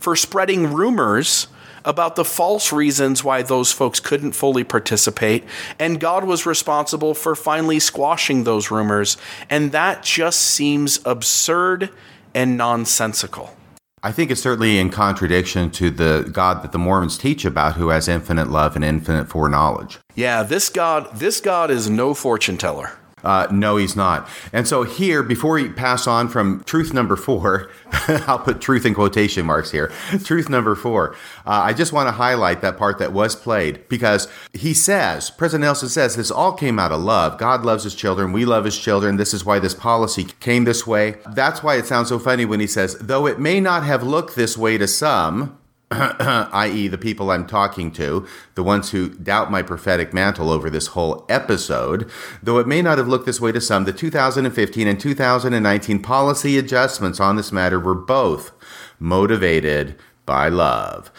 for 0.00 0.16
spreading 0.16 0.72
rumors 0.72 1.48
about 1.88 2.14
the 2.16 2.24
false 2.24 2.70
reasons 2.70 3.24
why 3.24 3.42
those 3.42 3.72
folks 3.72 3.98
couldn't 3.98 4.32
fully 4.32 4.62
participate, 4.62 5.42
and 5.78 5.98
God 5.98 6.24
was 6.24 6.44
responsible 6.44 7.14
for 7.14 7.34
finally 7.34 7.80
squashing 7.80 8.44
those 8.44 8.70
rumors, 8.70 9.16
and 9.48 9.72
that 9.72 10.02
just 10.02 10.40
seems 10.40 11.00
absurd 11.06 11.90
and 12.34 12.58
nonsensical. 12.58 13.56
I 14.02 14.12
think 14.12 14.30
it's 14.30 14.42
certainly 14.42 14.78
in 14.78 14.90
contradiction 14.90 15.70
to 15.72 15.90
the 15.90 16.30
God 16.30 16.62
that 16.62 16.72
the 16.72 16.78
Mormons 16.78 17.18
teach 17.18 17.44
about 17.44 17.74
who 17.74 17.88
has 17.88 18.06
infinite 18.06 18.48
love 18.48 18.76
and 18.76 18.84
infinite 18.84 19.28
foreknowledge. 19.28 19.98
Yeah, 20.14 20.44
this 20.44 20.68
God 20.68 21.08
this 21.16 21.40
God 21.40 21.70
is 21.70 21.90
no 21.90 22.14
fortune 22.14 22.58
teller. 22.58 22.92
Uh, 23.24 23.46
no, 23.50 23.76
he's 23.76 23.96
not. 23.96 24.28
And 24.52 24.66
so 24.66 24.82
here, 24.82 25.22
before 25.22 25.54
we 25.54 25.68
pass 25.68 26.06
on 26.06 26.28
from 26.28 26.62
truth 26.64 26.92
number 26.92 27.16
four, 27.16 27.70
I'll 28.26 28.38
put 28.38 28.60
truth 28.60 28.84
in 28.86 28.94
quotation 28.94 29.46
marks 29.46 29.70
here. 29.70 29.88
Truth 30.24 30.48
number 30.48 30.74
four. 30.74 31.14
Uh, 31.46 31.62
I 31.64 31.72
just 31.72 31.92
want 31.92 32.08
to 32.08 32.12
highlight 32.12 32.60
that 32.60 32.76
part 32.76 32.98
that 32.98 33.12
was 33.12 33.34
played 33.34 33.88
because 33.88 34.28
he 34.52 34.74
says, 34.74 35.30
President 35.30 35.66
Nelson 35.66 35.88
says, 35.88 36.16
this 36.16 36.30
all 36.30 36.52
came 36.52 36.78
out 36.78 36.92
of 36.92 37.00
love. 37.00 37.38
God 37.38 37.64
loves 37.64 37.84
his 37.84 37.94
children. 37.94 38.32
We 38.32 38.44
love 38.44 38.64
his 38.64 38.78
children. 38.78 39.16
This 39.16 39.32
is 39.32 39.44
why 39.44 39.58
this 39.58 39.74
policy 39.74 40.24
came 40.40 40.64
this 40.64 40.86
way. 40.86 41.16
That's 41.34 41.62
why 41.62 41.76
it 41.76 41.86
sounds 41.86 42.08
so 42.08 42.18
funny 42.18 42.44
when 42.44 42.60
he 42.60 42.66
says, 42.66 42.96
though 43.00 43.26
it 43.26 43.38
may 43.38 43.60
not 43.60 43.84
have 43.84 44.02
looked 44.02 44.36
this 44.36 44.56
way 44.58 44.76
to 44.78 44.86
some, 44.86 45.57
i.e., 45.90 46.86
the 46.88 46.98
people 46.98 47.30
I'm 47.30 47.46
talking 47.46 47.90
to, 47.92 48.26
the 48.54 48.62
ones 48.62 48.90
who 48.90 49.08
doubt 49.08 49.50
my 49.50 49.62
prophetic 49.62 50.12
mantle 50.12 50.50
over 50.50 50.68
this 50.68 50.88
whole 50.88 51.24
episode, 51.28 52.10
though 52.42 52.58
it 52.58 52.66
may 52.66 52.82
not 52.82 52.98
have 52.98 53.08
looked 53.08 53.24
this 53.24 53.40
way 53.40 53.52
to 53.52 53.60
some, 53.60 53.84
the 53.84 53.92
2015 53.92 54.86
and 54.86 55.00
2019 55.00 56.02
policy 56.02 56.58
adjustments 56.58 57.20
on 57.20 57.36
this 57.36 57.52
matter 57.52 57.80
were 57.80 57.94
both 57.94 58.52
motivated 58.98 59.96
by 60.26 60.48
love. 60.48 61.10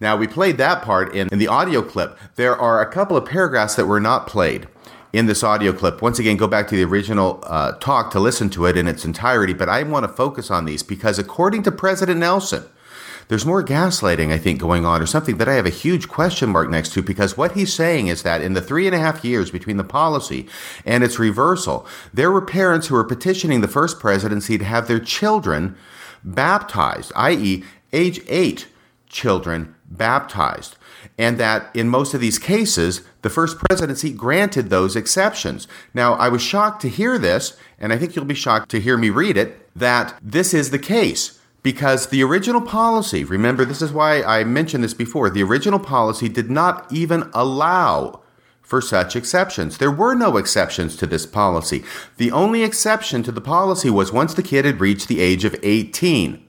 Now, 0.00 0.16
we 0.16 0.26
played 0.26 0.58
that 0.58 0.82
part 0.82 1.14
in, 1.14 1.28
in 1.32 1.38
the 1.38 1.48
audio 1.48 1.80
clip. 1.82 2.18
There 2.36 2.56
are 2.56 2.82
a 2.82 2.90
couple 2.90 3.16
of 3.16 3.24
paragraphs 3.24 3.76
that 3.76 3.86
were 3.86 4.00
not 4.00 4.26
played 4.26 4.68
in 5.12 5.26
this 5.26 5.42
audio 5.42 5.72
clip. 5.72 6.02
Once 6.02 6.18
again, 6.18 6.36
go 6.36 6.46
back 6.46 6.68
to 6.68 6.76
the 6.76 6.84
original 6.84 7.42
uh, 7.44 7.72
talk 7.72 8.10
to 8.10 8.20
listen 8.20 8.50
to 8.50 8.66
it 8.66 8.76
in 8.76 8.86
its 8.86 9.04
entirety, 9.04 9.54
but 9.54 9.68
I 9.68 9.82
want 9.84 10.04
to 10.04 10.12
focus 10.12 10.50
on 10.50 10.66
these 10.66 10.82
because, 10.82 11.18
according 11.18 11.62
to 11.64 11.72
President 11.72 12.20
Nelson, 12.20 12.64
there's 13.28 13.46
more 13.46 13.62
gaslighting, 13.62 14.32
I 14.32 14.38
think, 14.38 14.58
going 14.58 14.84
on, 14.84 15.02
or 15.02 15.06
something 15.06 15.36
that 15.36 15.48
I 15.48 15.54
have 15.54 15.66
a 15.66 15.70
huge 15.70 16.08
question 16.08 16.50
mark 16.50 16.70
next 16.70 16.92
to, 16.94 17.02
because 17.02 17.36
what 17.36 17.52
he's 17.52 17.72
saying 17.72 18.08
is 18.08 18.22
that 18.22 18.40
in 18.40 18.54
the 18.54 18.62
three 18.62 18.86
and 18.86 18.94
a 18.94 18.98
half 18.98 19.24
years 19.24 19.50
between 19.50 19.76
the 19.76 19.84
policy 19.84 20.48
and 20.84 21.04
its 21.04 21.18
reversal, 21.18 21.86
there 22.12 22.32
were 22.32 22.44
parents 22.44 22.86
who 22.86 22.94
were 22.94 23.04
petitioning 23.04 23.60
the 23.60 23.68
first 23.68 24.00
presidency 24.00 24.56
to 24.58 24.64
have 24.64 24.88
their 24.88 24.98
children 24.98 25.76
baptized, 26.24 27.12
i.e., 27.16 27.64
age 27.92 28.20
eight 28.28 28.66
children 29.08 29.74
baptized. 29.86 30.76
And 31.16 31.38
that 31.38 31.74
in 31.74 31.88
most 31.88 32.14
of 32.14 32.20
these 32.20 32.38
cases, 32.38 33.02
the 33.22 33.30
first 33.30 33.58
presidency 33.58 34.12
granted 34.12 34.70
those 34.70 34.96
exceptions. 34.96 35.66
Now, 35.92 36.14
I 36.14 36.28
was 36.28 36.42
shocked 36.42 36.80
to 36.82 36.88
hear 36.88 37.18
this, 37.18 37.56
and 37.78 37.92
I 37.92 37.98
think 37.98 38.14
you'll 38.14 38.24
be 38.24 38.34
shocked 38.34 38.70
to 38.70 38.80
hear 38.80 38.96
me 38.96 39.10
read 39.10 39.36
it, 39.36 39.68
that 39.74 40.18
this 40.22 40.54
is 40.54 40.70
the 40.70 40.78
case 40.78 41.37
because 41.62 42.06
the 42.06 42.22
original 42.22 42.60
policy, 42.60 43.24
remember, 43.24 43.64
this 43.64 43.82
is 43.82 43.92
why 43.92 44.22
I 44.22 44.44
mentioned 44.44 44.84
this 44.84 44.94
before, 44.94 45.28
the 45.30 45.42
original 45.42 45.78
policy 45.78 46.28
did 46.28 46.50
not 46.50 46.90
even 46.92 47.30
allow 47.34 48.20
for 48.62 48.80
such 48.80 49.16
exceptions. 49.16 49.78
There 49.78 49.90
were 49.90 50.14
no 50.14 50.36
exceptions 50.36 50.94
to 50.96 51.06
this 51.06 51.24
policy. 51.24 51.84
The 52.18 52.30
only 52.30 52.62
exception 52.62 53.22
to 53.22 53.32
the 53.32 53.40
policy 53.40 53.88
was 53.88 54.12
once 54.12 54.34
the 54.34 54.42
kid 54.42 54.66
had 54.66 54.78
reached 54.78 55.08
the 55.08 55.20
age 55.20 55.44
of 55.44 55.56
18. 55.62 56.46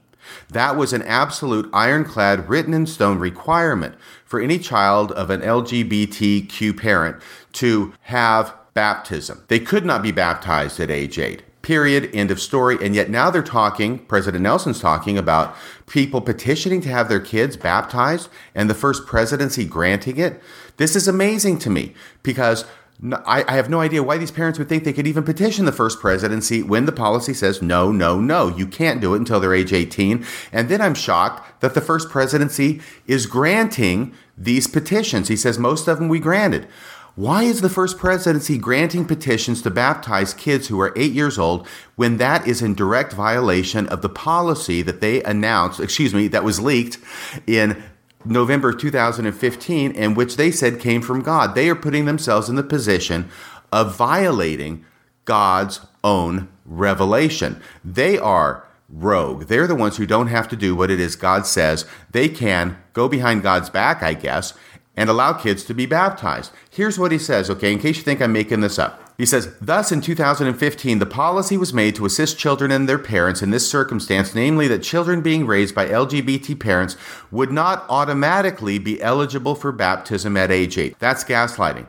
That 0.50 0.76
was 0.76 0.92
an 0.92 1.02
absolute 1.02 1.70
ironclad, 1.72 2.48
written 2.48 2.74
in 2.74 2.86
stone 2.86 3.18
requirement 3.18 3.94
for 4.24 4.38
any 4.38 4.58
child 4.58 5.12
of 5.12 5.30
an 5.30 5.40
LGBTQ 5.40 6.76
parent 6.76 7.22
to 7.54 7.94
have 8.02 8.54
baptism. 8.74 9.44
They 9.48 9.58
could 9.58 9.84
not 9.84 10.02
be 10.02 10.12
baptized 10.12 10.78
at 10.78 10.90
age 10.90 11.18
8. 11.18 11.42
Period. 11.62 12.10
End 12.14 12.30
of 12.30 12.40
story. 12.40 12.78
And 12.80 12.94
yet 12.94 13.10
now 13.10 13.30
they're 13.30 13.42
talking, 13.42 13.98
President 13.98 14.42
Nelson's 14.42 14.80
talking 14.80 15.18
about 15.18 15.54
people 15.86 16.20
petitioning 16.20 16.80
to 16.82 16.88
have 16.88 17.08
their 17.08 17.20
kids 17.20 17.56
baptized 17.56 18.30
and 18.54 18.70
the 18.70 18.74
first 18.74 19.06
presidency 19.06 19.66
granting 19.66 20.18
it. 20.18 20.40
This 20.78 20.96
is 20.96 21.06
amazing 21.06 21.58
to 21.60 21.70
me 21.70 21.94
because 22.22 22.64
I, 23.02 23.44
I, 23.48 23.56
have 23.56 23.70
no 23.70 23.80
idea 23.80 24.02
why 24.02 24.18
these 24.18 24.30
parents 24.30 24.58
would 24.58 24.68
think 24.68 24.84
they 24.84 24.92
could 24.92 25.06
even 25.06 25.22
petition 25.22 25.64
the 25.64 25.72
first 25.72 26.00
presidency 26.00 26.62
when 26.62 26.84
the 26.84 26.92
policy 26.92 27.32
says 27.32 27.62
no, 27.62 27.90
no, 27.90 28.20
no, 28.20 28.48
you 28.48 28.66
can't 28.66 29.00
do 29.00 29.14
it 29.14 29.18
until 29.18 29.40
they're 29.40 29.54
age 29.54 29.72
18. 29.72 30.24
And 30.52 30.68
then 30.68 30.82
I'm 30.82 30.94
shocked 30.94 31.62
that 31.62 31.72
the 31.72 31.80
first 31.80 32.10
presidency 32.10 32.82
is 33.06 33.24
granting 33.24 34.14
these 34.36 34.66
petitions. 34.66 35.28
He 35.28 35.36
says 35.36 35.58
most 35.58 35.88
of 35.88 35.98
them 35.98 36.08
we 36.08 36.18
granted. 36.18 36.68
Why 37.16 37.42
is 37.42 37.60
the 37.60 37.68
first 37.68 37.98
presidency 37.98 38.56
granting 38.56 39.04
petitions 39.04 39.62
to 39.62 39.70
baptize 39.70 40.32
kids 40.32 40.68
who 40.68 40.80
are 40.80 40.92
eight 40.96 41.12
years 41.12 41.38
old 41.38 41.66
when 41.96 42.16
that 42.18 42.46
is 42.46 42.62
in 42.62 42.74
direct 42.74 43.12
violation 43.12 43.86
of 43.88 44.02
the 44.02 44.08
policy 44.08 44.82
that 44.82 45.00
they 45.00 45.22
announced, 45.24 45.80
excuse 45.80 46.14
me, 46.14 46.28
that 46.28 46.44
was 46.44 46.60
leaked 46.60 46.98
in 47.46 47.82
November 48.24 48.72
2015 48.72 49.92
and 49.92 50.16
which 50.16 50.36
they 50.36 50.50
said 50.50 50.80
came 50.80 51.02
from 51.02 51.22
God? 51.22 51.54
They 51.54 51.68
are 51.68 51.74
putting 51.74 52.04
themselves 52.04 52.48
in 52.48 52.56
the 52.56 52.62
position 52.62 53.28
of 53.72 53.96
violating 53.96 54.84
God's 55.24 55.80
own 56.02 56.48
revelation. 56.64 57.60
They 57.84 58.18
are 58.18 58.66
rogue. 58.88 59.44
They're 59.44 59.66
the 59.66 59.74
ones 59.74 59.96
who 59.96 60.06
don't 60.06 60.26
have 60.28 60.48
to 60.48 60.56
do 60.56 60.74
what 60.74 60.90
it 60.90 61.00
is 61.00 61.16
God 61.16 61.46
says. 61.46 61.86
They 62.10 62.28
can 62.28 62.76
go 62.92 63.08
behind 63.08 63.42
God's 63.42 63.70
back, 63.70 64.02
I 64.02 64.14
guess, 64.14 64.54
and 64.96 65.08
allow 65.08 65.32
kids 65.32 65.64
to 65.64 65.74
be 65.74 65.86
baptized. 65.86 66.52
Here's 66.70 66.98
what 66.98 67.12
he 67.12 67.18
says, 67.18 67.48
okay, 67.50 67.72
in 67.72 67.78
case 67.78 67.98
you 67.98 68.02
think 68.02 68.20
I'm 68.20 68.32
making 68.32 68.60
this 68.60 68.78
up. 68.78 69.02
He 69.20 69.26
says, 69.26 69.54
Thus, 69.60 69.92
in 69.92 70.00
2015, 70.00 70.98
the 70.98 71.04
policy 71.04 71.58
was 71.58 71.74
made 71.74 71.94
to 71.96 72.06
assist 72.06 72.38
children 72.38 72.70
and 72.70 72.88
their 72.88 72.98
parents 72.98 73.42
in 73.42 73.50
this 73.50 73.70
circumstance, 73.70 74.34
namely 74.34 74.66
that 74.68 74.82
children 74.82 75.20
being 75.20 75.46
raised 75.46 75.74
by 75.74 75.86
LGBT 75.86 76.58
parents 76.58 76.96
would 77.30 77.52
not 77.52 77.84
automatically 77.90 78.78
be 78.78 79.00
eligible 79.02 79.54
for 79.54 79.72
baptism 79.72 80.38
at 80.38 80.50
age 80.50 80.78
8. 80.78 80.98
That's 80.98 81.22
gaslighting. 81.22 81.86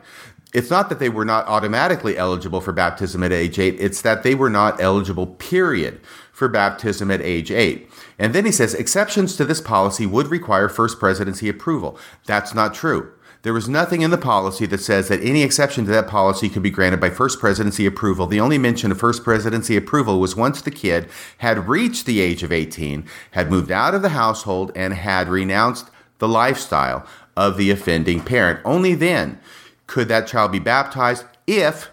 It's 0.52 0.68
not 0.68 0.90
that 0.90 0.98
they 0.98 1.08
were 1.08 1.24
not 1.24 1.46
automatically 1.46 2.18
eligible 2.18 2.60
for 2.60 2.72
baptism 2.72 3.22
at 3.22 3.32
age 3.32 3.58
8, 3.58 3.80
it's 3.80 4.02
that 4.02 4.22
they 4.22 4.34
were 4.34 4.50
not 4.50 4.78
eligible, 4.78 5.26
period, 5.26 6.00
for 6.32 6.48
baptism 6.48 7.10
at 7.10 7.20
age 7.20 7.52
8. 7.52 7.88
And 8.18 8.34
then 8.34 8.44
he 8.44 8.52
says, 8.52 8.74
exceptions 8.74 9.36
to 9.36 9.44
this 9.44 9.60
policy 9.60 10.06
would 10.06 10.28
require 10.28 10.68
First 10.68 10.98
Presidency 10.98 11.48
approval. 11.48 11.98
That's 12.26 12.54
not 12.54 12.74
true. 12.74 13.12
There 13.42 13.52
was 13.52 13.68
nothing 13.68 14.02
in 14.02 14.12
the 14.12 14.18
policy 14.18 14.66
that 14.66 14.80
says 14.80 15.08
that 15.08 15.22
any 15.22 15.42
exception 15.42 15.84
to 15.84 15.90
that 15.90 16.06
policy 16.06 16.48
could 16.48 16.62
be 16.62 16.70
granted 16.70 17.00
by 17.00 17.10
First 17.10 17.40
Presidency 17.40 17.86
approval. 17.86 18.28
The 18.28 18.40
only 18.40 18.56
mention 18.56 18.92
of 18.92 19.00
First 19.00 19.24
Presidency 19.24 19.76
approval 19.76 20.20
was 20.20 20.36
once 20.36 20.62
the 20.62 20.70
kid 20.70 21.08
had 21.38 21.68
reached 21.68 22.06
the 22.06 22.20
age 22.20 22.44
of 22.44 22.52
18, 22.52 23.04
had 23.32 23.50
moved 23.50 23.72
out 23.72 23.96
of 23.96 24.02
the 24.02 24.10
household, 24.10 24.70
and 24.76 24.94
had 24.94 25.28
renounced 25.28 25.90
the 26.18 26.28
lifestyle 26.28 27.04
of 27.36 27.56
the 27.56 27.70
offending 27.72 28.22
parent. 28.22 28.60
Only 28.64 28.94
then 28.94 29.40
could 29.88 30.08
that 30.08 30.28
child 30.28 30.52
be 30.52 30.60
baptized 30.60 31.24
if 31.46 31.90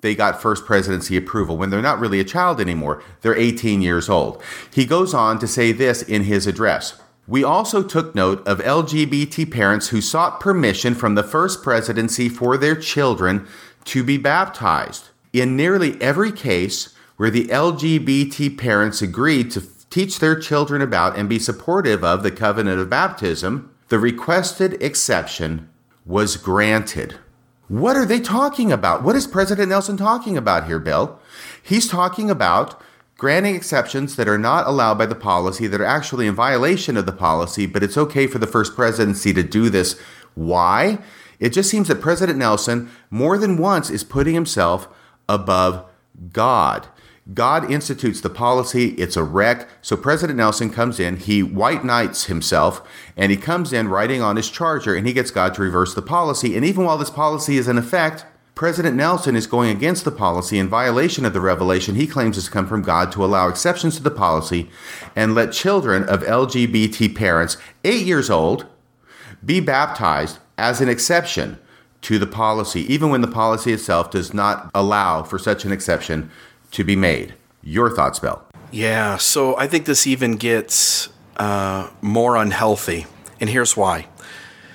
they 0.00 0.14
got 0.14 0.40
first 0.40 0.64
presidency 0.64 1.16
approval 1.16 1.56
when 1.56 1.70
they're 1.70 1.82
not 1.82 2.00
really 2.00 2.20
a 2.20 2.24
child 2.24 2.60
anymore. 2.60 3.02
They're 3.20 3.36
18 3.36 3.82
years 3.82 4.08
old. 4.08 4.42
He 4.72 4.86
goes 4.86 5.14
on 5.14 5.38
to 5.38 5.46
say 5.46 5.72
this 5.72 6.02
in 6.02 6.24
his 6.24 6.46
address. 6.46 7.00
We 7.30 7.44
also 7.44 7.84
took 7.84 8.14
note 8.14 8.44
of 8.44 8.58
LGBT 8.58 9.52
parents 9.52 9.90
who 9.90 10.00
sought 10.00 10.40
permission 10.40 10.96
from 10.96 11.14
the 11.14 11.22
First 11.22 11.62
Presidency 11.62 12.28
for 12.28 12.56
their 12.56 12.74
children 12.74 13.46
to 13.84 14.02
be 14.02 14.16
baptized. 14.16 15.10
In 15.32 15.56
nearly 15.56 16.00
every 16.02 16.32
case 16.32 16.92
where 17.16 17.30
the 17.30 17.46
LGBT 17.46 18.58
parents 18.58 19.00
agreed 19.00 19.52
to 19.52 19.62
teach 19.90 20.18
their 20.18 20.36
children 20.36 20.82
about 20.82 21.16
and 21.16 21.28
be 21.28 21.38
supportive 21.38 22.02
of 22.02 22.24
the 22.24 22.32
covenant 22.32 22.80
of 22.80 22.90
baptism, 22.90 23.70
the 23.90 24.00
requested 24.00 24.82
exception 24.82 25.68
was 26.04 26.36
granted. 26.36 27.19
What 27.70 27.96
are 27.96 28.04
they 28.04 28.18
talking 28.18 28.72
about? 28.72 29.04
What 29.04 29.14
is 29.14 29.28
President 29.28 29.68
Nelson 29.68 29.96
talking 29.96 30.36
about 30.36 30.66
here, 30.66 30.80
Bill? 30.80 31.20
He's 31.62 31.88
talking 31.88 32.28
about 32.28 32.82
granting 33.16 33.54
exceptions 33.54 34.16
that 34.16 34.26
are 34.26 34.36
not 34.36 34.66
allowed 34.66 34.98
by 34.98 35.06
the 35.06 35.14
policy, 35.14 35.68
that 35.68 35.80
are 35.80 35.84
actually 35.84 36.26
in 36.26 36.34
violation 36.34 36.96
of 36.96 37.06
the 37.06 37.12
policy, 37.12 37.66
but 37.66 37.84
it's 37.84 37.96
okay 37.96 38.26
for 38.26 38.40
the 38.40 38.46
first 38.48 38.74
presidency 38.74 39.32
to 39.34 39.44
do 39.44 39.70
this. 39.70 39.96
Why? 40.34 40.98
It 41.38 41.50
just 41.50 41.70
seems 41.70 41.86
that 41.86 42.00
President 42.00 42.40
Nelson, 42.40 42.90
more 43.08 43.38
than 43.38 43.56
once, 43.56 43.88
is 43.88 44.02
putting 44.02 44.34
himself 44.34 44.88
above 45.28 45.84
God. 46.32 46.88
God 47.34 47.70
institutes 47.70 48.20
the 48.20 48.30
policy, 48.30 48.88
it's 48.90 49.16
a 49.16 49.22
wreck. 49.22 49.68
So 49.82 49.96
President 49.96 50.38
Nelson 50.38 50.70
comes 50.70 50.98
in, 50.98 51.16
he 51.16 51.42
white 51.42 51.84
knights 51.84 52.24
himself, 52.24 52.86
and 53.16 53.30
he 53.30 53.36
comes 53.36 53.72
in 53.72 53.88
riding 53.88 54.22
on 54.22 54.36
his 54.36 54.50
charger, 54.50 54.94
and 54.94 55.06
he 55.06 55.12
gets 55.12 55.30
God 55.30 55.54
to 55.54 55.62
reverse 55.62 55.94
the 55.94 56.02
policy. 56.02 56.56
And 56.56 56.64
even 56.64 56.84
while 56.84 56.98
this 56.98 57.10
policy 57.10 57.56
is 57.56 57.68
in 57.68 57.78
effect, 57.78 58.24
President 58.54 58.96
Nelson 58.96 59.36
is 59.36 59.46
going 59.46 59.70
against 59.70 60.04
the 60.04 60.10
policy 60.10 60.58
in 60.58 60.68
violation 60.68 61.24
of 61.24 61.32
the 61.32 61.40
revelation 61.40 61.94
he 61.94 62.06
claims 62.06 62.36
has 62.36 62.48
come 62.48 62.66
from 62.66 62.82
God 62.82 63.12
to 63.12 63.24
allow 63.24 63.48
exceptions 63.48 63.96
to 63.96 64.02
the 64.02 64.10
policy 64.10 64.68
and 65.14 65.34
let 65.34 65.52
children 65.52 66.02
of 66.04 66.22
LGBT 66.22 67.14
parents, 67.14 67.56
eight 67.84 68.06
years 68.06 68.28
old, 68.28 68.66
be 69.44 69.60
baptized 69.60 70.38
as 70.58 70.80
an 70.80 70.88
exception 70.88 71.58
to 72.02 72.18
the 72.18 72.26
policy, 72.26 72.80
even 72.92 73.10
when 73.10 73.20
the 73.20 73.28
policy 73.28 73.72
itself 73.72 74.10
does 74.10 74.34
not 74.34 74.70
allow 74.74 75.22
for 75.22 75.38
such 75.38 75.64
an 75.64 75.72
exception 75.72 76.30
to 76.72 76.84
be 76.84 76.96
made. 76.96 77.34
Your 77.62 77.90
thoughts, 77.90 78.18
Bill? 78.18 78.42
Yeah, 78.70 79.16
so 79.16 79.56
I 79.56 79.66
think 79.66 79.84
this 79.84 80.06
even 80.06 80.36
gets 80.36 81.08
uh, 81.36 81.90
more 82.00 82.36
unhealthy, 82.36 83.06
and 83.40 83.50
here's 83.50 83.76
why. 83.76 84.06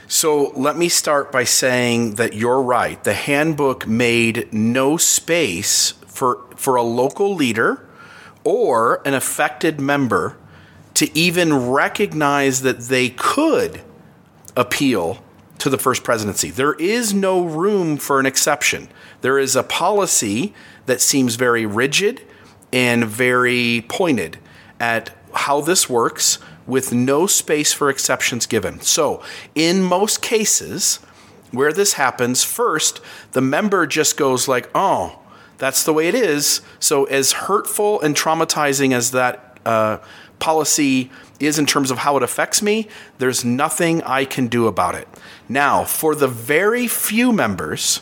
So 0.07 0.51
let 0.55 0.77
me 0.77 0.89
start 0.89 1.31
by 1.31 1.45
saying 1.45 2.15
that 2.15 2.33
you're 2.33 2.61
right. 2.61 3.03
The 3.03 3.13
handbook 3.13 3.87
made 3.87 4.53
no 4.53 4.97
space 4.97 5.91
for, 6.05 6.45
for 6.55 6.75
a 6.75 6.83
local 6.83 7.33
leader 7.33 7.87
or 8.43 9.01
an 9.05 9.13
affected 9.13 9.79
member 9.79 10.37
to 10.95 11.17
even 11.17 11.69
recognize 11.69 12.61
that 12.61 12.81
they 12.81 13.09
could 13.09 13.81
appeal 14.55 15.23
to 15.57 15.69
the 15.69 15.77
first 15.77 16.03
presidency. 16.03 16.51
There 16.51 16.73
is 16.75 17.13
no 17.13 17.43
room 17.43 17.97
for 17.97 18.19
an 18.19 18.25
exception. 18.25 18.89
There 19.21 19.39
is 19.39 19.55
a 19.55 19.63
policy 19.63 20.53
that 20.85 21.01
seems 21.01 21.35
very 21.35 21.65
rigid 21.65 22.21
and 22.71 23.05
very 23.05 23.85
pointed 23.87 24.37
at 24.79 25.11
how 25.33 25.61
this 25.61 25.89
works 25.89 26.39
with 26.67 26.93
no 26.93 27.27
space 27.27 27.73
for 27.73 27.89
exceptions 27.89 28.45
given. 28.45 28.79
So, 28.81 29.21
in 29.53 29.81
most 29.81 30.21
cases 30.21 30.99
where 31.51 31.71
this 31.71 31.93
happens, 31.93 32.43
first, 32.43 32.99
the 33.31 33.41
member 33.41 33.85
just 33.85 34.17
goes 34.17 34.47
like, 34.47 34.69
"Oh, 34.73 35.19
that's 35.57 35.83
the 35.83 35.93
way 35.93 36.07
it 36.07 36.15
is." 36.15 36.61
So, 36.79 37.05
as 37.05 37.33
hurtful 37.33 38.01
and 38.01 38.15
traumatizing 38.15 38.93
as 38.93 39.11
that 39.11 39.59
uh, 39.65 39.97
policy 40.39 41.11
is 41.39 41.59
in 41.59 41.65
terms 41.65 41.91
of 41.91 41.99
how 41.99 42.17
it 42.17 42.23
affects 42.23 42.61
me, 42.61 42.87
there's 43.17 43.43
nothing 43.43 44.01
I 44.03 44.25
can 44.25 44.47
do 44.47 44.67
about 44.67 44.95
it. 44.95 45.07
Now, 45.49 45.83
for 45.83 46.15
the 46.15 46.27
very 46.27 46.87
few 46.87 47.31
members 47.31 48.01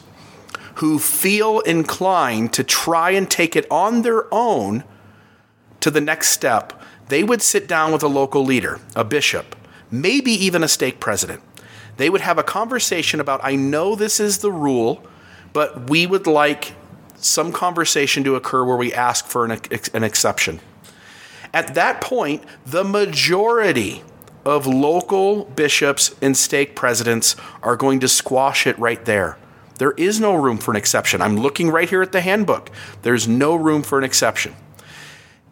who 0.76 1.00
feel 1.00 1.60
inclined 1.62 2.54
to 2.54 2.64
try 2.64 3.12
and 3.12 3.30
take 3.30 3.56
it 3.56 3.66
on 3.70 4.02
their 4.02 4.34
own 4.34 4.84
to 5.80 5.92
the 5.92 6.02
next 6.02 6.30
step, 6.30 6.82
they 7.10 7.24
would 7.24 7.42
sit 7.42 7.68
down 7.68 7.92
with 7.92 8.04
a 8.04 8.08
local 8.08 8.44
leader, 8.44 8.80
a 8.96 9.04
bishop, 9.04 9.56
maybe 9.92 10.32
even 10.32 10.64
a 10.64 10.68
stake 10.68 11.00
president. 11.00 11.42
They 11.98 12.10
would 12.10 12.22
have 12.22 12.38
a 12.38 12.44
conversation 12.44 13.20
about, 13.20 13.42
I 13.44 13.56
know 13.56 13.96
this 13.96 14.20
is 14.20 14.40
the 14.40 14.52
rule, 14.52 15.06
but 15.52 15.90
we 15.90 16.08
would 16.08 16.26
like 16.26 16.74
some 17.18 17.52
conversation 17.52 18.24
to 18.24 18.36
occur 18.36 18.64
where 18.64 18.78
we 18.78 18.94
ask 18.94 19.26
for 19.28 19.46
an, 19.46 19.60
an 19.94 20.04
exception. 20.04 20.60
At 21.54 21.76
that 21.76 22.02
point, 22.02 22.44
the 22.66 22.84
majority 22.84 24.04
of 24.44 24.66
local 24.66 25.46
bishops 25.46 26.16
and 26.22 26.36
stake 26.36 26.76
presidents 26.76 27.36
are 27.62 27.76
going 27.76 28.00
to 28.00 28.08
squash 28.08 28.66
it 28.66 28.78
right 28.80 29.06
there. 29.06 29.38
There 29.78 29.92
is 29.92 30.20
no 30.20 30.36
room 30.36 30.58
for 30.58 30.72
an 30.72 30.78
exception. 30.78 31.22
I'm 31.22 31.38
looking 31.38 31.70
right 31.70 31.90
here 31.90 32.02
at 32.02 32.12
the 32.12 32.22
handbook. 32.22 32.70
There's 33.02 33.28
no 33.28 33.56
room 33.56 33.84
for 33.84 33.98
an 33.98 34.04
exception. 34.04 34.56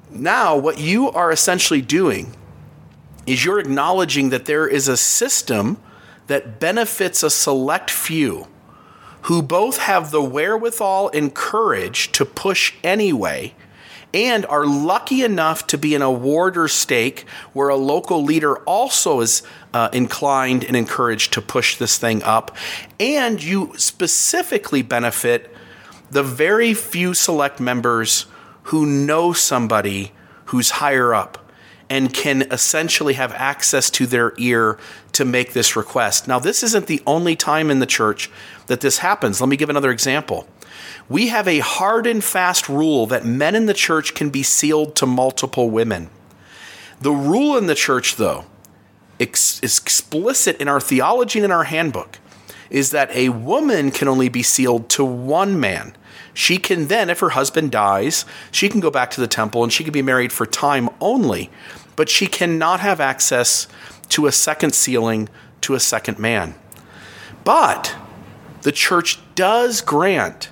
Now, 0.10 0.58
what 0.58 0.80
you 0.80 1.10
are 1.12 1.32
essentially 1.32 1.82
doing 1.82 2.36
is 3.26 3.46
you're 3.46 3.60
acknowledging 3.60 4.30
that 4.30 4.46
there 4.46 4.68
is 4.68 4.88
a 4.88 4.98
system 4.98 5.78
that 6.28 6.60
benefits 6.60 7.24
a 7.24 7.30
select 7.30 7.90
few 7.90 8.48
who 9.24 9.42
both 9.42 9.78
have 9.78 10.12
the 10.12 10.22
wherewithal 10.22 11.10
and 11.14 11.34
courage 11.34 12.12
to 12.12 12.26
push 12.26 12.74
anyway 12.84 13.54
and 14.14 14.46
are 14.48 14.66
lucky 14.66 15.24
enough 15.24 15.68
to 15.68 15.78
be 15.78 15.96
in 15.96 16.02
a 16.02 16.12
ward 16.12 16.58
or 16.58 16.68
stake 16.68 17.26
where 17.54 17.70
a 17.70 17.76
local 17.76 18.24
leader 18.24 18.58
also 18.60 19.22
is 19.22 19.44
uh, 19.74 19.90
inclined 19.94 20.64
and 20.64 20.76
encouraged 20.76 21.34
to 21.34 21.42
push 21.42 21.78
this 21.78 21.98
thing 21.98 22.22
up. 22.24 22.56
And 23.00 23.42
you 23.42 23.74
specifically 23.78 24.82
benefit 24.82 25.54
the 26.10 26.24
very 26.24 26.74
few 26.74 27.14
select 27.14 27.60
members 27.60 28.26
who 28.64 28.86
know 28.86 29.34
somebody 29.34 30.12
who's 30.46 30.72
higher 30.72 31.14
up 31.14 31.38
and 31.90 32.14
can 32.14 32.44
essentially 32.52 33.16
have 33.16 33.34
access 33.34 33.90
to 33.90 34.06
their 34.06 34.34
ear 34.38 34.78
to 35.12 35.26
make 35.26 35.52
this 35.52 35.76
request. 35.76 36.26
Now, 36.28 36.40
this 36.40 36.64
isn't 36.64 36.88
the 36.88 37.02
only 37.06 37.36
time 37.36 37.70
in 37.70 37.80
the 37.80 37.86
church 37.86 38.30
that 38.68 38.80
this 38.80 39.00
happens. 39.00 39.42
Let 39.42 39.50
me 39.50 39.58
give 39.58 39.70
another 39.70 39.92
example. 39.92 40.48
We 41.10 41.28
have 41.28 41.48
a 41.48 41.60
hard 41.60 42.08
and 42.08 42.24
fast 42.24 42.70
rule 42.70 43.06
that 43.08 43.26
men 43.26 43.56
in 43.56 43.66
the 43.66 43.74
church 43.74 44.14
can 44.14 44.30
be 44.30 44.44
sealed 44.44 44.96
to 44.98 45.06
multiple 45.06 45.70
women. 45.70 46.10
The 47.00 47.12
rule 47.12 47.58
in 47.58 47.66
the 47.66 47.76
church, 47.76 48.16
though, 48.16 48.46
is 49.20 49.60
explicit 49.62 50.58
in 50.62 50.68
our 50.68 50.80
theology 50.80 51.40
and 51.40 51.46
in 51.46 51.52
our 51.52 51.66
handbook, 51.66 52.20
is 52.70 52.92
that 52.92 53.12
a 53.16 53.30
woman 53.30 53.92
can 53.92 54.08
only 54.08 54.30
be 54.30 54.44
sealed 54.44 54.90
to 54.90 55.04
one 55.04 55.60
man. 55.60 55.96
She 56.34 56.58
can 56.58 56.88
then, 56.88 57.10
if 57.10 57.20
her 57.20 57.30
husband 57.30 57.72
dies, 57.72 58.26
she 58.52 58.70
can 58.70 58.80
go 58.80 58.90
back 58.90 59.12
to 59.12 59.22
the 59.22 59.28
temple 59.28 59.64
and 59.64 59.74
she 59.74 59.84
can 59.84 59.92
be 59.92 60.02
married 60.02 60.32
for 60.32 60.46
time 60.46 60.90
only, 61.02 61.50
but 61.96 62.08
she 62.08 62.28
cannot 62.28 62.80
have 62.80 63.02
access 63.02 63.68
to 64.10 64.28
a 64.28 64.32
second 64.32 64.74
sealing 64.74 65.28
to 65.62 65.74
a 65.74 65.80
second 65.80 66.20
man. 66.20 66.56
But 67.44 67.96
the 68.62 68.72
church 68.72 69.20
does 69.36 69.82
grant 69.82 70.50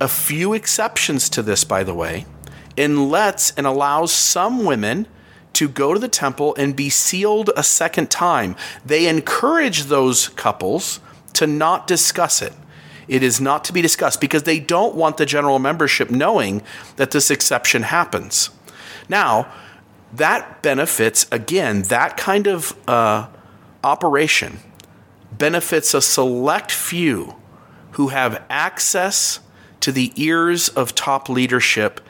a 0.00 0.08
few 0.08 0.54
exceptions 0.54 1.28
to 1.30 1.42
this, 1.42 1.64
by 1.64 1.84
the 1.84 1.94
way, 1.94 2.26
and 2.76 3.10
lets 3.10 3.52
and 3.52 3.66
allows 3.66 4.12
some 4.12 4.64
women 4.64 5.06
to 5.52 5.68
go 5.68 5.92
to 5.92 6.00
the 6.00 6.08
temple 6.08 6.54
and 6.56 6.74
be 6.74 6.88
sealed 6.88 7.50
a 7.56 7.62
second 7.62 8.10
time. 8.10 8.56
They 8.86 9.06
encourage 9.06 9.84
those 9.84 10.28
couples 10.30 11.00
to 11.34 11.46
not 11.46 11.86
discuss 11.86 12.40
it 12.42 12.54
It 13.10 13.24
is 13.24 13.40
not 13.40 13.64
to 13.64 13.72
be 13.72 13.82
discussed 13.82 14.20
because 14.20 14.44
they 14.44 14.60
don't 14.60 14.94
want 14.94 15.16
the 15.16 15.26
general 15.26 15.58
membership 15.58 16.10
knowing 16.10 16.62
that 16.94 17.10
this 17.10 17.28
exception 17.28 17.82
happens. 17.82 18.50
Now, 19.08 19.52
that 20.12 20.62
benefits, 20.62 21.26
again, 21.32 21.82
that 21.82 22.16
kind 22.16 22.46
of 22.46 22.76
uh, 22.88 23.26
operation 23.82 24.58
benefits 25.36 25.92
a 25.92 26.00
select 26.00 26.70
few 26.70 27.34
who 27.92 28.08
have 28.08 28.44
access 28.48 29.40
to 29.80 29.92
the 29.92 30.12
ears 30.16 30.68
of 30.68 30.94
top 30.94 31.28
leadership 31.28 32.00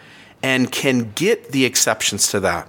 and 0.43 0.71
can 0.71 1.13
get 1.15 1.53
the 1.53 1.65
exceptions 1.65 2.29
to 2.29 2.41
that. 2.41 2.69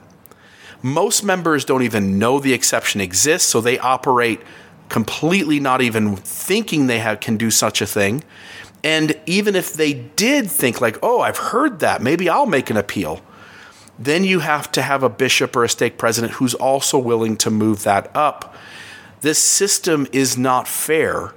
Most 0.82 1.24
members 1.24 1.64
don't 1.66 1.84
even 1.84 2.18
know 2.18 2.40
the 2.40 2.54
exception 2.54 3.02
exists, 3.02 3.48
so 3.48 3.62
they 3.62 3.78
operate 3.80 4.42
completely 4.90 5.60
not 5.60 5.82
even 5.82 6.16
thinking 6.16 6.88
they 6.88 7.00
have, 7.00 7.20
can 7.20 7.38
do 7.38 7.52
such 7.52 7.82
a 7.82 7.86
thing. 7.86 8.24
And 8.84 9.20
even 9.26 9.56
if 9.56 9.74
they 9.74 9.94
did 9.94 10.50
think, 10.50 10.82
like, 10.82 10.98
oh, 11.04 11.22
I've 11.22 11.38
heard 11.38 11.80
that, 11.80 12.02
maybe 12.02 12.28
I'll 12.28 12.48
make 12.48 12.70
an 12.70 12.78
appeal, 12.78 13.22
then 14.00 14.24
you 14.24 14.40
have 14.40 14.72
to 14.72 14.82
have 14.82 15.04
a 15.04 15.10
bishop 15.10 15.56
or 15.56 15.64
a 15.64 15.70
stake 15.70 15.98
president 15.98 16.34
who's 16.34 16.56
also 16.56 16.98
willing 16.98 17.38
to 17.38 17.52
move 17.52 17.84
that 17.84 18.10
up. 18.16 18.56
This 19.22 19.38
system 19.38 20.08
is 20.12 20.38
not 20.38 20.68
fair 20.68 21.34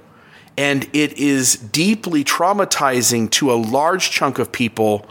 and 0.57 0.87
it 0.93 1.17
is 1.17 1.55
deeply 1.55 2.23
traumatizing 2.23 3.29
to 3.31 3.51
a 3.51 3.55
large 3.55 4.11
chunk 4.11 4.39
of 4.39 4.51
people 4.51 5.07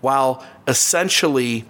while 0.00 0.44
essentially 0.66 1.64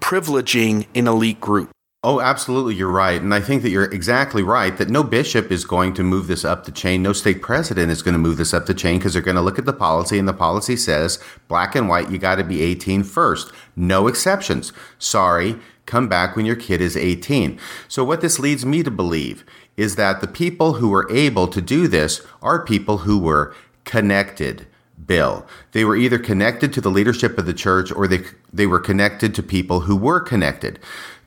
privileging 0.00 0.86
an 0.94 1.06
elite 1.06 1.40
group. 1.40 1.70
Oh, 2.06 2.20
absolutely, 2.20 2.74
you're 2.74 2.90
right. 2.90 3.18
And 3.18 3.32
I 3.32 3.40
think 3.40 3.62
that 3.62 3.70
you're 3.70 3.84
exactly 3.84 4.42
right 4.42 4.76
that 4.76 4.90
no 4.90 5.02
bishop 5.02 5.50
is 5.50 5.64
going 5.64 5.94
to 5.94 6.02
move 6.02 6.26
this 6.26 6.44
up 6.44 6.66
the 6.66 6.70
chain. 6.70 7.02
No 7.02 7.14
stake 7.14 7.40
president 7.40 7.90
is 7.90 8.02
going 8.02 8.12
to 8.12 8.18
move 8.18 8.36
this 8.36 8.52
up 8.52 8.66
the 8.66 8.74
chain 8.74 8.98
because 8.98 9.14
they're 9.14 9.22
going 9.22 9.36
to 9.36 9.40
look 9.40 9.58
at 9.58 9.64
the 9.64 9.72
policy, 9.72 10.18
and 10.18 10.28
the 10.28 10.34
policy 10.34 10.76
says 10.76 11.18
black 11.48 11.74
and 11.74 11.88
white, 11.88 12.10
you 12.10 12.18
got 12.18 12.34
to 12.34 12.44
be 12.44 12.60
18 12.60 13.04
first. 13.04 13.50
No 13.74 14.06
exceptions. 14.06 14.70
Sorry, 14.98 15.56
come 15.86 16.06
back 16.06 16.36
when 16.36 16.44
your 16.44 16.56
kid 16.56 16.82
is 16.82 16.94
18. 16.94 17.58
So, 17.88 18.04
what 18.04 18.20
this 18.20 18.38
leads 18.38 18.66
me 18.66 18.82
to 18.82 18.90
believe 18.90 19.42
is 19.76 19.96
that 19.96 20.20
the 20.20 20.28
people 20.28 20.74
who 20.74 20.88
were 20.88 21.10
able 21.10 21.48
to 21.48 21.60
do 21.60 21.88
this 21.88 22.20
are 22.42 22.64
people 22.64 22.98
who 22.98 23.18
were 23.18 23.54
connected. 23.84 24.66
Bill. 25.06 25.44
They 25.72 25.84
were 25.84 25.96
either 25.96 26.18
connected 26.18 26.72
to 26.72 26.80
the 26.80 26.90
leadership 26.90 27.36
of 27.36 27.46
the 27.46 27.52
church 27.52 27.92
or 27.92 28.06
they, 28.06 28.22
they 28.52 28.66
were 28.66 28.80
connected 28.80 29.34
to 29.34 29.42
people 29.42 29.80
who 29.80 29.96
were 29.96 30.20
connected 30.20 30.78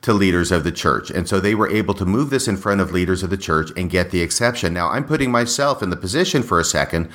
to 0.01 0.13
leaders 0.13 0.51
of 0.51 0.63
the 0.63 0.71
church. 0.71 1.09
And 1.09 1.27
so 1.27 1.39
they 1.39 1.53
were 1.53 1.69
able 1.69 1.93
to 1.95 2.05
move 2.05 2.29
this 2.29 2.47
in 2.47 2.57
front 2.57 2.81
of 2.81 2.91
leaders 2.91 3.23
of 3.23 3.29
the 3.29 3.37
church 3.37 3.71
and 3.75 3.89
get 3.89 4.11
the 4.11 4.21
exception. 4.21 4.73
Now, 4.73 4.89
I'm 4.89 5.05
putting 5.05 5.31
myself 5.31 5.83
in 5.83 5.89
the 5.89 5.97
position 5.97 6.43
for 6.43 6.59
a 6.59 6.65
second 6.65 7.09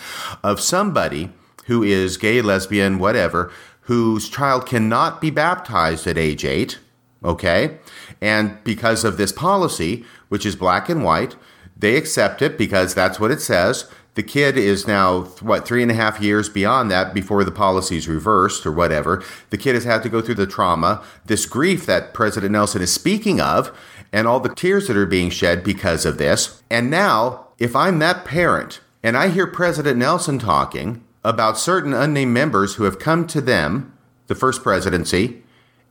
of 0.45 0.61
somebody 0.61 1.31
who 1.67 1.83
is 1.83 2.17
gay, 2.17 2.43
lesbian, 2.43 2.99
whatever, 2.99 3.51
whose 3.83 4.29
child 4.29 4.67
cannot 4.67 5.21
be 5.21 5.31
baptized 5.31 6.07
at 6.07 6.19
age 6.19 6.45
eight. 6.45 6.79
Okay. 7.25 7.79
And 8.21 8.63
because 8.65 9.05
of 9.05 9.17
this 9.17 9.33
policy, 9.33 10.05
which 10.33 10.47
is 10.47 10.57
black 10.57 10.89
and 10.89 11.05
white, 11.05 11.37
they 11.77 11.95
accept 11.95 12.41
it 12.41 12.57
because 12.57 12.95
that's 12.95 13.21
what 13.21 13.31
it 13.31 13.39
says. 13.39 13.87
The 14.15 14.23
kid 14.23 14.57
is 14.57 14.87
now, 14.87 15.25
what, 15.41 15.67
three 15.69 15.83
and 15.83 15.91
a 15.91 15.95
half 15.95 16.23
years 16.23 16.49
beyond 16.49 16.91
that 16.91 17.13
before 17.13 17.45
the 17.45 17.51
policy 17.51 17.99
is 17.99 18.09
reversed 18.09 18.65
or 18.65 18.73
whatever. 18.73 19.23
The 19.51 19.59
kid 19.59 19.75
has 19.75 19.85
had 19.85 20.03
to 20.05 20.09
go 20.09 20.23
through 20.23 20.37
the 20.37 20.47
trauma, 20.47 21.05
this 21.27 21.45
grief 21.45 21.85
that 21.85 22.15
President 22.15 22.51
Nelson 22.51 22.81
is 22.81 22.91
speaking 22.91 23.43
of, 23.43 23.79
and 24.11 24.27
all 24.27 24.41
the 24.41 24.55
tears 24.55 24.89
that 24.89 24.97
are 24.97 25.05
being 25.05 25.29
shed 25.29 25.63
because 25.63 26.07
of 26.07 26.17
this. 26.17 26.63
And 26.71 26.91
now, 26.91 27.49
if 27.59 27.77
I'm 27.77 27.99
that 27.99 28.25
parent 28.25 28.81
and 29.03 29.19
I 29.19 29.29
hear 29.29 29.47
President 29.47 29.99
Nelson 29.99 30.39
talking 30.39 31.05
about 31.23 31.59
certain 31.59 31.93
unnamed 31.93 32.33
members 32.33 32.77
who 32.77 32.85
have 32.85 32.99
come 32.99 33.27
to 33.27 33.43
them, 33.43 33.93
the 34.29 34.35
first 34.35 34.63
presidency, 34.63 35.43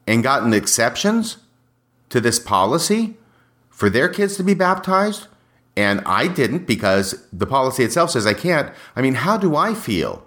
and 0.07 0.23
gotten 0.23 0.51
exceptions 0.51 1.37
to 2.09 2.19
this 2.19 2.39
policy 2.39 3.17
for 3.71 3.89
their 3.89 4.07
kids 4.07 4.37
to 4.37 4.43
be 4.43 4.53
baptized, 4.53 5.27
and 5.75 6.01
I 6.05 6.27
didn't 6.27 6.67
because 6.67 7.25
the 7.33 7.47
policy 7.47 7.83
itself 7.83 8.11
says 8.11 8.27
I 8.27 8.33
can't. 8.33 8.71
I 8.95 9.01
mean, 9.01 9.15
how 9.15 9.37
do 9.37 9.55
I 9.55 9.73
feel 9.73 10.23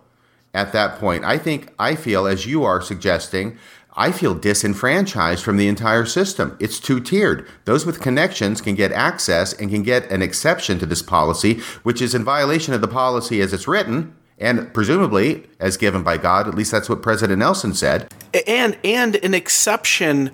at 0.52 0.72
that 0.72 0.98
point? 0.98 1.24
I 1.24 1.38
think 1.38 1.72
I 1.78 1.94
feel, 1.94 2.26
as 2.26 2.46
you 2.46 2.64
are 2.64 2.80
suggesting, 2.80 3.56
I 3.96 4.10
feel 4.10 4.34
disenfranchised 4.34 5.44
from 5.44 5.56
the 5.56 5.68
entire 5.68 6.04
system. 6.04 6.56
It's 6.58 6.80
two 6.80 6.98
tiered. 6.98 7.46
Those 7.64 7.86
with 7.86 8.00
connections 8.00 8.60
can 8.60 8.74
get 8.74 8.90
access 8.90 9.52
and 9.52 9.70
can 9.70 9.84
get 9.84 10.10
an 10.10 10.20
exception 10.20 10.80
to 10.80 10.86
this 10.86 11.02
policy, 11.02 11.60
which 11.84 12.02
is 12.02 12.14
in 12.14 12.24
violation 12.24 12.74
of 12.74 12.80
the 12.80 12.88
policy 12.88 13.40
as 13.40 13.52
it's 13.52 13.68
written 13.68 14.16
and 14.38 14.72
presumably 14.74 15.48
as 15.60 15.76
given 15.76 16.02
by 16.02 16.16
God. 16.16 16.48
At 16.48 16.54
least 16.54 16.72
that's 16.72 16.88
what 16.88 17.02
President 17.02 17.38
Nelson 17.38 17.72
said. 17.72 18.12
And 18.48 18.76
and 18.82 19.16
an 19.16 19.32
exception 19.32 20.32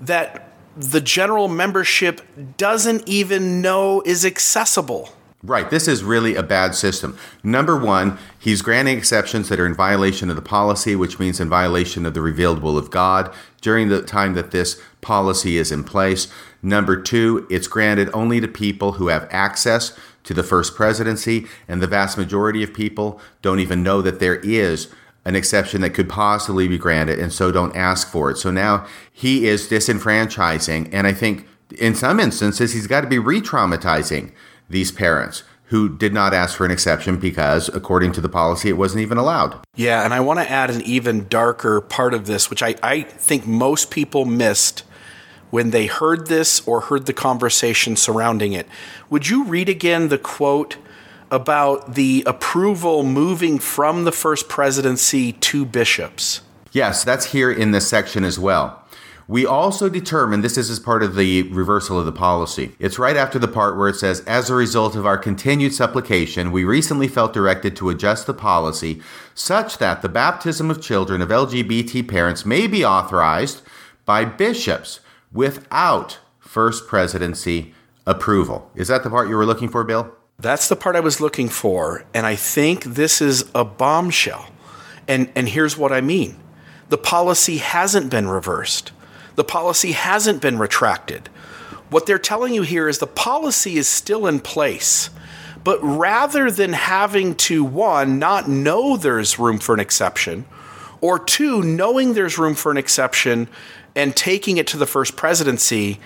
that 0.00 0.51
the 0.76 1.00
general 1.00 1.48
membership 1.48 2.20
doesn't 2.56 3.06
even 3.06 3.60
know 3.60 4.02
is 4.04 4.24
accessible. 4.24 5.10
Right. 5.44 5.68
This 5.68 5.88
is 5.88 6.04
really 6.04 6.36
a 6.36 6.42
bad 6.42 6.76
system. 6.76 7.18
Number 7.42 7.76
one, 7.76 8.16
he's 8.38 8.62
granting 8.62 8.96
exceptions 8.96 9.48
that 9.48 9.58
are 9.58 9.66
in 9.66 9.74
violation 9.74 10.30
of 10.30 10.36
the 10.36 10.42
policy, 10.42 10.94
which 10.94 11.18
means 11.18 11.40
in 11.40 11.48
violation 11.48 12.06
of 12.06 12.14
the 12.14 12.20
revealed 12.20 12.62
will 12.62 12.78
of 12.78 12.92
God 12.92 13.34
during 13.60 13.88
the 13.88 14.02
time 14.02 14.34
that 14.34 14.52
this 14.52 14.80
policy 15.00 15.56
is 15.56 15.72
in 15.72 15.82
place. 15.82 16.28
Number 16.62 17.00
two, 17.00 17.44
it's 17.50 17.66
granted 17.66 18.08
only 18.14 18.40
to 18.40 18.46
people 18.46 18.92
who 18.92 19.08
have 19.08 19.26
access 19.32 19.98
to 20.22 20.32
the 20.32 20.44
first 20.44 20.76
presidency, 20.76 21.48
and 21.66 21.82
the 21.82 21.88
vast 21.88 22.16
majority 22.16 22.62
of 22.62 22.72
people 22.72 23.20
don't 23.42 23.58
even 23.58 23.82
know 23.82 24.00
that 24.00 24.20
there 24.20 24.36
is 24.36 24.88
an 25.24 25.36
exception 25.36 25.80
that 25.82 25.90
could 25.90 26.08
possibly 26.08 26.66
be 26.66 26.78
granted 26.78 27.18
and 27.18 27.32
so 27.32 27.52
don't 27.52 27.76
ask 27.76 28.08
for 28.08 28.30
it. 28.30 28.36
So 28.36 28.50
now 28.50 28.86
he 29.12 29.46
is 29.46 29.68
disenfranchising. 29.68 30.88
And 30.92 31.06
I 31.06 31.12
think 31.12 31.46
in 31.78 31.94
some 31.94 32.20
instances, 32.20 32.72
he's 32.72 32.86
got 32.86 33.02
to 33.02 33.06
be 33.06 33.18
re 33.18 33.40
traumatizing 33.40 34.32
these 34.68 34.90
parents 34.90 35.44
who 35.66 35.88
did 35.88 36.12
not 36.12 36.34
ask 36.34 36.56
for 36.56 36.66
an 36.66 36.70
exception 36.70 37.16
because, 37.16 37.70
according 37.70 38.12
to 38.12 38.20
the 38.20 38.28
policy, 38.28 38.68
it 38.68 38.74
wasn't 38.74 39.00
even 39.00 39.16
allowed. 39.16 39.58
Yeah, 39.74 40.04
and 40.04 40.12
I 40.12 40.20
want 40.20 40.38
to 40.38 40.50
add 40.50 40.70
an 40.70 40.82
even 40.82 41.26
darker 41.28 41.80
part 41.80 42.12
of 42.12 42.26
this, 42.26 42.50
which 42.50 42.62
I, 42.62 42.74
I 42.82 43.02
think 43.02 43.46
most 43.46 43.90
people 43.90 44.26
missed 44.26 44.84
when 45.48 45.70
they 45.70 45.86
heard 45.86 46.26
this 46.26 46.66
or 46.68 46.82
heard 46.82 47.06
the 47.06 47.14
conversation 47.14 47.96
surrounding 47.96 48.52
it. 48.52 48.66
Would 49.08 49.28
you 49.28 49.44
read 49.44 49.70
again 49.70 50.08
the 50.08 50.18
quote 50.18 50.76
about 51.32 51.94
the 51.94 52.22
approval 52.26 53.02
moving 53.02 53.58
from 53.58 54.04
the 54.04 54.12
first 54.12 54.48
presidency 54.48 55.32
to 55.32 55.64
bishops. 55.64 56.42
Yes, 56.70 57.02
that's 57.02 57.32
here 57.32 57.50
in 57.50 57.72
this 57.72 57.88
section 57.88 58.22
as 58.22 58.38
well. 58.38 58.78
We 59.28 59.46
also 59.46 59.88
determined 59.88 60.44
this 60.44 60.58
is 60.58 60.68
as 60.68 60.78
part 60.78 61.02
of 61.02 61.14
the 61.14 61.44
reversal 61.44 61.98
of 61.98 62.04
the 62.04 62.12
policy. 62.12 62.72
It's 62.78 62.98
right 62.98 63.16
after 63.16 63.38
the 63.38 63.48
part 63.48 63.78
where 63.78 63.88
it 63.88 63.96
says, 63.96 64.20
as 64.20 64.50
a 64.50 64.54
result 64.54 64.94
of 64.94 65.06
our 65.06 65.16
continued 65.16 65.72
supplication, 65.72 66.52
we 66.52 66.64
recently 66.64 67.08
felt 67.08 67.32
directed 67.32 67.74
to 67.76 67.88
adjust 67.88 68.26
the 68.26 68.34
policy 68.34 69.00
such 69.34 69.78
that 69.78 70.02
the 70.02 70.08
baptism 70.08 70.70
of 70.70 70.82
children 70.82 71.22
of 71.22 71.30
LGBT 71.30 72.06
parents 72.06 72.44
may 72.44 72.66
be 72.66 72.84
authorized 72.84 73.62
by 74.04 74.24
bishops 74.24 75.00
without 75.32 76.18
first 76.38 76.86
presidency 76.86 77.72
approval. 78.06 78.70
Is 78.74 78.88
that 78.88 79.02
the 79.02 79.10
part 79.10 79.28
you 79.28 79.36
were 79.36 79.46
looking 79.46 79.70
for, 79.70 79.82
Bill? 79.84 80.14
That's 80.42 80.68
the 80.68 80.74
part 80.74 80.96
I 80.96 81.00
was 81.00 81.20
looking 81.20 81.48
for. 81.48 82.04
And 82.12 82.26
I 82.26 82.34
think 82.34 82.82
this 82.82 83.22
is 83.22 83.48
a 83.54 83.64
bombshell. 83.64 84.48
And, 85.06 85.30
and 85.36 85.48
here's 85.48 85.78
what 85.78 85.92
I 85.92 86.00
mean 86.00 86.36
the 86.88 86.98
policy 86.98 87.56
hasn't 87.58 88.10
been 88.10 88.28
reversed, 88.28 88.92
the 89.36 89.44
policy 89.44 89.92
hasn't 89.92 90.42
been 90.42 90.58
retracted. 90.58 91.28
What 91.88 92.06
they're 92.06 92.18
telling 92.18 92.54
you 92.54 92.62
here 92.62 92.88
is 92.88 92.98
the 92.98 93.06
policy 93.06 93.76
is 93.76 93.86
still 93.86 94.26
in 94.26 94.40
place. 94.40 95.10
But 95.64 95.78
rather 95.80 96.50
than 96.50 96.72
having 96.72 97.36
to, 97.36 97.62
one, 97.62 98.18
not 98.18 98.48
know 98.48 98.96
there's 98.96 99.38
room 99.38 99.58
for 99.58 99.74
an 99.74 99.80
exception, 99.80 100.44
or 101.00 101.20
two, 101.20 101.62
knowing 101.62 102.14
there's 102.14 102.36
room 102.36 102.54
for 102.54 102.72
an 102.72 102.78
exception 102.78 103.46
and 103.94 104.16
taking 104.16 104.56
it 104.56 104.66
to 104.68 104.76
the 104.76 104.86
first 104.86 105.14
presidency, 105.14 106.00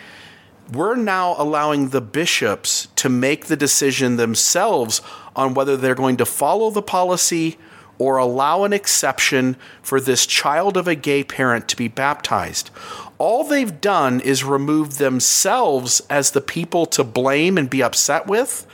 we're 0.72 0.96
now 0.96 1.34
allowing 1.38 1.88
the 1.88 2.00
bishops 2.00 2.88
to 2.96 3.08
make 3.08 3.46
the 3.46 3.56
decision 3.56 4.16
themselves 4.16 5.00
on 5.34 5.54
whether 5.54 5.76
they're 5.76 5.94
going 5.94 6.16
to 6.16 6.26
follow 6.26 6.70
the 6.70 6.82
policy 6.82 7.56
or 7.98 8.18
allow 8.18 8.64
an 8.64 8.72
exception 8.72 9.56
for 9.82 10.00
this 10.00 10.26
child 10.26 10.76
of 10.76 10.86
a 10.86 10.94
gay 10.94 11.24
parent 11.24 11.68
to 11.68 11.76
be 11.76 11.88
baptized. 11.88 12.70
All 13.18 13.44
they've 13.44 13.80
done 13.80 14.20
is 14.20 14.44
remove 14.44 14.98
themselves 14.98 16.02
as 16.10 16.32
the 16.32 16.40
people 16.40 16.86
to 16.86 17.04
blame 17.04 17.56
and 17.56 17.70
be 17.70 17.82
upset 17.82 18.26
with, 18.26 18.66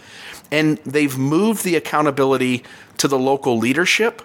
and 0.50 0.78
they've 0.78 1.16
moved 1.16 1.64
the 1.64 1.76
accountability 1.76 2.64
to 2.98 3.06
the 3.06 3.18
local 3.18 3.56
leadership. 3.56 4.22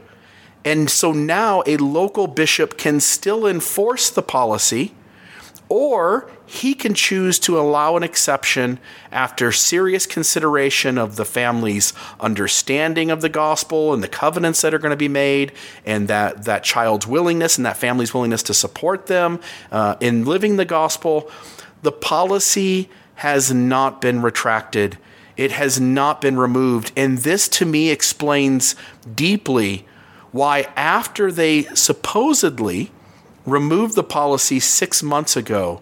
And 0.66 0.90
so 0.90 1.12
now 1.12 1.64
a 1.66 1.78
local 1.78 2.28
bishop 2.28 2.78
can 2.78 3.00
still 3.00 3.46
enforce 3.46 4.10
the 4.10 4.24
policy 4.24 4.94
or 5.70 6.30
he 6.46 6.74
can 6.74 6.94
choose 6.94 7.40
to 7.40 7.60
allow 7.60 7.98
an 7.98 8.04
exception 8.04 8.80
after 9.12 9.52
serious 9.52 10.06
consideration 10.06 10.98
of 10.98 11.18
the 11.18 11.26
family's 11.26 11.94
understanding 12.20 13.12
of 13.12 13.22
the 13.22 13.30
gospel 13.30 13.94
and 13.94 14.02
the 14.02 14.08
covenants 14.08 14.62
that 14.62 14.74
are 14.74 14.80
going 14.80 14.92
to 14.92 14.96
be 14.96 15.10
made, 15.10 15.52
and 15.86 16.08
that, 16.08 16.46
that 16.46 16.64
child's 16.64 17.06
willingness 17.06 17.58
and 17.58 17.66
that 17.66 17.78
family's 17.78 18.14
willingness 18.14 18.44
to 18.44 18.54
support 18.54 19.08
them 19.08 19.40
uh, 19.72 19.96
in 20.00 20.26
living 20.26 20.56
the 20.56 20.66
gospel. 20.66 21.30
The 21.82 21.92
policy 21.92 22.90
has 23.16 23.54
not 23.54 24.00
been 24.00 24.22
retracted, 24.22 24.98
it 25.36 25.52
has 25.52 25.80
not 25.80 26.22
been 26.22 26.38
removed. 26.38 26.92
And 26.96 27.20
this 27.20 27.48
to 27.50 27.66
me 27.66 27.90
explains 27.90 28.76
deeply 29.14 29.86
why, 30.32 30.68
after 30.76 31.32
they 31.32 31.64
supposedly 31.74 32.92
removed 33.48 33.96
the 33.96 34.04
policy 34.04 34.60
six 34.60 35.02
months 35.02 35.36
ago, 35.36 35.82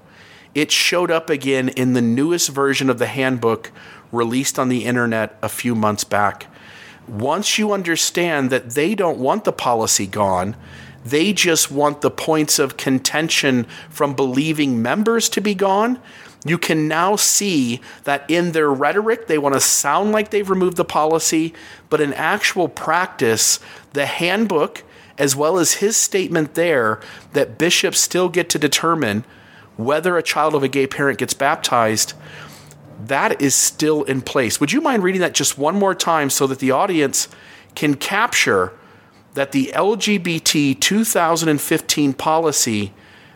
it 0.53 0.71
showed 0.71 1.11
up 1.11 1.29
again 1.29 1.67
in 1.69 1.93
the 1.93 2.01
newest 2.01 2.49
version 2.49 2.89
of 2.89 2.99
the 2.99 3.07
handbook 3.07 3.71
released 4.11 4.57
on 4.57 4.69
the 4.69 4.85
internet 4.85 5.37
a 5.41 5.49
few 5.49 5.75
months 5.75 6.05
back. 6.05 6.45
Once 7.07 7.57
you 7.57 7.73
understand 7.73 8.49
that 8.49 8.71
they 8.71 8.95
don't 8.95 9.17
want 9.17 9.43
the 9.43 9.51
policy 9.51 10.07
gone, 10.07 10.55
they 11.03 11.33
just 11.33 11.69
want 11.69 12.01
the 12.01 12.09
points 12.09 12.57
of 12.57 12.77
contention 12.77 13.65
from 13.89 14.15
believing 14.15 14.81
members 14.81 15.27
to 15.29 15.41
be 15.41 15.53
gone. 15.53 15.99
You 16.45 16.57
can 16.57 16.87
now 16.87 17.15
see 17.15 17.81
that 18.03 18.23
in 18.29 18.53
their 18.53 18.71
rhetoric, 18.71 19.27
they 19.27 19.37
want 19.37 19.55
to 19.55 19.59
sound 19.59 20.11
like 20.11 20.29
they've 20.29 20.49
removed 20.49 20.77
the 20.77 20.85
policy, 20.85 21.53
but 21.89 22.01
in 22.01 22.13
actual 22.13 22.69
practice, 22.69 23.59
the 23.93 24.05
handbook 24.05 24.83
as 25.17 25.35
well 25.35 25.57
as 25.57 25.73
his 25.73 25.95
statement 25.95 26.55
there 26.55 26.99
that 27.33 27.57
bishops 27.57 27.99
still 27.99 28.29
get 28.29 28.49
to 28.49 28.59
determine 28.59 29.23
whether 29.77 30.17
a 30.17 30.23
child 30.23 30.55
of 30.55 30.63
a 30.63 30.67
gay 30.67 30.87
parent 30.87 31.19
gets 31.19 31.33
baptized, 31.33 32.13
that 33.05 33.41
is 33.41 33.53
still 33.53 34.03
in 34.03 34.21
place. 34.21 34.59
Would 34.59 34.71
you 34.71 34.81
mind 34.81 35.03
reading 35.03 35.21
that 35.21 35.33
just 35.33 35.57
one 35.57 35.75
more 35.75 35.95
time 35.95 36.29
so 36.29 36.47
that 36.47 36.59
the 36.59 36.71
audience 36.71 37.27
can 37.75 37.95
capture 37.95 38.71
that 39.33 39.51
the 39.51 39.71
LGBT 39.75 40.79
2015 40.79 42.13
policy 42.13 42.93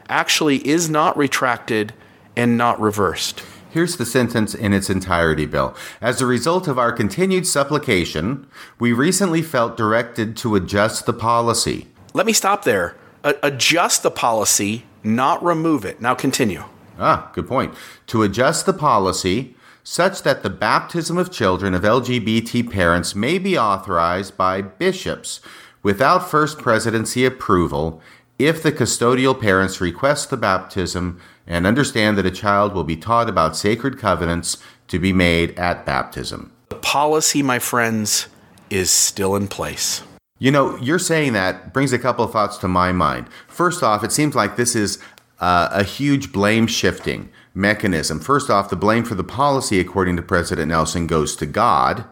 actually 0.08 0.66
is 0.68 0.90
not 0.90 1.18
retracted 1.18 1.94
and 2.36 2.58
not 2.58 2.80
reversed? 2.80 3.44
Here's 3.72 3.98
the 3.98 4.06
sentence 4.06 4.56
in 4.56 4.74
its 4.74 4.90
entirety, 4.90 5.46
Bill. 5.46 5.76
As 6.02 6.22
a 6.22 6.26
result 6.26 6.68
of 6.68 6.80
our 6.80 6.92
continued 6.92 7.46
supplication, 7.46 8.48
we 8.80 8.94
recently 8.94 9.44
felt 9.44 9.78
directed 9.78 10.36
to 10.38 10.56
adjust 10.56 11.06
the 11.06 11.14
policy. 11.14 11.88
Let 12.14 12.26
me 12.26 12.34
stop 12.34 12.64
there. 12.64 12.96
A- 13.24 13.36
adjust 13.44 14.02
the 14.02 14.10
policy, 14.10 14.86
not 15.04 15.44
remove 15.44 15.86
it. 15.86 16.02
Now 16.02 16.16
continue. 16.16 16.64
Ah, 16.98 17.30
good 17.34 17.48
point. 17.48 17.76
To 18.08 18.24
adjust 18.24 18.66
the 18.66 18.74
policy 18.74 19.56
such 19.84 20.24
that 20.24 20.42
the 20.42 20.50
baptism 20.50 21.20
of 21.20 21.32
children 21.32 21.76
of 21.76 21.84
LGBT 21.84 22.72
parents 22.72 23.14
may 23.14 23.38
be 23.38 23.58
authorized 23.58 24.36
by 24.36 24.64
bishops 24.64 25.42
without 25.84 26.30
first 26.30 26.58
presidency 26.58 27.24
approval 27.24 28.02
if 28.40 28.64
the 28.64 28.72
custodial 28.72 29.40
parents 29.40 29.82
request 29.82 30.30
the 30.30 30.38
baptism 30.38 31.20
and 31.50 31.66
understand 31.68 32.18
that 32.18 32.26
a 32.26 32.32
child 32.32 32.74
will 32.74 32.84
be 32.84 32.96
taught 32.96 33.28
about 33.28 33.58
sacred 33.58 33.98
covenants 33.98 34.58
to 34.88 35.00
be 35.00 35.12
made 35.12 35.58
at 35.60 35.86
baptism. 35.86 36.54
The 36.70 36.76
policy, 36.76 37.42
my 37.42 37.60
friends, 37.60 38.28
is 38.70 38.92
still 38.92 39.36
in 39.36 39.48
place. 39.48 40.04
You 40.38 40.52
know, 40.52 40.78
you're 40.78 41.00
saying 41.00 41.34
that 41.34 41.74
brings 41.74 41.92
a 41.92 42.00
couple 42.00 42.24
of 42.24 42.32
thoughts 42.32 42.58
to 42.60 42.68
my 42.68 42.92
mind. 42.92 43.28
First 43.48 43.84
off, 43.84 44.04
it 44.04 44.12
seems 44.12 44.36
like 44.36 44.56
this 44.56 44.76
is 44.76 45.00
uh, 45.40 45.70
a 45.72 45.84
huge 45.84 46.32
blame 46.32 46.68
shifting 46.68 47.30
mechanism. 47.54 48.20
First 48.20 48.50
off, 48.50 48.70
the 48.70 48.76
blame 48.76 49.04
for 49.04 49.16
the 49.16 49.24
policy, 49.24 49.80
according 49.80 50.16
to 50.16 50.22
President 50.22 50.70
Nelson, 50.70 51.08
goes 51.08 51.36
to 51.38 51.46
God. 51.46 52.06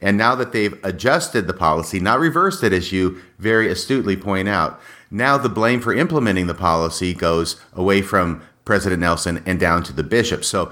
And 0.00 0.16
now 0.16 0.34
that 0.36 0.52
they've 0.52 0.78
adjusted 0.84 1.46
the 1.46 1.52
policy, 1.52 1.98
not 1.98 2.20
reversed 2.20 2.62
it, 2.62 2.72
as 2.72 2.92
you 2.92 3.20
very 3.38 3.68
astutely 3.70 4.16
point 4.16 4.48
out, 4.48 4.80
now 5.10 5.36
the 5.36 5.48
blame 5.48 5.80
for 5.80 5.92
implementing 5.92 6.46
the 6.46 6.54
policy 6.54 7.14
goes 7.14 7.60
away 7.72 8.02
from 8.02 8.42
President 8.68 9.00
Nelson 9.00 9.42
and 9.46 9.58
down 9.58 9.82
to 9.84 9.94
the 9.94 10.02
bishops. 10.02 10.46
So 10.46 10.70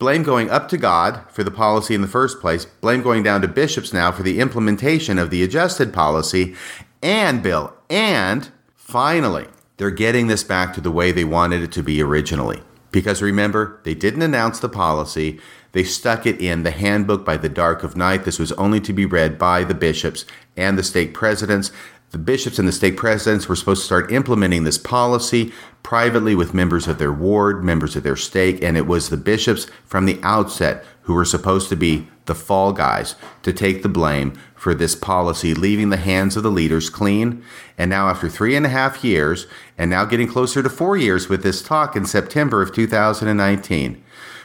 blame 0.00 0.24
going 0.24 0.50
up 0.50 0.68
to 0.70 0.76
God 0.76 1.24
for 1.30 1.44
the 1.44 1.50
policy 1.52 1.94
in 1.94 2.00
the 2.00 2.08
first 2.08 2.40
place, 2.40 2.64
blame 2.64 3.02
going 3.02 3.22
down 3.22 3.40
to 3.42 3.46
bishops 3.46 3.92
now 3.92 4.10
for 4.10 4.24
the 4.24 4.40
implementation 4.40 5.16
of 5.16 5.30
the 5.30 5.44
adjusted 5.44 5.94
policy, 5.94 6.56
and 7.04 7.44
Bill, 7.44 7.72
and 7.88 8.50
finally, 8.74 9.46
they're 9.76 9.92
getting 9.92 10.26
this 10.26 10.42
back 10.42 10.74
to 10.74 10.80
the 10.80 10.90
way 10.90 11.12
they 11.12 11.22
wanted 11.22 11.62
it 11.62 11.70
to 11.70 11.84
be 11.84 12.02
originally. 12.02 12.62
Because 12.90 13.22
remember, 13.22 13.80
they 13.84 13.94
didn't 13.94 14.22
announce 14.22 14.58
the 14.58 14.68
policy. 14.68 15.38
They 15.70 15.84
stuck 15.84 16.26
it 16.26 16.40
in 16.40 16.64
the 16.64 16.72
handbook 16.72 17.24
by 17.24 17.36
the 17.36 17.48
dark 17.48 17.84
of 17.84 17.96
night. 17.96 18.24
This 18.24 18.40
was 18.40 18.50
only 18.52 18.80
to 18.80 18.92
be 18.92 19.06
read 19.06 19.38
by 19.38 19.62
the 19.62 19.74
bishops 19.74 20.24
and 20.56 20.76
the 20.76 20.82
stake 20.82 21.14
presidents. 21.14 21.70
The 22.16 22.22
bishops 22.22 22.58
and 22.58 22.66
the 22.66 22.72
stake 22.72 22.96
presidents 22.96 23.46
were 23.46 23.56
supposed 23.56 23.82
to 23.82 23.84
start 23.84 24.10
implementing 24.10 24.64
this 24.64 24.78
policy 24.78 25.52
privately 25.82 26.34
with 26.34 26.54
members 26.54 26.88
of 26.88 26.96
their 26.96 27.12
ward, 27.12 27.62
members 27.62 27.94
of 27.94 28.04
their 28.04 28.16
stake, 28.16 28.64
and 28.64 28.74
it 28.74 28.86
was 28.86 29.10
the 29.10 29.18
bishops 29.18 29.66
from 29.84 30.06
the 30.06 30.18
outset 30.22 30.82
who 31.02 31.12
were 31.12 31.26
supposed 31.26 31.68
to 31.68 31.76
be 31.76 32.08
the 32.24 32.34
fall 32.34 32.72
guys 32.72 33.16
to 33.42 33.52
take 33.52 33.82
the 33.82 33.90
blame 33.90 34.32
for 34.54 34.72
this 34.72 34.94
policy, 34.94 35.52
leaving 35.52 35.90
the 35.90 35.98
hands 35.98 36.38
of 36.38 36.42
the 36.42 36.50
leaders 36.50 36.88
clean. 36.88 37.44
And 37.76 37.90
now, 37.90 38.08
after 38.08 38.30
three 38.30 38.56
and 38.56 38.64
a 38.64 38.70
half 38.70 39.04
years, 39.04 39.46
and 39.76 39.90
now 39.90 40.06
getting 40.06 40.26
closer 40.26 40.62
to 40.62 40.70
four 40.70 40.96
years 40.96 41.28
with 41.28 41.42
this 41.42 41.60
talk 41.60 41.96
in 41.96 42.06
September 42.06 42.62
of 42.62 42.72
2019, 42.72 44.02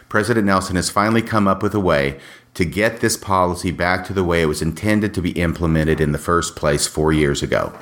President 0.10 0.46
Nelson 0.46 0.76
has 0.76 0.90
finally 0.90 1.22
come 1.22 1.48
up 1.48 1.64
with 1.64 1.74
a 1.74 1.80
way 1.80 2.20
to 2.54 2.66
get 2.66 3.00
this 3.00 3.18
policy 3.18 3.72
back 3.72 4.06
to 4.06 4.14
the 4.14 4.24
way 4.24 4.42
it 4.42 4.48
was 4.48 4.62
intended 4.62 5.14
to 5.14 5.22
be 5.22 5.32
implemented 5.32 6.02
in 6.02 6.12
the 6.12 6.18
first 6.18 6.56
place 6.56 6.88
four 6.88 7.14
years 7.14 7.42
ago. 7.42 7.74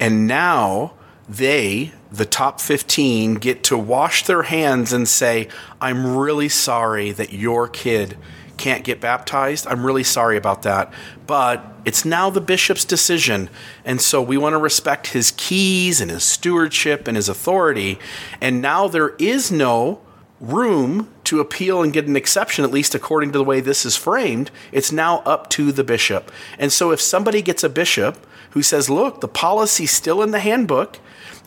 And 0.00 0.26
now 0.26 0.94
they, 1.28 1.92
the 2.10 2.24
top 2.24 2.60
15, 2.60 3.34
get 3.34 3.62
to 3.64 3.78
wash 3.78 4.24
their 4.24 4.42
hands 4.42 4.92
and 4.92 5.08
say, 5.08 5.48
I'm 5.80 6.16
really 6.16 6.48
sorry 6.48 7.12
that 7.12 7.32
your 7.32 7.68
kid 7.68 8.18
can't 8.56 8.84
get 8.84 9.00
baptized. 9.00 9.66
I'm 9.66 9.84
really 9.84 10.04
sorry 10.04 10.36
about 10.36 10.62
that. 10.62 10.92
But 11.26 11.64
it's 11.84 12.04
now 12.04 12.30
the 12.30 12.40
bishop's 12.40 12.84
decision. 12.84 13.50
And 13.84 14.00
so 14.00 14.22
we 14.22 14.36
want 14.36 14.52
to 14.52 14.58
respect 14.58 15.08
his 15.08 15.32
keys 15.36 16.00
and 16.00 16.10
his 16.10 16.24
stewardship 16.24 17.08
and 17.08 17.16
his 17.16 17.28
authority. 17.28 17.98
And 18.40 18.60
now 18.60 18.88
there 18.88 19.10
is 19.18 19.50
no 19.50 20.00
room 20.42 21.08
to 21.24 21.40
appeal 21.40 21.82
and 21.82 21.92
get 21.92 22.06
an 22.06 22.16
exception, 22.16 22.64
at 22.64 22.72
least 22.72 22.94
according 22.94 23.32
to 23.32 23.38
the 23.38 23.44
way 23.44 23.60
this 23.60 23.86
is 23.86 23.96
framed, 23.96 24.50
it's 24.72 24.92
now 24.92 25.18
up 25.20 25.48
to 25.50 25.72
the 25.72 25.84
bishop. 25.84 26.30
And 26.58 26.72
so 26.72 26.90
if 26.90 27.00
somebody 27.00 27.40
gets 27.40 27.62
a 27.64 27.70
bishop 27.70 28.26
who 28.50 28.62
says, 28.62 28.90
look, 28.90 29.20
the 29.20 29.28
policy's 29.28 29.92
still 29.92 30.20
in 30.20 30.32
the 30.32 30.40
handbook, 30.40 30.98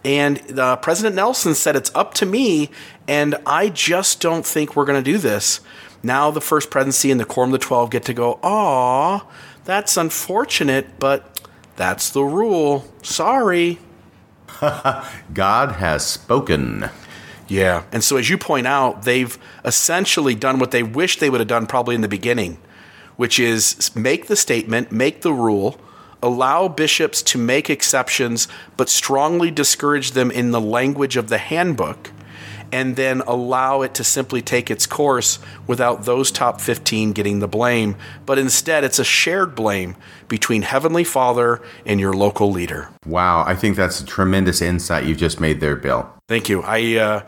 and 0.04 0.58
uh, 0.58 0.78
President 0.78 1.16
Nelson 1.16 1.54
said 1.56 1.76
it's 1.76 1.94
up 1.94 2.14
to 2.16 2.26
me, 2.26 2.72
and 3.08 3.36
I 3.46 3.70
just 3.70 4.22
don't 4.22 4.46
think 4.46 4.76
we're 4.76 4.86
going 4.86 5.04
to 5.04 5.12
do 5.12 5.18
this. 5.18 5.60
Now 6.02 6.32
the 6.32 6.42
First 6.42 6.70
Presidency 6.70 7.12
and 7.12 7.20
the 7.20 7.26
Quorum 7.26 7.50
of 7.54 7.60
the 7.60 7.66
Twelve 7.66 7.90
get 7.90 8.06
to 8.06 8.14
go, 8.14 8.40
aw, 8.42 9.28
that's 9.66 9.98
unfortunate, 9.98 11.00
but 11.00 11.48
that's 11.76 12.12
the 12.12 12.24
rule. 12.24 12.86
Sorry. 13.02 13.80
God 15.34 15.72
has 15.74 16.06
spoken. 16.06 16.90
Yeah. 17.48 17.84
And 17.92 18.04
so, 18.04 18.18
as 18.18 18.30
you 18.30 18.38
point 18.38 18.68
out, 18.68 19.04
they've 19.04 19.38
essentially 19.64 20.36
done 20.36 20.60
what 20.60 20.72
they 20.72 20.84
wish 20.84 21.20
they 21.20 21.30
would 21.30 21.42
have 21.42 21.48
done 21.48 21.68
probably 21.68 21.96
in 21.96 22.02
the 22.02 22.08
beginning, 22.08 22.58
which 23.18 23.40
is 23.40 23.96
make 23.96 24.28
the 24.28 24.36
statement, 24.36 24.92
make 24.92 25.22
the 25.22 25.34
rule, 25.34 25.80
allow 26.22 26.68
bishops 26.68 27.22
to 27.22 27.38
make 27.38 27.70
exceptions, 27.70 28.48
but 28.78 28.90
strongly 28.90 29.52
discourage 29.52 30.12
them 30.12 30.32
in 30.32 30.52
the 30.52 30.62
language 30.62 31.18
of 31.18 31.30
the 31.30 31.38
handbook, 31.38 32.12
and 32.72 32.96
then 32.96 33.22
allow 33.22 33.82
it 33.84 33.94
to 33.94 34.04
simply 34.04 34.42
take 34.42 34.72
its 34.72 34.88
course 34.88 35.38
without 35.68 36.06
those 36.06 36.32
top 36.32 36.60
15 36.60 37.14
getting 37.14 37.40
the 37.40 37.48
blame. 37.48 37.96
But 38.26 38.40
instead, 38.40 38.84
it's 38.84 38.98
a 38.98 39.04
shared 39.04 39.54
blame 39.56 39.96
between 40.28 40.64
Heavenly 40.64 41.04
Father 41.04 41.62
and 41.86 42.00
your 42.00 42.14
local 42.14 42.52
leader. 42.52 42.90
Wow. 43.06 43.44
I 43.46 43.56
think 43.56 43.76
that's 43.76 44.02
a 44.02 44.06
tremendous 44.06 44.62
insight 44.62 45.06
you've 45.06 45.20
just 45.20 45.40
made 45.40 45.60
there, 45.60 45.76
Bill. 45.76 46.12
Thank 46.28 46.50
you. 46.50 46.64
I, 46.64 46.96
uh, 46.96 47.22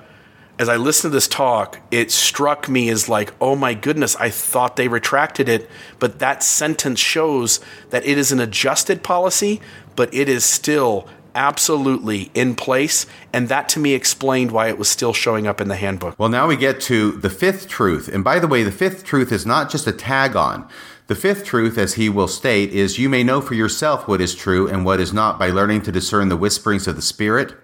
as 0.60 0.70
I 0.70 0.76
listened 0.76 1.12
to 1.12 1.16
this 1.16 1.28
talk, 1.28 1.80
it 1.92 2.12
struck 2.12 2.68
me 2.68 2.90
as 2.90 3.08
like, 3.08 3.34
oh 3.40 3.56
my 3.56 3.74
goodness, 3.74 4.16
I 4.16 4.30
thought 4.30 4.76
they 4.76 4.88
retracted 4.88 5.48
it. 5.48 5.70
But 6.00 6.20
that 6.20 6.42
sentence 6.44 7.00
shows 7.00 7.60
that 7.92 8.06
it 8.06 8.18
is 8.18 8.32
an 8.32 8.40
adjusted 8.40 9.04
policy, 9.04 9.62
but 9.96 10.14
it 10.14 10.28
is 10.28 10.44
still 10.46 11.08
absolutely 11.36 12.32
in 12.34 12.56
place. 12.56 13.06
And 13.32 13.48
that 13.50 13.70
to 13.70 13.80
me 13.80 13.94
explained 13.94 14.52
why 14.52 14.70
it 14.70 14.80
was 14.80 14.90
still 14.90 15.14
showing 15.14 15.46
up 15.46 15.62
in 15.62 15.68
the 15.68 15.76
handbook. 15.76 16.18
Well, 16.18 16.30
now 16.30 16.48
we 16.48 16.58
get 16.58 16.82
to 16.82 17.12
the 17.12 17.30
fifth 17.30 17.70
truth. 17.70 18.08
And 18.08 18.24
by 18.24 18.40
the 18.40 18.48
way, 18.48 18.64
the 18.64 18.72
fifth 18.72 19.04
truth 19.04 19.32
is 19.32 19.46
not 19.46 19.70
just 19.70 19.86
a 19.86 19.92
tag 19.92 20.36
on. 20.36 20.68
The 21.06 21.16
fifth 21.16 21.46
truth, 21.46 21.78
as 21.78 21.94
he 21.94 22.10
will 22.10 22.28
state, 22.28 22.72
is 22.72 23.00
you 23.00 23.08
may 23.08 23.24
know 23.24 23.40
for 23.40 23.54
yourself 23.54 24.08
what 24.08 24.20
is 24.20 24.36
true 24.36 24.68
and 24.68 24.84
what 24.84 25.00
is 25.00 25.14
not 25.14 25.40
by 25.40 25.50
learning 25.50 25.84
to 25.84 25.92
discern 25.92 26.28
the 26.28 26.36
whisperings 26.36 26.88
of 26.88 26.96
the 26.98 27.02
Spirit. 27.02 27.56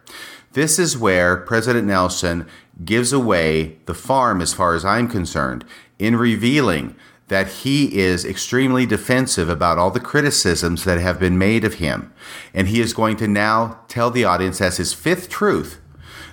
This 0.53 0.77
is 0.77 0.95
where 0.95 1.37
President 1.37 1.87
Nelson 1.87 2.47
gives 2.85 3.13
away 3.13 3.77
the 3.85 3.93
farm, 3.93 4.41
as 4.41 4.53
far 4.53 4.75
as 4.75 4.85
I'm 4.85 5.07
concerned, 5.07 5.65
in 5.99 6.15
revealing 6.15 6.95
that 7.27 7.47
he 7.47 7.99
is 7.99 8.25
extremely 8.25 8.85
defensive 8.85 9.49
about 9.49 9.77
all 9.77 9.89
the 9.89 9.99
criticisms 9.99 10.83
that 10.83 10.99
have 10.99 11.19
been 11.19 11.37
made 11.37 11.63
of 11.63 11.75
him. 11.75 12.13
And 12.53 12.67
he 12.67 12.81
is 12.81 12.93
going 12.93 13.17
to 13.17 13.27
now 13.27 13.79
tell 13.87 14.11
the 14.11 14.25
audience 14.25 14.61
as 14.61 14.77
his 14.77 14.93
fifth 14.93 15.29
truth 15.29 15.79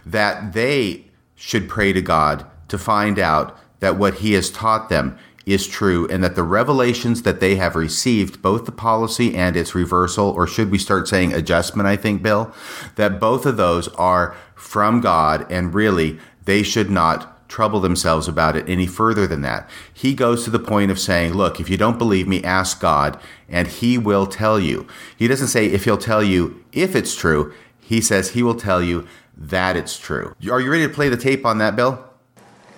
that 0.05 0.53
they 0.53 1.07
should 1.35 1.69
pray 1.69 1.93
to 1.93 2.03
God 2.03 2.45
to 2.69 2.77
find 2.77 3.19
out 3.19 3.59
that 3.81 3.97
what 3.97 4.15
he 4.15 4.33
has 4.35 4.51
taught 4.51 4.89
them 4.89 5.17
is 5.47 5.67
true 5.67 6.07
and 6.09 6.23
that 6.23 6.35
the 6.35 6.43
revelations 6.43 7.23
that 7.23 7.41
they 7.41 7.57
have 7.57 7.75
received, 7.75 8.43
both 8.43 8.67
the 8.67 8.73
policy 8.73 9.35
and 9.35 9.57
its 9.57 9.75
reversal, 9.75 10.29
or 10.29 10.47
should 10.47 10.71
we 10.71 10.79
start 10.79 11.09
saying 11.09 11.33
adjustment, 11.33 11.89
I 11.89 11.97
think, 11.97 12.23
Bill, 12.23 12.53
that 12.97 13.19
both 13.19 13.47
of 13.47 13.57
those 13.57 13.89
are 13.89 14.37
from 14.55 15.01
God 15.01 15.51
and 15.51 15.75
really 15.75 16.19
they 16.45 16.63
should 16.63 16.91
not 16.91 17.49
trouble 17.49 17.81
themselves 17.81 18.29
about 18.29 18.57
it 18.57 18.69
any 18.69 18.87
further 18.87 19.27
than 19.27 19.43
that. 19.43 19.69
He 19.93 20.15
goes 20.15 20.45
to 20.45 20.51
the 20.51 20.59
point 20.59 20.91
of 20.91 20.99
saying, 20.99 21.35
Look, 21.35 21.61
if 21.61 21.69
you 21.69 21.77
don't 21.77 21.99
believe 21.99 22.29
me, 22.29 22.43
ask 22.43 22.81
God, 22.81 23.21
and 23.49 23.69
He 23.69 23.99
will 23.99 24.27
tell 24.27 24.59
you. 24.59 24.87
He 25.17 25.29
doesn't 25.29 25.49
say 25.49 25.67
if 25.67 25.85
He'll 25.85 25.99
tell 25.99 26.23
you 26.23 26.65
if 26.73 26.95
it's 26.95 27.15
true, 27.15 27.53
He 27.81 28.01
says 28.01 28.31
He 28.31 28.43
will 28.43 28.55
tell 28.55 28.83
you 28.83 29.07
that 29.37 29.77
it's 29.77 29.99
true. 29.99 30.35
Are 30.51 30.61
you 30.61 30.71
ready 30.71 30.87
to 30.87 30.93
play 30.93 31.09
the 31.09 31.17
tape 31.17 31.45
on 31.45 31.59
that, 31.59 31.77
Bill? 31.77 32.05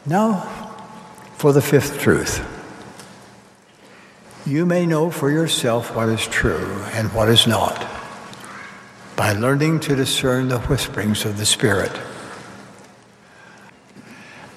No, 0.07 0.41
for 1.37 1.53
the 1.53 1.63
fifth 1.63 2.01
truth. 2.01 2.49
You 4.45 4.67
may 4.67 4.87
know 4.87 5.11
for 5.11 5.31
yourself 5.31 5.95
what 5.95 6.09
is 6.09 6.27
true 6.27 6.83
and 6.95 7.13
what 7.13 7.29
is 7.29 7.47
not 7.47 7.87
by 9.15 9.35
learning 9.35 9.79
to 9.81 9.95
discern 9.95 10.49
the 10.49 10.59
whisperings 10.61 11.25
of 11.25 11.39
the 11.39 11.47
Spirit. 11.47 11.93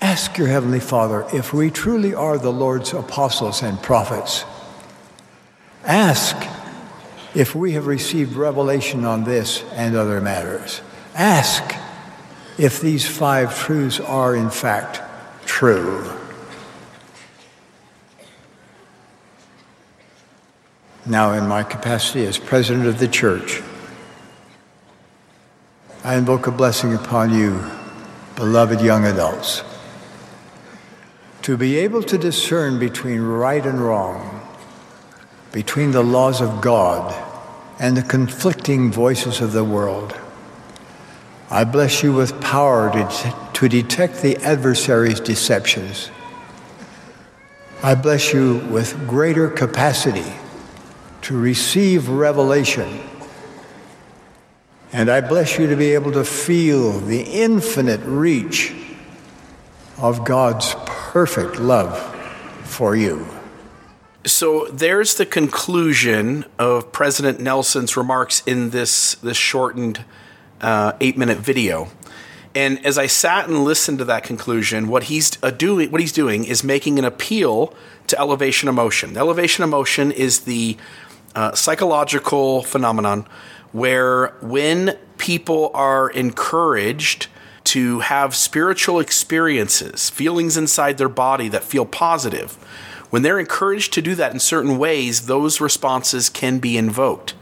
Ask 0.02 0.38
your 0.38 0.48
Heavenly 0.48 0.80
Father 0.80 1.26
if 1.34 1.54
we 1.54 1.72
truly 1.72 2.14
are 2.14 2.38
the 2.38 2.52
Lord's 2.52 2.94
apostles 2.94 3.62
and 3.62 3.82
prophets. 3.82 4.44
Ask 5.86 6.36
if 7.34 7.56
we 7.56 7.74
have 7.74 7.88
received 7.88 8.34
revelation 8.34 9.06
on 9.06 9.24
this 9.24 9.64
and 9.74 9.96
other 9.96 10.20
matters. 10.20 10.82
Ask 11.14 11.76
if 12.58 12.82
these 12.82 13.08
five 13.08 13.58
truths 13.58 14.00
are 14.00 14.36
in 14.36 14.50
fact 14.50 15.02
true. 15.46 16.12
Now, 21.06 21.34
in 21.34 21.48
my 21.48 21.64
capacity 21.64 22.26
as 22.26 22.38
president 22.38 22.88
of 22.88 22.98
the 22.98 23.08
church, 23.08 23.62
I 26.04 26.16
invoke 26.16 26.48
a 26.48 26.52
blessing 26.52 26.96
upon 26.96 27.34
you, 27.34 27.64
beloved 28.36 28.82
young 28.82 29.06
adults 29.06 29.64
to 31.46 31.56
be 31.56 31.78
able 31.78 32.02
to 32.02 32.18
discern 32.18 32.80
between 32.80 33.22
right 33.22 33.68
and 33.68 33.80
wrong, 33.80 34.42
between 35.52 35.92
the 35.92 36.02
laws 36.02 36.42
of 36.42 36.60
God 36.60 37.14
and 37.80 37.96
the 37.96 38.02
conflicting 38.02 38.92
voices 38.92 39.42
of 39.42 39.52
the 39.52 39.64
world. 39.64 40.20
I 41.52 41.64
bless 41.64 42.02
you 42.02 42.14
with 42.14 42.42
power 42.42 42.92
to, 42.92 43.36
to 43.54 43.70
detect 43.70 44.24
the 44.24 44.38
adversary's 44.38 45.20
deceptions. 45.20 46.10
I 47.84 47.94
bless 47.94 48.34
you 48.34 48.58
with 48.72 49.08
greater 49.08 49.48
capacity 49.48 50.34
to 51.22 51.40
receive 51.40 52.10
revelation. 52.10 53.02
And 54.92 55.12
I 55.12 55.22
bless 55.22 55.60
you 55.60 55.68
to 55.68 55.76
be 55.76 55.94
able 55.94 56.14
to 56.14 56.26
feel 56.26 57.00
the 57.02 57.22
infinite 57.22 58.02
reach 58.04 58.74
of 59.98 60.26
God's 60.26 60.76
perfect 60.86 61.60
love 61.60 61.98
for 62.64 62.96
you. 62.96 63.26
So 64.26 64.66
there's 64.68 65.16
the 65.16 65.26
conclusion 65.26 66.46
of 66.58 66.92
President 66.92 67.40
Nelson's 67.40 67.96
remarks 67.96 68.42
in 68.46 68.72
this 68.72 69.16
this 69.16 69.38
shortened 69.38 70.04
uh, 70.62 70.94
eight 71.00 71.18
minute 71.18 71.38
video. 71.38 71.90
And 72.56 72.84
as 72.86 72.98
I 72.98 73.08
sat 73.08 73.48
and 73.48 73.64
listened 73.64 74.00
to 74.00 74.06
that 74.06 74.24
conclusion, 74.24 74.88
what 74.88 75.04
he's 75.04 75.32
doing 75.32 75.92
what 75.92 76.02
he's 76.02 76.12
doing 76.12 76.44
is 76.46 76.64
making 76.64 76.98
an 76.98 77.06
appeal 77.06 77.74
to 78.08 78.20
elevation 78.20 78.68
emotion. 78.68 79.16
Elevation 79.16 79.64
emotion 79.64 80.12
is 80.12 80.42
the 80.42 80.78
uh, 81.36 81.54
psychological 81.54 82.64
phenomenon 82.64 83.28
where 83.72 84.30
when 84.42 84.98
people 85.18 85.70
are 85.74 86.10
encouraged 86.10 87.28
to 87.66 88.00
have 88.00 88.36
spiritual 88.36 89.00
experiences, 89.00 90.10
feelings 90.10 90.58
inside 90.58 90.98
their 90.98 91.10
body 91.10 91.50
that 91.50 91.64
feel 91.64 91.86
positive. 91.86 92.54
When 93.10 93.22
they're 93.22 93.40
encouraged 93.40 93.94
to 93.94 94.02
do 94.02 94.16
that 94.16 94.34
in 94.34 94.40
certain 94.40 94.78
ways, 94.78 95.28
those 95.28 95.62
responses 95.62 96.30
can 96.30 96.60
be 96.60 96.78
invoked. 96.78 97.34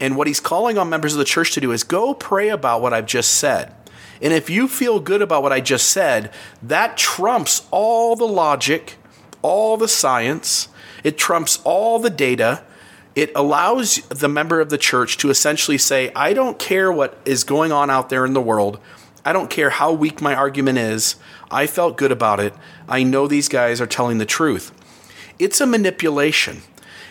And 0.00 0.16
what 0.16 0.26
he's 0.26 0.40
calling 0.40 0.78
on 0.78 0.88
members 0.88 1.14
of 1.14 1.18
the 1.18 1.24
church 1.24 1.52
to 1.52 1.60
do 1.60 1.72
is 1.72 1.84
go 1.84 2.14
pray 2.14 2.48
about 2.48 2.82
what 2.82 2.92
I've 2.92 3.06
just 3.06 3.32
said. 3.34 3.74
And 4.22 4.32
if 4.32 4.50
you 4.50 4.68
feel 4.68 5.00
good 5.00 5.22
about 5.22 5.42
what 5.42 5.52
I 5.52 5.60
just 5.60 5.88
said, 5.88 6.32
that 6.62 6.96
trumps 6.96 7.66
all 7.70 8.16
the 8.16 8.26
logic, 8.26 8.96
all 9.42 9.76
the 9.76 9.88
science, 9.88 10.68
it 11.02 11.16
trumps 11.16 11.60
all 11.64 11.98
the 11.98 12.10
data. 12.10 12.62
It 13.14 13.32
allows 13.34 13.96
the 14.08 14.28
member 14.28 14.60
of 14.60 14.70
the 14.70 14.78
church 14.78 15.16
to 15.18 15.30
essentially 15.30 15.78
say, 15.78 16.12
I 16.14 16.32
don't 16.32 16.58
care 16.58 16.92
what 16.92 17.18
is 17.24 17.44
going 17.44 17.72
on 17.72 17.90
out 17.90 18.10
there 18.10 18.24
in 18.24 18.34
the 18.34 18.40
world. 18.40 18.78
I 19.24 19.32
don't 19.32 19.50
care 19.50 19.70
how 19.70 19.92
weak 19.92 20.20
my 20.20 20.34
argument 20.34 20.78
is. 20.78 21.16
I 21.50 21.66
felt 21.66 21.96
good 21.96 22.12
about 22.12 22.40
it. 22.40 22.54
I 22.88 23.02
know 23.02 23.26
these 23.26 23.48
guys 23.48 23.80
are 23.80 23.86
telling 23.86 24.18
the 24.18 24.26
truth. 24.26 24.72
It's 25.38 25.60
a 25.60 25.66
manipulation. 25.66 26.62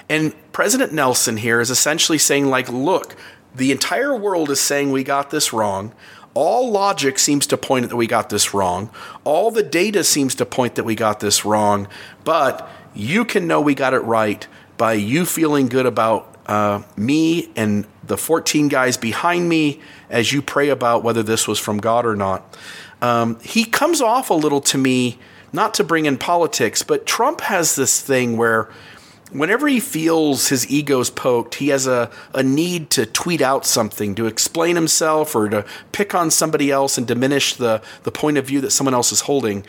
And 0.08 0.34
President 0.52 0.92
Nelson 0.92 1.38
here 1.38 1.62
is 1.62 1.70
essentially 1.70 2.18
saying, 2.18 2.48
like, 2.48 2.70
look, 2.70 3.16
the 3.54 3.72
entire 3.72 4.16
world 4.16 4.50
is 4.50 4.60
saying 4.60 4.92
we 4.92 5.04
got 5.04 5.30
this 5.30 5.54
wrong. 5.54 5.94
All 6.34 6.72
logic 6.72 7.20
seems 7.20 7.48
to 7.48 7.58
point 7.58 7.90
that 7.90 7.96
we 7.96 8.08
got 8.08 8.30
this 8.30 8.54
wrong. 8.54 8.90
All 9.24 9.52
the 9.52 9.64
data 9.64 10.04
seems 10.04 10.36
to 10.36 10.46
point 10.46 10.76
that 10.76 10.84
we 10.84 10.96
got 10.96 11.20
this 11.20 11.46
wrong. 11.46 11.88
But 12.24 12.70
you 12.94 13.26
can 13.26 13.48
know 13.48 13.62
we 13.62 13.76
got 13.76 13.94
it 13.94 14.00
right 14.00 14.48
by 14.78 14.94
you 14.94 15.26
feeling 15.26 15.68
good 15.68 15.86
about 15.86 16.29
uh, 16.50 16.82
me 16.98 17.48
and 17.56 17.86
the 18.04 18.18
14 18.18 18.70
guys 18.70 18.98
behind 18.98 19.48
me 19.48 19.80
as 20.10 20.34
you 20.34 20.42
pray 20.42 20.70
about 20.70 21.04
whether 21.04 21.22
this 21.22 21.48
was 21.48 21.60
from 21.60 21.78
God 21.78 22.08
or 22.08 22.16
not. 22.16 22.58
Um, 23.04 23.40
he 23.42 23.66
comes 23.66 24.02
off 24.02 24.32
a 24.32 24.34
little 24.34 24.60
to 24.62 24.78
me, 24.80 25.20
not 25.54 25.76
to 25.76 25.84
bring 25.84 26.06
in 26.06 26.18
politics, 26.18 26.82
but 26.82 27.06
Trump 27.06 27.42
has 27.42 27.76
this 27.76 28.02
thing 28.02 28.36
where 28.36 28.68
whenever 29.32 29.68
he 29.68 29.80
feels 29.80 30.50
his 30.50 30.68
ego's 30.72 31.12
poked, 31.12 31.54
he 31.56 31.68
has 31.68 31.86
a, 31.86 32.10
a 32.34 32.42
need 32.42 32.90
to 32.90 33.06
tweet 33.06 33.44
out 33.44 33.64
something, 33.64 34.16
to 34.16 34.26
explain 34.26 34.76
himself 34.76 35.36
or 35.36 35.50
to 35.50 35.64
pick 35.92 36.16
on 36.16 36.32
somebody 36.32 36.72
else 36.72 36.98
and 36.98 37.06
diminish 37.06 37.54
the, 37.54 37.80
the 38.02 38.12
point 38.12 38.40
of 38.40 38.48
view 38.48 38.60
that 38.62 38.72
someone 38.72 38.96
else 38.96 39.12
is 39.12 39.22
holding. 39.22 39.64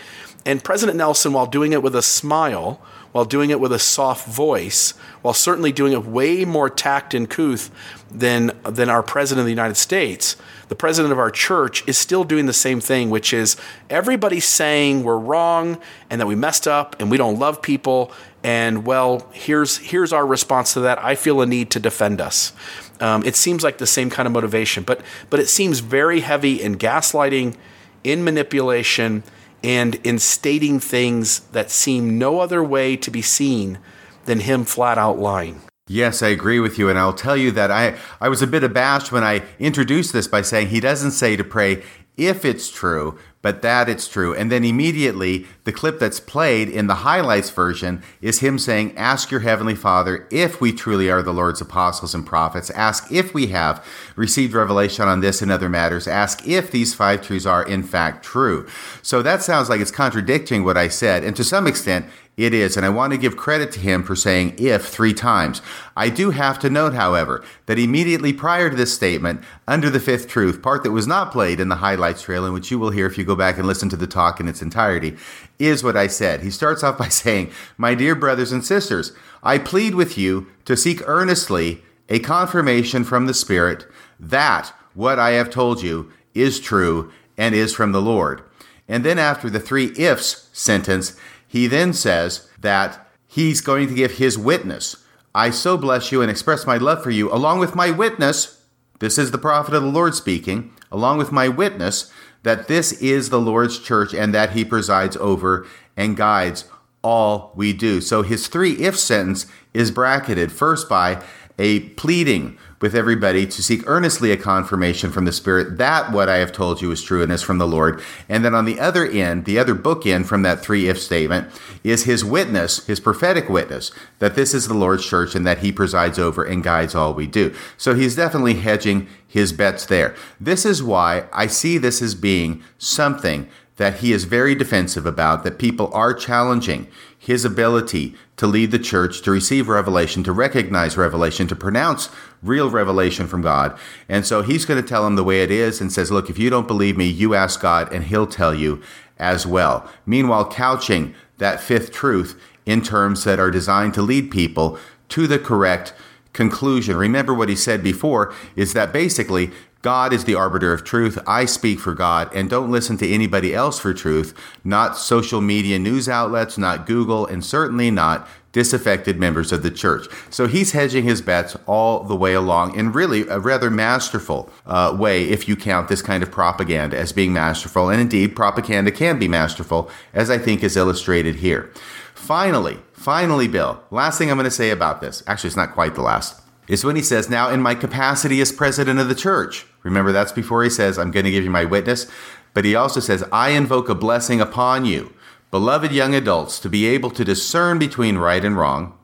And 0.46 0.64
President 0.64 0.96
Nelson, 0.96 1.34
while 1.34 1.44
doing 1.44 1.74
it 1.74 1.82
with 1.82 1.94
a 1.94 2.00
smile, 2.00 2.80
while 3.12 3.24
doing 3.24 3.50
it 3.50 3.60
with 3.60 3.72
a 3.72 3.78
soft 3.78 4.26
voice, 4.28 4.92
while 5.22 5.34
certainly 5.34 5.72
doing 5.72 5.92
it 5.92 6.04
way 6.04 6.44
more 6.44 6.70
tact 6.70 7.12
and 7.12 7.28
couth 7.28 7.70
than, 8.10 8.52
than 8.64 8.88
our 8.88 9.02
president 9.02 9.40
of 9.40 9.46
the 9.46 9.52
United 9.52 9.76
States, 9.76 10.36
the 10.68 10.76
president 10.76 11.10
of 11.10 11.18
our 11.18 11.30
church 11.30 11.86
is 11.88 11.98
still 11.98 12.22
doing 12.22 12.46
the 12.46 12.52
same 12.52 12.80
thing, 12.80 13.10
which 13.10 13.32
is 13.32 13.56
everybody's 13.90 14.44
saying 14.44 15.02
we're 15.02 15.18
wrong 15.18 15.80
and 16.08 16.20
that 16.20 16.26
we 16.26 16.36
messed 16.36 16.68
up 16.68 16.94
and 17.00 17.10
we 17.10 17.16
don't 17.16 17.38
love 17.38 17.60
people. 17.60 18.12
And 18.44 18.86
well, 18.86 19.28
here's 19.32 19.78
here's 19.78 20.12
our 20.12 20.24
response 20.24 20.72
to 20.74 20.80
that. 20.80 21.02
I 21.02 21.16
feel 21.16 21.40
a 21.40 21.46
need 21.46 21.70
to 21.72 21.80
defend 21.80 22.20
us. 22.20 22.52
Um, 23.00 23.24
it 23.24 23.34
seems 23.34 23.64
like 23.64 23.78
the 23.78 23.86
same 23.86 24.10
kind 24.10 24.26
of 24.26 24.32
motivation, 24.32 24.84
but 24.84 25.00
but 25.28 25.40
it 25.40 25.48
seems 25.48 25.80
very 25.80 26.20
heavy 26.20 26.62
in 26.62 26.76
gaslighting, 26.76 27.56
in 28.04 28.22
manipulation, 28.22 29.24
and 29.62 29.96
in 29.96 30.18
stating 30.18 30.80
things 30.80 31.40
that 31.52 31.70
seem 31.70 32.18
no 32.18 32.40
other 32.40 32.62
way 32.62 32.96
to 32.96 33.10
be 33.10 33.22
seen 33.22 33.78
than 34.24 34.40
him 34.40 34.64
flat 34.64 34.98
out 34.98 35.18
lying. 35.18 35.60
Yes, 35.88 36.22
I 36.22 36.28
agree 36.28 36.60
with 36.60 36.78
you. 36.78 36.88
And 36.88 36.98
I'll 36.98 37.12
tell 37.12 37.36
you 37.36 37.50
that 37.52 37.70
I, 37.70 37.96
I 38.20 38.28
was 38.28 38.42
a 38.42 38.46
bit 38.46 38.62
abashed 38.62 39.10
when 39.10 39.24
I 39.24 39.42
introduced 39.58 40.12
this 40.12 40.28
by 40.28 40.42
saying 40.42 40.68
he 40.68 40.78
doesn't 40.78 41.10
say 41.10 41.36
to 41.36 41.42
pray 41.42 41.82
if 42.16 42.44
it's 42.44 42.70
true, 42.70 43.18
but 43.42 43.62
that 43.62 43.88
it's 43.88 44.06
true. 44.06 44.34
And 44.34 44.52
then 44.52 44.64
immediately, 44.64 45.46
the 45.64 45.72
clip 45.72 45.98
that's 45.98 46.20
played 46.20 46.68
in 46.68 46.86
the 46.88 46.96
highlights 46.96 47.50
version 47.50 48.02
is 48.20 48.40
him 48.40 48.58
saying, 48.58 48.96
Ask 48.96 49.30
your 49.30 49.40
Heavenly 49.40 49.74
Father 49.74 50.26
if 50.30 50.60
we 50.60 50.72
truly 50.72 51.10
are 51.10 51.22
the 51.22 51.32
Lord's 51.32 51.60
apostles 51.60 52.14
and 52.14 52.26
prophets. 52.26 52.70
Ask 52.70 53.10
if 53.10 53.32
we 53.32 53.48
have 53.48 53.84
received 54.14 54.52
revelation 54.52 55.08
on 55.08 55.20
this 55.20 55.40
and 55.40 55.50
other 55.50 55.68
matters. 55.68 56.06
Ask 56.06 56.46
if 56.46 56.70
these 56.70 56.94
five 56.94 57.22
truths 57.22 57.46
are 57.46 57.62
in 57.62 57.82
fact 57.82 58.24
true. 58.24 58.68
So 59.02 59.22
that 59.22 59.42
sounds 59.42 59.70
like 59.70 59.80
it's 59.80 59.90
contradicting 59.90 60.64
what 60.64 60.76
I 60.76 60.88
said. 60.88 61.24
And 61.24 61.34
to 61.36 61.44
some 61.44 61.66
extent, 61.66 62.06
it 62.36 62.54
is. 62.54 62.76
And 62.76 62.86
I 62.86 62.88
want 62.88 63.12
to 63.12 63.18
give 63.18 63.36
credit 63.36 63.70
to 63.72 63.80
him 63.80 64.02
for 64.02 64.16
saying 64.16 64.54
if 64.58 64.86
three 64.86 65.12
times. 65.12 65.60
I 65.96 66.08
do 66.08 66.30
have 66.30 66.58
to 66.60 66.70
note, 66.70 66.94
however, 66.94 67.44
that 67.66 67.78
immediately 67.78 68.32
prior 68.32 68.70
to 68.70 68.76
this 68.76 68.94
statement, 68.94 69.42
under 69.68 69.90
the 69.90 70.00
fifth 70.00 70.28
truth, 70.28 70.62
part 70.62 70.82
that 70.84 70.92
was 70.92 71.06
not 71.06 71.32
played 71.32 71.60
in 71.60 71.68
the 71.68 71.76
highlights 71.76 72.22
trail, 72.22 72.44
and 72.44 72.54
which 72.54 72.70
you 72.70 72.78
will 72.78 72.90
hear 72.90 73.06
if 73.06 73.18
you 73.18 73.24
go 73.24 73.36
back 73.36 73.58
and 73.58 73.66
listen 73.66 73.88
to 73.90 73.96
the 73.96 74.06
talk 74.06 74.40
in 74.40 74.48
its 74.48 74.62
entirety, 74.62 75.16
is 75.58 75.84
what 75.84 75.96
I 75.96 76.06
said. 76.06 76.40
He 76.40 76.50
starts 76.50 76.82
off 76.82 76.98
by 76.98 77.08
saying, 77.08 77.50
My 77.76 77.94
dear 77.94 78.14
brothers 78.14 78.52
and 78.52 78.64
sisters, 78.64 79.12
I 79.42 79.58
plead 79.58 79.94
with 79.94 80.16
you 80.16 80.46
to 80.64 80.76
seek 80.76 81.06
earnestly 81.06 81.82
a 82.08 82.18
confirmation 82.18 83.04
from 83.04 83.26
the 83.26 83.34
Spirit 83.34 83.86
that 84.18 84.72
what 84.94 85.18
I 85.18 85.30
have 85.30 85.50
told 85.50 85.82
you 85.82 86.10
is 86.34 86.60
true 86.60 87.12
and 87.36 87.54
is 87.54 87.74
from 87.74 87.92
the 87.92 88.02
Lord. 88.02 88.42
And 88.88 89.04
then 89.04 89.18
after 89.18 89.48
the 89.48 89.60
three 89.60 89.92
ifs 89.96 90.48
sentence, 90.52 91.16
he 91.50 91.66
then 91.66 91.92
says 91.92 92.48
that 92.60 93.08
he's 93.26 93.60
going 93.60 93.88
to 93.88 93.94
give 93.94 94.12
his 94.12 94.38
witness. 94.38 94.94
I 95.34 95.50
so 95.50 95.76
bless 95.76 96.12
you 96.12 96.22
and 96.22 96.30
express 96.30 96.64
my 96.64 96.76
love 96.76 97.02
for 97.02 97.10
you, 97.10 97.28
along 97.32 97.58
with 97.58 97.74
my 97.74 97.90
witness. 97.90 98.62
This 99.00 99.18
is 99.18 99.32
the 99.32 99.38
prophet 99.38 99.74
of 99.74 99.82
the 99.82 99.88
Lord 99.88 100.14
speaking, 100.14 100.72
along 100.92 101.18
with 101.18 101.32
my 101.32 101.48
witness 101.48 102.12
that 102.44 102.68
this 102.68 102.92
is 103.02 103.30
the 103.30 103.40
Lord's 103.40 103.80
church 103.80 104.14
and 104.14 104.32
that 104.32 104.52
he 104.52 104.64
presides 104.64 105.16
over 105.16 105.66
and 105.96 106.16
guides 106.16 106.66
all 107.02 107.52
we 107.56 107.72
do. 107.72 108.00
So 108.00 108.22
his 108.22 108.46
three 108.46 108.74
if 108.74 108.96
sentence 108.96 109.46
is 109.74 109.90
bracketed 109.90 110.52
first 110.52 110.88
by 110.88 111.20
a 111.58 111.80
pleading 111.80 112.58
with 112.80 112.94
everybody 112.94 113.46
to 113.46 113.62
seek 113.62 113.82
earnestly 113.86 114.32
a 114.32 114.36
confirmation 114.36 115.10
from 115.10 115.26
the 115.26 115.32
Spirit 115.32 115.76
that 115.78 116.12
what 116.12 116.28
I 116.28 116.36
have 116.36 116.52
told 116.52 116.80
you 116.80 116.90
is 116.90 117.02
true 117.02 117.22
and 117.22 117.30
is 117.30 117.42
from 117.42 117.58
the 117.58 117.66
Lord. 117.66 118.02
And 118.28 118.44
then 118.44 118.54
on 118.54 118.64
the 118.64 118.80
other 118.80 119.06
end, 119.06 119.44
the 119.44 119.58
other 119.58 119.74
bookend 119.74 120.26
from 120.26 120.42
that 120.42 120.60
three 120.60 120.88
if 120.88 120.98
statement 120.98 121.48
is 121.84 122.04
his 122.04 122.24
witness, 122.24 122.86
his 122.86 123.00
prophetic 123.00 123.48
witness, 123.48 123.92
that 124.18 124.34
this 124.34 124.54
is 124.54 124.66
the 124.66 124.74
Lord's 124.74 125.06
church 125.06 125.34
and 125.34 125.46
that 125.46 125.58
he 125.58 125.72
presides 125.72 126.18
over 126.18 126.42
and 126.42 126.64
guides 126.64 126.94
all 126.94 127.12
we 127.12 127.26
do. 127.26 127.54
So 127.76 127.94
he's 127.94 128.16
definitely 128.16 128.54
hedging 128.54 129.08
his 129.26 129.52
bets 129.52 129.84
there. 129.86 130.14
This 130.40 130.64
is 130.64 130.82
why 130.82 131.26
I 131.32 131.46
see 131.46 131.76
this 131.78 132.00
as 132.00 132.14
being 132.14 132.62
something 132.78 133.48
that 133.76 134.00
he 134.00 134.12
is 134.12 134.24
very 134.24 134.54
defensive 134.54 135.06
about, 135.06 135.42
that 135.42 135.58
people 135.58 135.90
are 135.94 136.12
challenging 136.12 136.86
his 137.18 137.46
ability 137.46 138.14
to 138.36 138.46
lead 138.46 138.70
the 138.70 138.78
church, 138.78 139.22
to 139.22 139.30
receive 139.30 139.68
revelation, 139.68 140.22
to 140.22 140.32
recognize 140.32 140.98
revelation, 140.98 141.46
to 141.46 141.56
pronounce 141.56 142.10
real 142.42 142.70
revelation 142.70 143.26
from 143.26 143.42
God. 143.42 143.78
And 144.08 144.26
so 144.26 144.42
he's 144.42 144.64
going 144.64 144.80
to 144.80 144.88
tell 144.88 145.06
him 145.06 145.16
the 145.16 145.24
way 145.24 145.42
it 145.42 145.50
is 145.50 145.80
and 145.80 145.92
says, 145.92 146.10
Look, 146.10 146.30
if 146.30 146.38
you 146.38 146.50
don't 146.50 146.66
believe 146.66 146.96
me, 146.96 147.06
you 147.06 147.34
ask 147.34 147.60
God, 147.60 147.92
and 147.92 148.04
he'll 148.04 148.26
tell 148.26 148.54
you 148.54 148.82
as 149.18 149.46
well. 149.46 149.88
Meanwhile, 150.06 150.46
couching 150.46 151.14
that 151.38 151.60
fifth 151.60 151.92
truth 151.92 152.40
in 152.66 152.82
terms 152.82 153.24
that 153.24 153.38
are 153.38 153.50
designed 153.50 153.94
to 153.94 154.02
lead 154.02 154.30
people 154.30 154.78
to 155.10 155.26
the 155.26 155.38
correct 155.38 155.92
conclusion. 156.32 156.96
Remember 156.96 157.34
what 157.34 157.48
he 157.48 157.56
said 157.56 157.82
before 157.82 158.32
is 158.56 158.72
that 158.72 158.92
basically 158.92 159.50
God 159.82 160.12
is 160.12 160.24
the 160.24 160.34
arbiter 160.34 160.72
of 160.72 160.84
truth. 160.84 161.18
I 161.26 161.46
speak 161.46 161.80
for 161.80 161.94
God 161.94 162.30
and 162.34 162.50
don't 162.50 162.70
listen 162.70 162.98
to 162.98 163.10
anybody 163.10 163.54
else 163.54 163.78
for 163.78 163.94
truth, 163.94 164.34
not 164.62 164.96
social 164.96 165.40
media 165.40 165.78
news 165.78 166.08
outlets, 166.08 166.58
not 166.58 166.86
Google, 166.86 167.26
and 167.26 167.44
certainly 167.44 167.90
not 167.90 168.28
disaffected 168.52 169.18
members 169.18 169.52
of 169.52 169.62
the 169.62 169.70
church. 169.70 170.06
So 170.28 170.46
he's 170.46 170.72
hedging 170.72 171.04
his 171.04 171.22
bets 171.22 171.56
all 171.66 172.02
the 172.04 172.16
way 172.16 172.34
along 172.34 172.76
in 172.76 172.92
really 172.92 173.26
a 173.28 173.38
rather 173.38 173.70
masterful 173.70 174.50
uh, 174.66 174.96
way, 174.98 175.24
if 175.24 175.48
you 175.48 175.56
count 175.56 175.88
this 175.88 176.02
kind 176.02 176.22
of 176.22 176.30
propaganda 176.30 176.98
as 176.98 177.12
being 177.12 177.32
masterful. 177.32 177.88
And 177.88 178.00
indeed, 178.00 178.34
propaganda 178.34 178.90
can 178.90 179.18
be 179.18 179.28
masterful, 179.28 179.90
as 180.12 180.30
I 180.30 180.38
think 180.38 180.62
is 180.62 180.76
illustrated 180.76 181.36
here. 181.36 181.72
Finally, 182.14 182.78
finally, 182.92 183.48
Bill, 183.48 183.82
last 183.90 184.18
thing 184.18 184.30
I'm 184.30 184.36
going 184.36 184.44
to 184.44 184.50
say 184.50 184.70
about 184.70 185.00
this, 185.00 185.22
actually, 185.26 185.48
it's 185.48 185.56
not 185.56 185.72
quite 185.72 185.94
the 185.94 186.02
last 186.02 186.40
is 186.70 186.84
when 186.84 186.94
he 186.94 187.02
says, 187.02 187.28
Now 187.28 187.50
in 187.50 187.60
my 187.60 187.74
capacity 187.74 188.40
as 188.40 188.52
president 188.52 189.00
of 189.00 189.08
the 189.08 189.14
church. 189.14 189.66
Remember, 189.82 190.12
that's 190.12 190.30
before 190.30 190.62
he 190.62 190.70
says, 190.70 190.98
I'm 190.98 191.10
going 191.10 191.24
to 191.24 191.30
give 191.30 191.42
you 191.42 191.50
my 191.50 191.64
witness. 191.64 192.06
But 192.54 192.64
he 192.64 192.76
also 192.76 193.00
says, 193.00 193.24
I 193.32 193.50
invoke 193.50 193.88
a 193.88 193.94
blessing 193.94 194.40
upon 194.40 194.84
you, 194.84 195.12
beloved 195.50 195.92
young 195.92 196.14
adults, 196.14 196.58
to 196.60 196.68
be 196.68 196.86
able 196.86 197.10
to 197.10 197.24
discern 197.24 197.78
between 197.78 198.18
right 198.18 198.44
and 198.44 198.56
wrong, 198.56 198.96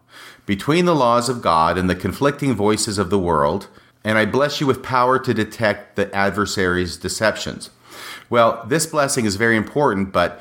between 0.45 0.85
the 0.85 0.95
laws 0.95 1.29
of 1.29 1.43
God 1.43 1.77
and 1.77 1.91
the 1.91 1.95
conflicting 1.97 2.55
voices 2.55 2.99
of 2.99 3.11
the 3.11 3.19
world. 3.19 3.69
And 4.05 4.17
I 4.17 4.25
bless 4.25 4.61
you 4.61 4.67
with 4.67 4.83
power 4.83 5.19
to 5.19 5.35
detect 5.35 5.97
the 5.97 6.15
adversary's 6.15 6.97
deceptions. 6.97 7.71
Well, 8.31 8.65
this 8.67 8.87
blessing 8.87 9.25
is 9.25 9.37
very 9.37 9.57
important, 9.57 10.13
but 10.13 10.41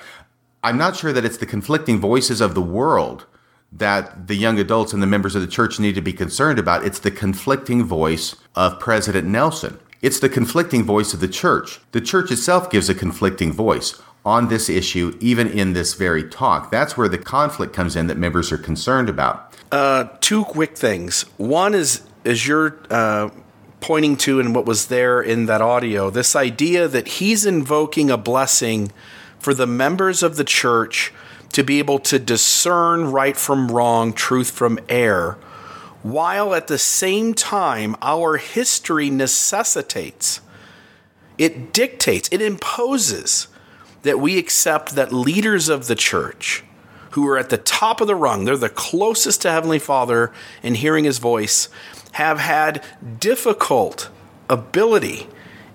I'm 0.64 0.78
not 0.78 0.96
sure 0.96 1.14
that 1.14 1.26
it's 1.26 1.38
the 1.38 1.46
conflicting 1.46 2.00
voices 2.00 2.42
of 2.42 2.56
the 2.56 2.62
world 2.62 3.26
that 3.72 4.28
the 4.28 4.36
young 4.36 4.58
adults 4.60 4.94
and 4.94 5.02
the 5.02 5.08
members 5.08 5.36
of 5.36 5.42
the 5.42 5.48
church 5.48 5.80
need 5.80 5.96
to 5.96 6.02
be 6.02 6.14
concerned 6.14 6.60
about. 6.60 6.86
It's 6.86 7.00
the 7.00 7.12
conflicting 7.12 7.84
voice 7.84 8.36
of 8.56 8.80
President 8.80 9.28
Nelson. 9.28 9.80
It's 10.02 10.20
the 10.20 10.30
conflicting 10.30 10.84
voice 10.84 11.14
of 11.14 11.20
the 11.20 11.28
church. 11.28 11.80
The 11.92 12.02
church 12.02 12.32
itself 12.32 12.70
gives 12.70 12.90
a 12.90 12.96
conflicting 12.96 13.52
voice 13.52 14.02
on 14.26 14.48
this 14.48 14.70
issue, 14.70 15.16
even 15.22 15.48
in 15.48 15.74
this 15.74 15.94
very 15.94 16.28
talk. 16.28 16.72
That's 16.72 16.98
where 16.98 17.08
the 17.08 17.18
conflict 17.18 17.74
comes 17.74 17.96
in 17.96 18.08
that 18.08 18.18
members 18.18 18.52
are 18.52 18.58
concerned 18.58 19.08
about. 19.08 19.54
Uh, 19.72 20.06
two 20.20 20.44
quick 20.46 20.76
things. 20.76 21.24
One 21.38 21.76
is, 21.76 22.02
as 22.26 22.48
you're 22.48 22.78
uh, 22.90 23.30
pointing 23.82 24.18
to 24.18 24.40
and 24.40 24.56
what 24.56 24.66
was 24.66 24.88
there 24.88 25.22
in 25.22 25.46
that 25.46 25.62
audio, 25.62 26.10
this 26.10 26.36
idea 26.36 26.88
that 26.88 27.08
he's 27.08 27.46
invoking 27.46 28.10
a 28.10 28.18
blessing 28.18 28.92
for 29.38 29.54
the 29.54 29.68
members 29.68 30.24
of 30.24 30.38
the 30.38 30.44
church 30.44 31.14
to 31.52 31.64
be 31.64 31.78
able 31.78 32.00
to 32.00 32.18
discern 32.18 33.12
right 33.12 33.38
from 33.38 33.70
wrong, 33.72 34.12
truth 34.12 34.50
from 34.50 34.80
error, 34.90 35.38
while 36.02 36.54
at 36.54 36.68
the 36.68 36.78
same 36.78 37.34
time 37.34 37.96
our 38.02 38.38
history 38.38 39.10
necessitates, 39.10 40.42
it 41.38 41.72
dictates, 41.72 42.28
it 42.32 42.42
imposes 42.42 43.48
that 44.06 44.20
we 44.20 44.38
accept 44.38 44.96
that 44.96 45.14
leaders 45.14 45.70
of 45.70 45.88
the 45.88 45.96
church 45.96 46.64
who 47.12 47.28
are 47.28 47.38
at 47.38 47.50
the 47.50 47.58
top 47.58 48.02
of 48.02 48.08
the 48.08 48.16
rung, 48.16 48.46
they're 48.46 48.58
the 48.58 48.70
closest 48.70 49.42
to 49.42 49.52
Heavenly 49.52 49.80
Father 49.80 50.32
in 50.64 50.76
hearing 50.76 51.06
His 51.06 51.18
voice, 51.18 51.70
have 52.14 52.40
had 52.40 52.84
difficult 53.20 54.10
ability 54.50 55.28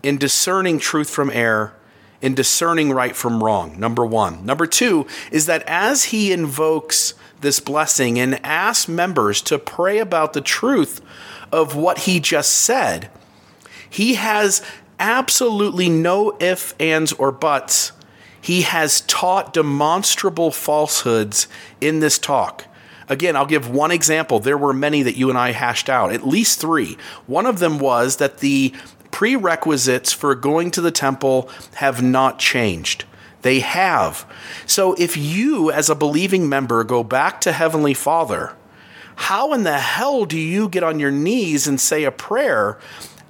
in 0.02 0.16
discerning 0.16 0.78
truth 0.78 1.10
from 1.10 1.30
error 1.30 1.74
in 2.22 2.34
discerning 2.34 2.92
right 2.92 3.16
from 3.16 3.42
wrong, 3.42 3.78
number 3.78 4.04
one. 4.04 4.44
Number 4.44 4.66
two 4.66 5.06
is 5.30 5.46
that 5.46 5.62
as 5.66 6.04
he 6.04 6.32
invokes 6.32 7.14
this 7.40 7.60
blessing 7.60 8.18
and 8.18 8.44
asks 8.44 8.88
members 8.88 9.40
to 9.42 9.58
pray 9.58 9.98
about 9.98 10.34
the 10.34 10.42
truth 10.42 11.00
of 11.50 11.74
what 11.74 12.00
he 12.00 12.20
just 12.20 12.52
said, 12.52 13.10
he 13.88 14.14
has 14.14 14.62
absolutely 14.98 15.88
no 15.88 16.36
ifs, 16.40 16.74
ands, 16.78 17.12
or 17.14 17.32
buts. 17.32 17.92
He 18.40 18.62
has 18.62 19.02
taught 19.02 19.52
demonstrable 19.52 20.50
falsehoods 20.50 21.46
in 21.80 22.00
this 22.00 22.18
talk. 22.18 22.66
Again, 23.08 23.34
I'll 23.36 23.46
give 23.46 23.68
one 23.68 23.90
example. 23.90 24.38
There 24.38 24.56
were 24.56 24.72
many 24.72 25.02
that 25.02 25.16
you 25.16 25.30
and 25.30 25.38
I 25.38 25.52
hashed 25.52 25.88
out, 25.88 26.12
at 26.12 26.26
least 26.26 26.60
three. 26.60 26.96
One 27.26 27.44
of 27.44 27.58
them 27.58 27.78
was 27.78 28.16
that 28.16 28.38
the 28.38 28.72
prerequisites 29.10 30.12
for 30.12 30.34
going 30.34 30.70
to 30.70 30.80
the 30.80 30.92
temple 30.92 31.50
have 31.74 32.02
not 32.02 32.38
changed. 32.38 33.04
They 33.42 33.60
have. 33.60 34.24
So 34.66 34.94
if 34.94 35.16
you, 35.16 35.70
as 35.70 35.90
a 35.90 35.94
believing 35.94 36.48
member, 36.48 36.84
go 36.84 37.02
back 37.02 37.40
to 37.42 37.52
Heavenly 37.52 37.94
Father, 37.94 38.54
how 39.16 39.52
in 39.52 39.64
the 39.64 39.78
hell 39.78 40.24
do 40.24 40.38
you 40.38 40.68
get 40.68 40.82
on 40.82 41.00
your 41.00 41.10
knees 41.10 41.66
and 41.66 41.80
say 41.80 42.04
a 42.04 42.12
prayer 42.12 42.78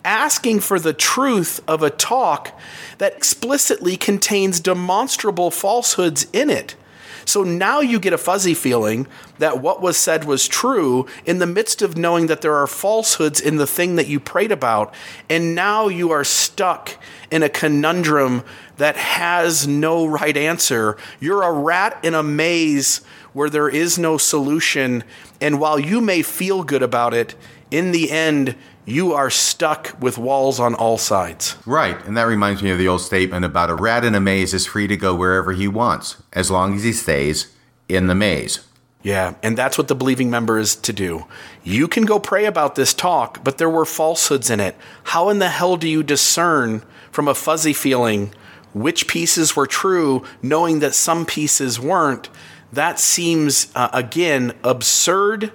asking 0.04 0.60
for 0.60 0.78
the 0.78 0.92
truth 0.92 1.60
of 1.68 1.82
a 1.82 1.90
talk 1.90 2.58
that 2.98 3.16
explicitly 3.16 3.96
contains 3.96 4.60
demonstrable 4.60 5.50
falsehoods 5.50 6.26
in 6.32 6.50
it? 6.50 6.76
So 7.24 7.44
now 7.44 7.80
you 7.80 8.00
get 8.00 8.12
a 8.12 8.18
fuzzy 8.18 8.54
feeling 8.54 9.06
that 9.38 9.60
what 9.60 9.80
was 9.80 9.96
said 9.96 10.24
was 10.24 10.48
true 10.48 11.06
in 11.24 11.38
the 11.38 11.46
midst 11.46 11.80
of 11.80 11.96
knowing 11.96 12.26
that 12.26 12.40
there 12.40 12.56
are 12.56 12.66
falsehoods 12.66 13.40
in 13.40 13.56
the 13.56 13.66
thing 13.66 13.96
that 13.96 14.08
you 14.08 14.18
prayed 14.18 14.50
about. 14.50 14.92
And 15.28 15.54
now 15.54 15.88
you 15.88 16.10
are 16.10 16.24
stuck 16.24 16.96
in 17.30 17.42
a 17.42 17.48
conundrum 17.48 18.42
that 18.78 18.96
has 18.96 19.66
no 19.68 20.06
right 20.06 20.36
answer. 20.36 20.96
You're 21.20 21.42
a 21.42 21.52
rat 21.52 22.00
in 22.02 22.14
a 22.14 22.22
maze 22.22 23.02
where 23.32 23.50
there 23.50 23.68
is 23.68 23.98
no 23.98 24.18
solution. 24.18 25.04
And 25.40 25.60
while 25.60 25.78
you 25.78 26.00
may 26.00 26.22
feel 26.22 26.64
good 26.64 26.82
about 26.82 27.14
it, 27.14 27.34
in 27.70 27.92
the 27.92 28.10
end, 28.10 28.56
you 28.90 29.12
are 29.12 29.30
stuck 29.30 29.96
with 30.00 30.18
walls 30.18 30.60
on 30.60 30.74
all 30.74 30.98
sides. 30.98 31.56
Right. 31.64 32.04
And 32.04 32.16
that 32.16 32.24
reminds 32.24 32.62
me 32.62 32.70
of 32.70 32.78
the 32.78 32.88
old 32.88 33.00
statement 33.00 33.44
about 33.44 33.70
a 33.70 33.74
rat 33.74 34.04
in 34.04 34.14
a 34.14 34.20
maze 34.20 34.52
is 34.52 34.66
free 34.66 34.86
to 34.88 34.96
go 34.96 35.14
wherever 35.14 35.52
he 35.52 35.68
wants, 35.68 36.16
as 36.32 36.50
long 36.50 36.74
as 36.74 36.82
he 36.82 36.92
stays 36.92 37.54
in 37.88 38.06
the 38.06 38.14
maze. 38.14 38.60
Yeah, 39.02 39.34
and 39.42 39.56
that's 39.56 39.78
what 39.78 39.88
the 39.88 39.94
believing 39.94 40.28
member 40.28 40.58
is 40.58 40.76
to 40.76 40.92
do. 40.92 41.24
You 41.64 41.88
can 41.88 42.04
go 42.04 42.18
pray 42.18 42.44
about 42.44 42.74
this 42.74 42.92
talk, 42.92 43.42
but 43.42 43.56
there 43.56 43.70
were 43.70 43.86
falsehoods 43.86 44.50
in 44.50 44.60
it. 44.60 44.76
How 45.04 45.30
in 45.30 45.38
the 45.38 45.48
hell 45.48 45.78
do 45.78 45.88
you 45.88 46.02
discern 46.02 46.82
from 47.10 47.26
a 47.26 47.34
fuzzy 47.34 47.72
feeling 47.72 48.34
which 48.74 49.08
pieces 49.08 49.56
were 49.56 49.66
true, 49.66 50.22
knowing 50.42 50.80
that 50.80 50.94
some 50.94 51.24
pieces 51.24 51.80
weren't? 51.80 52.28
that 52.72 52.98
seems, 52.98 53.70
uh, 53.74 53.88
again, 53.92 54.52
absurd, 54.62 55.52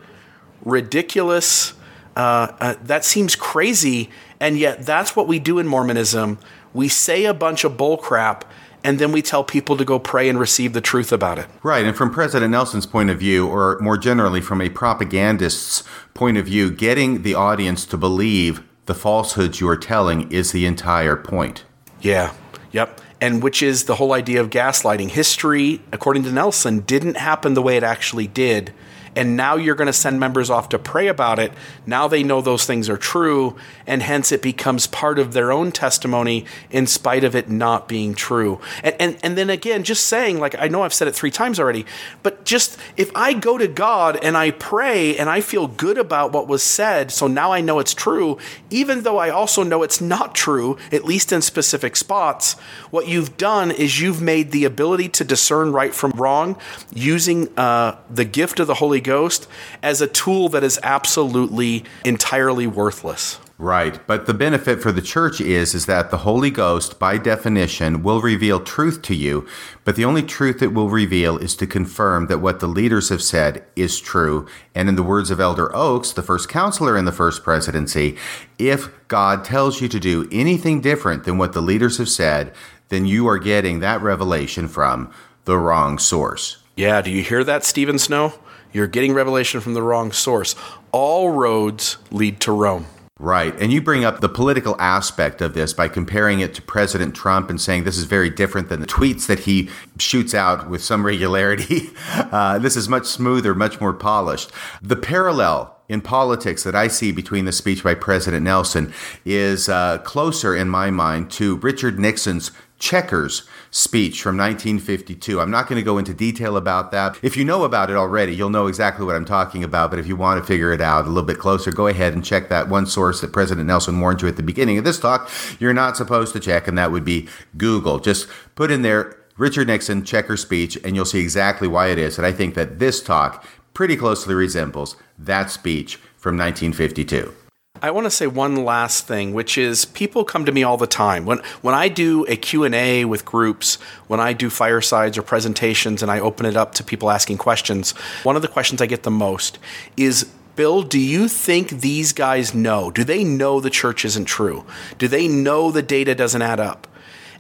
ridiculous. 0.64 1.74
Uh, 2.16 2.52
uh, 2.60 2.76
that 2.84 3.04
seems 3.04 3.36
crazy. 3.36 4.10
And 4.40 4.58
yet, 4.58 4.86
that's 4.86 5.16
what 5.16 5.28
we 5.28 5.40
do 5.40 5.60
in 5.60 5.68
Mormonism. 5.68 6.40
We 6.74 6.88
say 6.88 7.26
a 7.26 7.34
bunch 7.34 7.64
of 7.64 7.74
bullcrap 7.74 8.44
and 8.86 9.00
then 9.00 9.12
we 9.12 9.24
tell 9.24 9.44
people 9.44 9.76
to 9.78 9.84
go 9.84 9.98
pray 9.98 10.30
and 10.30 10.40
receive 10.40 10.74
the 10.74 10.80
truth 10.80 11.12
about 11.12 11.40
it. 11.40 11.48
Right. 11.64 11.84
And 11.84 11.98
from 11.98 12.12
President 12.12 12.52
Nelson's 12.52 12.86
point 12.86 13.10
of 13.10 13.18
view, 13.18 13.48
or 13.48 13.80
more 13.80 13.98
generally 13.98 14.42
from 14.42 14.62
a 14.62 14.70
propagandist's 14.70 15.84
point 16.14 16.38
of 16.38 16.46
view, 16.46 16.70
getting 16.70 17.24
the 17.24 17.34
audience 17.34 17.84
to 17.88 17.98
believe 17.98 18.64
the 18.86 18.94
falsehoods 18.94 19.60
you 19.60 19.68
are 19.68 19.76
telling 19.76 20.32
is 20.32 20.52
the 20.52 20.68
entire 20.68 21.16
point. 21.16 21.66
Yeah. 22.00 22.36
Yep. 22.74 23.02
And 23.20 23.42
which 23.42 23.64
is 23.64 23.86
the 23.86 23.96
whole 23.96 24.14
idea 24.14 24.40
of 24.40 24.52
gaslighting. 24.52 25.10
History, 25.10 25.82
according 25.92 26.22
to 26.26 26.32
Nelson, 26.32 26.82
didn't 26.82 27.18
happen 27.18 27.56
the 27.56 27.64
way 27.64 27.78
it 27.78 27.84
actually 27.84 28.28
did 28.28 28.72
and 29.16 29.38
now 29.38 29.56
you're 29.56 29.76
going 29.76 29.88
to 29.88 29.94
send 29.94 30.20
members 30.20 30.50
off 30.50 30.70
to 30.70 30.80
pray 30.80 31.08
about 31.08 31.40
it. 31.40 31.54
Now 31.86 32.08
they 32.08 32.24
know 32.24 32.42
those 32.42 32.66
things 32.66 32.90
are 32.90 32.98
true, 32.98 33.56
and 33.88 34.02
hence 34.02 34.32
it 34.32 34.42
becomes 34.42 34.88
part 34.88 35.20
of 35.20 35.34
their 35.34 35.52
own 35.52 35.72
testimony 35.72 36.46
in 36.70 36.88
spite 36.88 37.24
of 37.24 37.36
it 37.36 37.50
not 37.50 37.88
being 37.88 38.14
true. 38.14 38.60
And, 38.84 38.96
and, 39.00 39.18
and 39.24 39.38
then 39.38 39.50
again, 39.50 39.84
just 39.84 40.06
saying, 40.06 40.40
like, 40.40 40.56
I 40.60 40.68
know 40.68 40.84
I've 40.84 40.94
said 40.94 41.08
it 41.08 41.16
three 41.16 41.32
times 41.32 41.60
already, 41.60 41.86
but 42.24 42.35
just 42.46 42.78
if 42.96 43.12
I 43.16 43.34
go 43.34 43.58
to 43.58 43.68
God 43.68 44.18
and 44.24 44.38
I 44.38 44.52
pray 44.52 45.18
and 45.18 45.30
I 45.30 45.42
feel 45.42 45.68
good 45.68 45.98
about 45.98 46.32
what 46.32 46.48
was 46.48 46.64
said, 46.64 47.12
so 47.12 47.28
now 47.28 47.52
I 47.52 47.60
know 47.62 47.80
it's 47.80 47.94
true, 47.94 48.38
even 48.70 49.04
though 49.04 49.18
I 49.18 49.30
also 49.30 49.64
know 49.64 49.84
it's 49.84 50.00
not 50.00 50.36
true, 50.36 50.78
at 50.92 51.04
least 51.04 51.34
in 51.34 51.42
specific 51.42 51.96
spots, 51.96 52.54
what 52.92 53.08
you've 53.08 53.36
done 53.38 53.72
is 53.72 54.00
you've 54.00 54.22
made 54.22 54.52
the 54.52 54.64
ability 54.64 55.10
to 55.10 55.24
discern 55.24 55.72
right 55.72 55.94
from 55.94 56.12
wrong 56.12 56.58
using 56.94 57.50
uh, 57.58 57.98
the 58.10 58.26
gift 58.26 58.60
of 58.60 58.68
the 58.68 58.76
Holy 58.76 59.02
Ghost 59.02 59.48
as 59.82 60.00
a 60.00 60.08
tool 60.08 60.48
that 60.50 60.64
is 60.64 60.80
absolutely 60.84 61.84
entirely 62.06 62.68
worthless. 62.68 63.40
Right. 63.58 64.06
But 64.06 64.26
the 64.26 64.34
benefit 64.34 64.82
for 64.82 64.92
the 64.92 65.02
church 65.02 65.40
is 65.40 65.74
is 65.74 65.86
that 65.86 66.12
the 66.12 66.20
Holy 66.20 66.50
Ghost 66.50 67.00
by 67.00 67.18
definition 67.18 68.04
will 68.04 68.20
reveal 68.20 68.60
truth 68.60 69.02
to 69.04 69.16
you, 69.16 69.48
but 69.86 69.96
the 69.96 70.04
only 70.04 70.24
truth 70.24 70.62
it 70.62 70.74
will 70.74 70.90
reveal 70.90 71.38
is 71.38 71.56
to 71.58 71.68
confirm 71.68 72.28
that 72.28 72.40
what 72.40 72.60
the 72.60 72.68
leaders 72.68 73.08
have 73.08 73.22
said 73.22 73.64
is 73.78 74.02
true. 74.02 74.46
And 74.74 74.90
in 74.90 74.96
the 74.96 75.04
words 75.04 75.32
of 75.32 75.40
Elder 75.40 75.74
Oaks, 75.74 76.12
the 76.12 76.22
first 76.22 76.50
counselor 76.50 76.98
in 76.98 77.06
the 77.06 77.14
first 77.14 77.46
presidency, 77.46 78.18
if 78.60 78.90
God 79.08 79.46
tells 79.46 79.80
you 79.80 79.88
to 79.88 80.02
do 80.02 80.28
anything 80.34 80.82
different 80.82 81.24
than 81.24 81.38
what 81.38 81.54
the 81.54 81.62
leaders 81.62 81.98
have 81.98 82.10
said, 82.10 82.54
then 82.90 83.06
you 83.06 83.26
are 83.26 83.40
getting 83.40 83.80
that 83.80 84.02
revelation 84.02 84.68
from 84.68 85.14
the 85.46 85.58
wrong 85.58 85.98
source. 85.98 86.58
Yeah, 86.76 87.02
do 87.02 87.10
you 87.10 87.24
hear 87.24 87.46
that, 87.46 87.64
Steven 87.64 88.00
Snow? 88.00 88.34
You're 88.74 88.88
getting 88.88 89.14
revelation 89.14 89.62
from 89.62 89.76
the 89.76 89.82
wrong 89.82 90.12
source. 90.12 90.56
All 90.92 91.30
roads 91.32 91.98
lead 92.12 92.42
to 92.42 92.52
Rome. 92.52 92.88
Right. 93.18 93.56
And 93.62 93.72
you 93.72 93.82
bring 93.82 94.04
up 94.04 94.20
the 94.20 94.28
political 94.28 94.76
aspect 94.78 95.42
of 95.42 95.54
this 95.54 95.72
by 95.72 95.88
comparing 95.88 96.42
it 96.42 96.54
to 96.56 96.62
President 96.62 97.16
Trump 97.16 97.50
and 97.50 97.62
saying 97.62 97.86
this 97.86 97.98
is 97.98 98.04
very 98.04 98.30
different 98.30 98.68
than 98.68 98.82
the 98.82 98.88
tweets 98.88 99.28
that 99.28 99.40
he 99.40 99.70
shoots 99.98 100.34
out 100.34 100.70
with 100.70 100.84
some 100.84 101.06
regularity. 101.06 101.92
Uh, 102.32 102.58
this 102.60 102.76
is 102.76 102.90
much 102.90 103.06
smoother, 103.06 103.54
much 103.54 103.80
more 103.80 103.94
polished. 103.94 104.52
The 104.82 104.96
parallel 104.96 105.76
in 105.88 106.02
politics 106.02 106.64
that 106.64 106.76
I 106.76 106.88
see 106.88 107.12
between 107.12 107.46
the 107.46 107.52
speech 107.52 107.84
by 107.84 107.94
President 107.94 108.44
Nelson 108.44 108.94
is 109.24 109.70
uh, 109.70 110.00
closer, 110.00 110.56
in 110.56 110.70
my 110.70 110.92
mind, 110.92 111.32
to 111.32 111.58
Richard 111.58 112.00
Nixon's 112.00 112.52
Checkers 112.80 113.48
speech 113.76 114.22
from 114.22 114.38
1952. 114.38 115.42
I'm 115.42 115.52
not 115.52 115.68
going 115.68 115.76
to 115.76 115.84
go 115.84 115.98
into 115.98 116.14
detail 116.14 116.56
about 116.56 116.92
that. 116.92 117.18
If 117.22 117.36
you 117.36 117.44
know 117.44 117.66
about 117.66 117.90
it 117.90 117.98
already, 117.98 118.34
you'll 118.34 118.50
know 118.50 118.68
exactly 118.68 119.06
what 119.06 119.18
I'm 119.18 119.26
talking 119.26 119.66
about. 119.66 119.90
But 119.90 120.00
if 120.00 120.08
you 120.08 120.16
want 120.16 120.42
to 120.42 120.48
figure 120.48 120.72
it 120.72 120.80
out 120.80 121.04
a 121.04 121.10
little 121.10 121.24
bit 121.24 121.40
closer, 121.40 121.74
go 121.74 121.88
ahead 121.88 122.14
and 122.14 122.24
check 122.24 122.48
that 122.48 122.70
one 122.70 122.86
source 122.86 123.20
that 123.20 123.34
President 123.34 123.68
Nelson 123.68 124.00
warned 124.00 124.22
you 124.22 124.30
at 124.30 124.38
the 124.38 124.44
beginning 124.44 124.78
of 124.78 124.86
this 124.86 124.98
talk. 124.98 125.30
You're 125.60 125.74
not 125.74 125.98
supposed 125.98 126.32
to 126.34 126.40
check, 126.40 126.70
and 126.70 126.78
that 126.78 126.94
would 126.94 127.04
be 127.04 127.28
Google. 127.58 128.00
Just 128.00 128.30
put 128.56 128.72
in 128.72 128.82
there 128.82 129.18
Richard 129.38 129.68
Nixon 129.68 130.06
Checker 130.06 130.38
speech, 130.38 130.78
and 130.86 130.96
you'll 130.96 131.04
see 131.04 131.20
exactly 131.20 131.68
why 131.68 131.88
it 131.88 131.98
is. 131.98 132.18
And 132.18 132.26
I 132.26 132.32
think 132.32 132.56
that 132.56 132.80
this 132.80 133.04
talk 133.04 133.46
pretty 133.74 133.98
closely 133.98 134.36
resembles 134.36 134.96
that 135.20 135.52
speech 135.52 135.98
from 136.16 136.38
1952. 136.38 137.45
I 137.82 137.92
want 137.92 138.06
to 138.06 138.12
say 138.12 138.26
one 138.26 138.64
last 138.64 139.06
thing, 139.06 139.34
which 139.34 139.58
is 139.58 139.86
people 139.86 140.24
come 140.24 140.46
to 140.46 140.52
me 140.52 140.64
all 140.64 140.78
the 140.78 140.88
time. 140.88 141.26
When 141.26 141.40
when 141.62 141.76
I 141.76 141.90
do 141.90 142.26
a 142.28 142.38
Q&A 142.38 143.04
with 143.06 143.26
groups, 143.26 143.76
when 144.08 144.20
I 144.20 144.34
do 144.34 144.50
firesides 144.50 145.18
or 145.18 145.22
presentations 145.22 146.02
and 146.02 146.10
I 146.10 146.20
open 146.20 146.46
it 146.46 146.56
up 146.56 146.74
to 146.76 146.84
people 146.84 147.12
asking 147.12 147.38
questions, 147.38 147.92
one 148.24 148.36
of 148.36 148.42
the 148.42 148.48
questions 148.48 148.82
I 148.82 148.86
get 148.86 149.04
the 149.04 149.12
most 149.12 149.60
is 149.98 150.30
Bill, 150.56 150.84
do 150.84 151.00
you 151.00 151.28
think 151.28 151.70
these 151.70 152.14
guys 152.14 152.54
know? 152.54 152.90
Do 152.90 153.04
they 153.04 153.26
know 153.26 153.60
the 153.60 153.70
church 153.70 154.06
isn't 154.06 154.26
true? 154.26 154.64
Do 154.98 155.10
they 155.10 155.28
know 155.28 155.70
the 155.70 155.82
data 155.82 156.16
doesn't 156.16 156.42
add 156.42 156.62
up? 156.62 156.88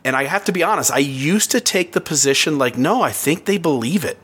And 0.04 0.18
I 0.18 0.26
have 0.26 0.44
to 0.46 0.52
be 0.52 0.64
honest, 0.64 0.92
I 0.92 1.00
used 1.00 1.50
to 1.52 1.62
take 1.62 1.94
the 1.94 2.02
position 2.02 2.58
like, 2.58 2.78
no, 2.78 3.02
I 3.02 3.12
think 3.12 3.46
they 3.46 3.58
believe 3.58 4.04
it. 4.04 4.18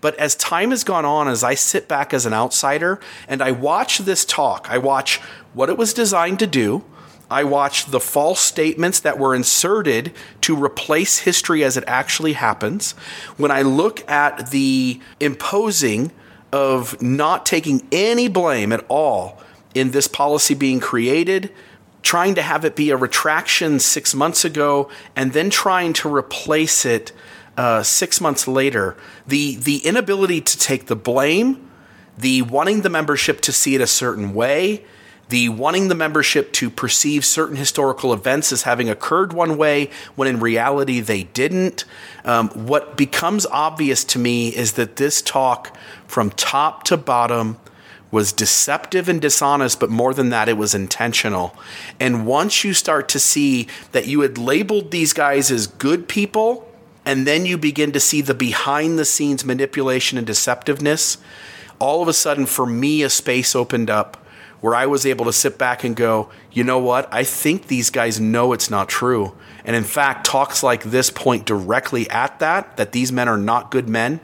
But 0.00 0.16
as 0.16 0.34
time 0.34 0.68
has 0.68 0.84
gone 0.84 1.06
on, 1.06 1.28
as 1.28 1.42
I 1.42 1.54
sit 1.54 1.88
back 1.88 2.12
as 2.12 2.26
an 2.26 2.34
outsider 2.34 3.00
and 3.26 3.40
I 3.40 3.52
watch 3.52 3.98
this 4.00 4.26
talk, 4.26 4.66
I 4.68 4.76
watch 4.76 5.18
what 5.54 5.70
it 5.70 5.78
was 5.78 5.94
designed 5.94 6.38
to 6.40 6.46
do. 6.46 6.84
I 7.30 7.42
watched 7.44 7.90
the 7.90 8.00
false 8.00 8.40
statements 8.40 9.00
that 9.00 9.18
were 9.18 9.34
inserted 9.34 10.12
to 10.42 10.62
replace 10.62 11.20
history 11.20 11.64
as 11.64 11.76
it 11.76 11.84
actually 11.86 12.34
happens. 12.34 12.92
When 13.38 13.50
I 13.50 13.62
look 13.62 14.08
at 14.08 14.50
the 14.50 15.00
imposing 15.20 16.12
of 16.52 17.00
not 17.00 17.46
taking 17.46 17.86
any 17.90 18.28
blame 18.28 18.72
at 18.72 18.84
all 18.88 19.40
in 19.74 19.90
this 19.90 20.06
policy 20.06 20.54
being 20.54 20.80
created, 20.80 21.50
trying 22.02 22.34
to 22.34 22.42
have 22.42 22.64
it 22.64 22.76
be 22.76 22.90
a 22.90 22.96
retraction 22.96 23.80
six 23.80 24.14
months 24.14 24.44
ago, 24.44 24.90
and 25.16 25.32
then 25.32 25.50
trying 25.50 25.92
to 25.94 26.14
replace 26.14 26.84
it 26.84 27.10
uh, 27.56 27.82
six 27.82 28.20
months 28.20 28.46
later, 28.46 28.96
the 29.26 29.56
the 29.56 29.78
inability 29.78 30.40
to 30.40 30.58
take 30.58 30.86
the 30.86 30.96
blame, 30.96 31.68
the 32.18 32.42
wanting 32.42 32.82
the 32.82 32.90
membership 32.90 33.40
to 33.40 33.52
see 33.52 33.74
it 33.74 33.80
a 33.80 33.86
certain 33.86 34.34
way, 34.34 34.84
the 35.28 35.48
wanting 35.48 35.88
the 35.88 35.94
membership 35.94 36.52
to 36.52 36.70
perceive 36.70 37.24
certain 37.24 37.56
historical 37.56 38.12
events 38.12 38.52
as 38.52 38.62
having 38.62 38.90
occurred 38.90 39.32
one 39.32 39.56
way 39.56 39.90
when 40.14 40.28
in 40.28 40.40
reality 40.40 41.00
they 41.00 41.24
didn't. 41.24 41.84
Um, 42.24 42.50
what 42.50 42.96
becomes 42.96 43.46
obvious 43.46 44.04
to 44.04 44.18
me 44.18 44.48
is 44.48 44.72
that 44.74 44.96
this 44.96 45.22
talk, 45.22 45.76
from 46.06 46.30
top 46.30 46.84
to 46.84 46.96
bottom, 46.96 47.58
was 48.10 48.32
deceptive 48.32 49.08
and 49.08 49.20
dishonest, 49.20 49.80
but 49.80 49.90
more 49.90 50.14
than 50.14 50.28
that, 50.28 50.48
it 50.48 50.56
was 50.56 50.74
intentional. 50.74 51.56
And 51.98 52.26
once 52.26 52.62
you 52.62 52.72
start 52.72 53.08
to 53.08 53.18
see 53.18 53.66
that 53.90 54.06
you 54.06 54.20
had 54.20 54.38
labeled 54.38 54.92
these 54.92 55.12
guys 55.12 55.50
as 55.50 55.66
good 55.66 56.06
people, 56.06 56.70
and 57.04 57.26
then 57.26 57.44
you 57.44 57.58
begin 57.58 57.90
to 57.92 58.00
see 58.00 58.20
the 58.20 58.32
behind 58.32 58.98
the 58.98 59.04
scenes 59.04 59.44
manipulation 59.44 60.16
and 60.16 60.26
deceptiveness, 60.26 61.16
all 61.80 62.02
of 62.02 62.08
a 62.08 62.12
sudden, 62.12 62.46
for 62.46 62.66
me, 62.66 63.02
a 63.02 63.10
space 63.10 63.56
opened 63.56 63.90
up 63.90 64.23
where 64.64 64.74
I 64.74 64.86
was 64.86 65.04
able 65.04 65.26
to 65.26 65.32
sit 65.34 65.58
back 65.58 65.84
and 65.84 65.94
go, 65.94 66.30
you 66.50 66.64
know 66.64 66.78
what? 66.78 67.06
I 67.12 67.22
think 67.22 67.66
these 67.66 67.90
guys 67.90 68.18
know 68.18 68.54
it's 68.54 68.70
not 68.70 68.88
true. 68.88 69.36
And 69.62 69.76
in 69.76 69.84
fact, 69.84 70.24
talks 70.24 70.62
like 70.62 70.82
this 70.84 71.10
point 71.10 71.44
directly 71.44 72.08
at 72.08 72.38
that, 72.38 72.78
that 72.78 72.92
these 72.92 73.12
men 73.12 73.28
are 73.28 73.36
not 73.36 73.70
good 73.70 73.90
men. 73.90 74.20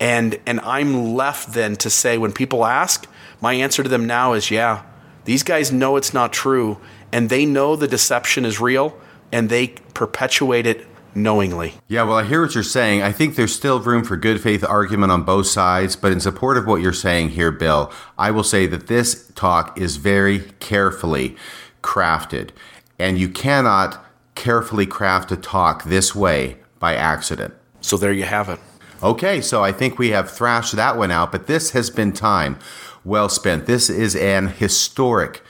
And, 0.00 0.40
and 0.46 0.58
I'm 0.62 1.14
left 1.14 1.52
then 1.52 1.76
to 1.76 1.90
say, 1.90 2.18
when 2.18 2.32
people 2.32 2.64
ask, 2.64 3.06
my 3.40 3.52
answer 3.52 3.84
to 3.84 3.88
them 3.88 4.04
now 4.04 4.32
is, 4.32 4.50
yeah, 4.50 4.82
these 5.26 5.44
guys 5.44 5.70
know 5.70 5.94
it's 5.94 6.12
not 6.12 6.32
true. 6.32 6.78
And 7.12 7.30
they 7.30 7.46
know 7.46 7.76
the 7.76 7.86
deception 7.86 8.44
is 8.44 8.60
real 8.60 8.98
and 9.30 9.48
they 9.48 9.68
perpetuate 9.94 10.66
it 10.66 10.87
knowingly. 11.22 11.74
Yeah, 11.88 12.04
well, 12.04 12.16
I 12.16 12.24
hear 12.24 12.42
what 12.42 12.54
you're 12.54 12.64
saying. 12.64 13.02
I 13.02 13.12
think 13.12 13.36
there's 13.36 13.54
still 13.54 13.80
room 13.80 14.04
for 14.04 14.16
good 14.16 14.40
faith 14.40 14.64
argument 14.64 15.12
on 15.12 15.22
both 15.24 15.46
sides, 15.46 15.96
but 15.96 16.12
in 16.12 16.20
support 16.20 16.56
of 16.56 16.66
what 16.66 16.80
you're 16.80 16.92
saying 16.92 17.30
here, 17.30 17.50
Bill, 17.50 17.92
I 18.16 18.30
will 18.30 18.44
say 18.44 18.66
that 18.66 18.86
this 18.86 19.30
talk 19.34 19.78
is 19.78 19.96
very 19.96 20.40
carefully 20.60 21.36
crafted, 21.82 22.50
and 22.98 23.18
you 23.18 23.28
cannot 23.28 24.04
carefully 24.34 24.86
craft 24.86 25.32
a 25.32 25.36
talk 25.36 25.84
this 25.84 26.14
way 26.14 26.56
by 26.78 26.94
accident. 26.94 27.54
So 27.80 27.96
there 27.96 28.12
you 28.12 28.24
have 28.24 28.48
it. 28.48 28.60
Okay, 29.02 29.40
so 29.40 29.62
I 29.62 29.72
think 29.72 29.98
we 29.98 30.10
have 30.10 30.30
thrashed 30.30 30.74
that 30.76 30.96
one 30.96 31.10
out, 31.10 31.30
but 31.30 31.46
this 31.46 31.70
has 31.70 31.90
been 31.90 32.12
time 32.12 32.58
well 33.04 33.28
spent. 33.28 33.66
This 33.66 33.88
is 33.88 34.16
an 34.16 34.48
historic 34.48 35.42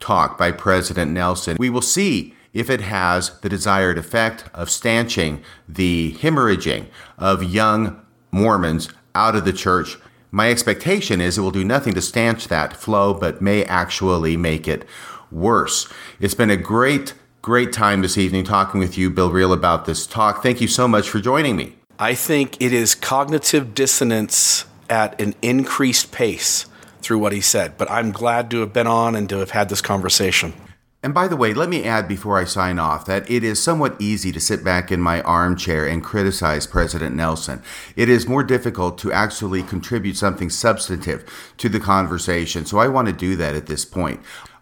talk 0.00 0.36
by 0.36 0.52
President 0.52 1.12
Nelson. 1.12 1.56
We 1.58 1.70
will 1.70 1.82
see 1.82 2.34
if 2.56 2.70
it 2.70 2.80
has 2.80 3.38
the 3.40 3.50
desired 3.50 3.98
effect 3.98 4.44
of 4.54 4.70
stanching 4.70 5.42
the 5.68 6.16
hemorrhaging 6.20 6.86
of 7.18 7.44
young 7.44 8.00
Mormons 8.32 8.88
out 9.14 9.36
of 9.36 9.44
the 9.44 9.52
church. 9.52 9.98
My 10.30 10.50
expectation 10.50 11.20
is 11.20 11.36
it 11.36 11.42
will 11.42 11.50
do 11.50 11.64
nothing 11.64 11.92
to 11.94 12.00
stanch 12.00 12.48
that 12.48 12.74
flow, 12.74 13.12
but 13.12 13.42
may 13.42 13.62
actually 13.64 14.38
make 14.38 14.66
it 14.66 14.86
worse. 15.30 15.86
It's 16.18 16.34
been 16.34 16.50
a 16.50 16.56
great, 16.56 17.12
great 17.42 17.74
time 17.74 18.00
this 18.00 18.16
evening 18.16 18.44
talking 18.44 18.80
with 18.80 18.96
you, 18.96 19.10
Bill 19.10 19.30
Reel, 19.30 19.52
about 19.52 19.84
this 19.84 20.06
talk. 20.06 20.42
Thank 20.42 20.62
you 20.62 20.68
so 20.68 20.88
much 20.88 21.10
for 21.10 21.20
joining 21.20 21.56
me. 21.56 21.76
I 21.98 22.14
think 22.14 22.60
it 22.60 22.72
is 22.72 22.94
cognitive 22.94 23.74
dissonance 23.74 24.64
at 24.88 25.20
an 25.20 25.34
increased 25.42 26.10
pace 26.10 26.64
through 27.02 27.18
what 27.18 27.32
he 27.32 27.40
said. 27.42 27.76
But 27.76 27.90
I'm 27.90 28.12
glad 28.12 28.50
to 28.50 28.60
have 28.60 28.72
been 28.72 28.86
on 28.86 29.14
and 29.14 29.28
to 29.28 29.38
have 29.38 29.50
had 29.50 29.68
this 29.68 29.82
conversation. 29.82 30.54
And 31.06 31.14
by 31.14 31.28
the 31.28 31.36
way, 31.36 31.54
let 31.54 31.68
me 31.68 31.84
add 31.84 32.08
before 32.08 32.36
I 32.36 32.42
sign 32.42 32.80
off 32.80 33.06
that 33.06 33.30
it 33.30 33.44
is 33.44 33.62
somewhat 33.62 33.94
easy 34.00 34.32
to 34.32 34.40
sit 34.40 34.64
back 34.64 34.90
in 34.90 35.00
my 35.00 35.22
armchair 35.22 35.86
and 35.86 36.02
criticize 36.02 36.66
President 36.66 37.14
Nelson. 37.14 37.62
It 37.94 38.08
is 38.08 38.26
more 38.26 38.42
difficult 38.42 38.98
to 38.98 39.12
actually 39.12 39.62
contribute 39.62 40.16
something 40.16 40.50
substantive 40.50 41.24
to 41.58 41.68
the 41.68 41.78
conversation. 41.78 42.66
So 42.66 42.78
I 42.78 42.88
want 42.88 43.06
to 43.06 43.12
do 43.12 43.36
that 43.36 43.54
at 43.54 43.66
this 43.66 43.84
point. 43.84 44.18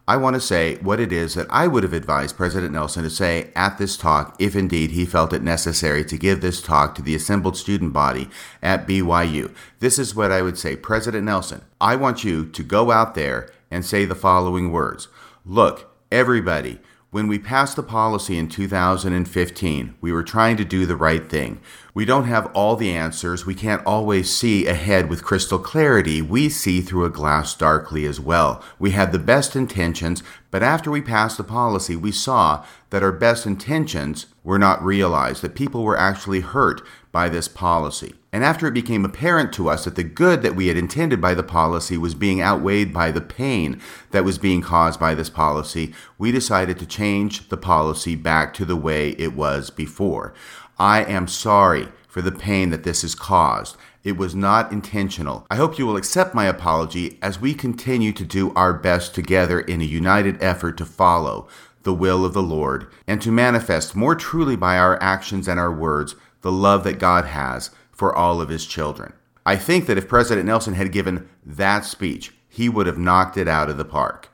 I 0.06 0.18
want 0.18 0.34
to 0.34 0.40
say 0.40 0.76
what 0.82 1.00
it 1.00 1.12
is 1.12 1.32
that 1.32 1.46
I 1.48 1.66
would 1.66 1.82
have 1.82 1.94
advised 1.94 2.36
President 2.36 2.74
Nelson 2.74 3.04
to 3.04 3.08
say 3.08 3.50
at 3.56 3.78
this 3.78 3.96
talk, 3.96 4.36
if 4.38 4.54
indeed 4.54 4.90
he 4.90 5.06
felt 5.06 5.32
it 5.32 5.42
necessary 5.42 6.04
to 6.04 6.18
give 6.18 6.42
this 6.42 6.60
talk 6.60 6.94
to 6.96 7.02
the 7.02 7.14
assembled 7.14 7.56
student 7.56 7.94
body 7.94 8.28
at 8.62 8.86
BYU. 8.86 9.50
This 9.78 9.98
is 9.98 10.14
what 10.14 10.30
I 10.30 10.42
would 10.42 10.58
say 10.58 10.76
President 10.76 11.24
Nelson, 11.24 11.62
I 11.80 11.96
want 11.96 12.22
you 12.22 12.44
to 12.44 12.62
go 12.62 12.90
out 12.90 13.14
there 13.14 13.48
and 13.70 13.82
say 13.82 14.04
the 14.04 14.14
following 14.14 14.72
words 14.72 15.08
Look, 15.46 15.93
everybody, 16.15 16.78
when 17.11 17.27
we 17.27 17.41
passed 17.41 17.74
the 17.74 17.82
policy 17.82 18.39
in 18.39 18.49
2015, 18.49 19.95
we 20.01 20.12
were 20.12 20.23
trying 20.23 20.57
to 20.57 20.65
do 20.65 20.86
the 20.86 20.97
right 20.97 21.28
thing. 21.28 21.61
We 21.93 22.05
don't 22.05 22.27
have 22.27 22.47
all 22.55 22.77
the 22.77 22.91
answers. 22.91 23.45
We 23.45 23.55
can't 23.55 23.85
always 23.85 24.31
see 24.31 24.66
ahead 24.66 25.09
with 25.11 25.24
crystal 25.24 25.59
clarity. 25.59 26.23
We 26.23 26.49
see 26.49 26.81
through 26.81 27.05
a 27.05 27.11
glass 27.11 27.55
darkly 27.57 28.05
as 28.07 28.20
well. 28.20 28.62
We 28.78 28.93
had 28.93 29.11
the 29.11 29.19
best 29.19 29.57
intentions, 29.57 30.23
but 30.53 30.62
after 30.62 30.89
we 30.89 31.03
passed 31.03 31.36
the 31.36 31.45
policy, 31.45 31.97
we 31.97 32.12
saw 32.12 32.65
that 32.91 33.03
our 33.03 33.12
best 33.12 33.45
intentions 33.45 34.27
were 34.45 34.59
not 34.59 34.85
realized, 34.85 35.43
that 35.43 35.57
people 35.57 35.82
were 35.82 35.99
actually 35.99 36.41
hurt 36.41 36.81
by 37.15 37.28
this 37.28 37.47
policy. 37.47 38.12
And 38.32 38.45
after 38.45 38.66
it 38.66 38.74
became 38.74 39.05
apparent 39.05 39.53
to 39.53 39.69
us 39.70 39.85
that 39.85 39.95
the 39.95 40.03
good 40.03 40.43
that 40.43 40.57
we 40.57 40.66
had 40.66 40.77
intended 40.77 41.20
by 41.20 41.35
the 41.35 41.45
policy 41.45 41.97
was 41.97 42.16
being 42.16 42.43
outweighed 42.43 42.93
by 42.93 43.12
the 43.12 43.20
pain 43.20 43.81
that 44.11 44.24
was 44.24 44.36
being 44.36 44.61
caused 44.61 44.99
by 44.99 45.15
this 45.15 45.31
policy, 45.31 45.95
we 46.19 46.32
decided 46.32 46.77
to 46.81 46.86
change 46.86 47.49
the 47.49 47.57
policy 47.57 48.16
back 48.16 48.53
to 48.55 48.65
the 48.65 48.74
way 48.74 49.11
it 49.11 49.35
was 49.35 49.70
before. 49.70 50.35
I 50.77 51.05
am 51.05 51.28
sorry 51.28 51.86
for 52.09 52.20
the 52.20 52.32
pain 52.32 52.70
that 52.70 52.82
this 52.82 53.03
has 53.03 53.15
caused. 53.15 53.77
It 54.03 54.16
was 54.16 54.35
not 54.35 54.73
intentional. 54.73 55.47
I 55.49 55.55
hope 55.55 55.78
you 55.78 55.86
will 55.86 55.97
accept 55.97 56.35
my 56.35 56.47
apology 56.47 57.19
as 57.23 57.41
we 57.41 57.55
continue 57.55 58.12
to 58.12 58.24
do 58.24 58.53
our 58.55 58.74
best 58.74 59.15
together 59.15 59.61
in 59.61 59.81
a 59.81 59.85
united 59.85 60.43
effort 60.43 60.77
to 60.78 60.85
follow 60.85 61.47
the 61.85 61.95
will 61.95 62.24
of 62.24 62.32
the 62.32 62.43
Lord 62.43 62.89
and 63.07 63.23
to 63.23 63.31
manifest 63.31 63.95
more 63.95 64.16
truly 64.16 64.57
by 64.57 64.77
our 64.77 65.01
actions 65.01 65.47
and 65.47 65.61
our 65.61 65.73
words 65.73 66.16
the 66.44 66.52
love 66.52 66.84
that 66.84 66.98
God 66.98 67.24
has 67.24 67.70
for 67.90 68.14
all 68.14 68.38
of 68.38 68.50
his 68.50 68.66
children. 68.66 69.14
I 69.46 69.56
think 69.56 69.86
that 69.86 69.96
if 69.96 70.06
President 70.06 70.44
Nelson 70.44 70.74
had 70.74 70.92
given 70.92 71.26
that 71.44 71.86
speech, 71.86 72.34
he 72.50 72.68
would 72.68 72.86
have 72.86 72.98
knocked 72.98 73.38
it 73.38 73.48
out 73.48 73.70
of 73.70 73.78
the 73.78 73.84
park. 73.84 74.28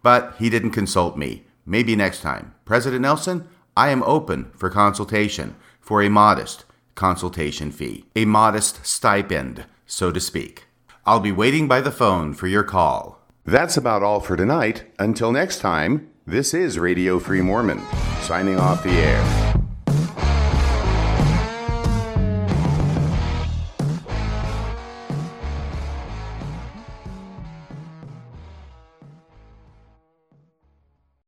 But 0.00 0.36
he 0.38 0.48
didn't 0.48 0.70
consult 0.70 1.18
me. 1.18 1.44
Maybe 1.66 1.96
next 1.96 2.20
time. 2.20 2.54
President 2.64 3.02
Nelson, 3.02 3.48
I 3.76 3.88
am 3.88 4.04
open 4.04 4.52
for 4.56 4.70
consultation 4.70 5.56
for 5.80 6.02
a 6.02 6.08
modest 6.08 6.64
consultation 6.94 7.72
fee, 7.72 8.04
a 8.14 8.24
modest 8.24 8.86
stipend, 8.86 9.64
so 9.86 10.12
to 10.12 10.20
speak. 10.20 10.66
I'll 11.04 11.20
be 11.20 11.32
waiting 11.32 11.66
by 11.66 11.80
the 11.80 11.90
phone 11.90 12.32
for 12.32 12.46
your 12.46 12.62
call. 12.62 13.20
That's 13.44 13.76
about 13.76 14.04
all 14.04 14.20
for 14.20 14.36
tonight. 14.36 14.84
Until 15.00 15.32
next 15.32 15.58
time, 15.58 16.10
this 16.26 16.54
is 16.54 16.78
Radio 16.78 17.18
Free 17.18 17.42
Mormon, 17.42 17.82
signing 18.20 18.58
off 18.60 18.84
the 18.84 18.90
air. 18.90 19.65